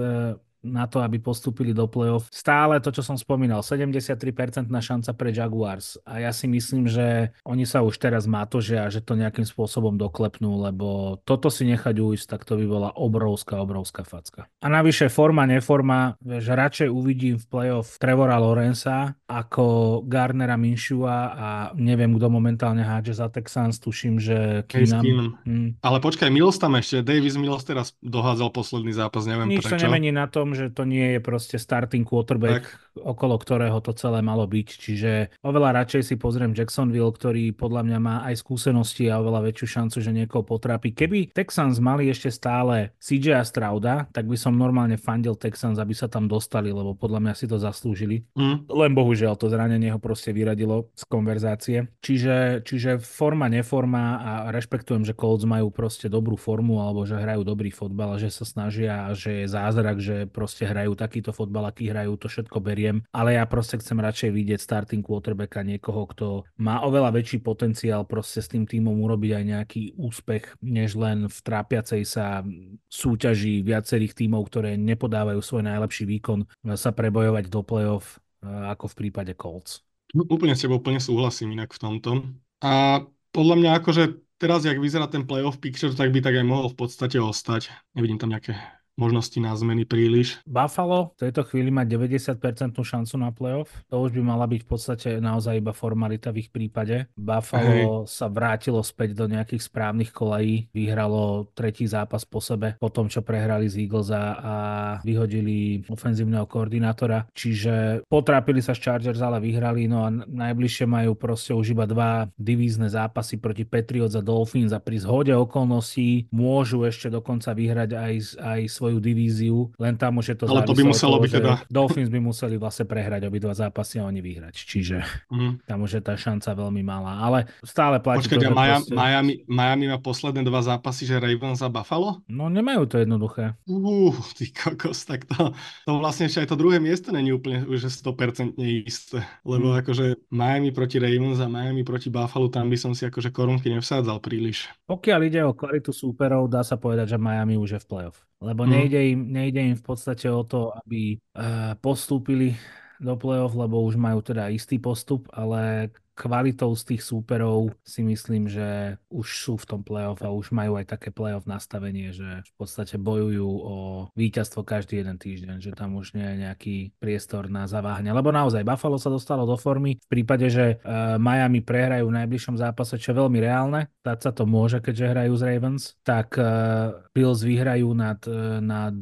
na 0.63 0.87
to, 0.87 1.03
aby 1.03 1.19
postúpili 1.19 1.75
do 1.75 1.91
play-off. 1.91 2.31
Stále 2.31 2.79
to, 2.79 2.95
čo 2.95 3.03
som 3.03 3.19
spomínal, 3.19 3.61
73% 3.67 4.71
na 4.71 4.79
šanca 4.79 5.11
pre 5.13 5.35
Jaguars. 5.35 5.99
A 6.07 6.23
ja 6.23 6.31
si 6.31 6.47
myslím, 6.47 6.87
že 6.87 7.35
oni 7.43 7.67
sa 7.67 7.83
už 7.83 7.99
teraz 7.99 8.25
mátožia 8.31 8.87
a 8.87 8.93
že 8.93 9.03
to 9.03 9.19
nejakým 9.19 9.45
spôsobom 9.45 9.99
doklepnú, 9.99 10.63
lebo 10.63 11.19
toto 11.27 11.51
si 11.51 11.67
nechať 11.67 11.99
ujsť, 11.99 12.27
tak 12.31 12.47
to 12.47 12.55
by 12.57 12.65
bola 12.65 12.91
obrovská, 12.95 13.59
obrovská 13.59 14.07
facka. 14.07 14.47
A 14.63 14.71
navyše 14.71 15.11
forma, 15.11 15.45
neforma, 15.45 16.15
že 16.23 16.55
radšej 16.55 16.89
uvidím 16.89 17.37
v 17.37 17.47
play-off 17.51 17.99
Trevora 17.99 18.39
Lorenza 18.39 19.19
ako 19.27 20.01
Garnera 20.07 20.55
Minshua 20.55 21.19
a 21.35 21.49
neviem, 21.75 22.15
kto 22.15 22.31
momentálne 22.31 22.87
hádže 22.87 23.19
za 23.19 23.27
Texans, 23.29 23.83
tuším, 23.83 24.23
že 24.23 24.63
Keenan. 24.71 25.35
Hmm. 25.43 25.71
Ale 25.83 25.99
počkaj, 25.99 26.31
Mills 26.31 26.61
tam 26.63 26.79
ešte, 26.79 27.03
Davis 27.03 27.35
Mills 27.35 27.67
teraz 27.67 27.97
dohádzal 28.05 28.53
posledný 28.55 28.93
zápas, 28.95 29.27
neviem 29.27 29.51
Nič 29.51 29.65
prečo. 29.65 29.75
Nič 29.75 29.83
to 29.83 29.89
nemení 29.89 30.13
na 30.15 30.29
tom, 30.29 30.52
že 30.53 30.73
to 30.73 30.89
nie 30.89 31.17
je 31.17 31.21
proste 31.21 31.57
starting 31.59 32.07
quarterback, 32.07 32.69
tak. 32.69 33.03
okolo 33.03 33.37
ktorého 33.37 33.79
to 33.81 33.93
celé 33.97 34.21
malo 34.21 34.45
byť. 34.49 34.69
Čiže 34.69 35.13
oveľa 35.43 35.83
radšej 35.83 36.03
si 36.13 36.15
pozriem 36.17 36.55
Jacksonville, 36.57 37.13
ktorý 37.13 37.53
podľa 37.57 37.83
mňa 37.89 37.99
má 37.99 38.17
aj 38.29 38.41
skúsenosti 38.41 39.09
a 39.09 39.21
oveľa 39.21 39.51
väčšiu 39.51 39.67
šancu, 39.67 39.97
že 40.01 40.11
niekoho 40.13 40.45
potrápi. 40.45 40.93
Keby 40.95 41.35
Texans 41.35 41.81
mali 41.81 42.09
ešte 42.09 42.29
stále 42.31 42.95
CJ 43.01 43.45
Strauda, 43.49 44.09
tak 44.13 44.29
by 44.29 44.37
som 44.37 44.55
normálne 44.55 44.97
fandil 44.97 45.35
Texans, 45.35 45.81
aby 45.81 45.97
sa 45.97 46.07
tam 46.07 46.29
dostali, 46.29 46.71
lebo 46.71 46.95
podľa 46.95 47.21
mňa 47.25 47.35
si 47.35 47.47
to 47.49 47.57
zaslúžili. 47.57 48.25
Mm. 48.37 48.69
Len 48.69 48.93
bohužiaľ 48.93 49.35
to 49.37 49.51
zranenie 49.51 49.91
ho 49.91 50.01
proste 50.01 50.31
vyradilo 50.31 50.93
z 50.95 51.05
konverzácie. 51.09 51.79
Čiže, 52.05 52.63
čiže 52.63 53.01
forma, 53.01 53.49
neforma 53.49 54.05
a 54.21 54.33
rešpektujem, 54.55 55.03
že 55.03 55.17
Colts 55.17 55.45
majú 55.49 55.73
proste 55.73 56.07
dobrú 56.07 56.35
formu 56.37 56.83
alebo 56.83 57.05
že 57.09 57.19
hrajú 57.19 57.43
dobrý 57.47 57.71
fotbal 57.73 58.17
a 58.17 58.21
že 58.21 58.29
sa 58.29 58.45
snažia 58.45 59.09
a 59.09 59.17
že 59.17 59.45
je 59.45 59.47
zázrak, 59.49 59.97
že 59.99 60.27
proste 60.43 60.67
hrajú 60.67 60.99
takýto 60.99 61.31
fotbal, 61.31 61.71
aký 61.71 61.95
hrajú, 61.95 62.19
to 62.19 62.27
všetko 62.27 62.59
beriem, 62.59 63.07
ale 63.15 63.39
ja 63.39 63.47
proste 63.47 63.79
chcem 63.79 64.03
radšej 64.03 64.35
vidieť 64.35 64.59
starting 64.59 65.07
quarterbacka 65.07 65.63
niekoho, 65.63 66.11
kto 66.11 66.27
má 66.59 66.83
oveľa 66.83 67.15
väčší 67.15 67.39
potenciál 67.47 68.03
proste 68.03 68.43
s 68.43 68.51
tým 68.51 68.67
týmom 68.67 68.99
urobiť 69.07 69.39
aj 69.39 69.45
nejaký 69.47 69.83
úspech, 69.95 70.59
než 70.67 70.99
len 70.99 71.31
v 71.31 71.39
trápiacej 71.47 72.03
sa 72.03 72.43
súťaži 72.91 73.63
viacerých 73.63 74.19
tímov, 74.19 74.51
ktoré 74.51 74.75
nepodávajú 74.75 75.39
svoj 75.39 75.63
najlepší 75.63 76.11
výkon, 76.11 76.43
sa 76.75 76.91
prebojovať 76.91 77.47
do 77.47 77.63
play-off 77.63 78.19
ako 78.43 78.91
v 78.91 78.97
prípade 79.07 79.39
Colts. 79.39 79.87
No, 80.19 80.27
úplne 80.27 80.59
s 80.59 80.67
tebou 80.67 80.83
úplne 80.83 80.99
súhlasím 80.99 81.55
inak 81.55 81.71
v 81.71 81.79
tomto. 81.79 82.11
A 82.59 83.07
podľa 83.31 83.57
mňa 83.63 83.71
akože 83.79 84.03
teraz, 84.43 84.67
jak 84.67 84.83
vyzerá 84.83 85.07
ten 85.07 85.23
playoff 85.23 85.63
picture, 85.63 85.95
tak 85.95 86.11
by 86.11 86.19
tak 86.19 86.35
aj 86.35 86.43
mohol 86.43 86.67
v 86.67 86.83
podstate 86.83 87.23
ostať. 87.23 87.71
Nevidím 87.95 88.19
tam 88.19 88.35
nejaké 88.35 88.59
možnosti 88.97 89.39
na 89.41 89.57
zmeny 89.57 89.89
príliš. 89.89 90.41
Buffalo 90.45 91.17
v 91.17 91.29
tejto 91.29 91.43
chvíli 91.49 91.73
má 91.73 91.83
90% 91.85 92.37
šancu 92.77 93.15
na 93.17 93.33
playoff. 93.33 93.71
To 93.89 94.05
už 94.05 94.13
by 94.17 94.23
mala 94.23 94.45
byť 94.49 94.61
v 94.65 94.69
podstate 94.69 95.09
naozaj 95.19 95.59
iba 95.59 95.73
formalita 95.73 96.31
v 96.31 96.47
ich 96.47 96.51
prípade. 96.53 97.09
Buffalo 97.17 98.05
Hej. 98.05 98.13
sa 98.13 98.27
vrátilo 98.29 98.85
späť 98.85 99.17
do 99.17 99.27
nejakých 99.29 99.63
správnych 99.65 100.13
kolají, 100.13 100.69
vyhralo 100.77 101.49
tretí 101.57 101.89
zápas 101.89 102.25
po 102.29 102.41
sebe, 102.43 102.77
po 102.77 102.93
tom, 102.93 103.09
čo 103.09 103.25
prehrali 103.25 103.69
z 103.69 103.87
Eagles 103.87 104.13
a 104.13 105.01
vyhodili 105.01 105.85
ofenzívneho 105.89 106.45
koordinátora. 106.45 107.29
Čiže 107.33 108.05
potrápili 108.07 108.61
sa 108.61 108.77
s 108.77 108.83
Chargers, 108.83 109.21
ale 109.25 109.41
vyhrali, 109.41 109.89
no 109.89 110.05
a 110.05 110.13
najbližšie 110.13 110.85
majú 110.85 111.17
proste 111.17 111.57
už 111.57 111.73
iba 111.73 111.89
dva 111.89 112.29
divízne 112.37 112.91
zápasy 112.93 113.41
proti 113.41 113.65
Patriots 113.65 114.19
a 114.19 114.23
Dolphins 114.23 114.75
a 114.75 114.83
pri 114.83 115.01
zhode 115.01 115.33
okolností 115.33 116.29
môžu 116.35 116.85
ešte 116.85 117.09
dokonca 117.09 117.55
vyhrať 117.57 117.91
aj, 117.97 118.15
aj 118.39 118.61
svoju 118.83 118.99
divíziu, 118.99 119.71
len 119.79 119.95
tam 119.95 120.19
už 120.19 120.35
je 120.35 120.37
to 120.43 120.45
Ale 120.51 120.67
to 120.67 120.75
by 120.75 120.83
muselo 120.83 121.23
byť 121.23 121.31
teda... 121.31 121.53
Dolphins 121.71 122.11
by 122.11 122.19
museli 122.19 122.59
vlastne 122.59 122.83
prehrať 122.83 123.31
obidva 123.31 123.55
zápasy 123.55 124.03
a 124.03 124.11
oni 124.11 124.19
vyhrať, 124.19 124.55
čiže 124.59 125.07
mm. 125.31 125.71
tam 125.71 125.87
už 125.87 125.99
je 125.99 126.03
tá 126.03 126.19
šanca 126.19 126.51
veľmi 126.59 126.83
malá, 126.83 127.23
ale 127.23 127.47
stále 127.63 128.03
platí 128.03 128.27
Počkať, 128.27 128.43
to, 128.43 128.51
Miami, 128.51 128.83
proste... 128.83 128.95
Miami, 128.99 129.33
Miami 129.47 129.85
má 129.87 129.99
posledné 130.03 130.43
dva 130.43 130.67
zápasy, 130.67 131.07
že 131.07 131.23
Ravens 131.23 131.63
a 131.63 131.71
Buffalo? 131.71 132.27
No 132.27 132.51
nemajú 132.51 132.91
to 132.91 132.99
jednoduché. 132.99 133.55
Uh, 133.71 134.11
ty 134.35 134.51
kokos, 134.51 135.07
tak 135.07 135.31
to, 135.31 135.55
to 135.87 135.91
vlastne 136.03 136.27
ešte 136.27 136.43
aj 136.43 136.49
to 136.51 136.59
druhé 136.59 136.83
miesto 136.83 137.15
není 137.15 137.31
úplne 137.31 137.63
už 137.71 137.87
100% 137.87 138.59
isté, 138.83 139.23
lebo 139.47 139.79
mm. 139.79 139.87
akože 139.87 140.07
Miami 140.35 140.75
proti 140.75 140.99
Ravens 140.99 141.39
a 141.39 141.47
Miami 141.47 141.87
proti 141.87 142.11
Buffalo, 142.11 142.51
tam 142.51 142.67
by 142.67 142.75
som 142.75 142.99
si 142.99 143.07
akože 143.07 143.31
korunky 143.31 143.71
nevsádzal 143.71 144.19
príliš. 144.19 144.67
Pokiaľ 144.91 145.21
ide 145.23 145.41
o 145.47 145.55
kvalitu 145.55 145.95
súperov, 145.95 146.51
dá 146.51 146.67
sa 146.67 146.75
povedať, 146.75 147.15
že 147.15 147.23
Miami 147.23 147.55
už 147.55 147.79
je 147.79 147.81
v 147.81 147.87
playoff. 147.87 148.19
Lebo. 148.43 148.67
Nejde, 148.73 148.99
im, 149.13 149.21
nejde 149.33 149.61
im 149.61 149.77
v 149.77 149.85
podstate 149.85 150.27
o 150.33 150.43
to, 150.43 150.73
aby 150.83 151.21
uh, 151.37 151.77
postúpili 151.79 152.57
do 153.03 153.15
play-off, 153.19 153.55
lebo 153.55 153.83
už 153.85 153.99
majú 154.01 154.25
teda 154.25 154.49
istý 154.49 154.79
postup, 154.79 155.29
ale 155.31 155.93
kvalitou 156.13 156.77
z 156.77 156.95
tých 156.95 157.03
súperov 157.03 157.73
si 157.83 158.05
myslím, 158.05 158.47
že 158.49 159.01
už 159.09 159.27
sú 159.27 159.55
v 159.57 159.69
tom 159.69 159.81
playoff 159.81 160.21
a 160.21 160.33
už 160.33 160.53
majú 160.53 160.77
aj 160.77 160.97
také 160.97 161.09
playoff 161.09 161.49
nastavenie, 161.49 162.13
že 162.13 162.45
v 162.45 162.53
podstate 162.57 163.01
bojujú 163.01 163.49
o 163.49 163.77
víťazstvo 164.13 164.63
každý 164.63 165.01
jeden 165.01 165.17
týždeň, 165.17 165.59
že 165.59 165.73
tam 165.73 165.97
už 165.97 166.13
nie 166.13 166.25
je 166.25 166.37
nejaký 166.49 166.77
priestor 167.01 167.49
na 167.49 167.65
zaváhanie. 167.65 168.13
Lebo 168.13 168.29
naozaj 168.29 168.65
Buffalo 168.65 169.01
sa 169.01 169.09
dostalo 169.09 169.49
do 169.49 169.57
formy 169.57 169.97
v 169.97 170.09
prípade, 170.09 170.53
že 170.53 170.79
uh, 170.85 171.17
Miami 171.17 171.65
prehrajú 171.65 172.09
v 172.09 172.17
najbližšom 172.23 172.61
zápase, 172.61 173.01
čo 173.01 173.17
je 173.17 173.21
veľmi 173.21 173.39
reálne, 173.41 173.89
tak 174.05 174.21
sa 174.21 174.31
to 174.31 174.45
môže, 174.45 174.85
keďže 174.85 175.11
hrajú 175.17 175.33
z 175.41 175.43
Ravens, 175.49 175.83
tak 176.05 176.37
uh, 176.37 177.09
Bills 177.17 177.41
vyhrajú 177.41 177.89
nad, 177.97 178.21
uh, 178.29 178.61
nad 178.61 178.97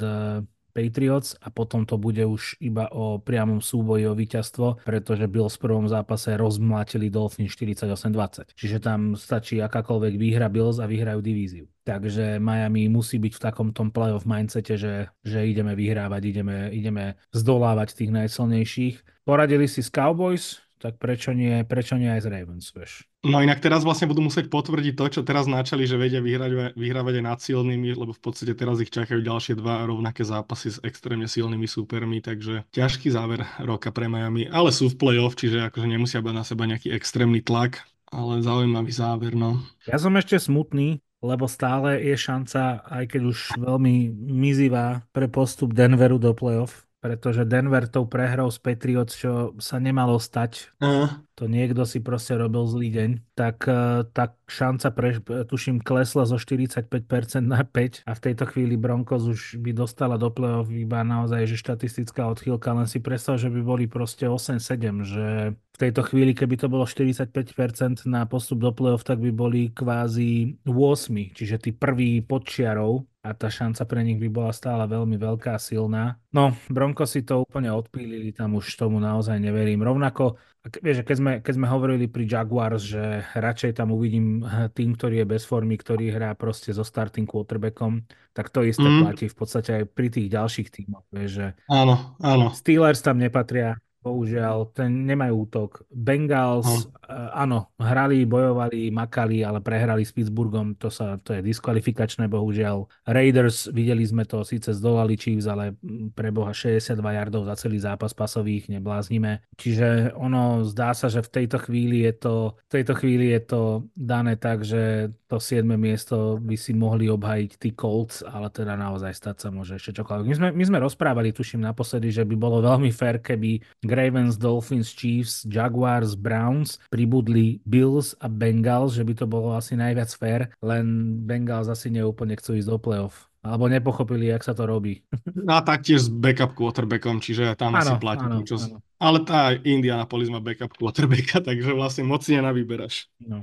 Patriots 0.70 1.36
a 1.42 1.50
potom 1.50 1.84
to 1.84 1.98
bude 1.98 2.22
už 2.22 2.56
iba 2.62 2.88
o 2.94 3.18
priamom 3.18 3.58
súboji 3.58 4.06
o 4.06 4.14
víťazstvo, 4.14 4.86
pretože 4.86 5.26
Bills 5.26 5.58
v 5.58 5.64
prvom 5.66 5.86
zápase 5.90 6.34
rozmlátili 6.38 7.10
Dolphins 7.10 7.52
48-20. 7.54 8.54
Čiže 8.54 8.78
tam 8.78 9.14
stačí 9.18 9.58
akákoľvek 9.60 10.14
výhra 10.16 10.46
Bills 10.46 10.78
a 10.78 10.86
vyhrajú 10.86 11.20
divíziu. 11.20 11.66
Takže 11.82 12.38
Miami 12.38 12.86
musí 12.86 13.18
byť 13.18 13.32
v 13.34 13.42
takom 13.42 13.68
tom 13.74 13.90
playoff 13.90 14.28
mindsete, 14.28 14.78
že, 14.78 15.10
že 15.26 15.42
ideme 15.42 15.74
vyhrávať, 15.74 16.22
ideme, 16.22 16.58
ideme 16.70 17.18
zdolávať 17.34 17.98
tých 17.98 18.14
najsilnejších. 18.14 19.26
Poradili 19.26 19.66
si 19.66 19.82
s 19.82 19.90
Cowboys, 19.90 20.62
tak 20.80 20.96
prečo 20.96 21.36
nie, 21.36 21.60
prečo 21.68 22.00
nie 22.00 22.08
aj 22.08 22.24
z 22.24 22.28
Ravens, 22.32 22.72
vieš? 22.72 23.04
No 23.20 23.44
inak 23.44 23.60
teraz 23.60 23.84
vlastne 23.84 24.08
budú 24.08 24.24
musieť 24.24 24.48
potvrdiť 24.48 24.96
to, 24.96 25.04
čo 25.12 25.20
teraz 25.20 25.44
načali, 25.44 25.84
že 25.84 26.00
vedia 26.00 26.24
vyhrať, 26.24 26.72
vyhrávať 26.72 27.20
aj 27.20 27.24
nad 27.28 27.38
silnými, 27.38 27.92
lebo 27.92 28.16
v 28.16 28.22
podstate 28.24 28.56
teraz 28.56 28.80
ich 28.80 28.88
čakajú 28.88 29.20
ďalšie 29.20 29.60
dva 29.60 29.84
rovnaké 29.84 30.24
zápasy 30.24 30.72
s 30.72 30.78
extrémne 30.80 31.28
silnými 31.28 31.68
súpermi, 31.68 32.24
takže 32.24 32.64
ťažký 32.72 33.12
záver 33.12 33.44
roka 33.60 33.92
pre 33.92 34.08
Miami, 34.08 34.48
ale 34.48 34.72
sú 34.72 34.88
v 34.88 34.96
play-off, 34.96 35.36
čiže 35.36 35.68
akože 35.68 35.84
nemusia 35.84 36.24
mať 36.24 36.34
na 36.34 36.44
seba 36.48 36.64
nejaký 36.64 36.96
extrémny 36.96 37.44
tlak, 37.44 37.84
ale 38.08 38.40
zaujímavý 38.40 38.90
záver, 38.90 39.36
no. 39.36 39.60
Ja 39.84 40.00
som 40.00 40.16
ešte 40.16 40.40
smutný, 40.40 41.04
lebo 41.20 41.44
stále 41.44 42.00
je 42.00 42.16
šanca, 42.16 42.80
aj 42.88 43.04
keď 43.12 43.22
už 43.28 43.38
veľmi 43.60 44.08
mizivá, 44.16 45.04
pre 45.12 45.28
postup 45.28 45.76
Denveru 45.76 46.16
do 46.16 46.32
playoff 46.32 46.88
pretože 47.00 47.48
Denver 47.48 47.88
tou 47.88 48.04
prehrou 48.04 48.52
z 48.52 48.60
Patriots, 48.60 49.16
čo 49.16 49.56
sa 49.56 49.80
nemalo 49.80 50.20
stať, 50.20 50.68
uh. 50.84 51.08
to 51.32 51.48
niekto 51.48 51.88
si 51.88 51.98
proste 52.04 52.36
robil 52.36 52.68
zlý 52.68 52.88
deň, 52.92 53.10
tak, 53.32 53.64
e, 53.64 54.04
tak 54.12 54.36
šanca, 54.44 54.88
pre, 54.92 55.16
tuším, 55.48 55.80
klesla 55.80 56.28
zo 56.28 56.36
45% 56.36 57.40
na 57.40 57.64
5 57.64 58.04
a 58.04 58.12
v 58.12 58.20
tejto 58.20 58.44
chvíli 58.52 58.76
Broncos 58.76 59.24
už 59.24 59.64
by 59.64 59.72
dostala 59.72 60.20
do 60.20 60.28
play-off 60.28 60.68
iba 60.68 61.00
naozaj, 61.00 61.48
že 61.48 61.56
štatistická 61.56 62.28
odchýlka, 62.28 62.76
len 62.76 62.84
si 62.84 63.00
predstav, 63.00 63.40
že 63.40 63.48
by 63.48 63.60
boli 63.64 63.84
proste 63.88 64.28
8-7, 64.28 65.00
že 65.08 65.56
v 65.56 65.76
tejto 65.80 66.04
chvíli, 66.04 66.36
keby 66.36 66.60
to 66.60 66.68
bolo 66.68 66.84
45% 66.84 68.04
na 68.04 68.28
postup 68.28 68.60
do 68.60 68.76
play-off, 68.76 69.08
tak 69.08 69.24
by 69.24 69.32
boli 69.32 69.72
kvázi 69.72 70.60
8, 70.68 71.32
čiže 71.32 71.56
tí 71.56 71.70
prví 71.72 72.20
podčiarov 72.20 73.09
a 73.20 73.36
tá 73.36 73.52
šanca 73.52 73.84
pre 73.84 74.00
nich 74.00 74.16
by 74.16 74.28
bola 74.32 74.52
stále 74.52 74.88
veľmi 74.88 75.20
veľká 75.20 75.52
a 75.56 75.60
silná. 75.60 76.16
No, 76.32 76.56
Bronco 76.72 77.04
si 77.04 77.20
to 77.20 77.44
úplne 77.44 77.68
odpílili, 77.68 78.32
tam 78.32 78.56
už 78.56 78.80
tomu 78.80 78.96
naozaj 78.96 79.36
neverím. 79.36 79.84
Rovnako, 79.84 80.40
vieš, 80.80 81.04
keď 81.04 81.16
sme, 81.20 81.32
keď 81.44 81.52
sme 81.52 81.68
hovorili 81.68 82.08
pri 82.08 82.24
Jaguars, 82.24 82.80
že 82.80 83.20
radšej 83.36 83.76
tam 83.76 83.92
uvidím 83.92 84.40
tým, 84.72 84.96
ktorý 84.96 85.20
je 85.20 85.26
bez 85.36 85.44
formy, 85.44 85.76
ktorý 85.76 86.16
hrá 86.16 86.32
proste 86.32 86.72
so 86.72 86.80
starting 86.80 87.28
quarterbackom, 87.28 88.08
tak 88.32 88.48
to 88.48 88.64
isté 88.64 88.88
mm. 88.88 89.04
platí 89.04 89.26
v 89.28 89.36
podstate 89.36 89.70
aj 89.80 89.84
pri 89.92 90.08
tých 90.08 90.32
ďalších 90.32 90.68
tímoch, 90.72 91.04
vieš, 91.12 91.30
že 91.44 91.46
áno, 91.68 92.16
áno. 92.24 92.56
Steelers 92.56 93.04
tam 93.04 93.20
nepatria, 93.20 93.76
Bohužiaľ, 94.00 94.72
ten 94.72 95.04
nemajú 95.04 95.44
útok. 95.44 95.84
Bengals, 95.92 96.88
uh, 97.04 97.36
áno, 97.36 97.68
hrali, 97.76 98.24
bojovali, 98.24 98.88
makali, 98.88 99.44
ale 99.44 99.60
prehrali 99.60 100.08
s 100.08 100.16
Pittsburghom, 100.16 100.72
to, 100.80 100.88
sa, 100.88 101.20
to 101.20 101.36
je 101.36 101.44
diskvalifikačné, 101.44 102.24
bohužiaľ. 102.24 102.88
Raiders, 103.04 103.68
videli 103.68 104.00
sme 104.08 104.24
to, 104.24 104.40
síce 104.40 104.72
zdolali 104.72 105.20
Chiefs, 105.20 105.44
ale 105.44 105.76
pre 106.16 106.32
Boha 106.32 106.56
62 106.56 106.96
yardov 106.96 107.44
za 107.44 107.60
celý 107.60 107.76
zápas 107.76 108.16
pasových, 108.16 108.72
nebláznime. 108.72 109.44
Čiže 109.60 110.16
ono 110.16 110.64
zdá 110.64 110.96
sa, 110.96 111.12
že 111.12 111.20
v 111.20 111.44
tejto 111.44 111.60
chvíli 111.60 112.08
je 112.08 112.14
to, 112.16 112.34
v 112.56 112.72
tejto 112.80 112.96
chvíli 112.96 113.36
je 113.36 113.42
to 113.44 113.62
dané 113.92 114.40
tak, 114.40 114.64
že 114.64 115.12
to 115.30 115.38
7. 115.38 115.62
miesto 115.78 116.42
by 116.42 116.58
si 116.58 116.74
mohli 116.74 117.06
obhajiť 117.06 117.50
tí 117.54 117.70
Colts, 117.70 118.26
ale 118.26 118.50
teda 118.50 118.74
naozaj 118.74 119.14
stať 119.14 119.36
sa 119.46 119.48
môže 119.54 119.78
ešte 119.78 120.02
čokoľvek. 120.02 120.26
My 120.26 120.34
sme, 120.34 120.48
my 120.50 120.64
sme 120.66 120.78
rozprávali, 120.82 121.30
tuším 121.30 121.62
naposledy, 121.62 122.10
že 122.10 122.26
by 122.26 122.34
bolo 122.34 122.58
veľmi 122.58 122.90
fér, 122.90 123.22
keby 123.22 123.62
Ravens, 123.92 124.38
Dolphins, 124.38 124.90
Chiefs, 124.94 125.44
Jaguars, 125.46 126.14
Browns, 126.14 126.78
pribudli 126.88 127.60
Bills 127.66 128.14
a 128.22 128.30
Bengals, 128.30 128.96
že 128.96 129.04
by 129.04 129.14
to 129.18 129.26
bolo 129.26 129.52
asi 129.54 129.74
najviac 129.76 130.10
fair, 130.14 130.40
len 130.64 131.18
Bengals 131.26 131.68
asi 131.68 131.90
neúplne 131.92 132.38
chcú 132.38 132.56
ísť 132.56 132.68
do 132.70 132.78
playoff. 132.78 133.30
Alebo 133.40 133.72
nepochopili, 133.72 134.28
jak 134.28 134.44
sa 134.44 134.52
to 134.52 134.68
robí. 134.68 135.00
No 135.32 135.56
a 135.56 135.64
taktiež 135.64 136.06
s 136.06 136.08
backup 136.12 136.52
quarterbackom, 136.52 137.24
čiže 137.24 137.56
tam 137.56 137.72
ano, 137.72 137.80
asi 137.80 137.94
platí. 137.96 138.24
Ano, 138.28 138.44
čo... 138.44 138.60
ano. 138.60 138.84
Ale 139.00 139.24
tá 139.24 139.56
Indianapolis 139.56 140.28
má 140.28 140.44
backup 140.44 140.76
quarterbacka, 140.76 141.40
takže 141.48 141.72
vlastne 141.72 142.04
moc 142.04 142.20
nenavyberaš. 142.20 143.08
No. 143.24 143.40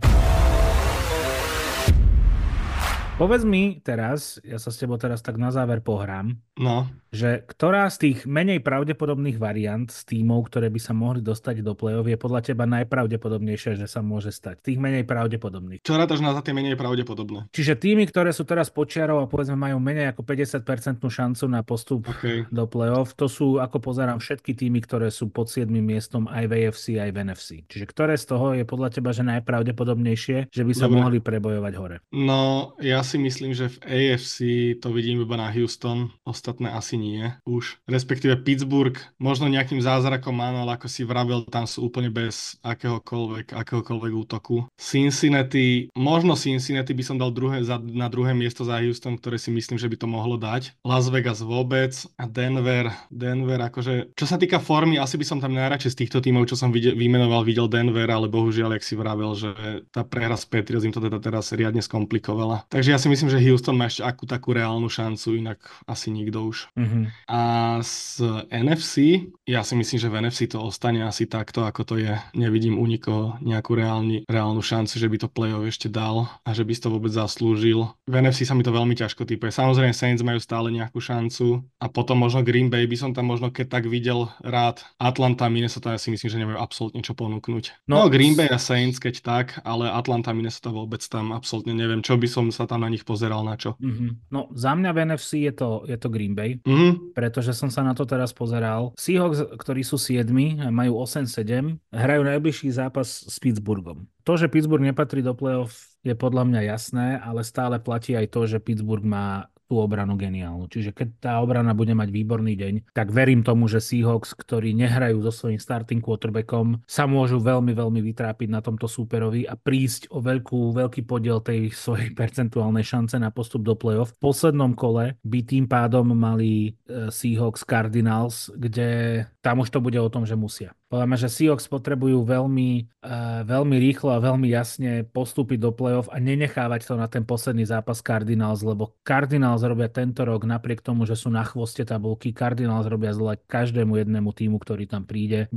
Povedz 3.17 3.41
mi 3.41 3.81
teraz, 3.81 4.37
ja 4.45 4.61
sa 4.61 4.69
s 4.69 4.77
tebou 4.77 5.01
teraz 5.01 5.25
tak 5.25 5.41
na 5.41 5.49
záver 5.49 5.81
pohrám. 5.81 6.37
No 6.61 6.85
že 7.12 7.43
ktorá 7.47 7.88
z 7.88 7.97
tých 8.10 8.18
menej 8.28 8.60
pravdepodobných 8.62 9.39
variant 9.39 9.88
z 9.88 10.18
tímov, 10.18 10.47
ktoré 10.51 10.68
by 10.68 10.80
sa 10.82 10.93
mohli 10.93 11.24
dostať 11.24 11.64
do 11.64 11.74
play-off, 11.74 12.08
je 12.08 12.20
podľa 12.20 12.41
teba 12.53 12.64
najpravdepodobnejšie, 12.68 13.80
že 13.80 13.88
sa 13.88 14.03
môže 14.03 14.32
stať? 14.34 14.64
Tých 14.64 14.80
menej 14.80 15.08
pravdepodobných. 15.08 15.84
Čo 15.84 15.95
rátaš 15.95 16.20
na 16.20 16.36
tie 16.43 16.53
menej 16.53 16.76
pravdepodobné? 16.76 17.49
Čiže 17.55 17.80
týmy, 17.80 18.08
ktoré 18.10 18.36
sú 18.36 18.43
teraz 18.43 18.68
počiarov 18.68 19.24
a 19.24 19.30
povedzme 19.30 19.55
majú 19.55 19.80
menej 19.80 20.12
ako 20.12 20.22
50% 20.28 20.99
šancu 21.01 21.43
na 21.47 21.64
postup 21.64 22.05
okay. 22.12 22.43
do 22.51 22.68
play-off, 22.68 23.16
to 23.16 23.32
sú, 23.32 23.58
ako 23.58 23.80
pozerám, 23.80 24.20
všetky 24.20 24.53
týmy, 24.53 24.84
ktoré 24.84 25.08
sú 25.10 25.32
pod 25.32 25.47
7 25.47 25.70
miestom 25.70 26.28
aj 26.28 26.45
v 26.45 26.51
AFC, 26.68 26.86
aj 26.99 27.10
v 27.14 27.18
NFC. 27.24 27.49
Čiže 27.66 27.86
ktoré 27.89 28.14
z 28.20 28.26
toho 28.28 28.53
je 28.53 28.64
podľa 28.68 28.89
teba, 28.91 29.16
že 29.16 29.24
najpravdepodobnejšie, 29.24 30.51
že 30.51 30.64
by 30.64 30.74
sa 30.76 30.91
Dobre. 30.91 30.97
mohli 30.99 31.18
prebojovať 31.24 31.74
hore? 31.80 31.97
No, 32.12 32.74
ja 32.84 33.01
si 33.01 33.18
myslím, 33.18 33.55
že 33.55 33.72
v 33.72 33.78
AFC 33.88 34.36
to 34.84 34.91
vidím 34.91 35.24
iba 35.24 35.39
na 35.39 35.49
Houston, 35.53 36.12
ostatné 36.28 36.70
asi 36.74 36.99
nie 36.99 37.07
už. 37.47 37.80
Respektíve 37.88 38.39
Pittsburgh, 38.41 38.97
možno 39.18 39.47
nejakým 39.47 39.80
zázrakom 39.80 40.36
áno, 40.43 40.68
ale 40.68 40.76
ako 40.78 40.88
si 40.91 41.08
vravel, 41.08 41.47
tam 41.47 41.64
sú 41.64 41.88
úplne 41.88 42.12
bez 42.12 42.60
akéhokoľvek, 42.62 43.55
akéhokoľvek 43.55 44.14
útoku. 44.14 44.68
Cincinnati, 44.76 45.88
možno 45.95 46.36
Cincinnati 46.36 46.91
by 46.91 47.03
som 47.03 47.18
dal 47.18 47.32
druhé, 47.32 47.64
za, 47.64 47.80
na 47.80 48.12
druhé 48.12 48.36
miesto 48.36 48.68
za 48.68 48.80
Houston, 48.84 49.16
ktoré 49.16 49.39
si 49.39 49.49
myslím, 49.53 49.80
že 49.80 49.88
by 49.88 49.95
to 49.95 50.08
mohlo 50.08 50.36
dať. 50.36 50.76
Las 50.84 51.08
Vegas 51.08 51.39
vôbec 51.41 51.93
a 52.20 52.26
Denver, 52.28 52.91
Denver 53.08 53.60
akože, 53.72 54.14
čo 54.18 54.26
sa 54.28 54.36
týka 54.36 54.60
formy, 54.60 54.99
asi 54.99 55.16
by 55.16 55.26
som 55.26 55.39
tam 55.39 55.55
najradšej 55.55 55.93
z 55.93 55.99
týchto 56.05 56.20
tímov, 56.20 56.49
čo 56.49 56.60
som 56.60 56.74
videl, 56.74 56.97
vymenoval, 56.97 57.47
videl 57.47 57.70
Denver, 57.72 58.08
ale 58.10 58.28
bohužiaľ, 58.28 58.78
jak 58.78 58.86
si 58.86 58.95
vravel, 58.97 59.32
že 59.38 59.51
tá 59.93 60.03
prehra 60.03 60.36
s 60.36 60.45
Patriots 60.47 60.84
im 60.84 60.93
to 60.93 61.03
teda 61.03 61.22
teraz 61.22 61.53
riadne 61.53 61.84
skomplikovala. 61.84 62.66
Takže 62.72 62.93
ja 62.93 62.99
si 62.99 63.08
myslím, 63.12 63.30
že 63.32 63.43
Houston 63.47 63.78
má 63.78 63.88
ešte 63.88 64.03
akú 64.03 64.26
takú 64.26 64.51
reálnu 64.55 64.89
šancu, 64.89 65.38
inak 65.38 65.60
asi 65.86 66.10
nikto 66.10 66.47
už. 66.47 66.72
Mm-hmm. 66.88 67.05
A 67.27 67.41
z 67.83 68.23
NFC, 68.47 69.27
ja 69.43 69.61
si 69.67 69.75
myslím, 69.75 69.99
že 69.99 70.07
v 70.07 70.17
NFC 70.23 70.47
to 70.47 70.63
ostane 70.63 71.03
asi 71.03 71.27
takto, 71.27 71.67
ako 71.67 71.83
to 71.83 71.95
je. 71.99 72.15
Nevidím 72.31 72.79
u 72.79 72.88
nikoho 72.88 73.35
nejakú 73.43 73.75
reálni, 73.75 74.23
reálnu 74.25 74.63
šancu, 74.63 74.95
že 74.95 75.07
by 75.11 75.17
to 75.19 75.27
play-off 75.27 75.67
ešte 75.67 75.91
dal 75.91 76.31
a 76.47 76.49
že 76.55 76.63
by 76.63 76.71
si 76.71 76.81
to 76.83 76.89
vôbec 76.89 77.11
zaslúžil. 77.11 77.91
V 78.07 78.15
NFC 78.15 78.47
sa 78.47 78.55
mi 78.55 78.63
to 78.63 78.71
veľmi 78.71 78.95
ťažko 78.95 79.27
typuje. 79.27 79.51
Samozrejme 79.51 79.91
Saints 79.91 80.23
majú 80.23 80.39
stále 80.39 80.71
nejakú 80.71 81.03
šancu 81.03 81.59
a 81.83 81.91
potom 81.91 82.23
možno 82.23 82.47
Green 82.47 82.71
Bay 82.71 82.88
by 82.88 82.95
som 82.95 83.11
tam 83.11 83.27
možno 83.27 83.51
keď 83.51 83.67
tak 83.67 83.83
videl 83.91 84.31
rád. 84.39 84.79
Atlanta, 85.01 85.51
Minnesota, 85.51 85.91
ja 85.91 85.99
si 85.99 86.13
myslím, 86.13 86.29
že 86.31 86.39
nemajú 86.39 86.57
absolútne 86.57 87.03
čo 87.03 87.11
ponúknuť. 87.11 87.89
No, 87.91 88.05
no 88.05 88.11
Green 88.13 88.39
Bay 88.39 88.47
a 88.47 88.61
Saints 88.61 89.03
keď 89.03 89.15
tak, 89.19 89.47
ale 89.67 89.91
Atlanta, 89.91 90.31
Minnesota 90.31 90.71
vôbec 90.71 91.03
tam 91.03 91.35
absolútne 91.35 91.75
neviem, 91.75 91.99
čo 91.99 92.15
by 92.15 92.27
som 92.29 92.47
sa 92.53 92.63
tam 92.63 92.85
na 92.85 92.89
nich 92.89 93.03
pozeral 93.03 93.43
na 93.43 93.59
čo. 93.59 93.75
Mm-hmm. 93.81 94.31
No 94.31 94.47
za 94.53 94.77
mňa 94.77 94.91
v 94.93 94.97
NFC 95.11 95.49
je 95.49 95.53
to, 95.53 95.69
je 95.89 95.97
to 95.97 96.07
Green 96.07 96.38
Bay. 96.38 96.61
Mm-hmm 96.78 97.07
pretože 97.17 97.49
som 97.57 97.73
sa 97.73 97.82
na 97.82 97.97
to 97.97 98.05
teraz 98.05 98.30
pozeral. 98.30 98.93
Seahawks, 98.93 99.41
ktorí 99.57 99.82
sú 99.82 99.97
7, 99.97 100.30
majú 100.69 101.01
8-7, 101.01 101.82
hrajú 101.89 102.21
najbližší 102.21 102.69
zápas 102.69 103.25
s 103.25 103.41
Pittsburghom. 103.41 104.05
To, 104.21 104.38
že 104.38 104.45
Pittsburgh 104.45 104.86
nepatrí 104.86 105.25
do 105.25 105.34
playoff, 105.34 105.97
je 106.05 106.13
podľa 106.13 106.45
mňa 106.45 106.61
jasné, 106.78 107.17
ale 107.17 107.41
stále 107.41 107.82
platí 107.82 108.13
aj 108.13 108.30
to, 108.30 108.45
že 108.45 108.61
Pittsburgh 108.61 109.01
má 109.01 109.49
tú 109.68 109.84
obranu 109.84 110.15
geniálnu. 110.15 110.72
Čiže 110.72 110.95
keď 110.95 111.07
tá 111.20 111.34
obrana 111.43 111.76
bude 111.76 111.91
mať 111.91 112.09
výborný 112.09 112.55
deň, 112.55 112.74
tak 112.95 113.11
verím 113.11 113.43
tomu, 113.43 113.68
že 113.68 113.84
Seahawks, 113.84 114.34
ktorí 114.34 114.72
nehrajú 114.74 115.20
so 115.22 115.32
svojím 115.32 115.59
starting 115.59 115.99
quarterbackom, 115.99 116.82
sa 116.88 117.05
môžu 117.05 117.43
veľmi, 117.43 117.76
veľmi 117.76 117.99
vytrápiť 117.99 118.47
na 118.47 118.63
tomto 118.63 118.88
súperovi 118.88 119.43
a 119.43 119.59
prísť 119.59 120.07
o 120.09 120.24
veľkú, 120.24 120.72
veľký 120.74 121.03
podiel 121.03 121.43
tej 121.43 121.76
svojej 121.76 122.15
percentuálnej 122.15 122.88
šance 122.88 123.20
na 123.20 123.30
postup 123.30 123.68
do 123.68 123.76
playoff. 123.76 124.15
V 124.18 124.32
poslednom 124.32 124.72
kole 124.74 125.20
by 125.22 125.39
tým 125.43 125.68
pádom 125.68 126.15
mali 126.15 126.72
e, 126.88 127.11
Seahawks 127.11 127.68
Cardinals, 127.68 128.47
kde 128.55 129.22
tam 129.43 129.59
už 129.61 129.70
to 129.70 129.84
bude 129.84 129.99
o 129.99 130.07
tom, 130.07 130.24
že 130.24 130.39
musia. 130.39 130.72
Podľa 130.88 131.03
mňa, 131.03 131.17
že 131.19 131.29
Seahawks 131.29 131.67
potrebujú 131.67 132.23
veľmi, 132.23 132.88
uh, 133.03 133.43
veľmi 133.43 133.75
rýchlo 133.75 134.15
a 134.15 134.23
veľmi 134.23 134.47
jasne 134.47 135.03
postúpiť 135.03 135.59
do 135.59 135.75
play-off 135.75 136.07
a 136.07 136.23
nenechávať 136.23 136.88
to 136.88 136.95
na 136.95 137.11
ten 137.11 137.27
posledný 137.27 137.67
zápas 137.67 137.99
Cardinals, 137.99 138.63
lebo 138.63 138.95
Cardinals 139.03 139.67
robia 139.67 139.91
tento 139.91 140.23
rok 140.23 140.47
napriek 140.47 140.79
tomu, 140.79 141.03
že 141.03 141.19
sú 141.19 141.27
na 141.27 141.43
chvoste 141.43 141.83
tabulky, 141.83 142.31
Cardinals 142.31 142.88
robia 142.88 143.11
zle 143.11 143.35
každému 143.35 143.99
jednému 143.99 144.31
týmu, 144.31 144.55
ktorý 144.63 144.88
tam 144.88 145.03
príde. 145.03 145.51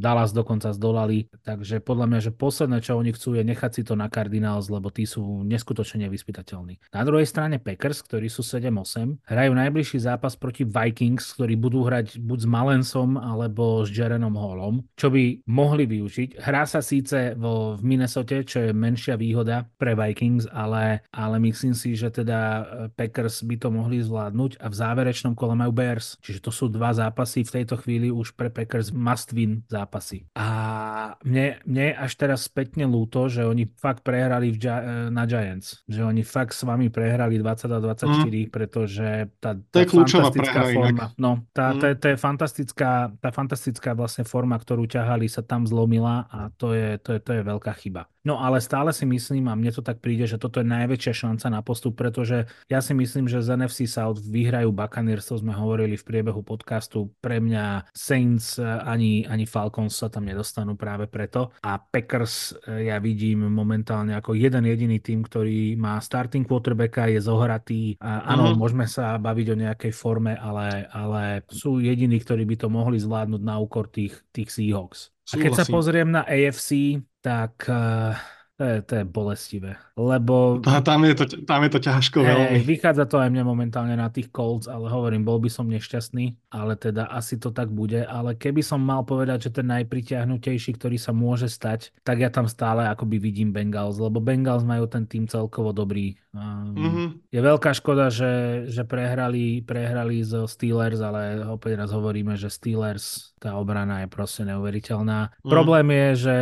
Dallas 0.00 0.32
dokonca 0.32 0.72
zdolali, 0.72 1.28
takže 1.44 1.84
podľa 1.84 2.06
mňa, 2.08 2.20
že 2.24 2.32
posledné, 2.32 2.80
čo 2.80 2.96
oni 2.96 3.12
chcú, 3.12 3.36
je 3.36 3.44
nechať 3.44 3.70
si 3.76 3.82
to 3.84 3.92
na 3.92 4.08
Cardinals, 4.08 4.72
lebo 4.72 4.88
tí 4.88 5.04
sú 5.04 5.44
neskutočne 5.44 6.08
nevyspytateľní. 6.08 6.96
Na 6.96 7.04
druhej 7.04 7.28
strane 7.28 7.60
Packers, 7.60 8.00
ktorí 8.00 8.32
sú 8.32 8.40
7-8, 8.40 9.20
hrajú 9.28 9.52
najbližší 9.52 10.00
zápas 10.00 10.32
proti 10.32 10.64
Vikings, 10.64 11.36
ktorí 11.36 11.60
budú 11.60 11.84
hrať 11.84 12.16
buď 12.16 12.38
s 12.40 12.48
Malensom 12.48 13.20
alebo 13.20 13.84
s 13.84 13.92
Jerenom 13.92 14.32
Hall 14.40 14.61
golom, 14.62 14.86
čo 14.94 15.10
by 15.10 15.42
mohli 15.50 15.90
využiť. 15.90 16.38
Hrá 16.38 16.62
sa 16.70 16.78
síce 16.78 17.34
vo, 17.34 17.74
v 17.74 17.82
Minnesota, 17.82 18.46
čo 18.46 18.70
je 18.70 18.70
menšia 18.70 19.18
výhoda 19.18 19.66
pre 19.74 19.98
Vikings, 19.98 20.46
ale, 20.54 21.02
ale 21.10 21.42
myslím 21.42 21.74
si, 21.74 21.98
že 21.98 22.14
teda 22.14 22.38
eh, 22.38 22.62
Packers 22.94 23.42
by 23.42 23.56
to 23.58 23.68
mohli 23.74 23.98
zvládnuť 23.98 24.62
a 24.62 24.66
v 24.70 24.74
záverečnom 24.78 25.34
kole 25.34 25.58
majú 25.58 25.74
Bears. 25.74 26.14
Čiže 26.22 26.46
to 26.46 26.54
sú 26.54 26.70
dva 26.70 26.94
zápasy 26.94 27.42
v 27.42 27.54
tejto 27.62 27.74
chvíli 27.82 28.14
už 28.14 28.38
pre 28.38 28.54
Packers 28.54 28.94
must 28.94 29.34
win 29.34 29.66
zápasy. 29.66 30.30
A 30.38 31.18
mne, 31.26 31.58
mne 31.66 31.98
až 31.98 32.14
teraz 32.14 32.46
spätne 32.46 32.86
ľúto, 32.86 33.26
že 33.26 33.42
oni 33.42 33.66
fakt 33.74 34.06
prehrali 34.06 34.54
v, 34.54 34.62
eh, 34.62 35.10
na 35.10 35.26
Giants. 35.26 35.82
Že 35.90 36.14
oni 36.14 36.22
fakt 36.22 36.54
s 36.54 36.62
vami 36.62 36.86
prehrali 36.92 37.42
20-24, 37.42 38.46
mm. 38.46 38.54
pretože 38.54 39.08
tá, 39.42 39.58
tá 39.58 39.82
to 39.82 39.82
je 39.82 39.88
fantastická 39.90 40.60
forma, 40.70 40.90
inak. 40.92 41.10
no, 41.18 41.32
tá, 41.50 41.74
mm. 41.74 41.78
tá, 41.80 41.86
tá, 41.96 42.06
je 42.12 42.18
fantastická, 42.20 42.90
tá 43.18 43.30
fantastická 43.32 43.90
vlastne 43.96 44.22
forma 44.22 44.51
forma, 44.52 44.60
ktorú 44.60 44.84
ťahali, 44.84 45.32
sa 45.32 45.40
tam 45.40 45.64
zlomila 45.64 46.28
a 46.28 46.52
to 46.60 46.76
je, 46.76 47.00
to 47.00 47.16
je, 47.16 47.20
to 47.24 47.30
je 47.40 47.42
veľká 47.48 47.72
chyba. 47.80 48.11
No 48.22 48.38
ale 48.38 48.62
stále 48.62 48.94
si 48.94 49.02
myslím, 49.02 49.50
a 49.50 49.58
mne 49.58 49.74
to 49.74 49.82
tak 49.82 49.98
príde, 49.98 50.30
že 50.30 50.38
toto 50.38 50.62
je 50.62 50.66
najväčšia 50.66 51.26
šanca 51.26 51.46
na 51.50 51.60
postup, 51.60 51.98
pretože 51.98 52.46
ja 52.70 52.78
si 52.78 52.94
myslím, 52.94 53.26
že 53.26 53.42
z 53.42 53.58
NFC 53.58 53.90
South 53.90 54.22
vyhrajú 54.22 54.70
Buccaneers, 54.70 55.26
to 55.26 55.42
sme 55.42 55.50
hovorili 55.50 55.98
v 55.98 56.06
priebehu 56.06 56.46
podcastu. 56.46 57.10
Pre 57.18 57.42
mňa 57.42 57.90
Saints 57.90 58.62
ani, 58.62 59.26
ani 59.26 59.42
Falcons 59.42 59.98
sa 59.98 60.06
tam 60.06 60.30
nedostanú 60.30 60.78
práve 60.78 61.10
preto. 61.10 61.50
A 61.66 61.82
Packers 61.82 62.54
eh, 62.54 62.90
ja 62.94 63.02
vidím 63.02 63.42
momentálne 63.50 64.14
ako 64.14 64.38
jeden 64.38 64.70
jediný 64.70 65.02
tým, 65.02 65.26
ktorý 65.26 65.74
má 65.74 65.98
starting 65.98 66.46
quarterbacka, 66.46 67.10
je 67.10 67.18
zohratý. 67.18 67.98
A 67.98 68.22
áno, 68.32 68.54
uh-huh. 68.54 68.58
môžeme 68.58 68.86
sa 68.86 69.18
baviť 69.18 69.46
o 69.50 69.60
nejakej 69.66 69.92
forme, 69.92 70.38
ale, 70.38 70.86
ale 70.94 71.42
sú 71.50 71.82
jediní, 71.82 72.22
ktorí 72.22 72.46
by 72.46 72.56
to 72.62 72.68
mohli 72.70 73.02
zvládnuť 73.02 73.42
na 73.42 73.58
úkor 73.58 73.90
tých, 73.90 74.14
tých 74.30 74.54
Seahawks. 74.54 75.10
A 75.30 75.38
keď 75.38 75.62
sa 75.62 75.66
pozriem 75.66 76.10
na 76.10 76.26
AFC, 76.26 77.00
tak 77.22 77.64
uh, 77.70 78.18
to, 78.62 78.62
je, 78.68 78.76
to 78.82 78.92
je 79.00 79.04
bolestivé. 79.06 79.72
Lebo... 79.98 80.62
Tam 80.62 81.02
je 81.02 81.14
to, 81.18 81.24
tam 81.42 81.66
je 81.66 81.70
to 81.72 81.80
ťažko 81.82 82.22
hey, 82.22 82.30
veľmi. 82.30 82.58
Vychádza 82.62 83.10
to 83.10 83.18
aj 83.18 83.26
mne 83.32 83.42
momentálne 83.42 83.96
na 83.98 84.06
tých 84.06 84.30
Colts, 84.30 84.70
ale 84.70 84.86
hovorím, 84.86 85.26
bol 85.26 85.42
by 85.42 85.50
som 85.50 85.66
nešťastný, 85.66 86.54
ale 86.54 86.78
teda 86.78 87.10
asi 87.10 87.42
to 87.42 87.50
tak 87.50 87.74
bude. 87.74 88.06
Ale 88.06 88.38
keby 88.38 88.62
som 88.62 88.78
mal 88.78 89.02
povedať, 89.02 89.50
že 89.50 89.62
ten 89.62 89.66
najpriťahnutejší, 89.66 90.78
ktorý 90.78 90.94
sa 90.94 91.10
môže 91.10 91.50
stať, 91.50 91.90
tak 92.06 92.22
ja 92.22 92.30
tam 92.30 92.46
stále 92.46 92.86
akoby 92.86 93.18
vidím 93.18 93.50
Bengals, 93.50 93.98
lebo 93.98 94.22
Bengals 94.22 94.62
majú 94.62 94.86
ten 94.86 95.10
tým 95.10 95.26
celkovo 95.26 95.74
dobrý. 95.74 96.14
Um, 96.32 96.72
mm-hmm. 96.72 97.08
Je 97.28 97.40
veľká 97.44 97.76
škoda, 97.76 98.08
že, 98.08 98.64
že 98.72 98.88
prehrali, 98.88 99.60
prehrali 99.60 100.24
zo 100.24 100.48
Steelers, 100.48 101.04
ale 101.04 101.44
opäť 101.44 101.84
raz 101.84 101.92
hovoríme, 101.92 102.40
že 102.40 102.48
Steelers 102.48 103.32
tá 103.36 103.58
obrana 103.58 104.06
je 104.06 104.08
proste 104.08 104.46
neuveriteľná. 104.46 105.34
Mm. 105.42 105.50
Problém 105.50 105.86
je, 105.90 106.08
že 106.14 106.36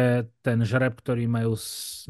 ten 0.45 0.61
žreb, 0.63 0.95
ktorý 1.01 1.25
majú, 1.25 1.57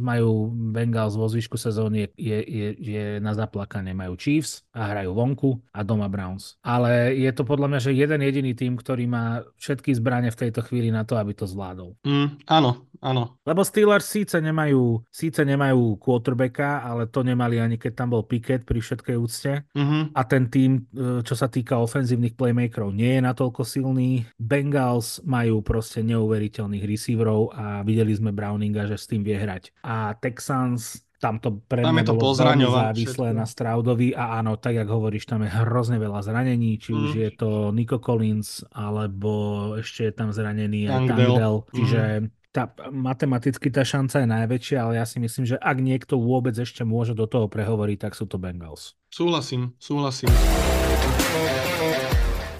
majú 0.03 0.51
Bengals 0.75 1.15
vo 1.15 1.31
zvyšku 1.31 1.55
sezóny, 1.55 2.11
je, 2.19 2.39
je, 2.43 2.69
je 2.75 3.05
na 3.23 3.35
zaplakanie. 3.39 3.95
Majú 3.95 4.19
Chiefs 4.19 4.67
a 4.75 4.91
hrajú 4.91 5.15
vonku 5.15 5.63
a 5.71 5.87
doma 5.87 6.11
Browns. 6.11 6.59
Ale 6.67 7.15
je 7.15 7.31
to 7.31 7.47
podľa 7.47 7.71
mňa, 7.71 7.81
že 7.87 7.95
jeden 7.95 8.21
jediný 8.23 8.53
tým, 8.59 8.75
ktorý 8.75 9.07
má 9.07 9.47
všetky 9.63 9.95
zbranie 9.95 10.35
v 10.35 10.41
tejto 10.47 10.67
chvíli 10.67 10.91
na 10.91 11.07
to, 11.07 11.15
aby 11.15 11.39
to 11.39 11.47
zvládol. 11.47 11.95
Mm, 12.03 12.43
áno, 12.51 12.91
áno. 12.99 13.39
Lebo 13.47 13.63
Steelers 13.63 14.11
síce 14.11 14.43
nemajú, 14.43 15.07
síce 15.11 15.47
nemajú 15.47 15.99
quarterbacka, 16.03 16.83
ale 16.83 17.07
to 17.07 17.23
nemali 17.23 17.63
ani 17.63 17.70
keď 17.77 17.93
tam 17.95 18.09
bol 18.17 18.25
Pickett 18.25 18.65
pri 18.65 18.81
všetkej 18.81 19.17
úcte. 19.21 19.69
Mm-hmm. 19.77 20.03
A 20.17 20.21
ten 20.25 20.49
tým, 20.49 20.89
e, 20.91 21.23
čo 21.23 21.35
sa 21.37 21.47
týka 21.47 21.79
ofenzívnych 21.79 22.35
playmakerov, 22.35 22.91
nie 22.91 23.19
je 23.19 23.23
natoľko 23.23 23.63
silný. 23.63 24.25
Bengals 24.41 25.21
majú 25.23 25.61
proste 25.61 26.01
neuveriteľných 26.03 26.85
receiverov 26.87 27.53
a 27.53 27.87
videli 27.87 28.17
sme 28.17 28.35
Browninga, 28.35 28.89
že 28.89 28.97
s 28.97 29.07
tým 29.07 29.21
vie 29.21 29.37
hrať. 29.37 29.71
A 29.85 30.17
Texans 30.17 31.05
tam 31.21 31.37
to 31.37 31.61
pre 31.69 31.85
mňa 31.85 32.09
to 32.09 32.17
bolo 32.17 32.33
závislé 32.33 33.37
na 33.37 33.45
Straudovi 33.45 34.17
a 34.17 34.41
áno, 34.41 34.57
tak 34.57 34.81
jak 34.81 34.89
hovoríš, 34.89 35.29
tam 35.29 35.45
je 35.45 35.53
hrozne 35.53 36.01
veľa 36.01 36.25
zranení, 36.25 36.81
či 36.81 36.97
mm. 36.97 37.01
už 37.05 37.11
je 37.13 37.31
to 37.37 37.51
Nico 37.77 38.01
Collins, 38.01 38.65
alebo 38.73 39.77
ešte 39.77 40.09
je 40.09 40.13
tam 40.17 40.33
zranený 40.33 40.89
Tangdell, 40.89 41.69
čiže 41.77 42.25
mm. 42.25 42.40
Tá, 42.51 42.75
matematicky 42.91 43.71
tá 43.71 43.87
šanca 43.87 44.27
je 44.27 44.29
najväčšia, 44.29 44.79
ale 44.83 44.93
ja 44.99 45.07
si 45.07 45.23
myslím, 45.23 45.47
že 45.47 45.57
ak 45.57 45.77
niekto 45.79 46.19
vôbec 46.19 46.55
ešte 46.59 46.83
môže 46.83 47.15
do 47.15 47.31
toho 47.31 47.47
prehovoriť, 47.47 48.11
tak 48.11 48.13
sú 48.19 48.27
to 48.27 48.43
Bengals. 48.43 48.99
Súhlasím, 49.11 49.75
súhlasím. 49.79 50.31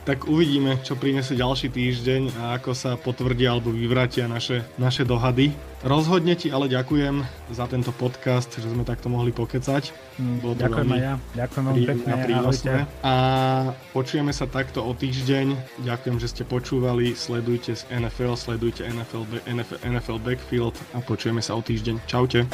Tak 0.05 0.27
uvidíme, 0.27 0.81
čo 0.81 0.97
prinesie 0.97 1.37
ďalší 1.37 1.69
týždeň 1.69 2.23
a 2.41 2.43
ako 2.57 2.73
sa 2.73 2.97
potvrdia 2.97 3.53
alebo 3.53 3.73
vyvratia 3.73 4.25
naše, 4.27 4.65
naše 4.81 5.05
dohady. 5.05 5.53
Rozhodne 5.81 6.37
ti 6.37 6.53
ale 6.53 6.69
ďakujem 6.69 7.25
za 7.53 7.65
tento 7.65 7.89
podcast, 7.97 8.53
že 8.53 8.69
sme 8.69 8.85
takto 8.85 9.09
mohli 9.09 9.33
pokecať. 9.33 9.93
Mm, 10.21 10.37
Bolo 10.45 10.55
ďakujem 10.57 10.89
aj 10.93 11.01
ja. 11.01 11.15
Ďakujem 11.37 11.63
veľmi 11.65 11.85
pekne. 11.89 12.11
A, 12.13 12.53
a 13.01 13.15
počujeme 13.97 14.33
sa 14.33 14.45
takto 14.45 14.85
o 14.85 14.93
týždeň. 14.93 15.57
Ďakujem, 15.85 16.17
že 16.21 16.29
ste 16.29 16.43
počúvali. 16.45 17.17
Sledujte 17.17 17.73
z 17.77 17.89
NFL, 17.89 18.37
sledujte 18.37 18.85
NFL, 18.85 19.25
NFL, 19.49 19.79
NFL 19.85 20.19
Backfield 20.21 20.77
a 20.93 21.01
počujeme 21.01 21.41
sa 21.41 21.57
o 21.57 21.65
týždeň. 21.65 22.05
Čaute. 22.05 22.45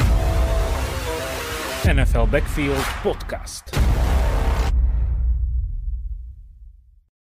NFL 1.86 2.26
Backfield 2.26 2.86
Podcast. 3.02 3.70